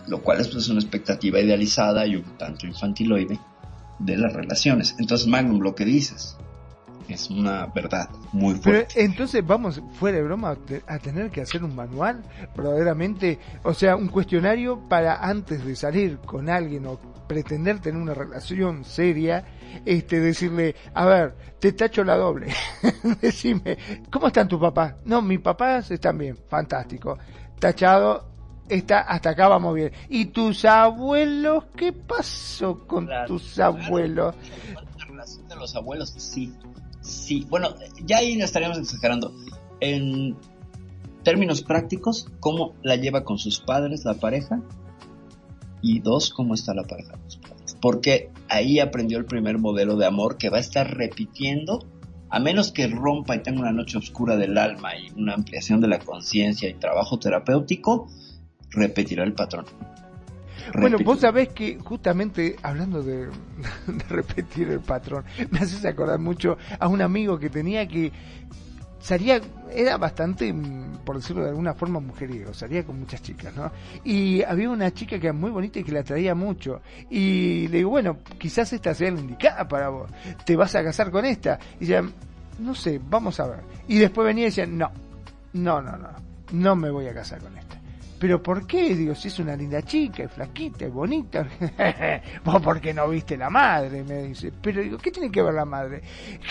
Lo 0.07 0.21
cual 0.21 0.41
es 0.41 0.49
pues 0.49 0.67
una 0.67 0.81
expectativa 0.81 1.39
idealizada 1.39 2.05
y 2.05 2.17
un 2.17 2.37
tanto 2.37 2.67
infantiloide 2.67 3.39
de 3.99 4.17
las 4.17 4.33
relaciones. 4.33 4.95
Entonces, 4.99 5.27
Magnum, 5.27 5.61
lo 5.61 5.73
que 5.73 5.85
dices, 5.85 6.35
es 7.07 7.29
una 7.29 7.67
verdad 7.67 8.09
muy 8.33 8.55
Pero 8.55 8.79
fuerte. 8.79 9.03
entonces 9.03 9.45
vamos, 9.45 9.81
fuera 9.93 10.17
de 10.17 10.23
broma, 10.23 10.57
a 10.87 10.99
tener 10.99 11.29
que 11.31 11.41
hacer 11.41 11.63
un 11.63 11.73
manual, 11.73 12.21
verdaderamente, 12.55 13.39
o 13.63 13.73
sea, 13.73 13.95
un 13.95 14.09
cuestionario 14.09 14.79
para 14.89 15.25
antes 15.25 15.65
de 15.65 15.75
salir 15.75 16.17
con 16.19 16.49
alguien 16.49 16.85
o 16.85 16.99
pretender 17.27 17.79
tener 17.79 18.01
una 18.01 18.13
relación 18.13 18.83
seria, 18.83 19.45
este, 19.85 20.19
decirle, 20.19 20.75
a 20.93 21.05
ver, 21.05 21.35
te 21.59 21.71
tacho 21.73 22.03
la 22.03 22.15
doble, 22.15 22.47
decime, 23.21 23.77
¿cómo 24.11 24.27
están 24.27 24.47
tus 24.47 24.59
papás? 24.59 24.95
No, 25.05 25.21
mis 25.21 25.39
papás 25.39 25.89
están 25.91 26.17
bien, 26.17 26.37
fantástico, 26.47 27.17
tachado, 27.59 28.29
está, 28.69 29.01
hasta 29.01 29.31
acá 29.31 29.47
vamos 29.47 29.75
bien. 29.75 29.91
¿Y 30.09 30.25
tus 30.27 30.65
abuelos? 30.65 31.65
¿Qué 31.75 31.93
pasó 31.93 32.85
con 32.85 33.05
Claro, 33.05 33.27
tus 33.27 33.53
claro. 33.53 33.77
abuelos? 33.83 34.35
La 34.97 35.05
relación 35.05 35.47
de 35.47 35.55
los 35.55 35.75
abuelos, 35.75 36.09
sí. 36.17 36.53
Sí. 37.01 37.45
Bueno, 37.49 37.69
ya 38.05 38.17
ahí 38.17 38.39
estaríamos 38.41 38.77
exagerando. 38.77 39.33
En 39.79 40.35
términos 41.23 41.61
prácticos, 41.61 42.27
¿cómo 42.39 42.73
la 42.83 42.95
lleva 42.95 43.23
con 43.23 43.37
sus 43.37 43.59
padres 43.59 44.03
la 44.05 44.15
pareja? 44.15 44.61
Y 45.81 45.99
dos, 45.99 46.31
¿cómo 46.31 46.53
está 46.53 46.73
la 46.73 46.83
pareja 46.83 47.11
con 47.13 47.29
sus 47.29 47.37
padres? 47.37 47.46
Porque 47.81 48.29
ahí 48.49 48.79
aprendió 48.79 49.17
el 49.17 49.25
primer 49.25 49.57
modelo 49.57 49.95
de 49.97 50.05
amor 50.05 50.37
que 50.37 50.49
va 50.49 50.57
a 50.57 50.61
estar 50.61 50.95
repitiendo, 50.95 51.85
a 52.29 52.39
menos 52.39 52.71
que 52.71 52.87
rompa 52.87 53.35
y 53.35 53.43
tenga 53.43 53.61
una 53.61 53.71
noche 53.71 53.97
oscura 53.97 54.35
del 54.35 54.57
alma 54.57 54.97
y 54.97 55.11
una 55.15 55.33
ampliación 55.33 55.81
de 55.81 55.87
la 55.87 55.99
conciencia 55.99 56.69
y 56.69 56.73
trabajo 56.73 57.19
terapéutico, 57.19 58.09
repetirá 58.71 59.23
el 59.23 59.33
patrón. 59.33 59.65
Bueno, 60.73 60.97
vos 61.03 61.21
sabés 61.21 61.49
que 61.49 61.77
justamente 61.79 62.57
hablando 62.61 63.01
de, 63.01 63.27
de 63.87 64.03
repetir 64.09 64.69
el 64.69 64.81
patrón, 64.81 65.23
me 65.51 65.59
haces 65.59 65.85
acordar 65.85 66.19
mucho 66.19 66.57
a 66.79 66.87
un 66.87 67.01
amigo 67.01 67.39
que 67.39 67.49
tenía 67.49 67.87
que 67.87 68.11
salía, 69.07 69.39
era 69.73 69.97
bastante, 69.97 70.51
mm, 70.51 70.97
por 71.05 71.15
decirlo 71.15 71.43
de 71.43 71.49
alguna 71.49 71.73
forma, 71.73 72.01
mujeriego, 72.01 72.53
salía 72.53 72.83
con 72.83 72.99
muchas 72.99 73.21
chicas, 73.21 73.55
¿no? 73.55 73.71
Y 74.03 74.43
había 74.43 74.69
una 74.69 74.93
chica 74.93 75.17
que 75.17 75.27
era 75.27 75.33
muy 75.33 75.49
bonita 75.49 75.79
y 75.79 75.83
que 75.85 75.93
la 75.93 76.01
atraía 76.01 76.35
mucho. 76.35 76.81
Y 77.09 77.69
le 77.69 77.77
digo, 77.77 77.91
bueno, 77.91 78.17
quizás 78.37 78.73
esta 78.73 78.93
sea 78.93 79.11
la 79.11 79.21
indicada 79.21 79.65
para 79.65 79.87
vos. 79.87 80.11
¿Te 80.45 80.57
vas 80.57 80.75
a 80.75 80.83
casar 80.83 81.09
con 81.09 81.23
esta? 81.23 81.57
Y 81.77 81.85
decía, 81.85 82.03
no 82.59 82.75
sé, 82.75 82.99
vamos 83.09 83.39
a 83.39 83.47
ver. 83.47 83.59
Y 83.87 83.97
después 83.97 84.25
venía 84.25 84.43
y 84.43 84.47
decía, 84.47 84.65
no, 84.65 84.91
no, 85.53 85.81
no, 85.81 85.95
no, 85.95 86.09
no 86.51 86.75
me 86.75 86.91
voy 86.91 87.07
a 87.07 87.13
casar 87.13 87.39
con 87.39 87.57
esta. 87.57 87.76
¿Pero 88.19 88.41
por 88.41 88.65
qué? 88.65 88.95
Digo, 88.95 89.13
si 89.13 89.27
es 89.27 89.39
una 89.39 89.55
linda 89.55 89.81
chica, 89.83 90.23
es 90.23 90.31
flaquita, 90.31 90.85
es 90.85 90.93
bonita. 90.93 91.47
Vos 92.43 92.61
porque 92.61 92.93
no 92.93 93.09
viste 93.09 93.37
la 93.37 93.49
madre, 93.49 94.03
me 94.03 94.23
dice. 94.23 94.51
Pero 94.61 94.81
digo, 94.81 94.97
¿qué 94.97 95.11
tiene 95.11 95.31
que 95.31 95.41
ver 95.41 95.53
la 95.53 95.65
madre? 95.65 96.01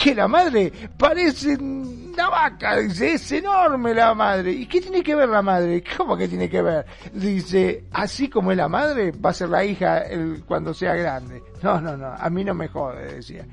Que 0.02 0.14
la 0.14 0.28
madre 0.28 0.72
parece 0.96 1.56
una 1.56 2.28
vaca, 2.28 2.76
dice, 2.78 3.14
es 3.14 3.32
enorme 3.32 3.94
la 3.94 4.14
madre. 4.14 4.52
¿Y 4.52 4.66
qué 4.66 4.80
tiene 4.80 5.02
que 5.02 5.14
ver 5.14 5.28
la 5.28 5.42
madre? 5.42 5.82
¿Cómo 5.96 6.16
que 6.16 6.28
tiene 6.28 6.48
que 6.48 6.62
ver? 6.62 6.86
Dice, 7.12 7.84
así 7.92 8.28
como 8.28 8.52
es 8.52 8.56
la 8.56 8.68
madre, 8.68 9.10
va 9.12 9.30
a 9.30 9.34
ser 9.34 9.48
la 9.48 9.64
hija 9.64 10.04
cuando 10.46 10.72
sea 10.72 10.94
grande. 10.94 11.42
No, 11.62 11.80
no, 11.80 11.96
no, 11.96 12.06
a 12.06 12.30
mí 12.30 12.44
no 12.44 12.54
me 12.54 12.68
jode, 12.68 13.14
decía 13.14 13.44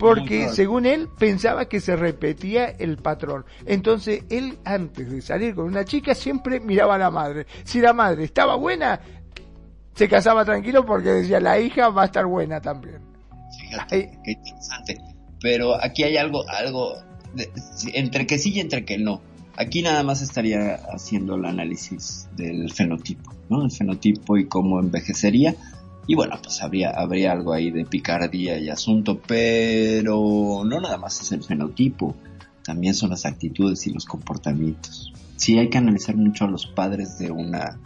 porque 0.00 0.48
según 0.54 0.86
él 0.86 1.08
pensaba 1.18 1.66
que 1.66 1.80
se 1.80 1.94
repetía 1.94 2.64
el 2.66 2.96
patrón. 2.96 3.44
Entonces 3.66 4.24
él 4.30 4.58
antes 4.64 5.10
de 5.10 5.20
salir 5.20 5.54
con 5.54 5.66
una 5.66 5.84
chica 5.84 6.14
siempre 6.14 6.58
miraba 6.60 6.96
a 6.96 6.98
la 6.98 7.10
madre. 7.10 7.46
Si 7.64 7.80
la 7.80 7.92
madre 7.92 8.24
estaba 8.24 8.56
buena, 8.56 9.00
se 9.94 10.08
casaba 10.08 10.44
tranquilo 10.44 10.84
porque 10.86 11.10
decía 11.10 11.40
la 11.40 11.58
hija 11.60 11.90
va 11.90 12.02
a 12.02 12.06
estar 12.06 12.26
buena 12.26 12.60
también. 12.60 12.98
Fíjate, 13.60 14.18
qué 14.24 14.30
interesante. 14.32 14.98
Pero 15.42 15.74
aquí 15.82 16.02
hay 16.04 16.16
algo, 16.16 16.48
algo, 16.48 16.94
de- 17.34 17.50
entre 17.94 18.26
que 18.26 18.38
sí 18.38 18.52
y 18.54 18.60
entre 18.60 18.84
que 18.84 18.98
no. 18.98 19.20
Aquí 19.56 19.82
nada 19.82 20.02
más 20.02 20.22
estaría 20.22 20.76
haciendo 20.92 21.34
el 21.34 21.44
análisis 21.44 22.28
del 22.36 22.72
fenotipo, 22.72 23.32
¿no? 23.50 23.64
El 23.64 23.70
fenotipo 23.70 24.38
y 24.38 24.46
cómo 24.46 24.80
envejecería. 24.80 25.54
Y 26.06 26.14
bueno, 26.14 26.38
pues 26.42 26.62
habría, 26.62 26.90
habría 26.90 27.32
algo 27.32 27.52
ahí 27.52 27.70
de 27.70 27.84
picardía 27.84 28.58
y 28.58 28.68
asunto, 28.68 29.20
pero 29.26 30.62
no 30.64 30.80
nada 30.80 30.96
más 30.96 31.20
es 31.20 31.32
el 31.32 31.44
fenotipo, 31.44 32.16
también 32.64 32.94
son 32.94 33.10
las 33.10 33.26
actitudes 33.26 33.86
y 33.86 33.92
los 33.92 34.04
comportamientos. 34.06 35.12
Sí 35.36 35.58
hay 35.58 35.70
que 35.70 35.78
analizar 35.78 36.16
mucho 36.16 36.44
a 36.44 36.48
los 36.48 36.66
padres 36.66 37.18
de 37.18 37.30
una, 37.30 37.78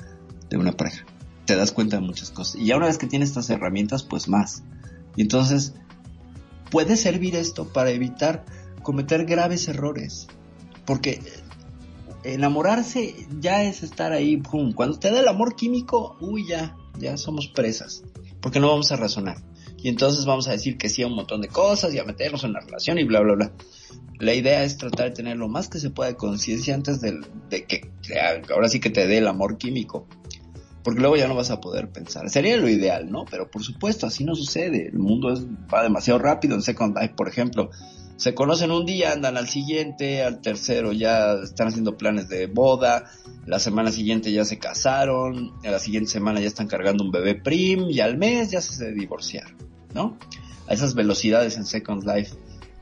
de 0.49 0.57
una 0.57 0.73
pareja. 0.73 1.05
Te 1.45 1.57
das 1.57 1.73
cuenta 1.73 1.97
de 1.97 2.03
muchas 2.03 2.31
cosas. 2.31 2.61
Y 2.61 2.67
ya 2.67 2.77
una 2.77 2.87
vez 2.87 2.99
que 2.99 3.07
tienes 3.07 3.29
estas 3.29 3.51
herramientas, 3.51 4.03
pues 4.03 4.29
más. 4.29 4.63
Y 5.17 5.23
entonces, 5.23 5.75
puede 6.71 6.97
servir 6.97 7.37
esto 7.37 7.73
para 7.73 7.91
evitar 7.91 8.45
cometer 8.83 9.27
graves 9.27 9.69
errores. 9.69 10.27
Porque 10.85 11.21
enamorarse 12.25 13.15
ya 13.41 13.63
es 13.63 13.83
estar 13.83 14.13
ahí, 14.13 14.39
pum. 14.39 14.73
Cuando 14.73 14.99
te 14.99 15.11
da 15.11 15.21
el 15.21 15.29
amor 15.29 15.55
químico, 15.55 16.17
uy, 16.21 16.47
ya, 16.49 16.77
ya 16.99 17.17
somos 17.17 17.49
presas. 17.49 18.03
Porque 18.41 18.61
no 18.61 18.69
vamos 18.69 18.93
a 18.93 18.97
razonar. 18.97 19.39
Y 19.79 19.89
entonces 19.89 20.25
vamos 20.25 20.49
a 20.49 20.53
decir 20.53 20.79
que 20.79 20.89
sí 20.89 21.03
a 21.03 21.07
un 21.07 21.15
montón 21.15 21.41
de 21.41 21.49
cosas 21.49 21.93
y 21.93 21.99
a 21.99 22.05
meternos 22.05 22.45
en 22.45 22.53
la 22.55 22.61
relación 22.61 22.99
y 22.99 23.05
bla, 23.05 23.21
bla, 23.21 23.35
bla. 23.35 23.53
La 24.19 24.35
idea 24.35 24.65
es 24.65 24.79
tratar 24.79 25.11
de 25.11 25.17
tener 25.17 25.37
lo 25.37 25.49
más 25.49 25.69
que 25.69 25.79
se 25.79 25.91
pueda 25.91 26.11
de 26.11 26.17
conciencia 26.17 26.75
antes 26.75 27.01
de, 27.01 27.21
que, 27.51 27.91
ahora 28.51 28.69
sí 28.69 28.81
que 28.81 28.91
te 28.91 29.07
dé 29.07 29.19
el 29.19 29.27
amor 29.27 29.59
químico. 29.59 30.07
Porque 30.83 31.01
luego 31.01 31.17
ya 31.17 31.29
no 31.29 31.35
vas 31.35 31.51
a 31.51 31.61
poder 31.61 31.91
pensar. 31.91 32.29
Sería 32.31 32.57
lo 32.57 32.69
ideal, 32.69 33.11
¿no? 33.11 33.25
Pero 33.31 33.51
por 33.51 33.63
supuesto, 33.63 34.07
así 34.07 34.25
no 34.25 34.35
sucede. 34.35 34.89
El 34.89 34.99
mundo 34.99 35.35
va 35.73 35.83
demasiado 35.83 36.19
rápido. 36.19 36.55
En 36.55 36.63
Second 36.63 36.97
Life, 36.99 37.15
por 37.15 37.29
ejemplo, 37.29 37.71
se 38.17 38.35
conocen 38.35 38.71
un 38.71 38.87
día, 38.87 39.13
andan 39.13 39.37
al 39.37 39.49
siguiente, 39.49 40.23
al 40.23 40.41
tercero 40.41 40.93
ya 40.93 41.35
están 41.43 41.69
haciendo 41.69 41.97
planes 41.97 42.29
de 42.29 42.47
boda, 42.47 43.11
la 43.47 43.59
semana 43.59 43.91
siguiente 43.91 44.33
ya 44.33 44.45
se 44.45 44.59
casaron, 44.59 45.53
a 45.65 45.71
la 45.71 45.79
siguiente 45.79 46.11
semana 46.11 46.41
ya 46.41 46.47
están 46.47 46.69
cargando 46.69 47.05
un 47.05 47.11
bebé 47.11 47.35
prim 47.35 47.91
y 47.91 48.01
al 48.01 48.17
mes 48.17 48.51
ya 48.51 48.61
se 48.61 48.93
divorciaron, 48.93 49.57
¿no? 49.95 50.17
A 50.69 50.75
esas 50.75 50.95
velocidades 50.95 51.57
en 51.57 51.67
Second 51.67 52.05
Life. 52.05 52.35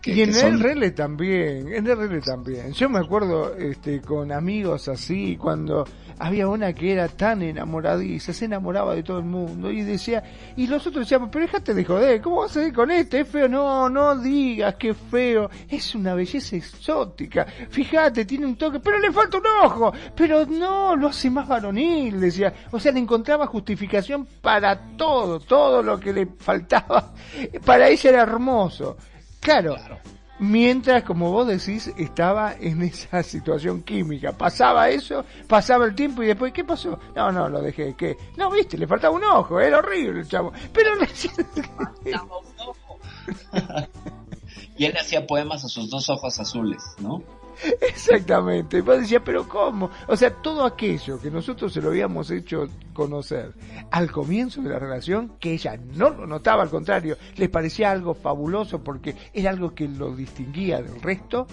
Que, 0.02 0.12
y 0.14 0.22
en 0.22 0.34
son- 0.34 0.58
RL 0.60 0.90
también, 0.94 1.72
en 1.72 1.86
RL 1.86 2.20
también. 2.22 2.72
Yo 2.72 2.88
me 2.88 2.98
acuerdo 2.98 3.54
este, 3.54 4.00
con 4.00 4.32
amigos 4.32 4.88
así, 4.88 5.36
cuando 5.36 5.84
había 6.18 6.48
una 6.48 6.72
que 6.72 6.92
era 6.92 7.06
tan 7.06 7.40
enamoradiza, 7.42 8.32
se 8.32 8.46
enamoraba 8.46 8.96
de 8.96 9.04
todo 9.04 9.18
el 9.18 9.24
mundo 9.24 9.70
y 9.70 9.82
decía, 9.82 10.22
y 10.56 10.66
los 10.66 10.84
otros 10.88 11.04
decíamos, 11.06 11.28
pero 11.30 11.44
déjate 11.44 11.72
de 11.72 11.84
joder, 11.84 12.20
¿cómo 12.20 12.40
vas 12.40 12.56
a 12.56 12.64
ir 12.66 12.72
con 12.72 12.90
este? 12.90 13.20
Es 13.20 13.28
feo, 13.28 13.48
no, 13.48 13.88
no 13.88 14.16
digas 14.16 14.74
que 14.74 14.90
es 14.90 14.96
feo, 15.08 15.48
es 15.68 15.94
una 15.94 16.14
belleza 16.14 16.56
exótica, 16.56 17.46
fíjate, 17.70 18.24
tiene 18.24 18.46
un 18.46 18.56
toque, 18.56 18.80
pero 18.80 18.98
le 18.98 19.12
falta 19.12 19.38
un 19.38 19.44
ojo, 19.64 19.92
pero 20.16 20.44
no, 20.46 20.96
lo 20.96 21.08
hace 21.08 21.30
más 21.30 21.46
varonil, 21.46 22.20
decía, 22.20 22.52
o 22.72 22.80
sea, 22.80 22.90
le 22.90 22.98
encontraba 22.98 23.46
justificación 23.46 24.26
para 24.40 24.96
todo, 24.96 25.38
todo 25.38 25.80
lo 25.80 25.98
que 26.00 26.12
le 26.12 26.26
faltaba, 26.26 27.12
para 27.64 27.88
ella 27.88 28.10
era 28.10 28.22
hermoso. 28.22 28.96
Claro, 29.43 29.77
mientras, 30.39 31.02
como 31.02 31.31
vos 31.32 31.48
decís, 31.48 31.93
estaba 31.97 32.55
en 32.55 32.82
esa 32.85 33.23
situación 33.24 33.82
química. 33.82 34.32
Pasaba 34.32 34.89
eso, 34.89 35.24
pasaba 35.48 35.85
el 35.85 35.94
tiempo 35.94 36.23
y 36.23 36.27
después, 36.27 36.52
¿qué 36.52 36.64
pasó? 36.64 36.98
No, 37.14 37.32
no, 37.32 37.48
lo 37.48 37.60
dejé, 37.60 37.94
¿qué? 37.97 38.16
No, 38.36 38.51
viste, 38.51 38.78
le 38.78 38.86
faltaba 38.86 39.14
un 39.14 39.24
ojo, 39.24 39.60
era 39.60 39.78
horrible 39.78 40.20
el 40.20 40.28
chavo. 40.28 40.52
Pero 40.73 40.90
y 44.77 44.85
él 44.85 44.97
hacía 44.97 45.27
poemas 45.27 45.64
a 45.64 45.69
sus 45.69 45.90
dos 45.90 46.09
ojos 46.09 46.39
azules, 46.39 46.82
¿no? 46.98 47.23
Exactamente. 47.80 48.80
Vos 48.80 49.00
decías, 49.00 49.22
pero 49.24 49.48
¿cómo? 49.48 49.90
O 50.08 50.16
sea, 50.16 50.30
todo 50.30 50.64
aquello 50.64 51.20
que 51.20 51.30
nosotros 51.30 51.72
se 51.72 51.80
lo 51.80 51.88
habíamos 51.88 52.30
hecho 52.30 52.66
conocer 52.92 53.52
al 53.90 54.10
comienzo 54.10 54.62
de 54.62 54.70
la 54.70 54.78
relación, 54.78 55.32
que 55.38 55.52
ella 55.52 55.76
no 55.76 56.10
lo 56.10 56.26
notaba, 56.26 56.62
al 56.62 56.70
contrario, 56.70 57.16
les 57.36 57.48
parecía 57.48 57.90
algo 57.90 58.14
fabuloso 58.14 58.82
porque 58.82 59.14
era 59.32 59.50
algo 59.50 59.74
que 59.74 59.88
lo 59.88 60.14
distinguía 60.14 60.82
del 60.82 61.00
resto, 61.00 61.46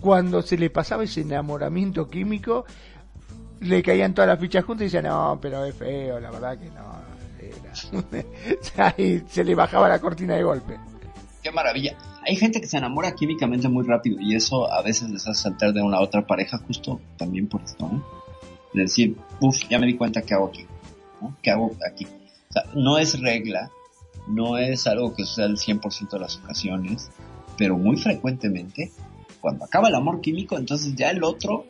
cuando 0.00 0.42
se 0.42 0.56
le 0.56 0.70
pasaba 0.70 1.04
ese 1.04 1.20
enamoramiento 1.20 2.08
químico, 2.08 2.64
le 3.60 3.82
caían 3.82 4.14
todas 4.14 4.28
las 4.28 4.40
fichas 4.40 4.64
juntas 4.64 4.82
y 4.82 4.84
decían, 4.86 5.04
no, 5.04 5.38
pero 5.40 5.64
es 5.64 5.74
feo, 5.74 6.18
la 6.18 6.30
verdad 6.30 6.58
que 6.58 6.70
no. 6.70 7.10
Era. 7.38 8.94
Y 8.98 9.20
se 9.28 9.44
le 9.44 9.54
bajaba 9.54 9.88
la 9.88 9.98
cortina 9.98 10.34
de 10.34 10.42
golpe. 10.42 10.78
Qué 11.42 11.50
maravilla. 11.50 11.96
Hay 12.26 12.36
gente 12.36 12.60
que 12.60 12.66
se 12.66 12.76
enamora 12.76 13.14
químicamente 13.14 13.68
muy 13.68 13.84
rápido 13.84 14.20
y 14.20 14.34
eso 14.34 14.70
a 14.70 14.82
veces 14.82 15.10
les 15.10 15.26
hace 15.26 15.42
saltar 15.42 15.72
de 15.72 15.82
una 15.82 16.00
otra 16.00 16.26
pareja 16.26 16.58
justo 16.58 17.00
también 17.16 17.48
por 17.48 17.62
esto, 17.62 17.88
¿no? 17.90 18.04
De 18.74 18.82
decir, 18.82 19.16
uff, 19.40 19.58
ya 19.68 19.78
me 19.78 19.86
di 19.86 19.96
cuenta 19.96 20.22
que 20.22 20.34
hago 20.34 20.48
aquí, 20.48 20.66
¿no? 21.20 21.36
¿Qué 21.42 21.50
hago 21.50 21.72
aquí? 21.90 22.06
O 22.06 22.52
sea, 22.52 22.64
no 22.74 22.98
es 22.98 23.20
regla, 23.20 23.70
no 24.28 24.58
es 24.58 24.86
algo 24.86 25.14
que 25.14 25.24
suceda 25.24 25.46
el 25.46 25.56
100% 25.56 26.10
de 26.10 26.18
las 26.18 26.36
ocasiones, 26.36 27.10
pero 27.56 27.76
muy 27.76 27.96
frecuentemente, 27.96 28.92
cuando 29.40 29.64
acaba 29.64 29.88
el 29.88 29.94
amor 29.94 30.20
químico, 30.20 30.58
entonces 30.58 30.94
ya 30.94 31.10
el 31.10 31.24
otro 31.24 31.66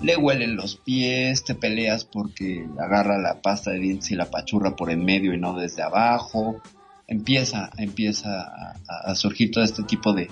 le 0.00 0.16
huelen 0.16 0.56
los 0.56 0.76
pies, 0.76 1.44
te 1.44 1.54
peleas 1.54 2.04
porque 2.04 2.68
agarra 2.78 3.18
la 3.18 3.40
pasta 3.40 3.70
de 3.70 3.78
dientes 3.78 4.10
y 4.10 4.14
la 4.14 4.30
pachurra 4.30 4.76
por 4.76 4.90
en 4.90 5.04
medio 5.04 5.32
y 5.34 5.38
no 5.38 5.56
desde 5.56 5.82
abajo, 5.82 6.60
empieza, 7.08 7.70
empieza 7.76 8.74
a, 8.86 9.14
surgir 9.14 9.50
todo 9.50 9.64
este 9.64 9.82
tipo 9.82 10.12
de, 10.12 10.30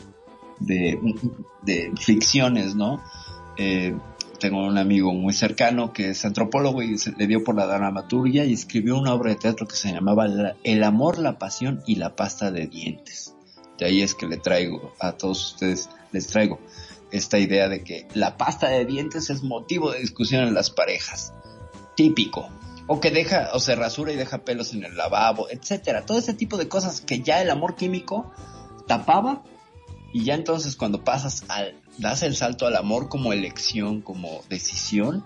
de, 0.60 0.98
de 1.62 1.92
ficciones, 1.98 2.76
¿no? 2.76 3.02
Eh, 3.56 3.96
tengo 4.38 4.66
un 4.66 4.76
amigo 4.76 5.14
muy 5.14 5.32
cercano 5.32 5.94
que 5.94 6.10
es 6.10 6.24
antropólogo 6.24 6.82
y 6.82 6.98
se 6.98 7.12
le 7.12 7.26
dio 7.26 7.42
por 7.42 7.56
la 7.56 7.66
dramaturgia 7.66 8.44
y 8.44 8.52
escribió 8.52 8.98
una 8.98 9.14
obra 9.14 9.30
de 9.30 9.36
teatro 9.36 9.66
que 9.66 9.76
se 9.76 9.90
llamaba 9.90 10.26
El 10.62 10.84
amor, 10.84 11.18
la 11.18 11.38
pasión 11.38 11.82
y 11.86 11.96
la 11.96 12.14
pasta 12.14 12.50
de 12.50 12.66
dientes. 12.66 13.34
De 13.78 13.86
ahí 13.86 14.02
es 14.02 14.14
que 14.14 14.26
le 14.26 14.36
traigo 14.36 14.92
a 15.00 15.12
todos 15.12 15.52
ustedes, 15.52 15.88
les 16.12 16.26
traigo 16.26 16.60
esta 17.10 17.38
idea 17.38 17.68
de 17.68 17.82
que 17.82 18.06
la 18.14 18.36
pasta 18.36 18.68
de 18.68 18.84
dientes 18.84 19.30
es 19.30 19.42
motivo 19.42 19.92
de 19.92 20.00
discusión 20.00 20.44
en 20.46 20.54
las 20.54 20.70
parejas. 20.70 21.32
Típico. 21.96 22.48
O 22.86 23.00
que 23.00 23.10
deja, 23.10 23.50
o 23.52 23.60
se 23.60 23.74
rasura 23.74 24.12
y 24.12 24.16
deja 24.16 24.38
pelos 24.38 24.72
en 24.72 24.84
el 24.84 24.96
lavabo, 24.96 25.48
etcétera. 25.50 26.06
Todo 26.06 26.18
ese 26.18 26.34
tipo 26.34 26.56
de 26.56 26.68
cosas 26.68 27.00
que 27.00 27.20
ya 27.20 27.42
el 27.42 27.50
amor 27.50 27.74
químico 27.74 28.32
tapaba 28.86 29.42
y 30.12 30.24
ya 30.24 30.34
entonces 30.34 30.76
cuando 30.76 31.04
pasas 31.04 31.44
al, 31.48 31.74
das 31.98 32.22
el 32.22 32.36
salto 32.36 32.66
al 32.66 32.76
amor 32.76 33.08
como 33.08 33.32
elección, 33.32 34.00
como 34.00 34.42
decisión, 34.48 35.24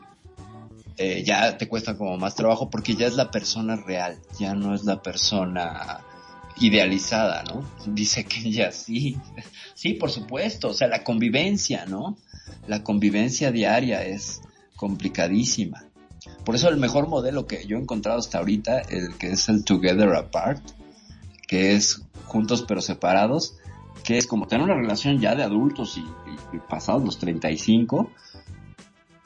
eh, 0.96 1.22
ya 1.24 1.56
te 1.56 1.68
cuesta 1.68 1.96
como 1.96 2.16
más 2.16 2.34
trabajo 2.34 2.70
porque 2.70 2.94
ya 2.94 3.06
es 3.06 3.14
la 3.14 3.30
persona 3.30 3.76
real, 3.76 4.18
ya 4.38 4.54
no 4.54 4.74
es 4.74 4.84
la 4.84 5.02
persona 5.02 6.00
idealizada, 6.58 7.42
¿no? 7.44 7.64
Dice 7.86 8.24
que 8.24 8.50
ya 8.50 8.72
sí, 8.72 9.16
sí, 9.74 9.94
por 9.94 10.10
supuesto, 10.10 10.68
o 10.68 10.74
sea, 10.74 10.88
la 10.88 11.04
convivencia, 11.04 11.86
¿no? 11.86 12.18
La 12.66 12.82
convivencia 12.82 13.50
diaria 13.50 14.04
es 14.04 14.40
complicadísima. 14.76 15.84
Por 16.44 16.54
eso 16.54 16.68
el 16.68 16.78
mejor 16.78 17.08
modelo 17.08 17.46
que 17.46 17.66
yo 17.66 17.76
he 17.76 17.80
encontrado 17.80 18.18
hasta 18.18 18.38
ahorita, 18.38 18.80
el 18.80 19.16
que 19.16 19.32
es 19.32 19.48
el 19.48 19.64
Together 19.64 20.14
Apart, 20.14 20.62
que 21.46 21.74
es 21.74 22.02
juntos 22.26 22.64
pero 22.66 22.80
separados, 22.80 23.56
que 24.04 24.18
es 24.18 24.26
como 24.26 24.46
tener 24.46 24.64
una 24.64 24.74
relación 24.74 25.20
ya 25.20 25.34
de 25.34 25.42
adultos 25.42 25.98
y, 25.98 26.58
pasados 26.68 27.04
los 27.04 27.18
35, 27.18 28.10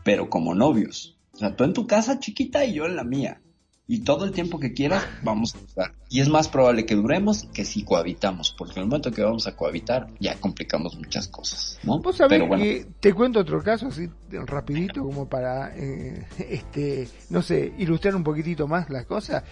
pero 0.02 0.28
como 0.28 0.54
novios. 0.54 1.16
O 1.34 1.38
sea, 1.38 1.54
tú 1.54 1.64
en 1.64 1.72
tu 1.72 1.86
casa 1.86 2.18
chiquita 2.18 2.64
y 2.64 2.74
yo 2.74 2.86
en 2.86 2.96
la 2.96 3.04
mía 3.04 3.40
y 3.86 4.00
todo 4.00 4.24
el 4.24 4.32
tiempo 4.32 4.58
que 4.58 4.72
quieras 4.72 5.04
vamos 5.22 5.54
a 5.54 5.58
estar. 5.58 5.92
Y 6.08 6.20
es 6.20 6.28
más 6.28 6.48
probable 6.48 6.86
que 6.86 6.94
duremos 6.94 7.44
que 7.52 7.64
si 7.64 7.84
cohabitamos, 7.84 8.54
porque 8.56 8.74
en 8.74 8.84
el 8.84 8.88
momento 8.88 9.10
que 9.10 9.22
vamos 9.22 9.46
a 9.46 9.56
cohabitar 9.56 10.08
ya 10.20 10.36
complicamos 10.36 10.96
muchas 10.96 11.28
cosas, 11.28 11.78
¿no? 11.82 11.98
Vos 12.00 12.16
sabés 12.16 12.42
que 12.42 12.86
te 13.00 13.12
cuento 13.12 13.40
otro 13.40 13.62
caso 13.62 13.88
así 13.88 14.08
rapidito 14.30 15.02
como 15.02 15.28
para, 15.28 15.72
eh, 15.76 16.26
este, 16.38 17.08
no 17.30 17.42
sé, 17.42 17.74
ilustrar 17.78 18.16
un 18.16 18.24
poquitito 18.24 18.66
más 18.66 18.88
las 18.90 19.06
cosas. 19.06 19.42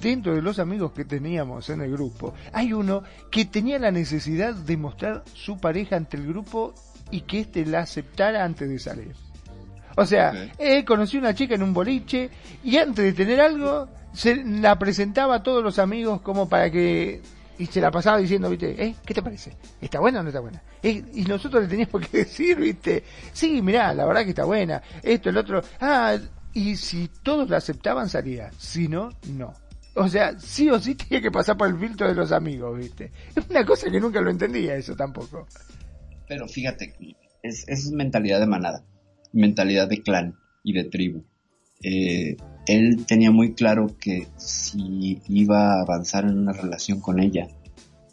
Dentro 0.00 0.34
de 0.34 0.42
los 0.42 0.58
amigos 0.58 0.92
que 0.92 1.04
teníamos 1.04 1.68
en 1.70 1.80
el 1.80 1.90
grupo, 1.90 2.34
hay 2.52 2.72
uno 2.72 3.02
que 3.30 3.46
tenía 3.46 3.78
la 3.78 3.90
necesidad 3.90 4.54
de 4.54 4.76
mostrar 4.76 5.24
su 5.34 5.58
pareja 5.58 5.96
ante 5.96 6.16
el 6.16 6.26
grupo 6.26 6.74
y 7.10 7.22
que 7.22 7.40
éste 7.40 7.66
la 7.66 7.80
aceptara 7.80 8.44
antes 8.44 8.68
de 8.68 8.78
salir. 8.78 9.31
O 9.96 10.06
sea, 10.06 10.50
él 10.58 10.84
conoció 10.84 11.18
una 11.20 11.34
chica 11.34 11.54
en 11.54 11.62
un 11.62 11.74
boliche 11.74 12.30
y 12.64 12.76
antes 12.76 13.04
de 13.04 13.12
tener 13.12 13.40
algo, 13.40 13.88
se 14.12 14.36
la 14.36 14.78
presentaba 14.78 15.36
a 15.36 15.42
todos 15.42 15.62
los 15.62 15.78
amigos 15.78 16.20
como 16.20 16.48
para 16.48 16.70
que... 16.70 17.20
Y 17.58 17.66
se 17.66 17.80
la 17.80 17.90
pasaba 17.90 18.18
diciendo, 18.18 18.48
viste, 18.50 18.82
¿eh? 18.82 18.96
¿Qué 19.04 19.14
te 19.14 19.22
parece? 19.22 19.52
¿Está 19.80 20.00
buena 20.00 20.20
o 20.20 20.22
no 20.22 20.30
está 20.30 20.40
buena? 20.40 20.62
y 20.82 21.24
nosotros 21.28 21.62
le 21.62 21.68
teníamos 21.68 22.08
que 22.08 22.18
decir, 22.24 22.58
viste, 22.58 23.04
sí, 23.32 23.62
mirá, 23.62 23.94
la 23.94 24.04
verdad 24.04 24.24
que 24.24 24.30
está 24.30 24.44
buena, 24.44 24.82
esto, 25.02 25.30
el 25.30 25.36
otro, 25.36 25.62
ah, 25.80 26.16
y 26.54 26.76
si 26.76 27.08
todos 27.22 27.48
la 27.48 27.58
aceptaban 27.58 28.08
salía, 28.08 28.50
si 28.58 28.88
no, 28.88 29.10
no. 29.28 29.52
O 29.94 30.08
sea, 30.08 30.38
sí 30.38 30.70
o 30.70 30.78
sí 30.80 30.94
tenía 30.96 31.20
que 31.20 31.30
pasar 31.30 31.56
por 31.56 31.68
el 31.68 31.78
filtro 31.78 32.08
de 32.08 32.14
los 32.14 32.32
amigos, 32.32 32.78
viste. 32.78 33.12
Es 33.34 33.48
una 33.48 33.64
cosa 33.64 33.90
que 33.90 34.00
nunca 34.00 34.20
lo 34.20 34.30
entendía 34.30 34.74
eso 34.74 34.96
tampoco. 34.96 35.46
Pero 36.26 36.48
fíjate, 36.48 36.94
es, 37.42 37.64
es 37.68 37.90
mentalidad 37.90 38.40
de 38.40 38.46
manada 38.46 38.84
mentalidad 39.32 39.88
de 39.88 40.02
clan 40.02 40.36
y 40.62 40.72
de 40.72 40.84
tribu. 40.84 41.24
Eh, 41.82 42.36
él 42.66 43.04
tenía 43.06 43.30
muy 43.30 43.54
claro 43.54 43.96
que 43.98 44.28
si 44.36 45.20
iba 45.28 45.74
a 45.74 45.82
avanzar 45.82 46.24
en 46.24 46.38
una 46.38 46.52
relación 46.52 47.00
con 47.00 47.20
ella, 47.20 47.48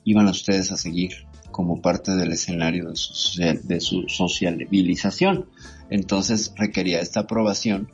iban 0.03 0.27
ustedes 0.27 0.71
a 0.71 0.77
seguir 0.77 1.11
como 1.51 1.81
parte 1.81 2.15
del 2.15 2.31
escenario 2.31 2.89
de 2.89 2.95
su, 2.95 3.41
de 3.63 3.79
su 3.79 4.07
sociabilización. 4.07 5.49
Entonces 5.89 6.53
requería 6.55 6.99
esta 6.99 7.21
aprobación 7.21 7.91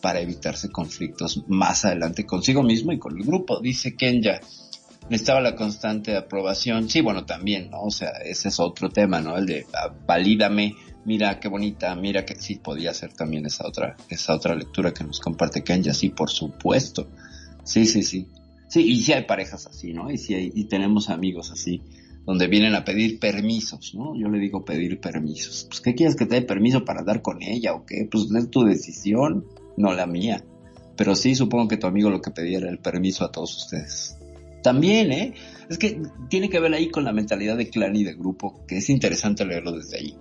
para 0.00 0.20
evitarse 0.20 0.70
conflictos 0.70 1.42
más 1.48 1.84
adelante 1.84 2.24
consigo 2.24 2.62
mismo 2.62 2.92
y 2.92 2.98
con 2.98 3.16
el 3.18 3.24
grupo. 3.24 3.60
Dice 3.60 3.96
Kenya, 3.96 4.40
necesitaba 5.10 5.40
la 5.40 5.56
constante 5.56 6.16
aprobación. 6.16 6.88
Sí, 6.88 7.00
bueno, 7.00 7.24
también, 7.24 7.70
¿no? 7.70 7.82
O 7.82 7.90
sea, 7.90 8.10
ese 8.24 8.48
es 8.48 8.60
otro 8.60 8.90
tema, 8.90 9.20
¿no? 9.20 9.36
El 9.36 9.46
de 9.46 9.66
ah, 9.74 9.92
valídame 10.06 10.74
mira 11.08 11.40
qué 11.40 11.48
bonita, 11.48 11.94
mira 11.96 12.26
que 12.26 12.34
sí 12.34 12.56
podía 12.56 12.92
ser 12.92 13.14
también 13.14 13.46
esa 13.46 13.66
otra, 13.66 13.96
esa 14.10 14.34
otra 14.34 14.54
lectura 14.54 14.92
que 14.92 15.04
nos 15.04 15.20
comparte 15.20 15.64
Kenya, 15.64 15.94
sí, 15.94 16.10
por 16.10 16.28
supuesto. 16.28 17.08
Sí, 17.64 17.86
sí, 17.86 18.02
sí. 18.02 18.26
Sí, 18.68 18.82
y 18.82 19.02
sí 19.02 19.14
hay 19.14 19.24
parejas 19.24 19.66
así, 19.66 19.94
¿no? 19.94 20.10
Y 20.10 20.18
sí 20.18 20.34
hay, 20.34 20.52
y 20.54 20.64
tenemos 20.64 21.08
amigos 21.08 21.50
así, 21.50 21.80
donde 22.26 22.46
vienen 22.46 22.74
a 22.74 22.84
pedir 22.84 23.18
permisos, 23.18 23.94
¿no? 23.94 24.14
Yo 24.20 24.28
le 24.28 24.38
digo 24.38 24.66
pedir 24.66 25.00
permisos. 25.00 25.64
Pues, 25.70 25.80
¿qué 25.80 25.94
quieres 25.94 26.14
que 26.14 26.26
te 26.26 26.34
dé 26.34 26.42
permiso 26.42 26.84
para 26.84 27.00
andar 27.00 27.22
con 27.22 27.42
ella 27.42 27.72
o 27.72 27.86
qué? 27.86 28.06
Pues 28.10 28.28
es 28.30 28.50
tu 28.50 28.64
decisión, 28.64 29.46
no 29.78 29.94
la 29.94 30.06
mía. 30.06 30.44
Pero 30.94 31.16
sí, 31.16 31.34
supongo 31.34 31.68
que 31.68 31.78
tu 31.78 31.86
amigo 31.86 32.10
lo 32.10 32.20
que 32.20 32.32
pedía 32.32 32.58
era 32.58 32.68
el 32.68 32.80
permiso 32.80 33.24
a 33.24 33.32
todos 33.32 33.56
ustedes. 33.56 34.18
También, 34.62 35.10
¿eh? 35.12 35.32
Es 35.70 35.78
que 35.78 36.02
tiene 36.28 36.50
que 36.50 36.60
ver 36.60 36.74
ahí 36.74 36.90
con 36.90 37.04
la 37.04 37.14
mentalidad 37.14 37.56
de 37.56 37.70
clan 37.70 37.96
y 37.96 38.04
de 38.04 38.12
grupo, 38.12 38.66
que 38.66 38.76
es 38.76 38.90
interesante 38.90 39.46
leerlo 39.46 39.72
desde 39.72 39.96
ahí 39.96 40.14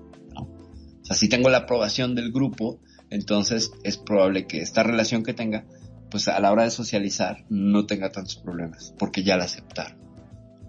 sea, 1.08 1.16
si 1.16 1.30
tengo 1.30 1.50
la 1.50 1.60
aprobación 1.60 2.16
del 2.16 2.32
grupo, 2.32 2.80
entonces 3.10 3.72
es 3.84 3.98
probable 3.98 4.46
que 4.46 4.62
esta 4.62 4.84
relación 4.84 5.24
que 5.24 5.34
tenga, 5.34 5.66
pues 6.12 6.28
a 6.28 6.40
la 6.40 6.52
hora 6.52 6.64
de 6.64 6.72
socializar 6.72 7.46
no 7.50 7.86
tenga 7.86 8.12
tantos 8.12 8.36
problemas, 8.36 8.94
porque 9.00 9.24
ya 9.24 9.38
la 9.38 9.46
aceptaron, 9.46 9.98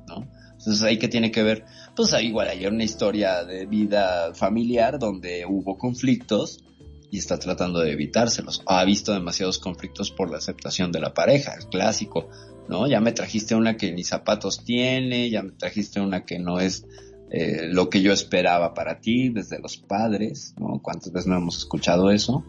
¿no? 0.06 0.31
Entonces 0.52 0.82
ahí 0.82 0.98
que 0.98 1.09
tiene 1.09 1.31
que 1.31 1.43
ver, 1.43 1.65
pues 1.94 2.15
igual 2.20 2.48
hay 2.48 2.66
una 2.66 2.85
historia 2.85 3.44
de 3.44 3.66
vida 3.66 4.35
familiar 4.35 4.98
donde 4.98 5.44
hubo 5.47 5.78
conflictos 5.78 6.65
y 7.10 7.19
está 7.19 7.39
tratando 7.39 7.81
de 7.81 7.93
evitárselos. 7.93 8.62
Ha 8.66 8.85
visto 8.85 9.12
demasiados 9.12 9.59
conflictos 9.59 10.10
por 10.10 10.31
la 10.31 10.39
aceptación 10.39 10.93
de 10.93 11.01
la 11.01 11.15
pareja, 11.15 11.55
el 11.55 11.66
clásico, 11.66 12.28
¿no? 12.69 12.86
Ya 12.86 13.01
me 13.01 13.12
trajiste 13.12 13.55
una 13.55 13.77
que 13.77 13.93
ni 13.93 14.05
zapatos 14.05 14.65
tiene, 14.65 15.31
ya 15.31 15.43
me 15.43 15.52
trajiste 15.52 16.01
una 16.01 16.24
que 16.24 16.39
no 16.39 16.60
es 16.60 16.85
eh, 17.30 17.68
lo 17.70 17.90
que 17.90 18.00
yo 18.00 18.12
esperaba 18.12 18.74
para 18.74 19.00
ti 19.00 19.28
desde 19.28 19.59
los 19.59 19.76
padres, 19.76 20.55
¿no? 20.59 20.80
¿Cuántas 20.82 21.12
veces 21.12 21.28
no 21.28 21.36
hemos 21.36 21.59
escuchado 21.59 22.10
eso? 22.10 22.44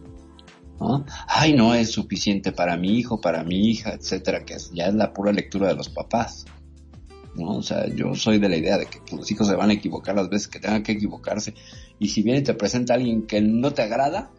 ¿no? 0.80 1.06
Ay, 1.28 1.54
no 1.54 1.74
es 1.74 1.92
suficiente 1.92 2.52
para 2.52 2.78
mi 2.78 2.98
hijo, 2.98 3.20
para 3.20 3.44
mi 3.44 3.70
hija, 3.70 3.92
etcétera, 3.92 4.46
que 4.46 4.56
ya 4.74 4.88
es 4.88 4.94
la 4.94 5.14
pura 5.14 5.32
lectura 5.32 5.68
de 5.68 5.76
los 5.76 5.90
papás. 5.90 6.46
¿no? 7.36 7.58
O 7.58 7.62
sea, 7.62 7.88
yo 7.88 8.16
soy 8.16 8.40
de 8.40 8.50
la 8.50 8.58
idea 8.58 8.78
de 8.78 8.86
que 8.86 9.00
los 9.16 9.30
hijos 9.32 9.48
se 9.48 9.56
van 9.56 9.70
a 9.70 9.74
equivocar 9.74 10.16
las 10.16 10.30
veces 10.30 10.48
que 10.48 10.60
tengan 10.60 10.84
que 10.84 10.94
equivocarse. 10.94 11.54
Y 12.00 12.10
si 12.10 12.24
viene 12.24 12.40
y 12.40 12.44
te 12.44 12.54
presenta 12.54 12.94
alguien 12.94 13.28
que 13.28 13.42
no 13.42 13.72
te 13.74 13.82
agrada, 13.82 14.32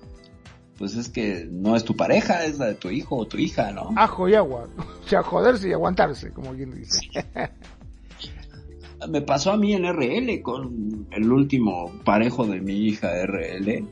pues 0.79 0.97
es 0.97 1.11
que 1.11 1.47
no 1.51 1.77
es 1.77 1.85
tu 1.85 1.95
pareja, 1.95 2.45
es 2.45 2.59
la 2.59 2.67
de 2.67 2.75
tu 2.75 2.91
hijo 2.91 3.17
o 3.17 3.27
tu 3.27 3.37
hija, 3.37 3.71
¿no? 3.73 3.93
Ajo 3.97 4.29
y 4.29 4.35
agua. 4.35 4.67
O 5.05 5.09
sea, 5.11 5.23
joderse 5.25 5.69
y 5.69 5.73
aguantarse, 5.73 6.31
como 6.31 6.53
quien 6.53 6.73
dice. 6.73 7.01
Me 9.09 9.23
pasó 9.23 9.53
a 9.53 9.57
mí 9.57 9.73
en 9.73 9.85
RL 9.85 10.43
con 10.43 11.07
el 11.11 11.33
último 11.33 11.91
parejo 12.05 12.47
de 12.47 12.61
mi 12.61 12.75
hija 12.75 13.11
RL. 13.25 13.87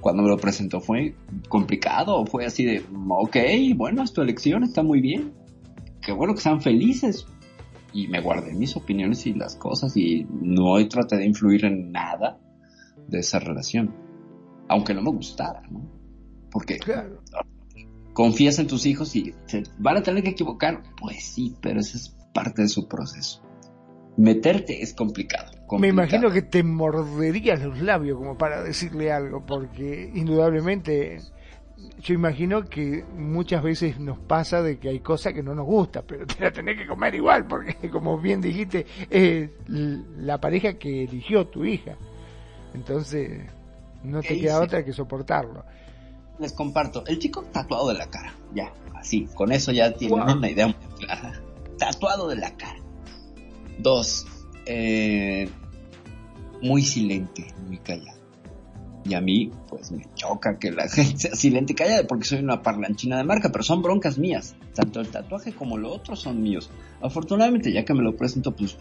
Cuando 0.00 0.22
me 0.22 0.28
lo 0.28 0.36
presentó 0.36 0.80
fue 0.80 1.14
complicado, 1.48 2.24
fue 2.26 2.46
así 2.46 2.64
de, 2.64 2.84
ok, 3.08 3.36
bueno, 3.74 4.02
es 4.02 4.12
tu 4.12 4.22
elección, 4.22 4.62
está 4.62 4.82
muy 4.82 5.00
bien. 5.00 5.32
Qué 6.00 6.12
bueno 6.12 6.34
que 6.34 6.40
sean 6.40 6.60
felices. 6.60 7.26
Y 7.92 8.08
me 8.08 8.20
guardé 8.20 8.52
mis 8.52 8.76
opiniones 8.76 9.26
y 9.26 9.32
las 9.32 9.56
cosas 9.56 9.96
y 9.96 10.26
no 10.30 10.86
traté 10.88 11.16
de 11.16 11.26
influir 11.26 11.64
en 11.64 11.92
nada 11.92 12.38
de 13.08 13.20
esa 13.20 13.38
relación. 13.38 13.94
Aunque 14.68 14.94
no 14.94 15.02
me 15.02 15.10
gustara, 15.10 15.62
¿no? 15.70 15.82
Porque 16.50 16.78
confías 18.12 18.58
en 18.58 18.66
tus 18.66 18.86
hijos 18.86 19.14
y 19.16 19.34
se 19.46 19.62
van 19.78 19.96
a 19.96 20.02
tener 20.02 20.22
que 20.22 20.30
equivocar. 20.30 20.82
Pues 21.00 21.24
sí, 21.24 21.54
pero 21.60 21.80
esa 21.80 21.96
es 21.96 22.14
parte 22.34 22.62
de 22.62 22.68
su 22.68 22.86
proceso 22.86 23.45
meterte 24.16 24.82
es 24.82 24.94
complicado, 24.94 25.52
Me 25.78 25.88
imagino 25.88 26.30
que 26.30 26.42
te 26.42 26.62
morderías 26.62 27.62
los 27.62 27.80
labios 27.80 28.18
como 28.18 28.36
para 28.36 28.62
decirle 28.62 29.12
algo, 29.12 29.44
porque 29.44 30.10
indudablemente 30.14 31.20
yo 32.00 32.14
imagino 32.14 32.64
que 32.64 33.04
muchas 33.16 33.62
veces 33.62 33.98
nos 33.98 34.18
pasa 34.18 34.62
de 34.62 34.78
que 34.78 34.88
hay 34.88 35.00
cosas 35.00 35.34
que 35.34 35.42
no 35.42 35.54
nos 35.54 35.66
gusta, 35.66 36.02
pero 36.02 36.26
te 36.26 36.42
la 36.42 36.50
tenés 36.50 36.78
que 36.78 36.86
comer 36.86 37.14
igual, 37.14 37.46
porque 37.46 37.90
como 37.90 38.18
bien 38.18 38.40
dijiste, 38.40 38.86
es 39.10 39.50
la 39.68 40.40
pareja 40.40 40.74
que 40.74 41.04
eligió 41.04 41.46
tu 41.46 41.64
hija. 41.64 41.96
Entonces, 42.74 43.42
no 44.02 44.20
te 44.20 44.38
queda 44.38 44.60
otra 44.60 44.84
que 44.84 44.92
soportarlo. 44.92 45.64
Les 46.38 46.52
comparto, 46.52 47.04
el 47.06 47.18
chico 47.18 47.44
tatuado 47.50 47.88
de 47.88 47.94
la 47.94 48.06
cara, 48.10 48.34
ya, 48.54 48.72
así, 48.94 49.26
con 49.34 49.52
eso 49.52 49.72
ya 49.72 49.92
tienen 49.92 50.20
una 50.20 50.50
idea 50.50 50.66
muy 50.66 50.98
clara. 50.98 51.40
Tatuado 51.78 52.28
de 52.28 52.36
la 52.36 52.54
cara 52.56 52.85
Dos, 53.78 54.26
eh, 54.66 55.48
muy 56.62 56.82
silente, 56.82 57.46
muy 57.66 57.78
callado. 57.78 58.16
Y 59.04 59.14
a 59.14 59.20
mí, 59.20 59.52
pues 59.68 59.92
me 59.92 60.04
choca 60.14 60.58
que 60.58 60.72
la 60.72 60.88
gente 60.88 61.18
sea 61.18 61.34
silente 61.36 61.72
y 61.72 61.76
callada 61.76 62.06
porque 62.06 62.24
soy 62.24 62.40
una 62.40 62.62
parlanchina 62.62 63.16
de 63.18 63.24
marca, 63.24 63.50
pero 63.52 63.62
son 63.62 63.82
broncas 63.82 64.18
mías. 64.18 64.56
Tanto 64.74 65.00
el 65.00 65.08
tatuaje 65.08 65.52
como 65.52 65.78
lo 65.78 65.92
otro 65.92 66.16
son 66.16 66.42
míos. 66.42 66.70
Afortunadamente, 67.00 67.72
ya 67.72 67.84
que 67.84 67.94
me 67.94 68.02
lo 68.02 68.16
presento, 68.16 68.54
pues 68.54 68.76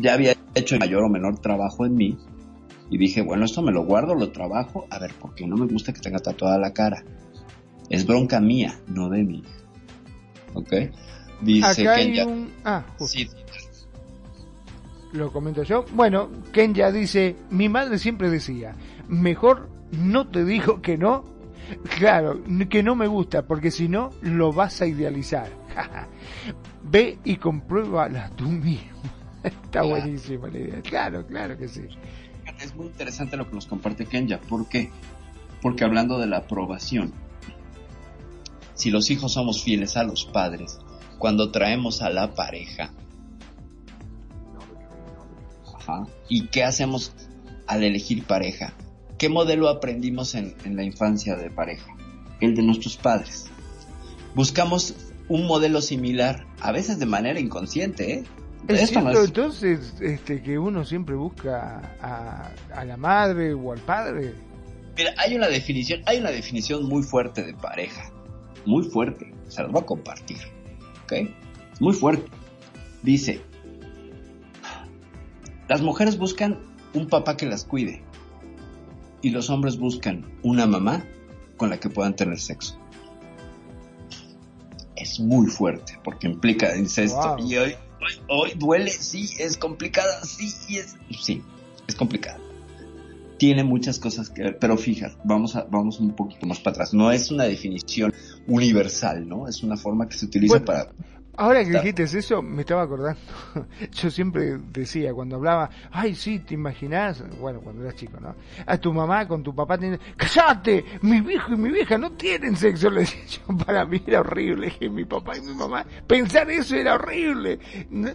ya 0.00 0.14
había 0.14 0.34
hecho 0.54 0.76
mayor 0.78 1.04
o 1.04 1.08
menor 1.08 1.38
trabajo 1.38 1.86
en 1.86 1.94
mí. 1.94 2.18
Y 2.90 2.98
dije, 2.98 3.22
bueno, 3.22 3.44
esto 3.44 3.62
me 3.62 3.72
lo 3.72 3.84
guardo, 3.84 4.14
lo 4.14 4.30
trabajo. 4.32 4.86
A 4.90 4.98
ver, 4.98 5.12
porque 5.20 5.46
no 5.46 5.56
me 5.56 5.66
gusta 5.66 5.92
que 5.92 6.00
tenga 6.00 6.18
tatuada 6.18 6.58
la 6.58 6.72
cara. 6.72 7.04
Es 7.90 8.06
bronca 8.06 8.40
mía, 8.40 8.80
no 8.88 9.08
de 9.08 9.22
mí. 9.22 9.42
¿Ok? 10.54 10.72
Dice 11.42 11.82
Acá 11.82 11.94
hay 11.94 12.06
Kenya. 12.06 12.26
un... 12.26 12.52
Ah. 12.64 12.84
Sí, 12.98 13.28
lo 15.14 15.32
comento 15.32 15.62
yo. 15.62 15.84
Bueno, 15.94 16.28
Kenya 16.52 16.90
dice, 16.92 17.36
mi 17.50 17.68
madre 17.68 17.98
siempre 17.98 18.28
decía, 18.30 18.74
mejor 19.08 19.68
no 19.92 20.26
te 20.28 20.44
digo 20.44 20.82
que 20.82 20.98
no, 20.98 21.24
claro, 21.98 22.40
que 22.68 22.82
no 22.82 22.94
me 22.94 23.06
gusta, 23.06 23.46
porque 23.46 23.70
si 23.70 23.88
no, 23.88 24.10
lo 24.22 24.52
vas 24.52 24.80
a 24.82 24.86
idealizar. 24.86 25.48
Ve 26.82 27.18
y 27.24 27.36
compruébala 27.36 28.30
tú 28.36 28.44
mismo. 28.48 28.90
Está 29.42 29.80
Claro. 29.80 29.88
buenísima 29.88 30.48
la 30.48 30.58
idea. 30.58 30.80
Claro, 30.82 31.26
claro 31.26 31.56
que 31.56 31.68
sí. 31.68 31.82
Es 32.60 32.74
muy 32.76 32.86
interesante 32.86 33.36
lo 33.36 33.48
que 33.48 33.54
nos 33.54 33.66
comparte 33.66 34.06
Kenya. 34.06 34.40
¿Por 34.40 34.68
qué? 34.68 34.90
Porque 35.62 35.84
hablando 35.84 36.18
de 36.18 36.26
la 36.26 36.38
aprobación, 36.38 37.12
si 38.74 38.90
los 38.90 39.10
hijos 39.10 39.32
somos 39.32 39.62
fieles 39.62 39.96
a 39.96 40.04
los 40.04 40.24
padres, 40.26 40.78
cuando 41.18 41.50
traemos 41.50 42.02
a 42.02 42.10
la 42.10 42.34
pareja, 42.34 42.90
ajá, 45.86 46.06
¿y 46.28 46.46
qué 46.48 46.64
hacemos 46.64 47.12
al 47.66 47.82
elegir 47.84 48.24
pareja? 48.24 48.72
¿Qué 49.18 49.28
modelo 49.28 49.68
aprendimos 49.68 50.34
en, 50.34 50.54
en 50.64 50.76
la 50.76 50.82
infancia 50.84 51.36
de 51.36 51.50
pareja? 51.50 51.86
El 52.40 52.54
de 52.54 52.62
nuestros 52.62 52.96
padres. 52.96 53.46
Buscamos 54.34 54.94
un 55.28 55.46
modelo 55.46 55.80
similar, 55.80 56.46
a 56.60 56.72
veces 56.72 56.98
de 56.98 57.06
manera 57.06 57.38
inconsciente, 57.40 58.12
¿eh? 58.14 58.24
Es 58.66 58.80
Esto 58.82 59.00
no 59.00 59.10
cierto, 59.12 59.20
es- 59.20 59.26
entonces, 59.28 59.94
este, 60.00 60.42
que 60.42 60.58
uno 60.58 60.84
siempre 60.84 61.14
busca 61.14 61.96
a, 62.00 62.50
a 62.74 62.84
la 62.84 62.96
madre 62.96 63.52
o 63.54 63.72
al 63.72 63.78
padre. 63.80 64.34
Mira, 64.96 65.12
hay 65.18 65.34
una 65.34 65.48
definición, 65.48 66.00
hay 66.06 66.18
una 66.18 66.30
definición 66.30 66.84
muy 66.86 67.02
fuerte 67.02 67.42
de 67.42 67.52
pareja. 67.54 68.10
Muy 68.64 68.84
fuerte. 68.84 69.32
Se 69.48 69.62
las 69.62 69.70
voy 69.70 69.82
a 69.82 69.86
compartir. 69.86 70.38
¿Ok? 71.04 71.28
Muy 71.80 71.92
fuerte. 71.92 72.30
Dice, 73.02 73.40
las 75.68 75.82
mujeres 75.82 76.18
buscan 76.18 76.58
un 76.94 77.08
papá 77.08 77.36
que 77.36 77.46
las 77.46 77.64
cuide. 77.64 78.02
Y 79.22 79.30
los 79.30 79.48
hombres 79.50 79.78
buscan 79.78 80.26
una 80.42 80.66
mamá 80.66 81.04
con 81.56 81.70
la 81.70 81.80
que 81.80 81.88
puedan 81.88 82.14
tener 82.14 82.38
sexo. 82.38 82.78
Es 84.96 85.18
muy 85.18 85.46
fuerte 85.46 85.98
porque 86.04 86.26
implica 86.26 86.76
incesto. 86.76 87.36
Wow. 87.36 87.46
Y 87.46 87.56
hoy, 87.56 87.74
hoy, 88.00 88.12
hoy 88.28 88.52
duele, 88.56 88.90
sí, 88.90 89.30
es 89.38 89.56
complicada, 89.56 90.22
sí, 90.24 90.52
y 90.68 90.76
es, 90.76 90.96
sí, 91.20 91.42
es 91.86 91.94
complicada 91.94 92.38
tiene 93.44 93.64
muchas 93.64 93.98
cosas 93.98 94.30
que 94.30 94.42
ver, 94.42 94.58
pero 94.58 94.76
fíjate, 94.76 95.16
vamos 95.24 95.56
a, 95.56 95.64
vamos 95.64 96.00
un 96.00 96.14
poquito 96.14 96.46
más 96.46 96.60
para 96.60 96.74
atrás. 96.74 96.94
No 96.94 97.10
es 97.10 97.30
una 97.30 97.44
definición 97.44 98.12
universal, 98.46 99.28
¿no? 99.28 99.48
Es 99.48 99.62
una 99.62 99.76
forma 99.76 100.08
que 100.08 100.16
se 100.16 100.26
utiliza 100.26 100.54
Bueno, 100.54 100.64
para. 100.64 100.92
Ahora 101.36 101.64
que 101.64 101.70
dijiste 101.70 102.04
eso, 102.04 102.42
me 102.42 102.62
estaba 102.62 102.82
acordando. 102.82 103.20
Yo 103.92 104.10
siempre 104.10 104.58
decía, 104.72 105.12
cuando 105.12 105.36
hablaba, 105.36 105.68
ay, 105.90 106.14
sí, 106.14 106.38
te 106.40 106.54
imaginás, 106.54 107.24
bueno, 107.40 107.60
cuando 107.60 107.82
eras 107.82 107.96
chico, 107.96 108.18
¿no? 108.20 108.34
A 108.66 108.78
tu 108.78 108.92
mamá 108.92 109.26
con 109.26 109.42
tu 109.42 109.54
papá 109.54 109.76
teniendo, 109.76 110.04
¡cállate! 110.16 110.84
Mi 111.02 111.20
viejo 111.20 111.52
y 111.52 111.56
mi 111.56 111.70
vieja 111.70 111.98
no 111.98 112.12
tienen 112.12 112.56
sexo, 112.56 112.88
le 112.90 113.00
decía 113.02 113.24
yo. 113.26 113.56
Para 113.58 113.84
mí 113.84 114.02
era 114.06 114.20
horrible 114.20 114.70
que 114.78 114.88
mi 114.88 115.04
papá 115.04 115.36
y 115.36 115.40
mi 115.40 115.54
mamá, 115.54 115.84
pensar 116.06 116.50
eso 116.50 116.76
era 116.76 116.94
horrible. 116.94 117.58
No- 117.90 118.10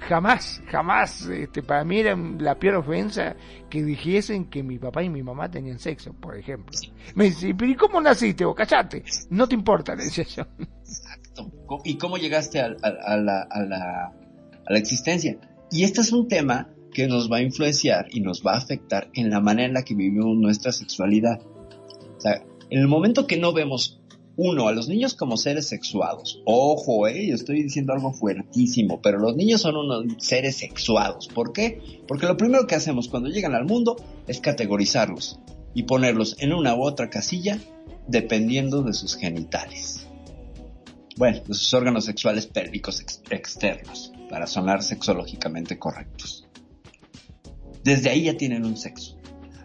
jamás, 0.00 0.62
jamás, 0.70 1.22
este, 1.26 1.62
para 1.62 1.84
mí 1.84 2.00
era 2.00 2.16
la 2.16 2.54
peor 2.56 2.76
ofensa 2.76 3.34
que 3.70 3.82
dijesen 3.82 4.46
que 4.46 4.62
mi 4.62 4.78
papá 4.78 5.02
y 5.02 5.08
mi 5.08 5.22
mamá 5.22 5.50
tenían 5.50 5.78
sexo, 5.78 6.12
por 6.12 6.36
ejemplo. 6.36 6.76
Me 7.14 7.24
dice, 7.24 7.54
¿y 7.58 7.74
cómo 7.74 8.00
naciste 8.00 8.44
vos? 8.44 8.54
¡Cállate! 8.54 9.04
No 9.30 9.48
te 9.48 9.54
importa, 9.54 9.94
le 9.94 10.04
decía 10.04 10.24
yo. 10.24 10.44
¿Y 11.84 11.96
cómo 11.96 12.16
llegaste 12.16 12.60
a 12.60 12.70
la 12.70 14.78
existencia? 14.78 15.38
Y 15.70 15.84
este 15.84 16.00
es 16.00 16.12
un 16.12 16.28
tema 16.28 16.70
que 16.92 17.06
nos 17.06 17.30
va 17.30 17.38
a 17.38 17.42
influenciar 17.42 18.06
y 18.10 18.20
nos 18.20 18.42
va 18.42 18.54
a 18.54 18.58
afectar 18.58 19.10
en 19.14 19.28
la 19.28 19.40
manera 19.40 19.68
en 19.68 19.74
la 19.74 19.82
que 19.82 19.94
vivimos 19.94 20.36
nuestra 20.38 20.72
sexualidad. 20.72 21.40
O 22.16 22.20
sea, 22.20 22.42
en 22.70 22.80
el 22.80 22.88
momento 22.88 23.26
que 23.26 23.36
no 23.36 23.52
vemos, 23.52 24.00
uno, 24.36 24.68
a 24.68 24.72
los 24.72 24.88
niños 24.88 25.14
como 25.14 25.36
seres 25.36 25.66
sexuados. 25.66 26.40
Ojo, 26.46 27.06
eh, 27.06 27.26
yo 27.26 27.34
estoy 27.34 27.62
diciendo 27.62 27.92
algo 27.92 28.12
fuertísimo, 28.12 29.00
pero 29.02 29.18
los 29.18 29.36
niños 29.36 29.60
son 29.60 29.76
unos 29.76 30.04
seres 30.18 30.56
sexuados. 30.56 31.28
¿Por 31.28 31.52
qué? 31.52 31.80
Porque 32.08 32.26
lo 32.26 32.36
primero 32.36 32.66
que 32.66 32.74
hacemos 32.74 33.08
cuando 33.08 33.28
llegan 33.28 33.54
al 33.54 33.66
mundo 33.66 33.96
es 34.26 34.40
categorizarlos 34.40 35.38
y 35.74 35.82
ponerlos 35.82 36.36
en 36.38 36.52
una 36.52 36.74
u 36.74 36.82
otra 36.82 37.10
casilla 37.10 37.58
dependiendo 38.08 38.82
de 38.82 38.94
sus 38.94 39.16
genitales. 39.16 40.05
Bueno, 41.16 41.38
de 41.46 41.54
sus 41.54 41.72
órganos 41.74 42.04
sexuales 42.04 42.46
pélvicos 42.46 43.00
ex- 43.00 43.22
externos, 43.30 44.12
para 44.28 44.46
sonar 44.46 44.82
sexológicamente 44.82 45.78
correctos. 45.78 46.46
Desde 47.84 48.10
ahí 48.10 48.24
ya 48.24 48.36
tienen 48.36 48.64
un 48.64 48.76
sexo. 48.76 49.16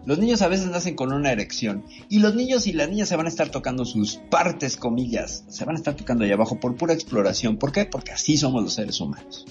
Los 0.06 0.18
niños 0.18 0.42
a 0.42 0.48
veces 0.48 0.68
nacen 0.68 0.96
con 0.96 1.14
una 1.14 1.32
erección 1.32 1.86
y 2.10 2.20
los 2.20 2.34
niños 2.34 2.66
y 2.66 2.74
las 2.74 2.90
niñas 2.90 3.10
se 3.10 3.16
van 3.16 3.28
a 3.28 3.30
estar 3.30 3.50
tocando 3.50 3.86
sus 3.86 4.16
partes, 4.16 4.76
comillas, 4.78 5.44
se 5.48 5.64
van 5.66 5.76
a 5.76 5.78
estar 5.78 5.96
tocando 5.96 6.24
allá 6.24 6.34
abajo 6.34 6.60
por 6.60 6.76
pura 6.76 6.94
exploración. 6.94 7.58
¿Por 7.58 7.72
qué? 7.72 7.86
Porque 7.86 8.12
así 8.12 8.38
somos 8.38 8.64
los 8.64 8.74
seres 8.74 9.00
humanos. 9.00 9.46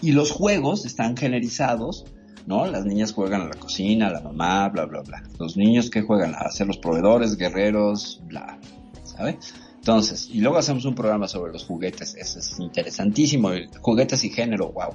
Y 0.00 0.12
los 0.12 0.30
juegos 0.30 0.86
están 0.86 1.14
generizados, 1.14 2.06
¿no? 2.46 2.66
Las 2.66 2.86
niñas 2.86 3.12
juegan 3.12 3.42
a 3.42 3.48
la 3.48 3.56
cocina, 3.56 4.06
a 4.06 4.12
la 4.12 4.20
mamá, 4.22 4.68
bla, 4.70 4.86
bla, 4.86 5.02
bla. 5.02 5.22
Los 5.38 5.58
niños 5.58 5.90
que 5.90 6.00
juegan 6.00 6.34
a 6.34 6.50
ser 6.50 6.66
los 6.66 6.78
proveedores, 6.78 7.36
guerreros, 7.36 8.22
bla, 8.24 8.58
¿sabe? 9.04 9.38
Entonces, 9.80 10.28
y 10.30 10.42
luego 10.42 10.58
hacemos 10.58 10.84
un 10.84 10.94
programa 10.94 11.26
sobre 11.26 11.52
los 11.52 11.64
juguetes, 11.64 12.14
eso 12.14 12.38
es 12.38 12.60
interesantísimo, 12.60 13.48
juguetes 13.80 14.24
y 14.24 14.30
género, 14.30 14.72
wow. 14.72 14.94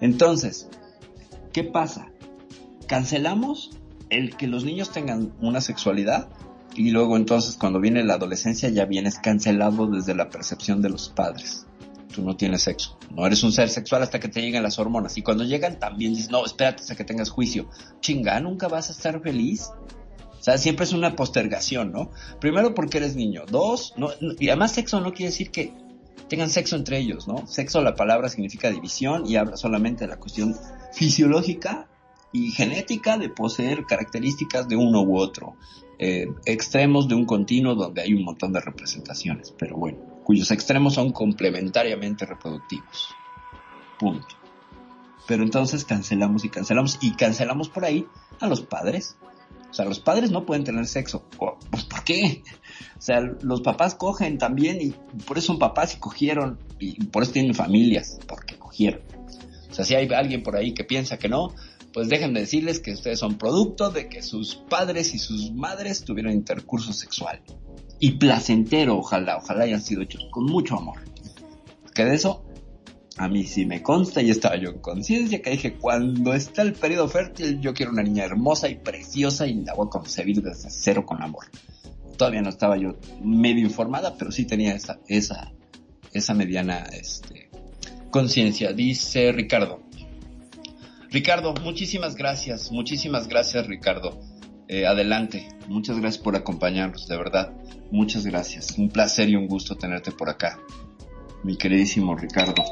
Entonces, 0.00 0.68
¿qué 1.52 1.62
pasa? 1.62 2.10
Cancelamos 2.88 3.70
el 4.08 4.36
que 4.36 4.48
los 4.48 4.64
niños 4.64 4.90
tengan 4.90 5.32
una 5.40 5.60
sexualidad 5.60 6.28
y 6.74 6.90
luego 6.90 7.16
entonces 7.16 7.54
cuando 7.54 7.78
viene 7.78 8.02
la 8.02 8.14
adolescencia 8.14 8.68
ya 8.68 8.84
vienes 8.84 9.20
cancelado 9.20 9.86
desde 9.86 10.16
la 10.16 10.28
percepción 10.28 10.82
de 10.82 10.90
los 10.90 11.08
padres. 11.08 11.66
Tú 12.12 12.24
no 12.24 12.36
tienes 12.36 12.62
sexo, 12.62 12.98
no 13.14 13.24
eres 13.24 13.44
un 13.44 13.52
ser 13.52 13.68
sexual 13.68 14.02
hasta 14.02 14.18
que 14.18 14.26
te 14.26 14.40
lleguen 14.40 14.64
las 14.64 14.80
hormonas 14.80 15.16
y 15.16 15.22
cuando 15.22 15.44
llegan 15.44 15.78
también 15.78 16.14
dices, 16.14 16.32
no, 16.32 16.44
espérate 16.44 16.82
hasta 16.82 16.96
que 16.96 17.04
tengas 17.04 17.30
juicio. 17.30 17.68
Chinga, 18.00 18.40
nunca 18.40 18.66
vas 18.66 18.88
a 18.88 18.92
estar 18.92 19.22
feliz. 19.22 19.70
O 20.40 20.42
sea, 20.42 20.56
siempre 20.56 20.84
es 20.84 20.92
una 20.92 21.16
postergación, 21.16 21.92
¿no? 21.92 22.10
Primero 22.40 22.74
porque 22.74 22.96
eres 22.98 23.14
niño. 23.14 23.44
Dos, 23.46 23.92
no, 23.98 24.08
y 24.38 24.48
además 24.48 24.72
sexo 24.72 25.00
no 25.00 25.12
quiere 25.12 25.30
decir 25.30 25.50
que 25.50 25.74
tengan 26.28 26.48
sexo 26.48 26.76
entre 26.76 26.98
ellos, 26.98 27.28
¿no? 27.28 27.46
Sexo, 27.46 27.82
la 27.82 27.94
palabra 27.94 28.30
significa 28.30 28.70
división 28.70 29.26
y 29.26 29.36
habla 29.36 29.56
solamente 29.56 30.04
de 30.04 30.08
la 30.08 30.16
cuestión 30.16 30.56
fisiológica 30.94 31.88
y 32.32 32.52
genética 32.52 33.18
de 33.18 33.28
poseer 33.28 33.84
características 33.84 34.66
de 34.66 34.76
uno 34.76 35.02
u 35.02 35.18
otro. 35.18 35.56
Eh, 35.98 36.28
extremos 36.46 37.08
de 37.08 37.14
un 37.14 37.26
continuo 37.26 37.74
donde 37.74 38.00
hay 38.00 38.14
un 38.14 38.24
montón 38.24 38.54
de 38.54 38.60
representaciones, 38.60 39.52
pero 39.58 39.76
bueno, 39.76 39.98
cuyos 40.24 40.50
extremos 40.50 40.94
son 40.94 41.12
complementariamente 41.12 42.24
reproductivos. 42.24 43.14
Punto. 43.98 44.36
Pero 45.26 45.42
entonces 45.42 45.84
cancelamos 45.84 46.44
y 46.44 46.48
cancelamos 46.48 46.98
y 47.02 47.12
cancelamos 47.12 47.68
por 47.68 47.84
ahí 47.84 48.06
a 48.40 48.48
los 48.48 48.62
padres. 48.62 49.16
O 49.70 49.74
sea, 49.74 49.84
los 49.84 50.00
padres 50.00 50.30
no 50.30 50.44
pueden 50.44 50.64
tener 50.64 50.86
sexo. 50.86 51.24
Pues, 51.38 51.84
¿por 51.84 52.04
qué? 52.04 52.42
O 52.98 53.02
sea, 53.02 53.20
los 53.20 53.60
papás 53.60 53.94
cogen 53.94 54.38
también 54.38 54.80
y 54.80 54.94
por 55.24 55.38
eso 55.38 55.48
son 55.48 55.58
papás 55.58 55.94
y 55.94 55.98
cogieron 55.98 56.58
y 56.78 57.04
por 57.04 57.22
eso 57.22 57.32
tienen 57.32 57.54
familias, 57.54 58.18
porque 58.26 58.56
cogieron. 58.56 59.00
O 59.70 59.74
sea, 59.74 59.84
si 59.84 59.94
hay 59.94 60.08
alguien 60.12 60.42
por 60.42 60.56
ahí 60.56 60.74
que 60.74 60.84
piensa 60.84 61.18
que 61.18 61.28
no, 61.28 61.54
pues 61.92 62.08
déjenme 62.08 62.40
decirles 62.40 62.80
que 62.80 62.92
ustedes 62.92 63.18
son 63.18 63.38
producto 63.38 63.90
de 63.90 64.08
que 64.08 64.22
sus 64.22 64.54
padres 64.54 65.14
y 65.14 65.18
sus 65.18 65.52
madres 65.52 66.04
tuvieron 66.04 66.32
intercurso 66.32 66.92
sexual. 66.92 67.40
Y 67.98 68.12
placentero, 68.12 68.98
ojalá, 68.98 69.36
ojalá 69.36 69.64
hayan 69.64 69.82
sido 69.82 70.02
hechos 70.02 70.26
con 70.30 70.44
mucho 70.44 70.76
amor. 70.76 71.00
Que 71.94 72.04
de 72.04 72.14
eso, 72.14 72.44
a 73.20 73.28
mí 73.28 73.44
sí 73.44 73.66
me 73.66 73.82
consta 73.82 74.22
y 74.22 74.30
estaba 74.30 74.56
yo 74.56 74.70
en 74.70 74.78
conciencia 74.78 75.42
que 75.42 75.50
dije, 75.50 75.74
cuando 75.74 76.32
está 76.32 76.62
el 76.62 76.72
periodo 76.72 77.06
fértil, 77.06 77.60
yo 77.60 77.74
quiero 77.74 77.92
una 77.92 78.02
niña 78.02 78.24
hermosa 78.24 78.70
y 78.70 78.76
preciosa 78.76 79.46
y 79.46 79.62
la 79.62 79.74
voy 79.74 79.88
a 79.88 79.90
concebir 79.90 80.40
desde 80.40 80.70
cero 80.70 81.04
con 81.04 81.22
amor. 81.22 81.44
Todavía 82.16 82.40
no 82.40 82.48
estaba 82.48 82.78
yo 82.78 82.96
medio 83.22 83.62
informada, 83.62 84.16
pero 84.16 84.32
sí 84.32 84.46
tenía 84.46 84.74
esa, 84.74 85.00
esa, 85.06 85.52
esa 86.14 86.32
mediana, 86.32 86.86
este, 86.94 87.50
conciencia, 88.10 88.72
dice 88.72 89.32
Ricardo. 89.32 89.82
Ricardo, 91.10 91.52
muchísimas 91.62 92.14
gracias, 92.16 92.72
muchísimas 92.72 93.28
gracias 93.28 93.66
Ricardo. 93.66 94.18
Eh, 94.66 94.86
adelante, 94.86 95.46
muchas 95.68 95.98
gracias 95.98 96.22
por 96.22 96.36
acompañarnos, 96.36 97.06
de 97.06 97.18
verdad, 97.18 97.52
muchas 97.90 98.24
gracias. 98.24 98.78
Un 98.78 98.88
placer 98.88 99.28
y 99.28 99.36
un 99.36 99.46
gusto 99.46 99.76
tenerte 99.76 100.10
por 100.10 100.30
acá, 100.30 100.58
mi 101.44 101.58
queridísimo 101.58 102.16
Ricardo. 102.16 102.64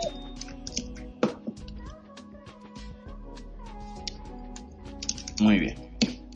Muy 5.40 5.58
bien, 5.58 5.76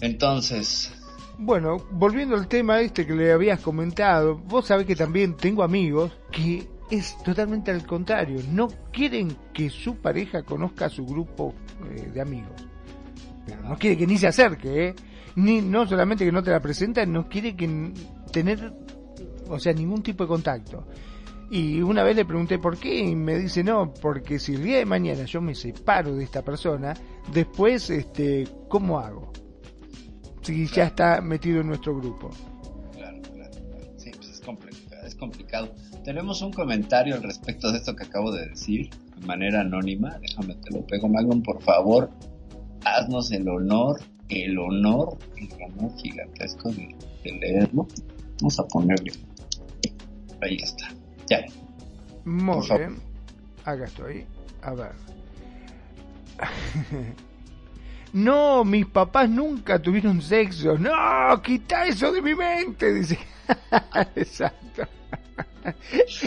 entonces... 0.00 0.92
Bueno, 1.38 1.78
volviendo 1.90 2.36
al 2.36 2.46
tema 2.46 2.80
este 2.80 3.06
que 3.06 3.14
le 3.14 3.32
habías 3.32 3.60
comentado, 3.60 4.38
vos 4.38 4.66
sabés 4.66 4.86
que 4.86 4.94
también 4.94 5.36
tengo 5.36 5.62
amigos 5.62 6.12
que 6.30 6.68
es 6.90 7.16
totalmente 7.24 7.70
al 7.70 7.86
contrario, 7.86 8.40
no 8.50 8.68
quieren 8.92 9.36
que 9.52 9.70
su 9.70 9.96
pareja 9.96 10.42
conozca 10.42 10.86
a 10.86 10.90
su 10.90 11.06
grupo 11.06 11.54
eh, 11.90 12.10
de 12.12 12.20
amigos. 12.20 12.52
Pero 13.46 13.62
no 13.62 13.76
quiere 13.78 13.96
que 13.96 14.06
ni 14.06 14.18
se 14.18 14.28
acerque, 14.28 14.88
¿eh? 14.88 14.94
Ni, 15.36 15.62
no 15.62 15.86
solamente 15.86 16.24
que 16.24 16.32
no 16.32 16.42
te 16.42 16.50
la 16.50 16.60
presenta, 16.60 17.04
no 17.06 17.28
quiere 17.28 17.56
que 17.56 17.92
tener, 18.30 18.72
o 19.48 19.58
sea, 19.58 19.72
ningún 19.72 20.02
tipo 20.02 20.24
de 20.24 20.28
contacto. 20.28 20.86
Y 21.52 21.82
una 21.82 22.02
vez 22.02 22.16
le 22.16 22.24
pregunté 22.24 22.58
por 22.58 22.78
qué 22.78 23.00
y 23.00 23.14
me 23.14 23.38
dice 23.38 23.62
no, 23.62 23.92
porque 23.92 24.38
si 24.38 24.54
el 24.54 24.64
día 24.64 24.78
de 24.78 24.86
mañana 24.86 25.24
yo 25.24 25.42
me 25.42 25.54
separo 25.54 26.14
de 26.14 26.24
esta 26.24 26.40
persona, 26.40 26.94
después, 27.30 27.90
este, 27.90 28.48
¿cómo 28.70 28.98
hago? 28.98 29.30
Si 30.40 30.66
ya 30.66 30.84
está 30.84 31.20
metido 31.20 31.60
en 31.60 31.66
nuestro 31.66 31.94
grupo. 31.94 32.30
Claro, 32.96 33.20
claro, 33.20 33.52
Sí, 33.98 34.10
pues 34.16 34.30
es 34.30 34.40
complicado, 34.40 35.06
es 35.06 35.14
complicado. 35.14 35.74
Tenemos 36.02 36.40
un 36.40 36.54
comentario 36.54 37.16
al 37.16 37.22
respecto 37.22 37.70
de 37.70 37.76
esto 37.76 37.94
que 37.94 38.04
acabo 38.04 38.32
de 38.32 38.48
decir, 38.48 38.88
de 39.18 39.26
manera 39.26 39.60
anónima. 39.60 40.18
Déjame 40.22 40.54
te 40.54 40.70
lo 40.72 40.86
pego, 40.86 41.06
Magnum, 41.10 41.42
por 41.42 41.60
favor. 41.60 42.08
Haznos 42.86 43.30
el 43.30 43.46
honor, 43.46 44.00
el 44.30 44.58
honor, 44.58 45.18
el 45.36 45.50
honor 45.64 45.94
gigantesco 45.98 46.70
de, 46.72 46.96
leerlo. 47.24 47.86
Vamos 48.40 48.58
a 48.58 48.66
ponerle. 48.68 49.12
Ahí 50.40 50.56
está. 50.56 50.88
Ya. 51.32 51.46
Muy 52.26 52.68
bien. 52.68 52.96
Acá 53.64 53.84
estoy. 53.84 54.26
A 54.60 54.74
ver. 54.74 54.92
no, 58.12 58.64
mis 58.64 58.84
papás 58.86 59.30
nunca 59.30 59.80
tuvieron 59.80 60.20
sexo. 60.20 60.76
No, 60.76 61.40
quita 61.42 61.86
eso 61.86 62.12
de 62.12 62.20
mi 62.20 62.34
mente, 62.34 62.92
dice. 62.92 63.18
Exacto. 64.16 64.82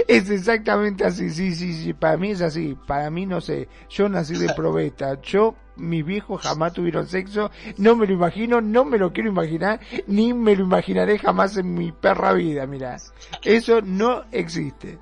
es 0.07 0.29
exactamente 0.29 1.03
así, 1.03 1.29
sí, 1.29 1.53
sí, 1.53 1.73
sí, 1.73 1.93
para 1.93 2.17
mí 2.17 2.31
es 2.31 2.41
así, 2.41 2.77
para 2.87 3.09
mí 3.09 3.25
no 3.25 3.41
sé, 3.41 3.67
yo 3.89 4.07
nací 4.07 4.35
de 4.35 4.53
probeta, 4.53 5.21
yo, 5.21 5.55
mis 5.75 6.05
viejos 6.05 6.41
jamás 6.41 6.73
tuvieron 6.73 7.07
sexo, 7.07 7.51
no 7.77 7.95
me 7.95 8.07
lo 8.07 8.13
imagino, 8.13 8.61
no 8.61 8.85
me 8.85 8.97
lo 8.97 9.11
quiero 9.11 9.29
imaginar, 9.29 9.81
ni 10.07 10.33
me 10.33 10.55
lo 10.55 10.63
imaginaré 10.63 11.19
jamás 11.19 11.57
en 11.57 11.73
mi 11.73 11.91
perra 11.91 12.31
vida, 12.33 12.65
mira, 12.65 12.97
eso 13.43 13.81
no 13.81 14.23
existe. 14.31 14.99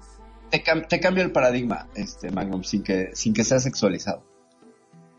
Te, 0.50 0.64
te 0.90 1.00
cambio 1.00 1.24
el 1.24 1.32
paradigma, 1.32 1.88
este 1.96 2.32
Magnum, 2.32 2.64
sin 2.64 2.84
que, 2.84 3.12
sin 3.14 3.34
que 3.34 3.44
sea 3.44 3.60
sexualizado 3.60 4.33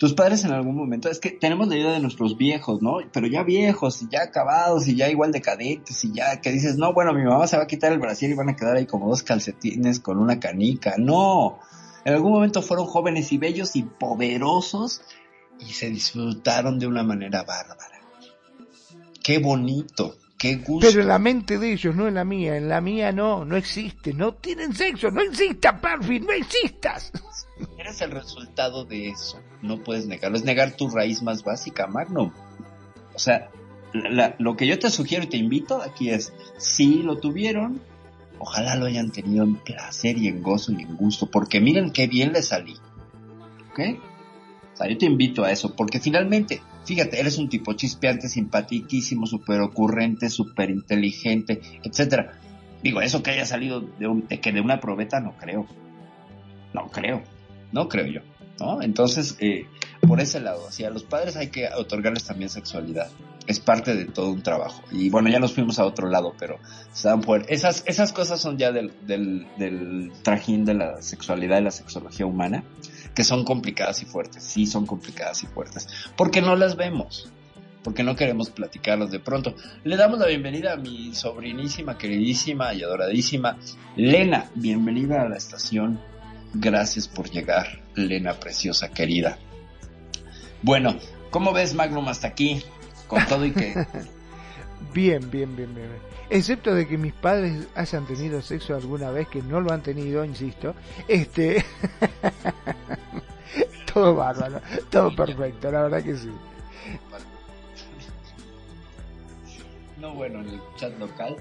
tus 0.05 0.13
padres 0.13 0.45
en 0.45 0.53
algún 0.53 0.77
momento, 0.77 1.09
es 1.09 1.19
que 1.19 1.31
tenemos 1.31 1.67
la 1.67 1.79
idea 1.79 1.93
de 1.93 1.99
nuestros 1.99 2.37
viejos, 2.37 2.83
¿no? 2.83 2.99
Pero 3.11 3.27
ya 3.27 3.43
viejos, 3.43 4.03
y 4.03 4.09
ya 4.11 4.25
acabados, 4.25 4.87
y 4.87 4.97
ya 4.97 5.09
igual 5.09 5.33
decadentes, 5.33 6.05
y 6.05 6.13
ya 6.13 6.43
que 6.43 6.53
dices, 6.53 6.77
no, 6.77 6.93
bueno, 6.93 7.15
mi 7.15 7.25
mamá 7.25 7.47
se 7.47 7.57
va 7.57 7.63
a 7.63 7.67
quitar 7.67 7.91
el 7.91 8.01
brasier 8.01 8.31
y 8.31 8.35
van 8.35 8.51
a 8.51 8.55
quedar 8.55 8.77
ahí 8.77 8.85
como 8.85 9.09
dos 9.09 9.23
calcetines 9.23 10.01
con 10.01 10.19
una 10.19 10.39
canica. 10.39 10.97
No, 10.99 11.59
en 12.05 12.13
algún 12.13 12.33
momento 12.33 12.61
fueron 12.61 12.85
jóvenes 12.85 13.33
y 13.33 13.39
bellos 13.39 13.77
y 13.77 13.85
poderosos 13.85 15.01
y 15.59 15.73
se 15.73 15.89
disfrutaron 15.89 16.79
de 16.79 16.87
una 16.87 17.03
manera 17.03 17.43
bárbara. 17.43 17.99
Qué 19.23 19.39
bonito, 19.39 20.17
qué 20.45 20.57
gusto. 20.57 20.87
Pero 20.87 21.01
en 21.01 21.09
la 21.09 21.19
mente 21.19 21.59
de 21.59 21.73
ellos, 21.73 21.97
no 21.97 22.07
en 22.07 22.15
la 22.15 22.25
mía, 22.25 22.57
en 22.57 22.69
la 22.69 22.83
mía 22.83 23.13
no, 23.13 23.47
no 23.47 23.57
existe, 23.57 24.13
no 24.13 24.35
tienen 24.35 24.75
sexo, 24.75 25.11
no 25.11 25.23
exista, 25.23 25.81
Perfi, 25.81 26.21
no 26.21 26.33
existas. 26.33 27.11
Eres 27.79 28.03
el 28.03 28.11
resultado 28.11 28.85
de 28.85 29.09
eso. 29.09 29.41
No 29.63 29.83
puedes 29.83 30.07
negarlo. 30.07 30.37
Es 30.37 30.45
negar 30.45 30.73
tu 30.73 30.91
raíz 30.91 31.23
más 31.23 31.43
básica, 31.43 31.87
Magnum. 31.87 32.31
O 33.15 33.19
sea, 33.19 33.49
lo 34.39 34.57
que 34.57 34.67
yo 34.67 34.79
te 34.79 34.91
sugiero 34.91 35.25
y 35.25 35.29
te 35.29 35.39
invito 35.39 35.81
aquí 35.81 36.11
es, 36.11 36.35
si 36.59 37.03
lo 37.03 37.19
tuvieron, 37.19 37.81
ojalá 38.39 38.75
lo 38.77 38.85
hayan 38.85 39.11
tenido 39.11 39.45
en 39.45 39.55
placer 39.55 40.19
y 40.19 40.29
en 40.29 40.43
gozo 40.43 40.73
y 40.73 40.83
en 40.83 40.97
gusto, 40.97 41.31
porque 41.31 41.61
miren 41.61 41.91
qué 41.91 42.07
bien 42.07 42.33
le 42.35 42.43
salí. 42.43 42.75
¿Ok? 43.71 43.81
O 44.75 44.77
sea, 44.77 44.89
yo 44.89 44.99
te 44.99 45.07
invito 45.07 45.45
a 45.45 45.53
eso, 45.53 45.75
porque 45.75 46.01
finalmente, 46.01 46.61
fíjate, 46.85 47.21
eres 47.21 47.39
un 47.39 47.49
tipo 47.49 47.73
chispeante, 47.75 48.29
simpaticísimo, 48.29 49.27
súper 49.27 49.61
ocurrente, 49.61 50.31
súper 50.31 50.71
inteligente, 50.71 51.61
etcétera. 51.83 52.39
Digo, 52.83 53.01
eso 53.01 53.23
que 53.23 53.31
haya 53.31 53.47
salido 53.47 53.81
de, 53.81 54.07
un, 54.07 54.27
de 54.29 54.41
que 54.41 54.53
de 54.53 54.61
una 54.61 54.81
probeta 54.81 55.21
no 55.21 55.37
creo. 55.37 55.67
No 56.73 56.91
creo. 56.91 57.23
¿no? 57.75 57.89
Creo 57.89 58.07
yo, 58.07 58.21
¿no? 58.61 58.81
Entonces, 58.81 59.37
eh, 59.41 59.67
por 60.07 60.21
ese 60.21 60.41
lado, 60.41 60.69
a 60.69 60.91
los 60.91 61.03
padres 61.03 61.37
hay 61.37 61.49
que 61.49 61.69
otorgarles 61.77 62.25
también 62.25 62.49
sexualidad. 62.49 63.09
Es 63.47 63.61
parte 63.61 63.95
de 63.95 64.07
todo 64.07 64.31
un 64.31 64.43
trabajo. 64.43 64.83
Y 64.91 65.11
bueno, 65.11 65.29
ya 65.29 65.39
nos 65.39 65.53
fuimos 65.53 65.79
a 65.79 65.85
otro 65.85 66.09
lado, 66.09 66.35
pero 66.39 66.59
se 66.93 67.09
dan. 67.09 67.23
Esas, 67.49 67.83
esas 67.87 68.13
cosas 68.13 68.41
son 68.41 68.57
ya 68.57 68.73
del, 68.73 68.93
del, 69.07 69.47
del 69.59 70.13
trajín 70.23 70.65
de 70.65 70.75
la 70.75 71.03
sexualidad 71.03 71.61
y 71.61 71.65
la 71.65 71.71
sexología 71.71 72.25
humana, 72.25 72.65
que 73.15 73.25
son 73.25 73.45
complicadas 73.45 74.03
y 74.03 74.07
fuertes. 74.07 74.43
Sí, 74.43 74.67
son 74.67 74.87
complicadas 74.87 75.43
y 75.43 75.47
fuertes. 75.47 75.89
Porque 76.17 76.41
no 76.41 76.57
las 76.57 76.77
vemos 76.77 77.31
porque 77.83 78.03
no 78.03 78.17
queremos 78.17 78.49
platicarlos 78.49 79.11
de 79.11 79.21
pronto. 79.21 79.55
Le 79.85 79.99
damos 79.99 80.19
la 80.19 80.27
bienvenida 80.27 80.73
a 80.73 80.77
mi 80.77 81.15
sobrinísima, 81.15 81.99
queridísima 81.99 82.73
y 82.73 82.83
adoradísima 82.83 83.59
Lena. 83.95 84.51
Bienvenida 84.55 85.21
a 85.21 85.29
la 85.29 85.37
estación 85.37 86.01
Gracias 86.55 87.09
por 87.09 87.31
llegar, 87.31 87.81
Lena 87.97 88.35
preciosa 88.35 88.91
querida. 88.91 89.39
Bueno, 90.63 90.97
¿cómo 91.31 91.53
ves 91.53 91.75
Magnum 91.75 92.09
hasta 92.09 92.29
aquí? 92.29 92.63
Con 93.09 93.27
todo 93.27 93.45
y 93.45 93.53
que... 93.53 93.75
bien, 94.93 95.31
bien, 95.31 95.55
bien, 95.57 95.75
bien. 95.75 95.89
Excepto 96.31 96.75
de 96.75 96.87
que 96.87 96.99
mis 96.99 97.13
padres 97.13 97.69
hayan 97.75 98.07
tenido 98.07 98.43
sexo 98.43 98.75
alguna 98.75 99.11
vez, 99.11 99.29
que 99.29 99.43
no 99.43 99.61
lo 99.61 99.73
han 99.73 99.83
tenido, 99.83 100.25
insisto. 100.25 100.75
Este... 101.09 101.65
todo 103.93 104.15
bárbaro, 104.15 104.61
todo 104.91 105.15
perfecto, 105.15 105.71
la 105.71 105.83
verdad 105.83 106.03
que 106.03 106.17
sí. 106.17 106.31
No, 110.01 110.15
bueno, 110.15 110.41
en 110.41 110.49
el 110.49 110.61
chat 110.77 110.99
local 110.99 111.37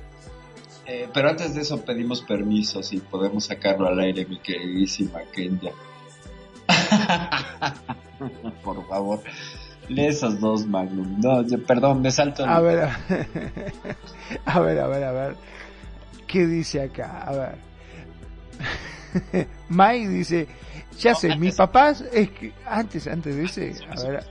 eh, 0.85 1.07
pero 1.13 1.29
antes 1.29 1.55
de 1.55 1.61
eso 1.61 1.83
pedimos 1.83 2.21
permiso 2.21 2.83
si 2.83 2.97
podemos 2.97 3.45
sacarlo 3.45 3.87
al 3.87 3.99
aire, 3.99 4.25
mi 4.25 4.37
queridísima 4.39 5.21
Kenya. 5.33 5.71
Por 8.63 8.85
favor, 8.87 9.21
lee 9.89 10.07
esos 10.07 10.39
dos 10.39 10.65
Magnum. 10.65 11.19
No, 11.19 11.43
perdón, 11.65 12.01
me 12.01 12.11
salto. 12.11 12.45
A 12.45 12.59
ver, 12.59 12.79
a 14.45 14.59
ver, 14.59 14.79
a 14.79 14.87
ver, 14.87 15.03
a 15.03 15.11
ver. 15.11 15.35
¿Qué 16.27 16.47
dice 16.47 16.81
acá? 16.81 17.23
A 17.23 17.31
ver. 17.33 17.55
Mike 19.69 20.09
dice, 20.09 20.47
ya 20.97 21.15
sé, 21.15 21.35
mis 21.35 21.55
papás, 21.55 22.01
es 22.11 22.29
que 22.29 22.53
antes, 22.65 23.07
antes 23.07 23.35
de 23.35 23.43
ese, 23.43 23.75
a 23.89 24.01
ver. 24.03 24.23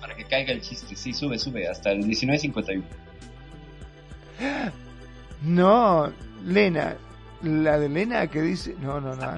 para 0.00 0.14
que 0.14 0.24
caiga 0.24 0.52
el 0.52 0.60
chiste, 0.60 0.96
sí, 0.96 1.12
sube, 1.12 1.38
sube, 1.38 1.68
hasta 1.68 1.92
el 1.92 2.04
19.51. 2.04 2.82
No, 5.42 6.10
Lena, 6.42 6.96
la 7.42 7.78
de 7.78 7.90
Lena 7.90 8.28
que 8.28 8.40
dice, 8.40 8.74
no, 8.80 8.98
no, 8.98 9.14
no, 9.14 9.34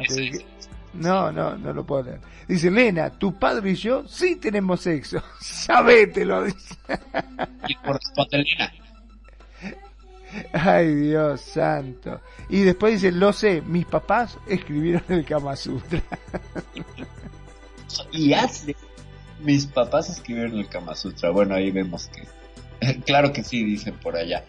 no, 0.95 1.33
no, 1.33 1.57
no 1.57 1.73
lo 1.73 1.85
puedo 1.85 2.05
leer. 2.05 2.21
Dice, 2.49 2.71
Lena, 2.71 3.11
tu 3.11 3.35
padre 3.35 3.73
y 3.73 3.75
yo 3.75 4.07
sí 4.07 4.37
tenemos 4.37 4.81
sexo. 4.81 5.23
Sabételo, 5.41 6.45
dice. 6.45 6.77
Y 7.69 7.75
corresponde 7.77 8.39
Lena. 8.39 8.73
Ay, 10.53 10.95
Dios 10.95 11.41
santo. 11.41 12.21
Y 12.49 12.63
después 12.63 12.95
dice, 12.95 13.13
lo 13.13 13.33
sé, 13.33 13.63
mis 13.63 13.87
papás 13.87 14.39
escribieron 14.47 15.03
el 15.09 15.25
Kama 15.25 15.57
Sutra. 15.57 16.03
y 18.13 18.33
hace, 18.33 18.77
mis 19.41 19.67
papás 19.67 20.11
escribieron 20.11 20.59
el 20.59 20.69
Kama 20.69 20.95
Sutra. 20.95 21.31
Bueno, 21.31 21.55
ahí 21.55 21.71
vemos 21.71 22.09
que, 22.09 23.01
claro 23.01 23.33
que 23.33 23.43
sí, 23.43 23.65
dicen 23.65 23.95
por 23.95 24.17
allá. 24.17 24.45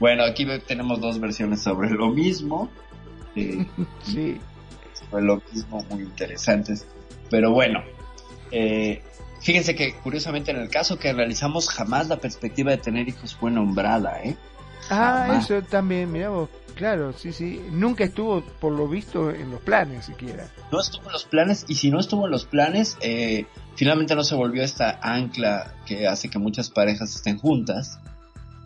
Bueno, 0.00 0.24
aquí 0.24 0.46
tenemos 0.66 1.00
dos 1.00 1.20
versiones 1.20 1.62
sobre 1.62 1.90
lo 1.90 2.08
mismo. 2.08 2.70
Eh, 3.36 3.66
sí. 4.04 4.40
Sobre 5.10 5.24
lo 5.24 5.42
mismo, 5.52 5.84
muy 5.90 6.02
interesantes. 6.02 6.86
Pero 7.32 7.50
bueno, 7.50 7.82
eh, 8.50 9.02
fíjense 9.40 9.74
que 9.74 9.94
curiosamente 9.94 10.50
en 10.50 10.58
el 10.58 10.68
caso 10.68 10.98
que 10.98 11.14
realizamos 11.14 11.70
jamás 11.70 12.08
la 12.08 12.18
perspectiva 12.18 12.72
de 12.72 12.76
tener 12.76 13.08
hijos 13.08 13.34
fue 13.34 13.50
nombrada, 13.50 14.22
¿eh? 14.22 14.36
Ah, 14.90 15.40
eso 15.40 15.62
también, 15.62 16.12
mira 16.12 16.28
vos, 16.28 16.50
claro, 16.74 17.14
sí, 17.14 17.32
sí. 17.32 17.64
Nunca 17.70 18.04
estuvo, 18.04 18.42
por 18.60 18.74
lo 18.74 18.86
visto, 18.86 19.30
en 19.30 19.50
los 19.50 19.62
planes 19.62 20.04
siquiera. 20.04 20.46
No 20.70 20.78
estuvo 20.78 21.06
en 21.06 21.12
los 21.12 21.24
planes, 21.24 21.64
y 21.68 21.76
si 21.76 21.90
no 21.90 22.00
estuvo 22.00 22.26
en 22.26 22.32
los 22.32 22.44
planes, 22.44 22.98
eh, 23.00 23.46
finalmente 23.76 24.14
no 24.14 24.24
se 24.24 24.34
volvió 24.34 24.62
esta 24.62 24.98
ancla 25.00 25.72
que 25.86 26.06
hace 26.06 26.28
que 26.28 26.38
muchas 26.38 26.68
parejas 26.68 27.16
estén 27.16 27.38
juntas 27.38 27.98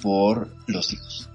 por 0.03 0.49
los 0.67 0.93
hijos. 0.93 1.31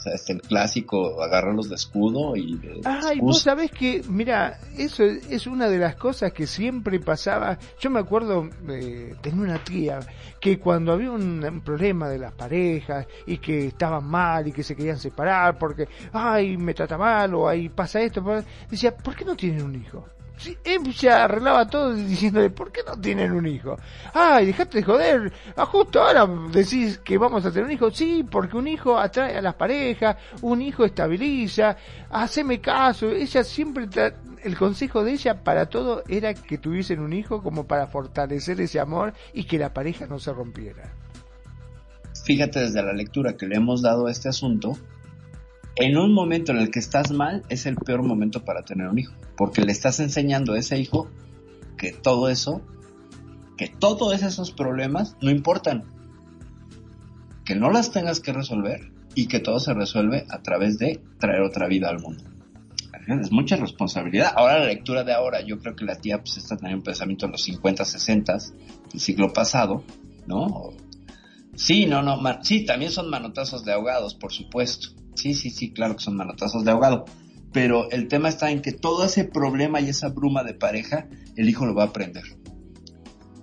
O 0.00 0.02
sea, 0.02 0.14
es 0.14 0.30
el 0.30 0.40
clásico, 0.40 1.22
agarrarlos 1.22 1.68
de 1.68 1.74
escudo 1.74 2.34
y 2.34 2.56
de... 2.56 2.80
Ay, 2.86 3.20
vos 3.20 3.42
sabés 3.42 3.70
que, 3.70 4.02
mira, 4.08 4.58
eso 4.78 5.04
es 5.04 5.46
una 5.46 5.68
de 5.68 5.76
las 5.76 5.96
cosas 5.96 6.32
que 6.32 6.46
siempre 6.46 7.00
pasaba. 7.00 7.58
Yo 7.78 7.90
me 7.90 8.00
acuerdo, 8.00 8.48
eh, 8.70 9.14
tenía 9.20 9.42
una 9.42 9.62
tía 9.62 10.00
que 10.40 10.58
cuando 10.58 10.92
había 10.92 11.10
un, 11.10 11.60
problema 11.62 12.08
de 12.08 12.18
las 12.18 12.32
parejas 12.32 13.06
y 13.26 13.36
que 13.36 13.66
estaban 13.66 14.06
mal 14.06 14.48
y 14.48 14.52
que 14.52 14.62
se 14.62 14.74
querían 14.74 14.98
separar 14.98 15.58
porque, 15.58 15.86
ay, 16.14 16.56
me 16.56 16.72
trata 16.72 16.96
mal 16.96 17.34
o 17.34 17.46
ay, 17.46 17.68
pasa 17.68 18.00
esto, 18.00 18.24
decía, 18.70 18.96
¿por 18.96 19.14
qué 19.14 19.26
no 19.26 19.36
tienen 19.36 19.64
un 19.64 19.74
hijo? 19.74 20.06
Ella 20.64 21.24
arreglaba 21.24 21.66
todo 21.66 21.94
diciéndole, 21.94 22.50
¿por 22.50 22.72
qué 22.72 22.80
no 22.86 22.98
tienen 23.00 23.32
un 23.32 23.46
hijo? 23.46 23.76
Ay, 24.14 24.46
dejate 24.46 24.78
de 24.78 24.84
joder, 24.84 25.32
ah, 25.56 25.66
justo 25.66 26.02
ahora 26.02 26.26
decís 26.50 26.98
que 26.98 27.18
vamos 27.18 27.44
a 27.44 27.50
tener 27.50 27.66
un 27.66 27.72
hijo. 27.72 27.90
Sí, 27.90 28.24
porque 28.28 28.56
un 28.56 28.66
hijo 28.68 28.98
atrae 28.98 29.36
a 29.36 29.42
las 29.42 29.54
parejas, 29.54 30.16
un 30.42 30.62
hijo 30.62 30.84
estabiliza, 30.84 31.76
haceme 32.10 32.60
caso. 32.60 33.10
Ella 33.10 33.44
siempre, 33.44 33.88
el 34.42 34.56
consejo 34.56 35.04
de 35.04 35.12
ella 35.12 35.42
para 35.42 35.66
todo 35.66 36.02
era 36.08 36.32
que 36.34 36.58
tuviesen 36.58 37.00
un 37.00 37.12
hijo 37.12 37.42
como 37.42 37.66
para 37.66 37.86
fortalecer 37.86 38.60
ese 38.60 38.80
amor 38.80 39.12
y 39.34 39.44
que 39.44 39.58
la 39.58 39.74
pareja 39.74 40.06
no 40.06 40.18
se 40.18 40.32
rompiera. 40.32 40.92
Fíjate 42.24 42.60
desde 42.60 42.82
la 42.82 42.92
lectura 42.92 43.36
que 43.36 43.46
le 43.46 43.56
hemos 43.56 43.82
dado 43.82 44.06
a 44.06 44.10
este 44.10 44.28
asunto, 44.28 44.76
en 45.76 45.96
un 45.96 46.12
momento 46.12 46.52
en 46.52 46.58
el 46.58 46.70
que 46.70 46.78
estás 46.78 47.12
mal 47.12 47.42
es 47.48 47.66
el 47.66 47.76
peor 47.76 48.02
momento 48.02 48.44
para 48.44 48.62
tener 48.62 48.88
un 48.88 48.98
hijo, 48.98 49.14
porque 49.40 49.62
le 49.62 49.72
estás 49.72 50.00
enseñando 50.00 50.52
a 50.52 50.58
ese 50.58 50.78
hijo 50.78 51.08
que 51.78 51.92
todo 51.92 52.28
eso, 52.28 52.60
que 53.56 53.68
todos 53.68 54.22
esos 54.22 54.50
problemas 54.50 55.16
no 55.22 55.30
importan, 55.30 55.84
que 57.46 57.54
no 57.54 57.70
las 57.70 57.90
tengas 57.90 58.20
que 58.20 58.34
resolver 58.34 58.92
y 59.14 59.28
que 59.28 59.40
todo 59.40 59.58
se 59.58 59.72
resuelve 59.72 60.26
a 60.28 60.42
través 60.42 60.76
de 60.76 61.00
traer 61.18 61.40
otra 61.40 61.68
vida 61.68 61.88
al 61.88 62.00
mundo. 62.00 62.22
Es 63.08 63.32
mucha 63.32 63.56
responsabilidad. 63.56 64.34
Ahora 64.36 64.58
la 64.58 64.66
lectura 64.66 65.04
de 65.04 65.14
ahora, 65.14 65.40
yo 65.40 65.58
creo 65.58 65.74
que 65.74 65.86
la 65.86 65.96
tía 65.96 66.18
pues 66.18 66.36
está 66.36 66.58
teniendo 66.58 66.80
un 66.80 66.84
pensamiento 66.84 67.24
en 67.24 67.32
los 67.32 67.42
50, 67.42 67.82
60 67.82 68.36
del 68.92 69.00
siglo 69.00 69.32
pasado, 69.32 69.84
¿no? 70.26 70.74
Sí, 71.54 71.86
no, 71.86 72.02
no, 72.02 72.20
sí, 72.42 72.66
también 72.66 72.90
son 72.90 73.08
manotazos 73.08 73.64
de 73.64 73.72
ahogados, 73.72 74.14
por 74.14 74.34
supuesto. 74.34 74.88
Sí, 75.14 75.32
sí, 75.32 75.48
sí, 75.48 75.70
claro 75.70 75.96
que 75.96 76.04
son 76.04 76.14
manotazos 76.14 76.62
de 76.62 76.72
ahogado. 76.72 77.06
Pero 77.52 77.90
el 77.90 78.08
tema 78.08 78.28
está 78.28 78.50
en 78.50 78.62
que 78.62 78.72
todo 78.72 79.04
ese 79.04 79.24
problema 79.24 79.80
y 79.80 79.88
esa 79.88 80.08
bruma 80.08 80.44
de 80.44 80.54
pareja, 80.54 81.08
el 81.36 81.48
hijo 81.48 81.66
lo 81.66 81.74
va 81.74 81.84
a 81.84 81.86
aprender. 81.86 82.24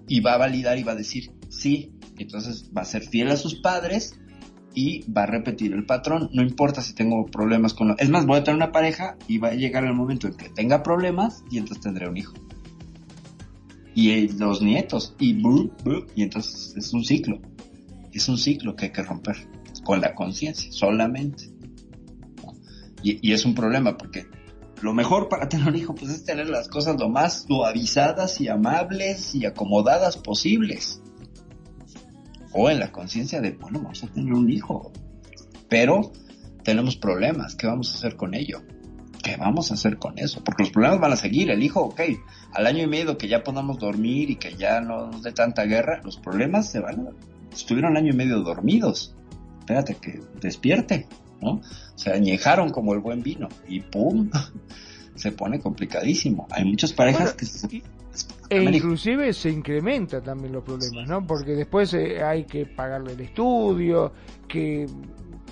Y 0.07 0.21
va 0.21 0.33
a 0.33 0.37
validar 0.37 0.77
y 0.77 0.83
va 0.83 0.93
a 0.93 0.95
decir, 0.95 1.31
sí, 1.49 1.91
entonces 2.17 2.71
va 2.75 2.83
a 2.83 2.85
ser 2.85 3.03
fiel 3.03 3.29
a 3.29 3.37
sus 3.37 3.55
padres 3.55 4.17
y 4.73 5.09
va 5.11 5.23
a 5.23 5.25
repetir 5.25 5.73
el 5.73 5.85
patrón. 5.85 6.29
No 6.33 6.41
importa 6.41 6.81
si 6.81 6.93
tengo 6.93 7.25
problemas 7.25 7.73
con... 7.73 7.89
Lo... 7.89 7.97
Es 7.97 8.09
más, 8.09 8.25
voy 8.25 8.37
a 8.37 8.43
tener 8.43 8.55
una 8.55 8.71
pareja 8.71 9.17
y 9.27 9.39
va 9.39 9.49
a 9.49 9.53
llegar 9.55 9.83
el 9.83 9.93
momento 9.93 10.27
en 10.27 10.35
que 10.35 10.49
tenga 10.49 10.83
problemas 10.83 11.43
y 11.51 11.57
entonces 11.57 11.83
tendré 11.83 12.07
un 12.07 12.15
hijo. 12.15 12.33
Y 13.93 14.27
los 14.37 14.61
nietos. 14.61 15.15
Y, 15.19 15.41
y 16.15 16.21
entonces 16.21 16.75
es 16.77 16.93
un 16.93 17.03
ciclo. 17.03 17.41
Es 18.13 18.29
un 18.29 18.37
ciclo 18.37 18.75
que 18.75 18.85
hay 18.85 18.91
que 18.91 19.03
romper 19.03 19.35
con 19.83 19.99
la 19.99 20.13
conciencia 20.13 20.71
solamente. 20.71 21.56
Y, 23.03 23.31
es 23.31 23.45
un 23.45 23.53
problema 23.53 23.97
porque 23.97 24.25
lo 24.81 24.93
mejor 24.93 25.29
para 25.29 25.49
tener 25.49 25.67
un 25.67 25.75
hijo 25.75 25.95
pues 25.95 26.11
es 26.11 26.23
tener 26.23 26.49
las 26.49 26.67
cosas 26.67 26.99
lo 26.99 27.09
más 27.09 27.45
suavizadas 27.47 28.41
y 28.41 28.47
amables 28.47 29.35
y 29.35 29.45
acomodadas 29.45 30.17
posibles. 30.17 31.01
O 32.53 32.69
en 32.69 32.79
la 32.79 32.91
conciencia 32.91 33.39
de, 33.41 33.51
bueno, 33.51 33.79
vamos 33.81 34.03
a 34.03 34.07
tener 34.07 34.33
un 34.33 34.49
hijo. 34.49 34.91
Pero 35.69 36.11
tenemos 36.63 36.95
problemas, 36.95 37.55
¿qué 37.55 37.67
vamos 37.67 37.91
a 37.91 37.97
hacer 37.97 38.15
con 38.15 38.33
ello? 38.33 38.61
¿Qué 39.21 39.35
vamos 39.35 39.71
a 39.71 39.73
hacer 39.73 39.97
con 39.97 40.17
eso? 40.17 40.43
Porque 40.43 40.63
los 40.63 40.71
problemas 40.71 40.99
van 40.99 41.13
a 41.13 41.17
seguir. 41.17 41.51
El 41.51 41.61
hijo, 41.61 41.81
ok, 41.81 42.01
al 42.53 42.65
año 42.65 42.83
y 42.83 42.87
medio 42.87 43.17
que 43.17 43.27
ya 43.27 43.43
podamos 43.43 43.77
dormir 43.77 44.31
y 44.31 44.37
que 44.37 44.55
ya 44.55 44.79
no 44.79 45.07
nos 45.07 45.23
dé 45.23 45.33
tanta 45.33 45.65
guerra, 45.65 46.01
los 46.03 46.17
problemas 46.17 46.69
se 46.69 46.79
van. 46.79 47.09
Estuvieron 47.51 47.97
año 47.97 48.13
y 48.13 48.15
medio 48.15 48.39
dormidos. 48.39 49.13
Espérate 49.59 49.95
que 49.95 50.21
despierte. 50.39 51.07
¿No? 51.41 51.61
Se 51.95 52.11
añejaron 52.11 52.69
como 52.69 52.93
el 52.93 52.99
buen 52.99 53.23
vino 53.23 53.47
y 53.67 53.81
¡pum! 53.81 54.29
se 55.15 55.31
pone 55.31 55.59
complicadísimo. 55.59 56.47
Hay 56.51 56.65
muchas 56.65 56.93
parejas 56.93 57.33
que 57.33 57.45
se... 57.45 57.83
E 58.49 58.63
inclusive 58.63 59.33
se 59.33 59.49
incrementa 59.49 60.21
también 60.21 60.53
los 60.53 60.63
problemas, 60.63 61.07
¿no? 61.07 61.25
Porque 61.25 61.51
después 61.51 61.93
eh, 61.93 62.23
hay 62.23 62.45
que 62.45 62.65
pagarle 62.65 63.13
el 63.13 63.21
estudio, 63.21 64.13
que... 64.47 64.87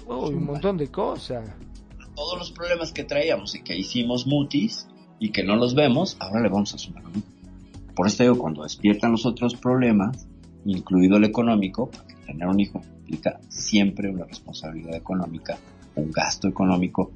Oh, 0.07 0.30
un 0.30 0.45
montón 0.45 0.78
de 0.78 0.88
cosas. 0.88 1.49
Todos 2.16 2.40
los 2.40 2.52
problemas 2.52 2.94
que 2.94 3.03
traíamos 3.03 3.56
y 3.56 3.64
que 3.64 3.76
hicimos 3.76 4.26
mutis 4.26 4.88
y 5.20 5.32
que 5.32 5.44
no 5.44 5.56
los 5.56 5.76
vemos, 5.76 6.16
ahora 6.20 6.41
le 6.41 6.49
vamos 6.49 6.74
a 6.74 6.78
sumar. 6.78 7.03
Por 7.95 8.07
eso 8.07 8.24
digo, 8.24 8.38
cuando 8.38 8.64
despiertan 8.64 9.12
los 9.12 9.26
otros 9.26 9.56
problemas, 9.56 10.28
incluido 10.66 11.18
el 11.18 11.24
económico, 11.24 11.90
porque 11.90 12.16
tener 12.26 12.48
un 12.48 12.60
hijo 12.60 12.82
implica 12.99 13.40
siempre 13.49 14.10
una 14.10 14.26
responsabilidad 14.26 14.95
económica 14.95 15.57
un 15.96 16.12
gasto 16.12 16.48
económico 16.48 17.12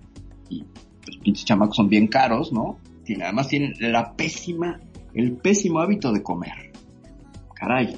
y 0.50 0.64
los 1.06 1.18
pinches 1.18 1.46
chamacos 1.46 1.76
son 1.78 1.90
bien 1.90 2.08
caros, 2.08 2.52
¿no? 2.52 2.80
Tiene, 3.04 3.24
además 3.24 3.48
tienen 3.48 3.74
la 3.80 4.14
pésima, 4.14 4.80
el 5.14 5.34
pésimo 5.34 5.80
hábito 5.80 6.12
de 6.12 6.24
comer. 6.24 6.72
Caray. 7.54 7.98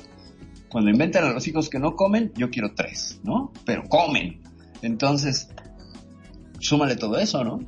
Cuando 0.69 0.89
inventan 0.89 1.25
a 1.25 1.33
los 1.33 1.47
hijos 1.47 1.69
que 1.69 1.79
no 1.79 1.95
comen, 1.95 2.31
yo 2.35 2.49
quiero 2.49 2.73
tres, 2.73 3.19
¿no? 3.23 3.51
Pero 3.65 3.83
comen. 3.89 4.41
Entonces, 4.81 5.49
súmale 6.59 6.95
todo 6.95 7.17
eso, 7.17 7.43
¿no? 7.43 7.59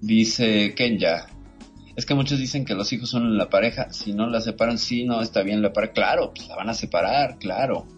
Dice 0.00 0.74
Kenya, 0.76 1.26
es 1.96 2.06
que 2.06 2.14
muchos 2.14 2.38
dicen 2.38 2.64
que 2.64 2.74
los 2.74 2.92
hijos 2.92 3.10
son 3.10 3.36
la 3.36 3.50
pareja, 3.50 3.92
si 3.92 4.12
no 4.12 4.28
la 4.28 4.40
separan, 4.40 4.78
sí, 4.78 5.04
no 5.04 5.20
está 5.20 5.42
bien 5.42 5.60
la 5.60 5.72
pareja, 5.72 5.92
claro, 5.94 6.32
pues 6.32 6.46
la 6.46 6.54
van 6.54 6.68
a 6.68 6.74
separar, 6.74 7.38
claro 7.38 7.97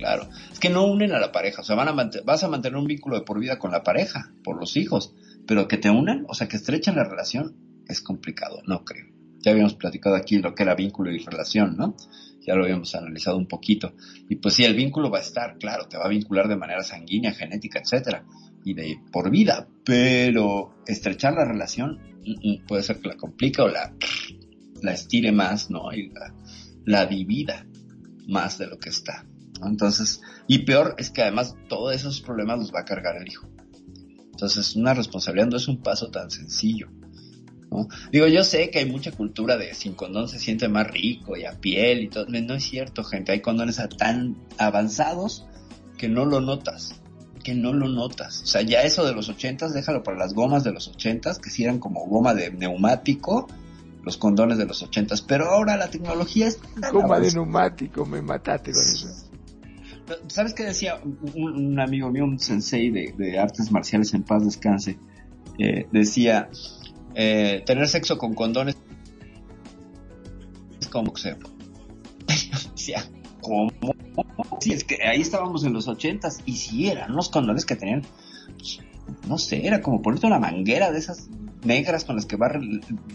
claro. 0.00 0.28
Es 0.50 0.58
que 0.58 0.70
no 0.70 0.86
unen 0.86 1.12
a 1.12 1.20
la 1.20 1.30
pareja, 1.30 1.60
o 1.60 1.64
sea, 1.64 1.76
van 1.76 1.88
a 1.88 2.10
vas 2.24 2.42
a 2.42 2.48
mantener 2.48 2.78
un 2.78 2.86
vínculo 2.86 3.18
de 3.18 3.22
por 3.22 3.38
vida 3.38 3.58
con 3.58 3.70
la 3.70 3.82
pareja, 3.82 4.32
por 4.42 4.58
los 4.58 4.76
hijos, 4.76 5.14
pero 5.46 5.68
que 5.68 5.76
te 5.76 5.90
unan, 5.90 6.24
o 6.26 6.34
sea, 6.34 6.48
que 6.48 6.56
estrechen 6.56 6.96
la 6.96 7.04
relación, 7.04 7.54
es 7.86 8.00
complicado, 8.00 8.62
no 8.66 8.84
creo. 8.84 9.06
Ya 9.40 9.52
habíamos 9.52 9.74
platicado 9.74 10.16
aquí 10.16 10.38
lo 10.38 10.54
que 10.54 10.62
era 10.62 10.74
vínculo 10.74 11.12
y 11.12 11.18
relación, 11.18 11.76
¿no? 11.76 11.96
Ya 12.46 12.54
lo 12.54 12.64
habíamos 12.64 12.94
analizado 12.94 13.36
un 13.36 13.46
poquito. 13.46 13.92
Y 14.28 14.36
pues 14.36 14.54
sí, 14.54 14.64
el 14.64 14.74
vínculo 14.74 15.10
va 15.10 15.18
a 15.18 15.22
estar, 15.22 15.58
claro, 15.58 15.86
te 15.86 15.98
va 15.98 16.06
a 16.06 16.08
vincular 16.08 16.48
de 16.48 16.56
manera 16.56 16.82
sanguínea, 16.82 17.32
genética, 17.32 17.80
etcétera, 17.80 18.24
y 18.64 18.72
de 18.74 18.98
por 19.12 19.30
vida, 19.30 19.68
pero 19.84 20.82
estrechar 20.86 21.34
la 21.34 21.44
relación 21.44 21.98
mm, 22.24 22.48
mm, 22.48 22.66
puede 22.66 22.82
ser 22.82 23.00
que 23.00 23.08
la 23.08 23.16
complica 23.16 23.64
o 23.64 23.68
la, 23.68 23.92
la 24.82 24.92
estire 24.92 25.32
más, 25.32 25.70
¿no? 25.70 25.92
Y 25.92 26.08
la, 26.08 26.34
la 26.86 27.06
divida 27.06 27.66
más 28.26 28.56
de 28.56 28.66
lo 28.66 28.78
que 28.78 28.88
está. 28.88 29.26
Entonces, 29.68 30.20
y 30.46 30.60
peor 30.60 30.94
es 30.98 31.10
que 31.10 31.22
además 31.22 31.54
todos 31.68 31.94
esos 31.94 32.20
problemas 32.20 32.58
los 32.58 32.72
va 32.74 32.80
a 32.80 32.84
cargar 32.84 33.16
el 33.16 33.28
hijo. 33.28 33.48
Entonces, 34.30 34.74
una 34.74 34.94
responsabilidad 34.94 35.48
no 35.48 35.56
es 35.56 35.68
un 35.68 35.82
paso 35.82 36.10
tan 36.10 36.30
sencillo. 36.30 36.88
¿no? 37.70 37.88
Digo, 38.10 38.26
yo 38.26 38.42
sé 38.42 38.70
que 38.70 38.78
hay 38.80 38.90
mucha 38.90 39.12
cultura 39.12 39.56
de 39.56 39.74
sin 39.74 39.94
condón 39.94 40.28
se 40.28 40.38
siente 40.38 40.68
más 40.68 40.90
rico 40.90 41.36
y 41.36 41.44
a 41.44 41.60
piel 41.60 42.04
y 42.04 42.08
todo. 42.08 42.26
No 42.26 42.54
es 42.54 42.64
cierto, 42.64 43.04
gente. 43.04 43.32
Hay 43.32 43.40
condones 43.40 43.80
tan 43.98 44.36
avanzados 44.58 45.46
que 45.98 46.08
no 46.08 46.24
lo 46.24 46.40
notas. 46.40 46.94
Que 47.44 47.54
no 47.54 47.72
lo 47.72 47.88
notas. 47.88 48.42
O 48.42 48.46
sea, 48.46 48.62
ya 48.62 48.82
eso 48.82 49.04
de 49.04 49.12
los 49.12 49.28
ochentas, 49.28 49.74
déjalo 49.74 50.02
para 50.02 50.16
las 50.16 50.34
gomas 50.34 50.64
de 50.64 50.72
los 50.72 50.88
ochentas, 50.88 51.38
que 51.38 51.50
si 51.50 51.64
eran 51.64 51.78
como 51.78 52.06
goma 52.06 52.34
de 52.34 52.50
neumático, 52.50 53.46
los 54.02 54.16
condones 54.16 54.58
de 54.58 54.66
los 54.66 54.82
ochentas. 54.82 55.22
Pero 55.22 55.50
ahora 55.50 55.76
la 55.76 55.90
tecnología 55.90 56.48
es... 56.48 56.58
Goma 56.92 57.20
de 57.20 57.32
neumático, 57.32 58.06
me 58.06 58.22
mataste 58.22 58.72
con 58.72 58.80
eso. 58.80 59.29
¿Sabes 60.28 60.54
qué 60.54 60.64
decía 60.64 61.00
un, 61.34 61.78
amigo 61.78 62.10
mío, 62.10 62.24
un 62.24 62.38
sensei 62.38 62.90
de, 62.90 63.38
artes 63.38 63.70
marciales 63.70 64.14
en 64.14 64.22
paz 64.22 64.44
descanse? 64.44 64.98
Eh, 65.58 65.86
decía, 65.92 66.48
eh, 67.14 67.62
tener 67.64 67.88
sexo 67.88 68.18
con 68.18 68.34
condones 68.34 68.76
es 70.80 70.88
como 70.88 71.06
boxeo. 71.06 71.36
decía, 72.74 73.04
¿cómo? 73.40 73.70
Sí, 74.60 74.72
es 74.72 74.84
que 74.84 74.98
ahí 75.02 75.20
estábamos 75.20 75.64
en 75.64 75.72
los 75.72 75.88
ochentas 75.88 76.40
y 76.44 76.56
si 76.56 76.88
eran 76.88 77.14
los 77.14 77.28
condones 77.28 77.64
que 77.64 77.76
tenían, 77.76 78.02
no 79.28 79.38
sé, 79.38 79.66
era 79.66 79.80
como 79.80 80.02
ponerte 80.02 80.26
una 80.26 80.38
manguera 80.38 80.90
de 80.90 80.98
esas 80.98 81.28
negras 81.64 82.04
con 82.04 82.16
las 82.16 82.26
que 82.26 82.36
va, 82.36 82.52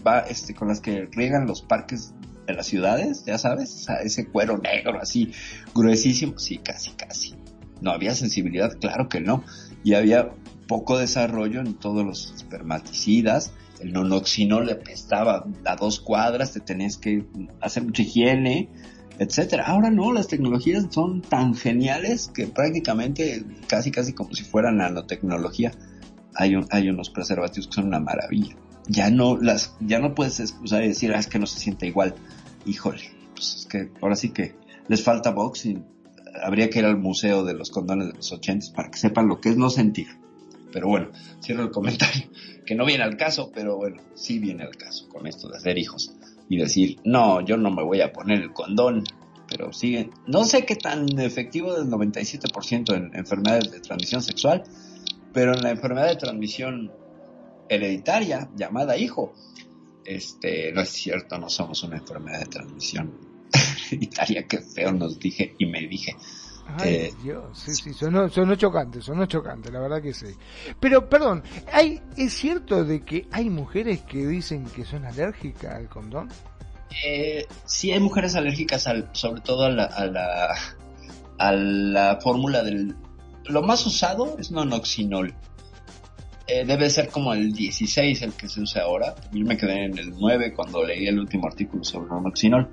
va 0.06 0.20
este, 0.20 0.54
con 0.54 0.68
las 0.68 0.80
que 0.80 1.08
riegan 1.12 1.46
los 1.46 1.62
parques 1.62 2.14
de 2.46 2.54
las 2.54 2.66
ciudades, 2.66 3.24
ya 3.24 3.38
sabes, 3.38 3.86
ese 4.02 4.26
cuero 4.28 4.58
negro 4.58 5.00
así 5.00 5.32
gruesísimo, 5.74 6.38
sí, 6.38 6.58
casi, 6.58 6.90
casi. 6.92 7.34
No 7.80 7.90
había 7.90 8.14
sensibilidad, 8.14 8.78
claro 8.80 9.08
que 9.08 9.20
no. 9.20 9.44
Y 9.84 9.94
había 9.94 10.30
poco 10.66 10.98
desarrollo 10.98 11.60
en 11.60 11.74
todos 11.74 12.04
los 12.04 12.32
espermaticidas. 12.34 13.52
El 13.80 13.92
nonoxinol 13.92 14.66
le 14.66 14.76
pestaba 14.76 15.46
a 15.64 15.76
dos 15.76 16.00
cuadras, 16.00 16.52
te 16.52 16.60
tenés 16.60 16.96
que 16.96 17.26
hacer 17.60 17.84
mucha 17.84 18.02
higiene, 18.02 18.70
etcétera. 19.18 19.64
Ahora 19.66 19.90
no, 19.90 20.12
las 20.12 20.28
tecnologías 20.28 20.86
son 20.90 21.20
tan 21.20 21.54
geniales 21.54 22.30
que 22.34 22.46
prácticamente 22.46 23.44
casi 23.68 23.90
casi 23.90 24.12
como 24.12 24.34
si 24.34 24.44
fueran 24.44 24.78
nanotecnología. 24.78 25.72
Hay, 26.34 26.54
hay 26.70 26.88
unos 26.88 27.10
preservativos 27.10 27.68
que 27.68 27.74
son 27.74 27.86
una 27.86 28.00
maravilla. 28.00 28.56
Ya 28.88 29.10
no 29.10 29.36
las, 29.36 29.74
ya 29.80 29.98
no 29.98 30.14
puedes 30.14 30.38
excusar 30.40 30.84
y 30.84 30.88
decir, 30.88 31.12
ah, 31.14 31.18
es 31.18 31.26
que 31.26 31.38
no 31.38 31.46
se 31.46 31.58
siente 31.58 31.86
igual. 31.86 32.14
Híjole, 32.66 33.00
pues 33.32 33.54
es 33.54 33.66
que 33.66 33.90
ahora 34.02 34.16
sí 34.16 34.30
que 34.30 34.56
les 34.88 35.02
falta 35.02 35.30
boxing. 35.30 35.84
Habría 36.42 36.68
que 36.68 36.80
ir 36.80 36.84
al 36.84 36.98
museo 36.98 37.44
de 37.44 37.54
los 37.54 37.70
condones 37.70 38.08
de 38.08 38.14
los 38.14 38.32
ochentas 38.32 38.70
para 38.70 38.90
que 38.90 38.98
sepan 38.98 39.28
lo 39.28 39.40
que 39.40 39.50
es 39.50 39.56
no 39.56 39.70
sentir. 39.70 40.08
Pero 40.72 40.88
bueno, 40.88 41.10
cierro 41.40 41.62
el 41.62 41.70
comentario, 41.70 42.28
que 42.66 42.74
no 42.74 42.84
viene 42.84 43.04
al 43.04 43.16
caso, 43.16 43.50
pero 43.54 43.76
bueno, 43.76 44.02
sí 44.14 44.38
viene 44.38 44.64
al 44.64 44.76
caso 44.76 45.08
con 45.08 45.26
esto 45.26 45.48
de 45.48 45.56
hacer 45.56 45.78
hijos 45.78 46.12
y 46.48 46.58
decir, 46.58 46.98
no, 47.04 47.40
yo 47.40 47.56
no 47.56 47.70
me 47.70 47.82
voy 47.82 48.00
a 48.00 48.12
poner 48.12 48.42
el 48.42 48.52
condón, 48.52 49.04
pero 49.48 49.72
sigue, 49.72 50.10
no 50.26 50.44
sé 50.44 50.66
qué 50.66 50.76
tan 50.76 51.06
efectivo 51.18 51.72
del 51.72 51.88
97% 51.88 52.94
en 52.94 53.16
enfermedades 53.16 53.70
de 53.70 53.80
transmisión 53.80 54.22
sexual, 54.22 54.64
pero 55.32 55.54
en 55.54 55.62
la 55.62 55.70
enfermedad 55.70 56.08
de 56.08 56.16
transmisión 56.16 56.92
hereditaria 57.68 58.50
llamada 58.56 58.96
hijo, 58.96 59.32
este, 60.06 60.72
no 60.72 60.82
es 60.82 60.90
cierto, 60.90 61.38
no 61.38 61.48
somos 61.48 61.82
una 61.82 61.96
enfermedad 61.96 62.40
de 62.40 62.46
transmisión 62.46 63.12
hereditaria, 63.90 64.46
que 64.46 64.60
feo 64.60 64.92
nos 64.92 65.18
dije 65.18 65.54
y 65.58 65.66
me 65.66 65.86
dije. 65.86 66.16
Ay, 66.78 66.94
eh, 66.94 67.14
Dios, 67.22 67.58
sí, 67.58 67.74
sí, 67.74 67.94
sonó, 67.94 68.28
sonó 68.28 68.56
chocante, 68.56 69.00
sonó 69.00 69.26
chocante, 69.26 69.70
la 69.70 69.80
verdad 69.80 70.02
que 70.02 70.12
sí. 70.12 70.26
Pero, 70.80 71.08
perdón, 71.08 71.44
¿hay, 71.72 72.02
¿es 72.16 72.32
cierto 72.32 72.84
de 72.84 73.04
que 73.04 73.28
hay 73.30 73.48
mujeres 73.50 74.02
que 74.02 74.26
dicen 74.26 74.64
que 74.64 74.84
son 74.84 75.04
alérgicas 75.04 75.74
al 75.74 75.88
condón? 75.88 76.28
Eh, 77.04 77.46
sí, 77.66 77.92
hay 77.92 78.00
mujeres 78.00 78.34
alérgicas, 78.34 78.86
al, 78.86 79.10
sobre 79.12 79.42
todo 79.42 79.64
a 79.64 79.70
la, 79.70 79.84
a 79.84 80.06
la, 80.06 80.48
a 81.38 81.52
la 81.52 82.18
fórmula 82.20 82.62
del... 82.62 82.96
Lo 83.44 83.62
más 83.62 83.86
usado 83.86 84.36
es 84.38 84.50
nonoxinol. 84.50 85.34
Eh, 86.48 86.64
debe 86.64 86.88
ser 86.90 87.08
como 87.08 87.32
el 87.32 87.52
16 87.52 88.22
el 88.22 88.32
que 88.34 88.48
se 88.48 88.60
usa 88.60 88.82
ahora. 88.82 89.14
Yo 89.32 89.44
me 89.44 89.56
quedé 89.56 89.84
en 89.84 89.98
el 89.98 90.10
9 90.10 90.52
cuando 90.54 90.84
leí 90.84 91.06
el 91.06 91.18
último 91.18 91.46
artículo 91.48 91.82
sobre 91.82 92.08
nonoxinol 92.08 92.70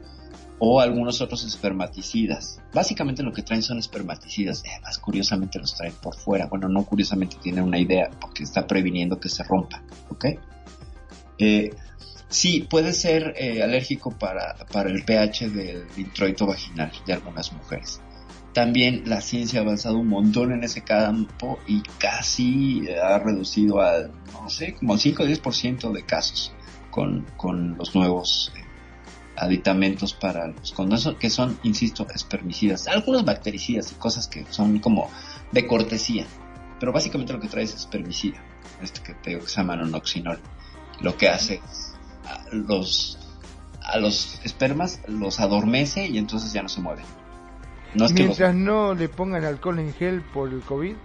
o 0.60 0.80
algunos 0.80 1.20
otros 1.22 1.44
espermaticidas. 1.44 2.62
Básicamente 2.74 3.24
lo 3.24 3.34
que 3.34 3.42
traen 3.42 3.64
son 3.64 3.80
espermaticidas, 3.80 4.64
eh, 4.64 4.80
más 4.82 4.98
curiosamente 4.98 5.60
los 5.60 5.76
traen 5.76 5.94
por 6.02 6.16
fuera. 6.16 6.48
Bueno, 6.48 6.70
no 6.70 6.86
curiosamente 6.86 7.38
tiene 7.42 7.62
una 7.62 7.80
idea 7.80 8.10
porque 8.22 8.44
está 8.44 8.66
previniendo 8.66 9.20
que 9.20 9.28
se 9.28 9.44
rompa, 9.44 9.84
¿ok? 10.10 10.26
Eh, 11.38 11.72
sí, 12.30 12.66
puede 12.70 12.94
ser 12.94 13.34
eh, 13.38 13.62
alérgico 13.62 14.12
para, 14.12 14.56
para 14.72 14.90
el 14.90 15.04
pH 15.04 15.50
del 15.50 15.86
introito 15.98 16.46
vaginal 16.46 16.92
de 17.06 17.14
algunas 17.14 17.52
mujeres. 17.52 18.02
También 18.54 19.04
la 19.06 19.22
ciencia 19.22 19.60
ha 19.60 19.64
avanzado 19.64 19.98
un 19.98 20.08
montón 20.08 20.52
en 20.52 20.64
ese 20.64 20.84
campo 20.84 21.60
y 21.68 21.82
casi 21.98 22.84
ha 22.90 23.18
reducido 23.18 23.82
al, 23.82 24.12
no 24.32 24.50
sé, 24.50 24.76
como 24.76 24.94
al 24.94 25.00
5 25.00 25.24
o 25.24 25.26
10% 25.26 25.92
de 25.92 26.06
casos 26.06 26.54
con, 26.92 27.26
con 27.36 27.78
los 27.78 27.96
nuevos 27.96 28.52
aditamentos 29.36 30.14
para 30.14 30.48
los 30.48 30.72
condones 30.72 31.10
que 31.20 31.30
son, 31.30 31.58
insisto, 31.64 32.06
espermicidas, 32.14 32.88
algunos 32.88 33.26
bactericidas 33.26 33.92
y 33.92 33.96
cosas 33.96 34.28
que 34.28 34.46
son 34.50 34.78
como 34.80 35.10
de 35.52 35.66
cortesía, 35.66 36.26
pero 36.80 36.92
básicamente 36.92 37.34
lo 37.34 37.40
que 37.40 37.48
trae 37.48 37.64
es 37.64 37.74
espermicida, 37.74 38.44
este 38.82 39.02
que 39.02 39.14
te 39.16 39.40
que 39.40 39.48
se 39.48 39.56
llama 39.56 39.76
nonoxinol. 39.76 40.40
Lo 41.02 41.18
que 41.18 41.28
hace 41.28 41.60
a 42.26 42.54
los 42.54 43.18
a 43.82 43.98
los 43.98 44.40
espermas 44.44 45.02
los 45.08 45.40
adormece 45.40 46.08
y 46.08 46.18
entonces 46.18 46.54
ya 46.54 46.62
no 46.62 46.70
se 46.70 46.82
mueven. 46.82 47.23
No 47.96 48.10
mientras 48.10 48.56
no 48.56 48.94
le 48.94 49.10
pongan 49.10 49.44
alcohol 49.44 49.80
en 49.80 49.94
gel 49.94 50.22
por 50.22 50.50
el 50.50 50.62
COVID. 50.62 50.96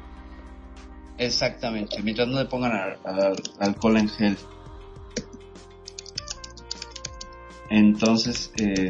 Exactamente, 1.18 2.02
mientras 2.02 2.28
no 2.28 2.38
le 2.38 2.46
pongan 2.46 2.96
alcohol 3.58 3.96
en 3.96 4.08
gel 4.08 4.36
Entonces, 7.70 8.52
eh, 8.56 8.88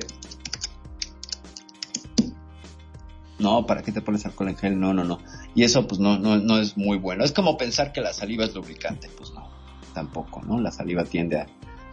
no, 3.38 3.66
¿para 3.66 3.82
qué 3.82 3.92
te 3.92 4.00
pones 4.00 4.24
alcohol 4.24 4.50
en 4.50 4.56
gel? 4.56 4.78
No, 4.78 4.94
no, 4.94 5.04
no. 5.04 5.18
Y 5.54 5.64
eso 5.64 5.86
pues 5.86 6.00
no, 6.00 6.18
no, 6.18 6.36
no 6.36 6.58
es 6.58 6.76
muy 6.76 6.98
bueno. 6.98 7.24
Es 7.24 7.32
como 7.32 7.56
pensar 7.56 7.92
que 7.92 8.00
la 8.00 8.12
saliva 8.12 8.44
es 8.44 8.54
lubricante. 8.54 9.08
Pues 9.16 9.32
no, 9.32 9.48
tampoco, 9.94 10.42
¿no? 10.42 10.60
La 10.60 10.70
saliva 10.70 11.04
tiende 11.04 11.40
a, 11.40 11.46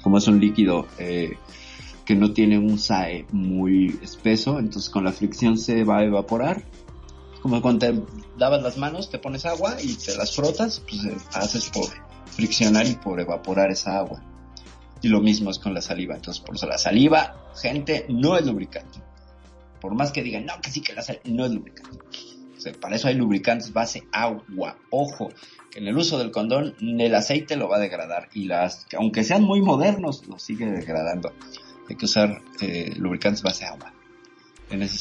como 0.04 0.20
es 0.20 0.28
un 0.28 0.40
líquido 0.40 0.88
eh, 1.00 1.38
que 2.06 2.16
no 2.16 2.34
tiene 2.34 2.60
un 2.60 2.78
SAE 2.78 3.26
muy 3.32 4.00
espeso, 4.02 4.60
entonces 4.60 4.90
con 4.90 5.04
la 5.04 5.12
fricción 5.12 5.58
se 5.58 5.84
va 5.84 6.00
a 6.00 6.04
evaporar. 6.04 6.64
Como 7.42 7.62
cuando 7.62 7.88
te 7.88 8.02
lavas 8.38 8.62
las 8.62 8.78
manos, 8.78 9.10
te 9.10 9.20
pones 9.20 9.46
agua 9.46 9.78
y 9.82 9.96
te 9.96 10.16
las 10.16 10.36
frotas, 10.36 10.82
pues 10.88 11.06
eh, 11.06 11.18
haces 11.34 11.70
por 11.70 11.86
friccionar 12.26 12.88
y 12.88 12.96
por 12.96 13.20
evaporar 13.20 13.72
esa 13.72 13.98
agua. 13.98 14.24
Y 15.02 15.08
lo 15.08 15.20
mismo 15.20 15.52
es 15.52 15.60
con 15.60 15.74
la 15.74 15.82
saliva. 15.82 16.16
Entonces, 16.16 16.42
por 16.44 16.56
eso 16.56 16.68
la 16.68 16.78
saliva, 16.78 17.52
gente, 17.56 18.06
no 18.10 18.38
es 18.38 18.46
lubricante. 18.46 19.00
Por 19.82 19.94
más 19.94 20.12
que 20.12 20.24
digan, 20.24 20.46
no, 20.46 20.54
que 20.62 20.72
sí 20.72 20.82
que 20.82 20.94
la 20.94 21.02
saliva, 21.02 21.24
no 21.28 21.46
es 21.46 21.52
lubricante. 21.52 22.00
para 22.80 22.96
eso 22.96 23.08
hay 23.08 23.16
lubricantes 23.16 23.74
base 23.74 24.08
agua. 24.12 24.78
Ojo, 24.90 25.30
que 25.70 25.80
en 25.80 25.88
el 25.88 25.98
uso 25.98 26.18
del 26.18 26.32
condón 26.32 26.76
el 26.80 27.14
aceite 27.14 27.58
lo 27.58 27.68
va 27.68 27.78
a 27.78 27.80
degradar 27.80 28.30
y 28.34 28.46
las, 28.46 28.88
aunque 28.98 29.24
sean 29.24 29.44
muy 29.44 29.62
modernos, 29.62 30.28
lo 30.28 30.40
sigue 30.40 30.66
degradando. 30.66 31.32
Hay 31.90 31.96
que 31.96 32.06
usar 32.06 32.42
eh, 32.62 32.94
lubricantes 32.98 33.44
base 33.44 33.66
agua. 33.66 33.92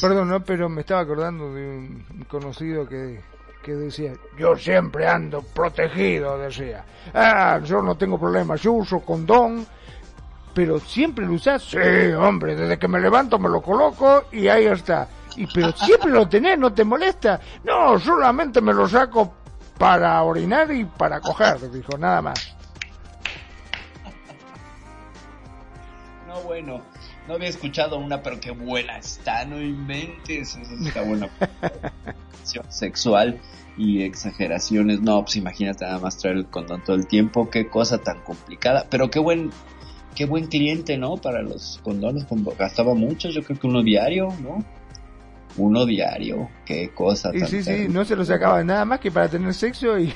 Perdón, 0.01 0.28
no, 0.28 0.44
pero 0.44 0.69
me 0.69 0.82
estaba 0.82 1.01
acordando 1.01 1.55
de 1.55 1.66
un 1.66 2.27
conocido 2.28 2.86
que 2.89 3.20
que 3.62 3.73
decía, 3.73 4.12
yo 4.39 4.55
siempre 4.56 5.09
ando 5.09 5.40
protegido, 5.40 6.36
decía. 6.36 6.85
Ah, 7.15 7.59
yo 7.65 7.81
no 7.81 7.97
tengo 7.97 8.20
problema, 8.20 8.56
yo 8.56 8.73
uso 8.73 9.01
condón 9.01 9.66
pero 10.55 10.78
siempre 10.78 11.27
lo 11.27 11.35
usas. 11.35 11.62
Sí, 11.65 11.78
hombre, 12.16 12.55
desde 12.55 12.78
que 12.78 12.89
me 12.89 13.01
levanto 13.01 13.39
me 13.39 13.48
lo 13.48 13.61
coloco 13.61 14.24
y 14.32 14.47
ahí 14.47 14.66
está. 14.66 15.09
Y 15.36 15.47
pero 15.48 15.73
siempre 15.73 16.12
lo 16.12 16.28
tenés, 16.28 16.56
no 16.56 16.73
te 16.73 16.85
molesta. 16.85 17.40
No, 17.65 17.98
solamente 17.98 18.61
me 18.61 18.73
lo 18.73 18.89
saco 18.89 19.35
para 19.77 20.23
orinar 20.23 20.70
y 20.70 20.85
para 20.85 21.20
coger, 21.20 21.70
dijo, 21.73 21.98
nada 21.98 22.23
más. 22.23 22.53
No, 26.35 26.40
bueno, 26.43 26.82
no 27.28 27.35
había 27.35 27.48
escuchado 27.48 27.97
una, 27.97 28.20
pero 28.20 28.40
qué 28.40 28.51
buena 28.51 28.98
está, 28.98 29.44
no 29.44 29.61
inventes, 29.61 30.56
está 30.56 31.02
buena. 31.02 31.28
sexual 32.69 33.40
y 33.77 34.02
exageraciones, 34.02 35.01
no, 35.01 35.23
pues 35.23 35.36
imagínate 35.36 35.85
nada 35.85 36.01
más 36.01 36.19
traer 36.19 36.39
el 36.39 36.47
condón 36.47 36.82
todo 36.82 36.97
el 36.97 37.06
tiempo, 37.06 37.48
qué 37.51 37.69
cosa 37.69 37.98
tan 37.98 38.20
complicada, 38.23 38.85
pero 38.90 39.11
qué 39.11 39.20
buen 39.20 39.52
qué 40.16 40.27
buen 40.27 40.47
cliente, 40.47 40.98
¿no? 40.98 41.16
Para 41.19 41.40
los 41.40 41.81
condones, 41.85 42.27
gastaba 42.59 42.94
mucho, 42.94 43.28
yo 43.28 43.44
creo 43.44 43.59
que 43.61 43.66
uno 43.69 43.85
diario, 43.85 44.35
¿no? 44.43 44.65
Uno 45.56 45.86
diario, 45.86 46.48
qué 46.65 46.90
cosa. 46.93 47.31
Y 47.32 47.43
sí, 47.43 47.62
sí, 47.62 47.86
no 47.89 48.05
se 48.05 48.16
lo 48.16 48.24
sacaba 48.24 48.65
nada 48.65 48.85
más 48.85 48.98
que 48.98 49.12
para 49.12 49.28
tener 49.28 49.55
sexo 49.55 50.01
y, 50.01 50.12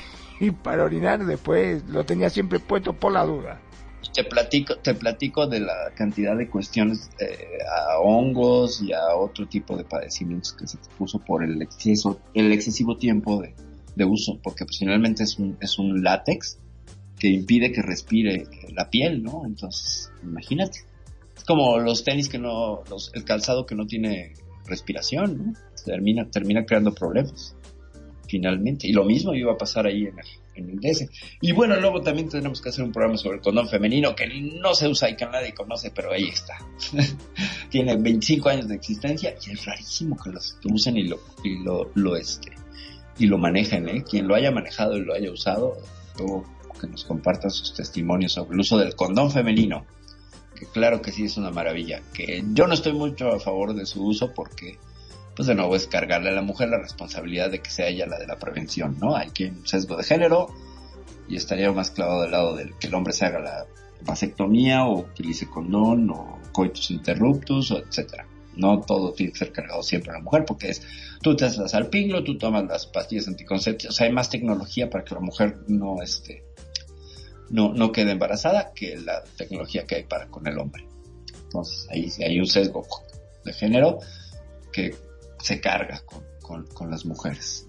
para 0.63 0.83
orinar 0.83 1.25
después, 1.25 1.85
lo 1.87 2.05
tenía 2.05 2.29
siempre 2.29 2.59
puesto 2.59 2.91
por 2.91 3.13
la 3.13 3.23
duda. 3.23 3.61
Te 4.13 4.23
platico, 4.23 4.77
te 4.77 4.95
platico 4.95 5.47
de 5.47 5.59
la 5.59 5.91
cantidad 5.95 6.35
de 6.35 6.49
cuestiones 6.49 7.09
eh, 7.19 7.59
a 7.69 7.99
hongos 7.99 8.81
y 8.81 8.93
a 8.93 9.15
otro 9.15 9.47
tipo 9.47 9.77
de 9.77 9.83
padecimientos 9.83 10.53
que 10.53 10.67
se 10.67 10.77
puso 10.97 11.19
por 11.19 11.43
el 11.43 11.61
exceso, 11.61 12.19
el 12.33 12.51
excesivo 12.51 12.97
tiempo 12.97 13.41
de, 13.41 13.53
de 13.95 14.05
uso, 14.05 14.39
porque 14.41 14.65
pues, 14.65 14.79
finalmente 14.79 15.23
es 15.23 15.37
un, 15.37 15.57
es 15.61 15.77
un 15.77 16.01
látex 16.03 16.57
que 17.19 17.27
impide 17.27 17.71
que 17.71 17.81
respire 17.81 18.47
la 18.73 18.89
piel, 18.89 19.21
¿no? 19.21 19.43
Entonces, 19.45 20.09
imagínate. 20.23 20.79
Es 21.35 21.43
como 21.43 21.77
los 21.79 22.03
tenis 22.03 22.29
que 22.29 22.39
no, 22.39 22.83
los, 22.89 23.11
el 23.13 23.25
calzado 23.25 23.65
que 23.65 23.75
no 23.75 23.85
tiene 23.85 24.33
respiración, 24.65 25.37
¿no? 25.37 25.53
Termina, 25.85 26.29
termina 26.29 26.65
creando 26.65 26.93
problemas, 26.93 27.55
finalmente. 28.27 28.87
Y 28.87 28.93
lo 28.93 29.03
mismo 29.03 29.33
iba 29.33 29.51
a 29.51 29.57
pasar 29.57 29.85
ahí 29.85 30.05
en 30.05 30.17
el, 30.17 30.25
en 30.59 30.79
DS. 30.79 31.09
Y 31.41 31.51
bueno, 31.51 31.75
luego 31.79 32.01
también 32.01 32.29
tenemos 32.29 32.61
que 32.61 32.69
hacer 32.69 32.83
un 32.83 32.91
programa 32.91 33.17
sobre 33.17 33.37
el 33.37 33.41
condón 33.41 33.69
femenino 33.69 34.15
que 34.15 34.27
no 34.27 34.73
se 34.73 34.87
usa 34.87 35.09
y 35.09 35.15
que 35.15 35.25
nadie 35.25 35.53
conoce, 35.53 35.91
pero 35.91 36.11
ahí 36.11 36.27
está. 36.27 36.57
tiene 37.69 37.95
25 37.95 38.49
años 38.49 38.67
de 38.67 38.75
existencia 38.75 39.35
y 39.45 39.51
es 39.51 39.65
rarísimo 39.65 40.17
que 40.21 40.31
los 40.31 40.57
usen 40.65 40.97
y 40.97 41.03
lo, 41.03 41.19
y 41.43 41.63
lo, 41.63 41.91
lo 41.95 42.15
este, 42.15 42.51
y 43.17 43.27
lo 43.27 43.37
manejen, 43.37 43.89
¿eh? 43.89 44.03
Quien 44.03 44.27
lo 44.27 44.35
haya 44.35 44.51
manejado 44.51 44.97
y 44.97 45.01
lo 45.01 45.13
haya 45.13 45.31
usado, 45.31 45.77
luego 46.17 46.45
que 46.79 46.87
nos 46.87 47.03
compartan 47.03 47.51
sus 47.51 47.73
testimonios 47.73 48.33
sobre 48.33 48.53
el 48.53 48.59
uso 48.61 48.77
del 48.77 48.95
condón 48.95 49.31
femenino, 49.31 49.85
que 50.55 50.65
claro 50.65 51.01
que 51.01 51.11
sí 51.11 51.25
es 51.25 51.37
una 51.37 51.51
maravilla, 51.51 52.01
que 52.13 52.43
yo 52.53 52.67
no 52.67 52.73
estoy 52.73 52.93
mucho 52.93 53.29
a 53.29 53.39
favor 53.39 53.73
de 53.73 53.85
su 53.85 54.05
uso 54.05 54.33
porque 54.33 54.77
pues 55.39 55.47
de 55.47 55.55
nuevo 55.55 55.73
es 55.73 55.87
cargarle 55.87 56.31
a 56.31 56.33
la 56.33 56.41
mujer 56.41 56.67
la 56.67 56.79
responsabilidad 56.79 57.49
de 57.49 57.61
que 57.61 57.69
sea 57.69 57.87
ella 57.87 58.05
la 58.05 58.19
de 58.19 58.27
la 58.27 58.37
prevención, 58.37 58.97
¿no? 58.99 59.15
Hay 59.15 59.29
que 59.29 59.45
un 59.45 59.65
sesgo 59.65 59.95
de 59.95 60.03
género 60.03 60.53
y 61.29 61.37
estaría 61.37 61.71
más 61.71 61.91
clavado 61.91 62.23
del 62.23 62.31
lado 62.31 62.55
del 62.57 62.77
que 62.77 62.87
el 62.87 62.93
hombre 62.93 63.13
se 63.13 63.25
haga 63.25 63.39
la 63.39 63.65
vasectomía 64.01 64.83
o 64.83 64.99
utilice 64.99 65.49
condón 65.49 66.09
o 66.09 66.39
coitus 66.51 66.91
interruptus, 66.91 67.71
o 67.71 67.77
etcétera. 67.77 68.27
No 68.57 68.81
todo 68.81 69.13
tiene 69.13 69.31
que 69.31 69.39
ser 69.39 69.53
cargado 69.53 69.81
siempre 69.81 70.11
a 70.11 70.15
la 70.15 70.19
mujer 70.19 70.43
porque 70.43 70.71
es, 70.71 70.81
tú 71.21 71.37
te 71.37 71.45
haces 71.45 71.73
al 71.73 71.87
pinglo, 71.87 72.21
tú 72.25 72.37
tomas 72.37 72.65
las 72.65 72.87
pastillas 72.87 73.29
anticonceptivas, 73.29 73.95
o 73.95 73.97
sea, 73.97 74.07
hay 74.07 74.11
más 74.11 74.29
tecnología 74.29 74.89
para 74.89 75.05
que 75.05 75.15
la 75.15 75.21
mujer 75.21 75.59
no, 75.69 76.01
este, 76.01 76.43
no, 77.49 77.73
no 77.73 77.93
quede 77.93 78.11
embarazada 78.11 78.73
que 78.75 78.97
la 78.97 79.23
tecnología 79.37 79.87
que 79.87 79.95
hay 79.95 80.03
para 80.03 80.27
con 80.27 80.45
el 80.47 80.59
hombre. 80.59 80.85
Entonces, 81.43 81.87
ahí 81.89 82.11
hay 82.25 82.41
un 82.41 82.47
sesgo 82.47 82.85
de 83.45 83.53
género 83.53 83.99
que 84.73 84.93
se 85.41 85.59
carga 85.59 86.01
con, 86.41 86.65
con, 86.67 86.91
las 86.91 87.05
mujeres. 87.05 87.67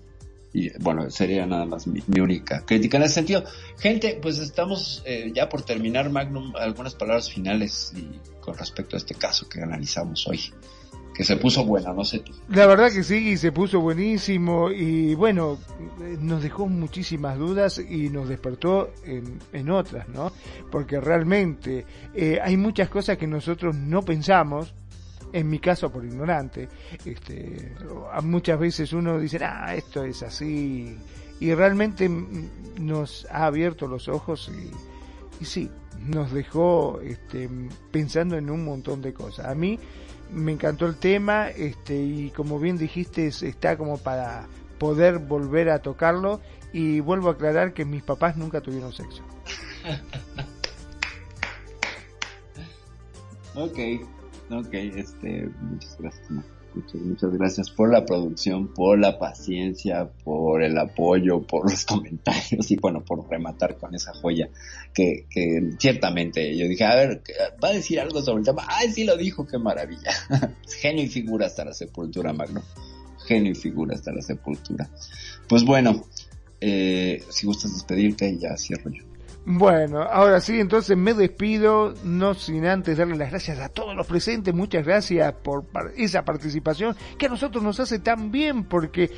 Y 0.53 0.71
bueno, 0.79 1.11
sería 1.11 1.47
nada 1.47 1.65
más 1.65 1.87
mi, 1.87 2.03
única 2.21 2.65
crítica 2.65 2.97
en 2.97 3.05
ese 3.05 3.15
sentido. 3.15 3.45
Gente, 3.79 4.19
pues 4.21 4.39
estamos 4.39 5.03
eh, 5.07 5.31
ya 5.35 5.49
por 5.49 5.63
terminar, 5.63 6.11
Magnum, 6.11 6.55
algunas 6.57 6.95
palabras 6.95 7.31
finales 7.31 7.93
y 7.95 8.19
con 8.41 8.57
respecto 8.57 8.97
a 8.97 8.99
este 8.99 9.15
caso 9.15 9.49
que 9.49 9.63
analizamos 9.63 10.27
hoy. 10.27 10.41
Que 11.15 11.25
se 11.25 11.37
puso 11.37 11.65
buena, 11.65 11.93
no 11.93 12.05
sé 12.05 12.21
tú. 12.21 12.33
La 12.49 12.67
verdad 12.67 12.91
que 12.91 13.03
sí, 13.03 13.37
se 13.37 13.53
puso 13.53 13.81
buenísimo 13.81 14.71
y 14.71 15.15
bueno, 15.15 15.59
nos 16.19 16.43
dejó 16.43 16.67
muchísimas 16.67 17.37
dudas 17.37 17.79
y 17.79 18.09
nos 18.09 18.29
despertó 18.29 18.91
en, 19.05 19.39
en 19.53 19.71
otras, 19.71 20.09
¿no? 20.09 20.33
Porque 20.71 20.99
realmente 20.99 21.85
eh, 22.15 22.39
hay 22.43 22.57
muchas 22.57 22.89
cosas 22.89 23.19
que 23.19 23.27
nosotros 23.27 23.77
no 23.77 24.03
pensamos 24.03 24.73
en 25.33 25.49
mi 25.49 25.59
caso 25.59 25.91
por 25.91 26.05
ignorante, 26.05 26.69
este, 27.05 27.75
muchas 28.23 28.59
veces 28.59 28.93
uno 28.93 29.19
dice, 29.19 29.39
ah, 29.45 29.75
esto 29.75 30.05
es 30.05 30.23
así, 30.23 30.97
y 31.41 31.55
realmente 31.55 32.09
nos 32.79 33.27
ha 33.31 33.47
abierto 33.47 33.87
los 33.87 34.09
ojos 34.09 34.51
y, 34.53 34.71
y 35.43 35.47
sí, 35.47 35.71
nos 35.99 36.33
dejó 36.33 37.01
este, 37.03 37.49
pensando 37.91 38.37
en 38.37 38.51
un 38.51 38.65
montón 38.65 39.03
de 39.03 39.13
cosas. 39.13 39.47
A 39.47 39.55
mí 39.55 39.79
me 40.33 40.53
encantó 40.53 40.87
el 40.87 40.97
tema 40.97 41.49
este, 41.49 41.97
y 41.97 42.31
como 42.31 42.59
bien 42.59 42.79
dijiste, 42.79 43.27
está 43.27 43.77
como 43.77 43.99
para 43.99 44.47
poder 44.79 45.19
volver 45.19 45.71
a 45.71 45.81
tocarlo 45.81 46.41
y 46.73 47.01
vuelvo 47.01 47.29
a 47.29 47.33
aclarar 47.33 47.75
que 47.75 47.85
mis 47.85 48.03
papás 48.03 48.37
nunca 48.37 48.61
tuvieron 48.61 48.93
sexo. 48.93 49.23
ok. 53.55 53.79
Ok, 54.51 54.75
este, 54.75 55.49
muchas 55.61 55.97
gracias, 55.99 56.29
Muchas, 56.73 57.01
muchas 57.01 57.33
gracias 57.33 57.71
por 57.71 57.91
la 57.91 58.05
producción, 58.05 58.73
por 58.73 58.97
la 58.99 59.19
paciencia, 59.19 60.09
por 60.23 60.63
el 60.63 60.79
apoyo, 60.79 61.43
por 61.43 61.69
los 61.69 61.85
comentarios 61.87 62.71
y 62.71 62.77
bueno, 62.77 63.05
por 63.05 63.29
rematar 63.29 63.77
con 63.77 63.95
esa 63.95 64.13
joya 64.15 64.49
que, 64.95 65.27
que 65.29 65.73
ciertamente 65.79 66.57
yo 66.57 66.69
dije, 66.69 66.85
a 66.85 66.95
ver, 66.95 67.23
va 67.63 67.69
a 67.69 67.73
decir 67.73 67.99
algo 67.99 68.23
sobre 68.23 68.41
el 68.41 68.47
tema. 68.47 68.65
Ay, 68.69 68.93
sí 68.93 69.05
lo 69.05 69.17
dijo, 69.17 69.47
qué 69.47 69.59
maravilla. 69.59 70.13
Genio 70.81 71.05
y 71.05 71.09
figura 71.09 71.47
hasta 71.47 71.65
la 71.65 71.73
sepultura, 71.73 72.33
Magno. 72.33 72.63
Genio 73.27 73.53
y 73.53 73.57
figura 73.57 73.97
hasta 73.97 74.13
la 74.13 74.23
sepultura. 74.23 74.89
Pues 75.49 75.65
bueno, 75.65 76.05
eh, 76.61 77.23
si 77.31 77.47
gustas 77.47 77.73
despedirte, 77.73 78.39
ya 78.39 78.57
cierro 78.57 78.91
yo. 78.91 79.10
Bueno, 79.47 80.03
ahora 80.03 80.41
sí, 80.41 80.61
entonces 80.61 80.97
me 80.97 81.15
despido, 81.15 81.95
no 82.05 82.35
sin 82.35 82.67
antes 82.67 82.99
darle 82.99 83.17
las 83.17 83.31
gracias 83.31 83.59
a 83.59 83.71
todos 83.71 83.97
los 83.97 84.07
presentes, 84.07 84.55
muchas 84.55 84.85
gracias 84.85 85.33
por 85.33 85.65
esa 85.97 86.25
participación 86.25 86.95
que 87.19 87.27
a 87.27 87.31
nosotros 87.31 87.65
nos 87.65 87.81
hace 87.81 88.01
tan 88.01 88.31
bien 88.31 88.65
porque 88.65 89.11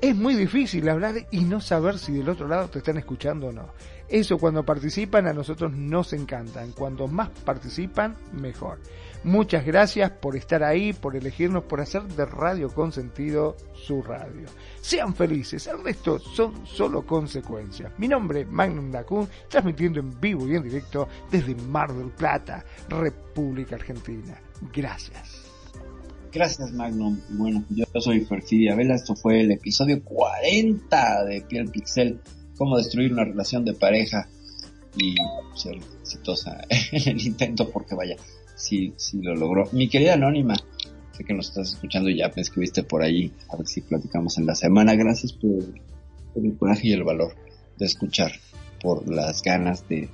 es 0.00 0.16
muy 0.16 0.34
difícil 0.34 0.88
hablar 0.88 1.14
y 1.30 1.40
no 1.44 1.60
saber 1.60 1.98
si 1.98 2.12
del 2.12 2.28
otro 2.30 2.48
lado 2.48 2.68
te 2.68 2.78
están 2.78 2.96
escuchando 2.96 3.48
o 3.48 3.52
no. 3.52 3.68
Eso 4.08 4.38
cuando 4.38 4.64
participan 4.64 5.26
a 5.26 5.34
nosotros 5.34 5.72
nos 5.72 6.14
encantan, 6.14 6.72
cuando 6.72 7.06
más 7.06 7.28
participan 7.44 8.16
mejor. 8.32 8.78
Muchas 9.24 9.66
gracias 9.66 10.10
por 10.12 10.36
estar 10.36 10.62
ahí, 10.62 10.92
por 10.92 11.16
elegirnos, 11.16 11.64
por 11.64 11.80
hacer 11.80 12.02
de 12.04 12.24
Radio 12.24 12.68
Consentido 12.68 13.56
su 13.74 14.02
radio. 14.02 14.46
Sean 14.80 15.14
felices, 15.14 15.66
el 15.66 15.82
resto 15.82 16.18
son 16.18 16.66
solo 16.66 17.04
consecuencias. 17.04 17.92
Mi 17.98 18.06
nombre 18.06 18.42
es 18.42 18.48
Magnum 18.48 18.90
Dacun, 18.90 19.28
transmitiendo 19.48 19.98
en 20.00 20.18
vivo 20.20 20.48
y 20.48 20.54
en 20.54 20.62
directo 20.62 21.08
desde 21.30 21.54
Mar 21.54 21.92
del 21.92 22.10
Plata, 22.10 22.64
República 22.88 23.74
Argentina. 23.74 24.40
Gracias. 24.72 25.48
Gracias 26.32 26.72
Magnum. 26.72 27.18
Bueno, 27.30 27.64
yo 27.70 27.84
soy 28.00 28.20
Ferfidia 28.20 28.76
Vela, 28.76 28.94
esto 28.94 29.16
fue 29.16 29.40
el 29.40 29.50
episodio 29.50 30.02
40 30.04 31.24
de 31.24 31.40
Piel 31.42 31.70
Pixel, 31.70 32.20
cómo 32.56 32.76
destruir 32.76 33.12
una 33.12 33.24
relación 33.24 33.64
de 33.64 33.74
pareja 33.74 34.28
y 34.96 35.14
ser 35.54 35.76
exitosa 36.00 36.60
en 36.92 37.08
el 37.08 37.26
intento 37.26 37.70
porque 37.70 37.94
vaya, 37.94 38.16
sí, 38.58 38.92
sí 38.96 39.20
lo 39.22 39.34
logró. 39.34 39.68
Mi 39.72 39.88
querida 39.88 40.14
Anónima, 40.14 40.54
sé 41.12 41.24
que 41.24 41.32
nos 41.32 41.48
estás 41.48 41.72
escuchando 41.72 42.10
y 42.10 42.18
ya 42.18 42.30
me 42.34 42.42
escribiste 42.42 42.82
por 42.82 43.02
ahí, 43.02 43.32
a 43.48 43.56
ver 43.56 43.66
si 43.66 43.80
platicamos 43.80 44.36
en 44.38 44.46
la 44.46 44.54
semana. 44.54 44.94
Gracias 44.94 45.32
por, 45.32 45.64
el 46.34 46.56
coraje 46.56 46.88
y 46.88 46.92
el 46.92 47.04
valor 47.04 47.34
de 47.78 47.86
escuchar, 47.86 48.32
por 48.82 49.08
las 49.08 49.42
ganas 49.42 49.88
de, 49.88 50.08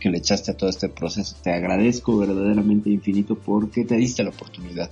que 0.00 0.10
le 0.10 0.18
echaste 0.18 0.52
a 0.52 0.56
todo 0.56 0.70
este 0.70 0.88
proceso. 0.88 1.36
Te 1.42 1.52
agradezco 1.52 2.16
verdaderamente 2.16 2.90
infinito 2.90 3.36
porque 3.36 3.84
te 3.84 3.96
diste 3.96 4.22
la 4.22 4.30
oportunidad 4.30 4.90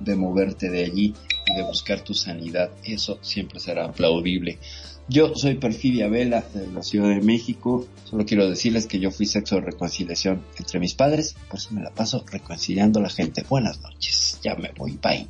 de 0.00 0.16
moverte 0.16 0.68
de 0.68 0.84
allí 0.84 1.14
y 1.46 1.56
de 1.56 1.62
buscar 1.62 2.00
tu 2.02 2.14
sanidad. 2.14 2.70
Eso 2.84 3.18
siempre 3.22 3.60
será 3.60 3.86
aplaudible. 3.86 4.58
Yo 5.12 5.34
soy 5.34 5.56
Perfidia 5.56 6.08
Vela 6.08 6.42
de 6.54 6.68
la 6.68 6.82
Ciudad 6.82 7.10
de 7.10 7.20
México. 7.20 7.86
Solo 8.04 8.24
quiero 8.24 8.48
decirles 8.48 8.86
que 8.86 8.98
yo 8.98 9.10
fui 9.10 9.26
sexo 9.26 9.56
de 9.56 9.60
reconciliación 9.60 10.42
entre 10.58 10.80
mis 10.80 10.94
padres, 10.94 11.36
por 11.50 11.58
eso 11.58 11.68
me 11.72 11.82
la 11.82 11.90
paso 11.90 12.24
reconciliando 12.26 12.98
a 12.98 13.02
la 13.02 13.10
gente. 13.10 13.44
Buenas 13.46 13.82
noches. 13.82 14.38
Ya 14.42 14.54
me 14.54 14.70
voy. 14.74 14.98
Bye. 15.02 15.28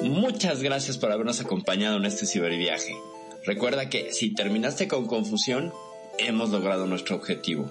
Muchas 0.00 0.62
gracias 0.62 0.96
por 0.96 1.12
habernos 1.12 1.40
acompañado 1.40 1.98
en 1.98 2.06
este 2.06 2.24
ciberviaje. 2.24 2.96
Recuerda 3.44 3.90
que 3.90 4.14
si 4.14 4.32
terminaste 4.32 4.88
con 4.88 5.06
confusión, 5.06 5.74
hemos 6.18 6.48
logrado 6.48 6.86
nuestro 6.86 7.16
objetivo. 7.16 7.70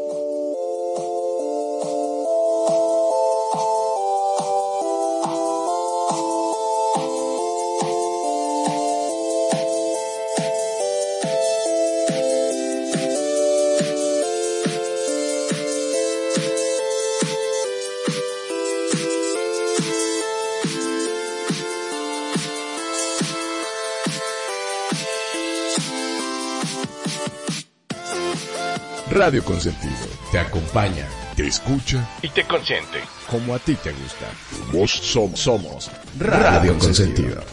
Radio 29.21 29.45
Consentido. 29.45 29.93
Te 30.31 30.39
acompaña, 30.39 31.07
te 31.35 31.45
escucha. 31.45 32.03
Y 32.23 32.29
te 32.29 32.43
consiente. 32.43 33.01
Como 33.29 33.53
a 33.53 33.59
ti 33.59 33.75
te 33.75 33.91
gusta. 33.91 34.25
Vos 34.73 34.89
somos, 34.89 35.39
somos 35.39 35.91
Radio 36.17 36.75
Consentido. 36.79 37.43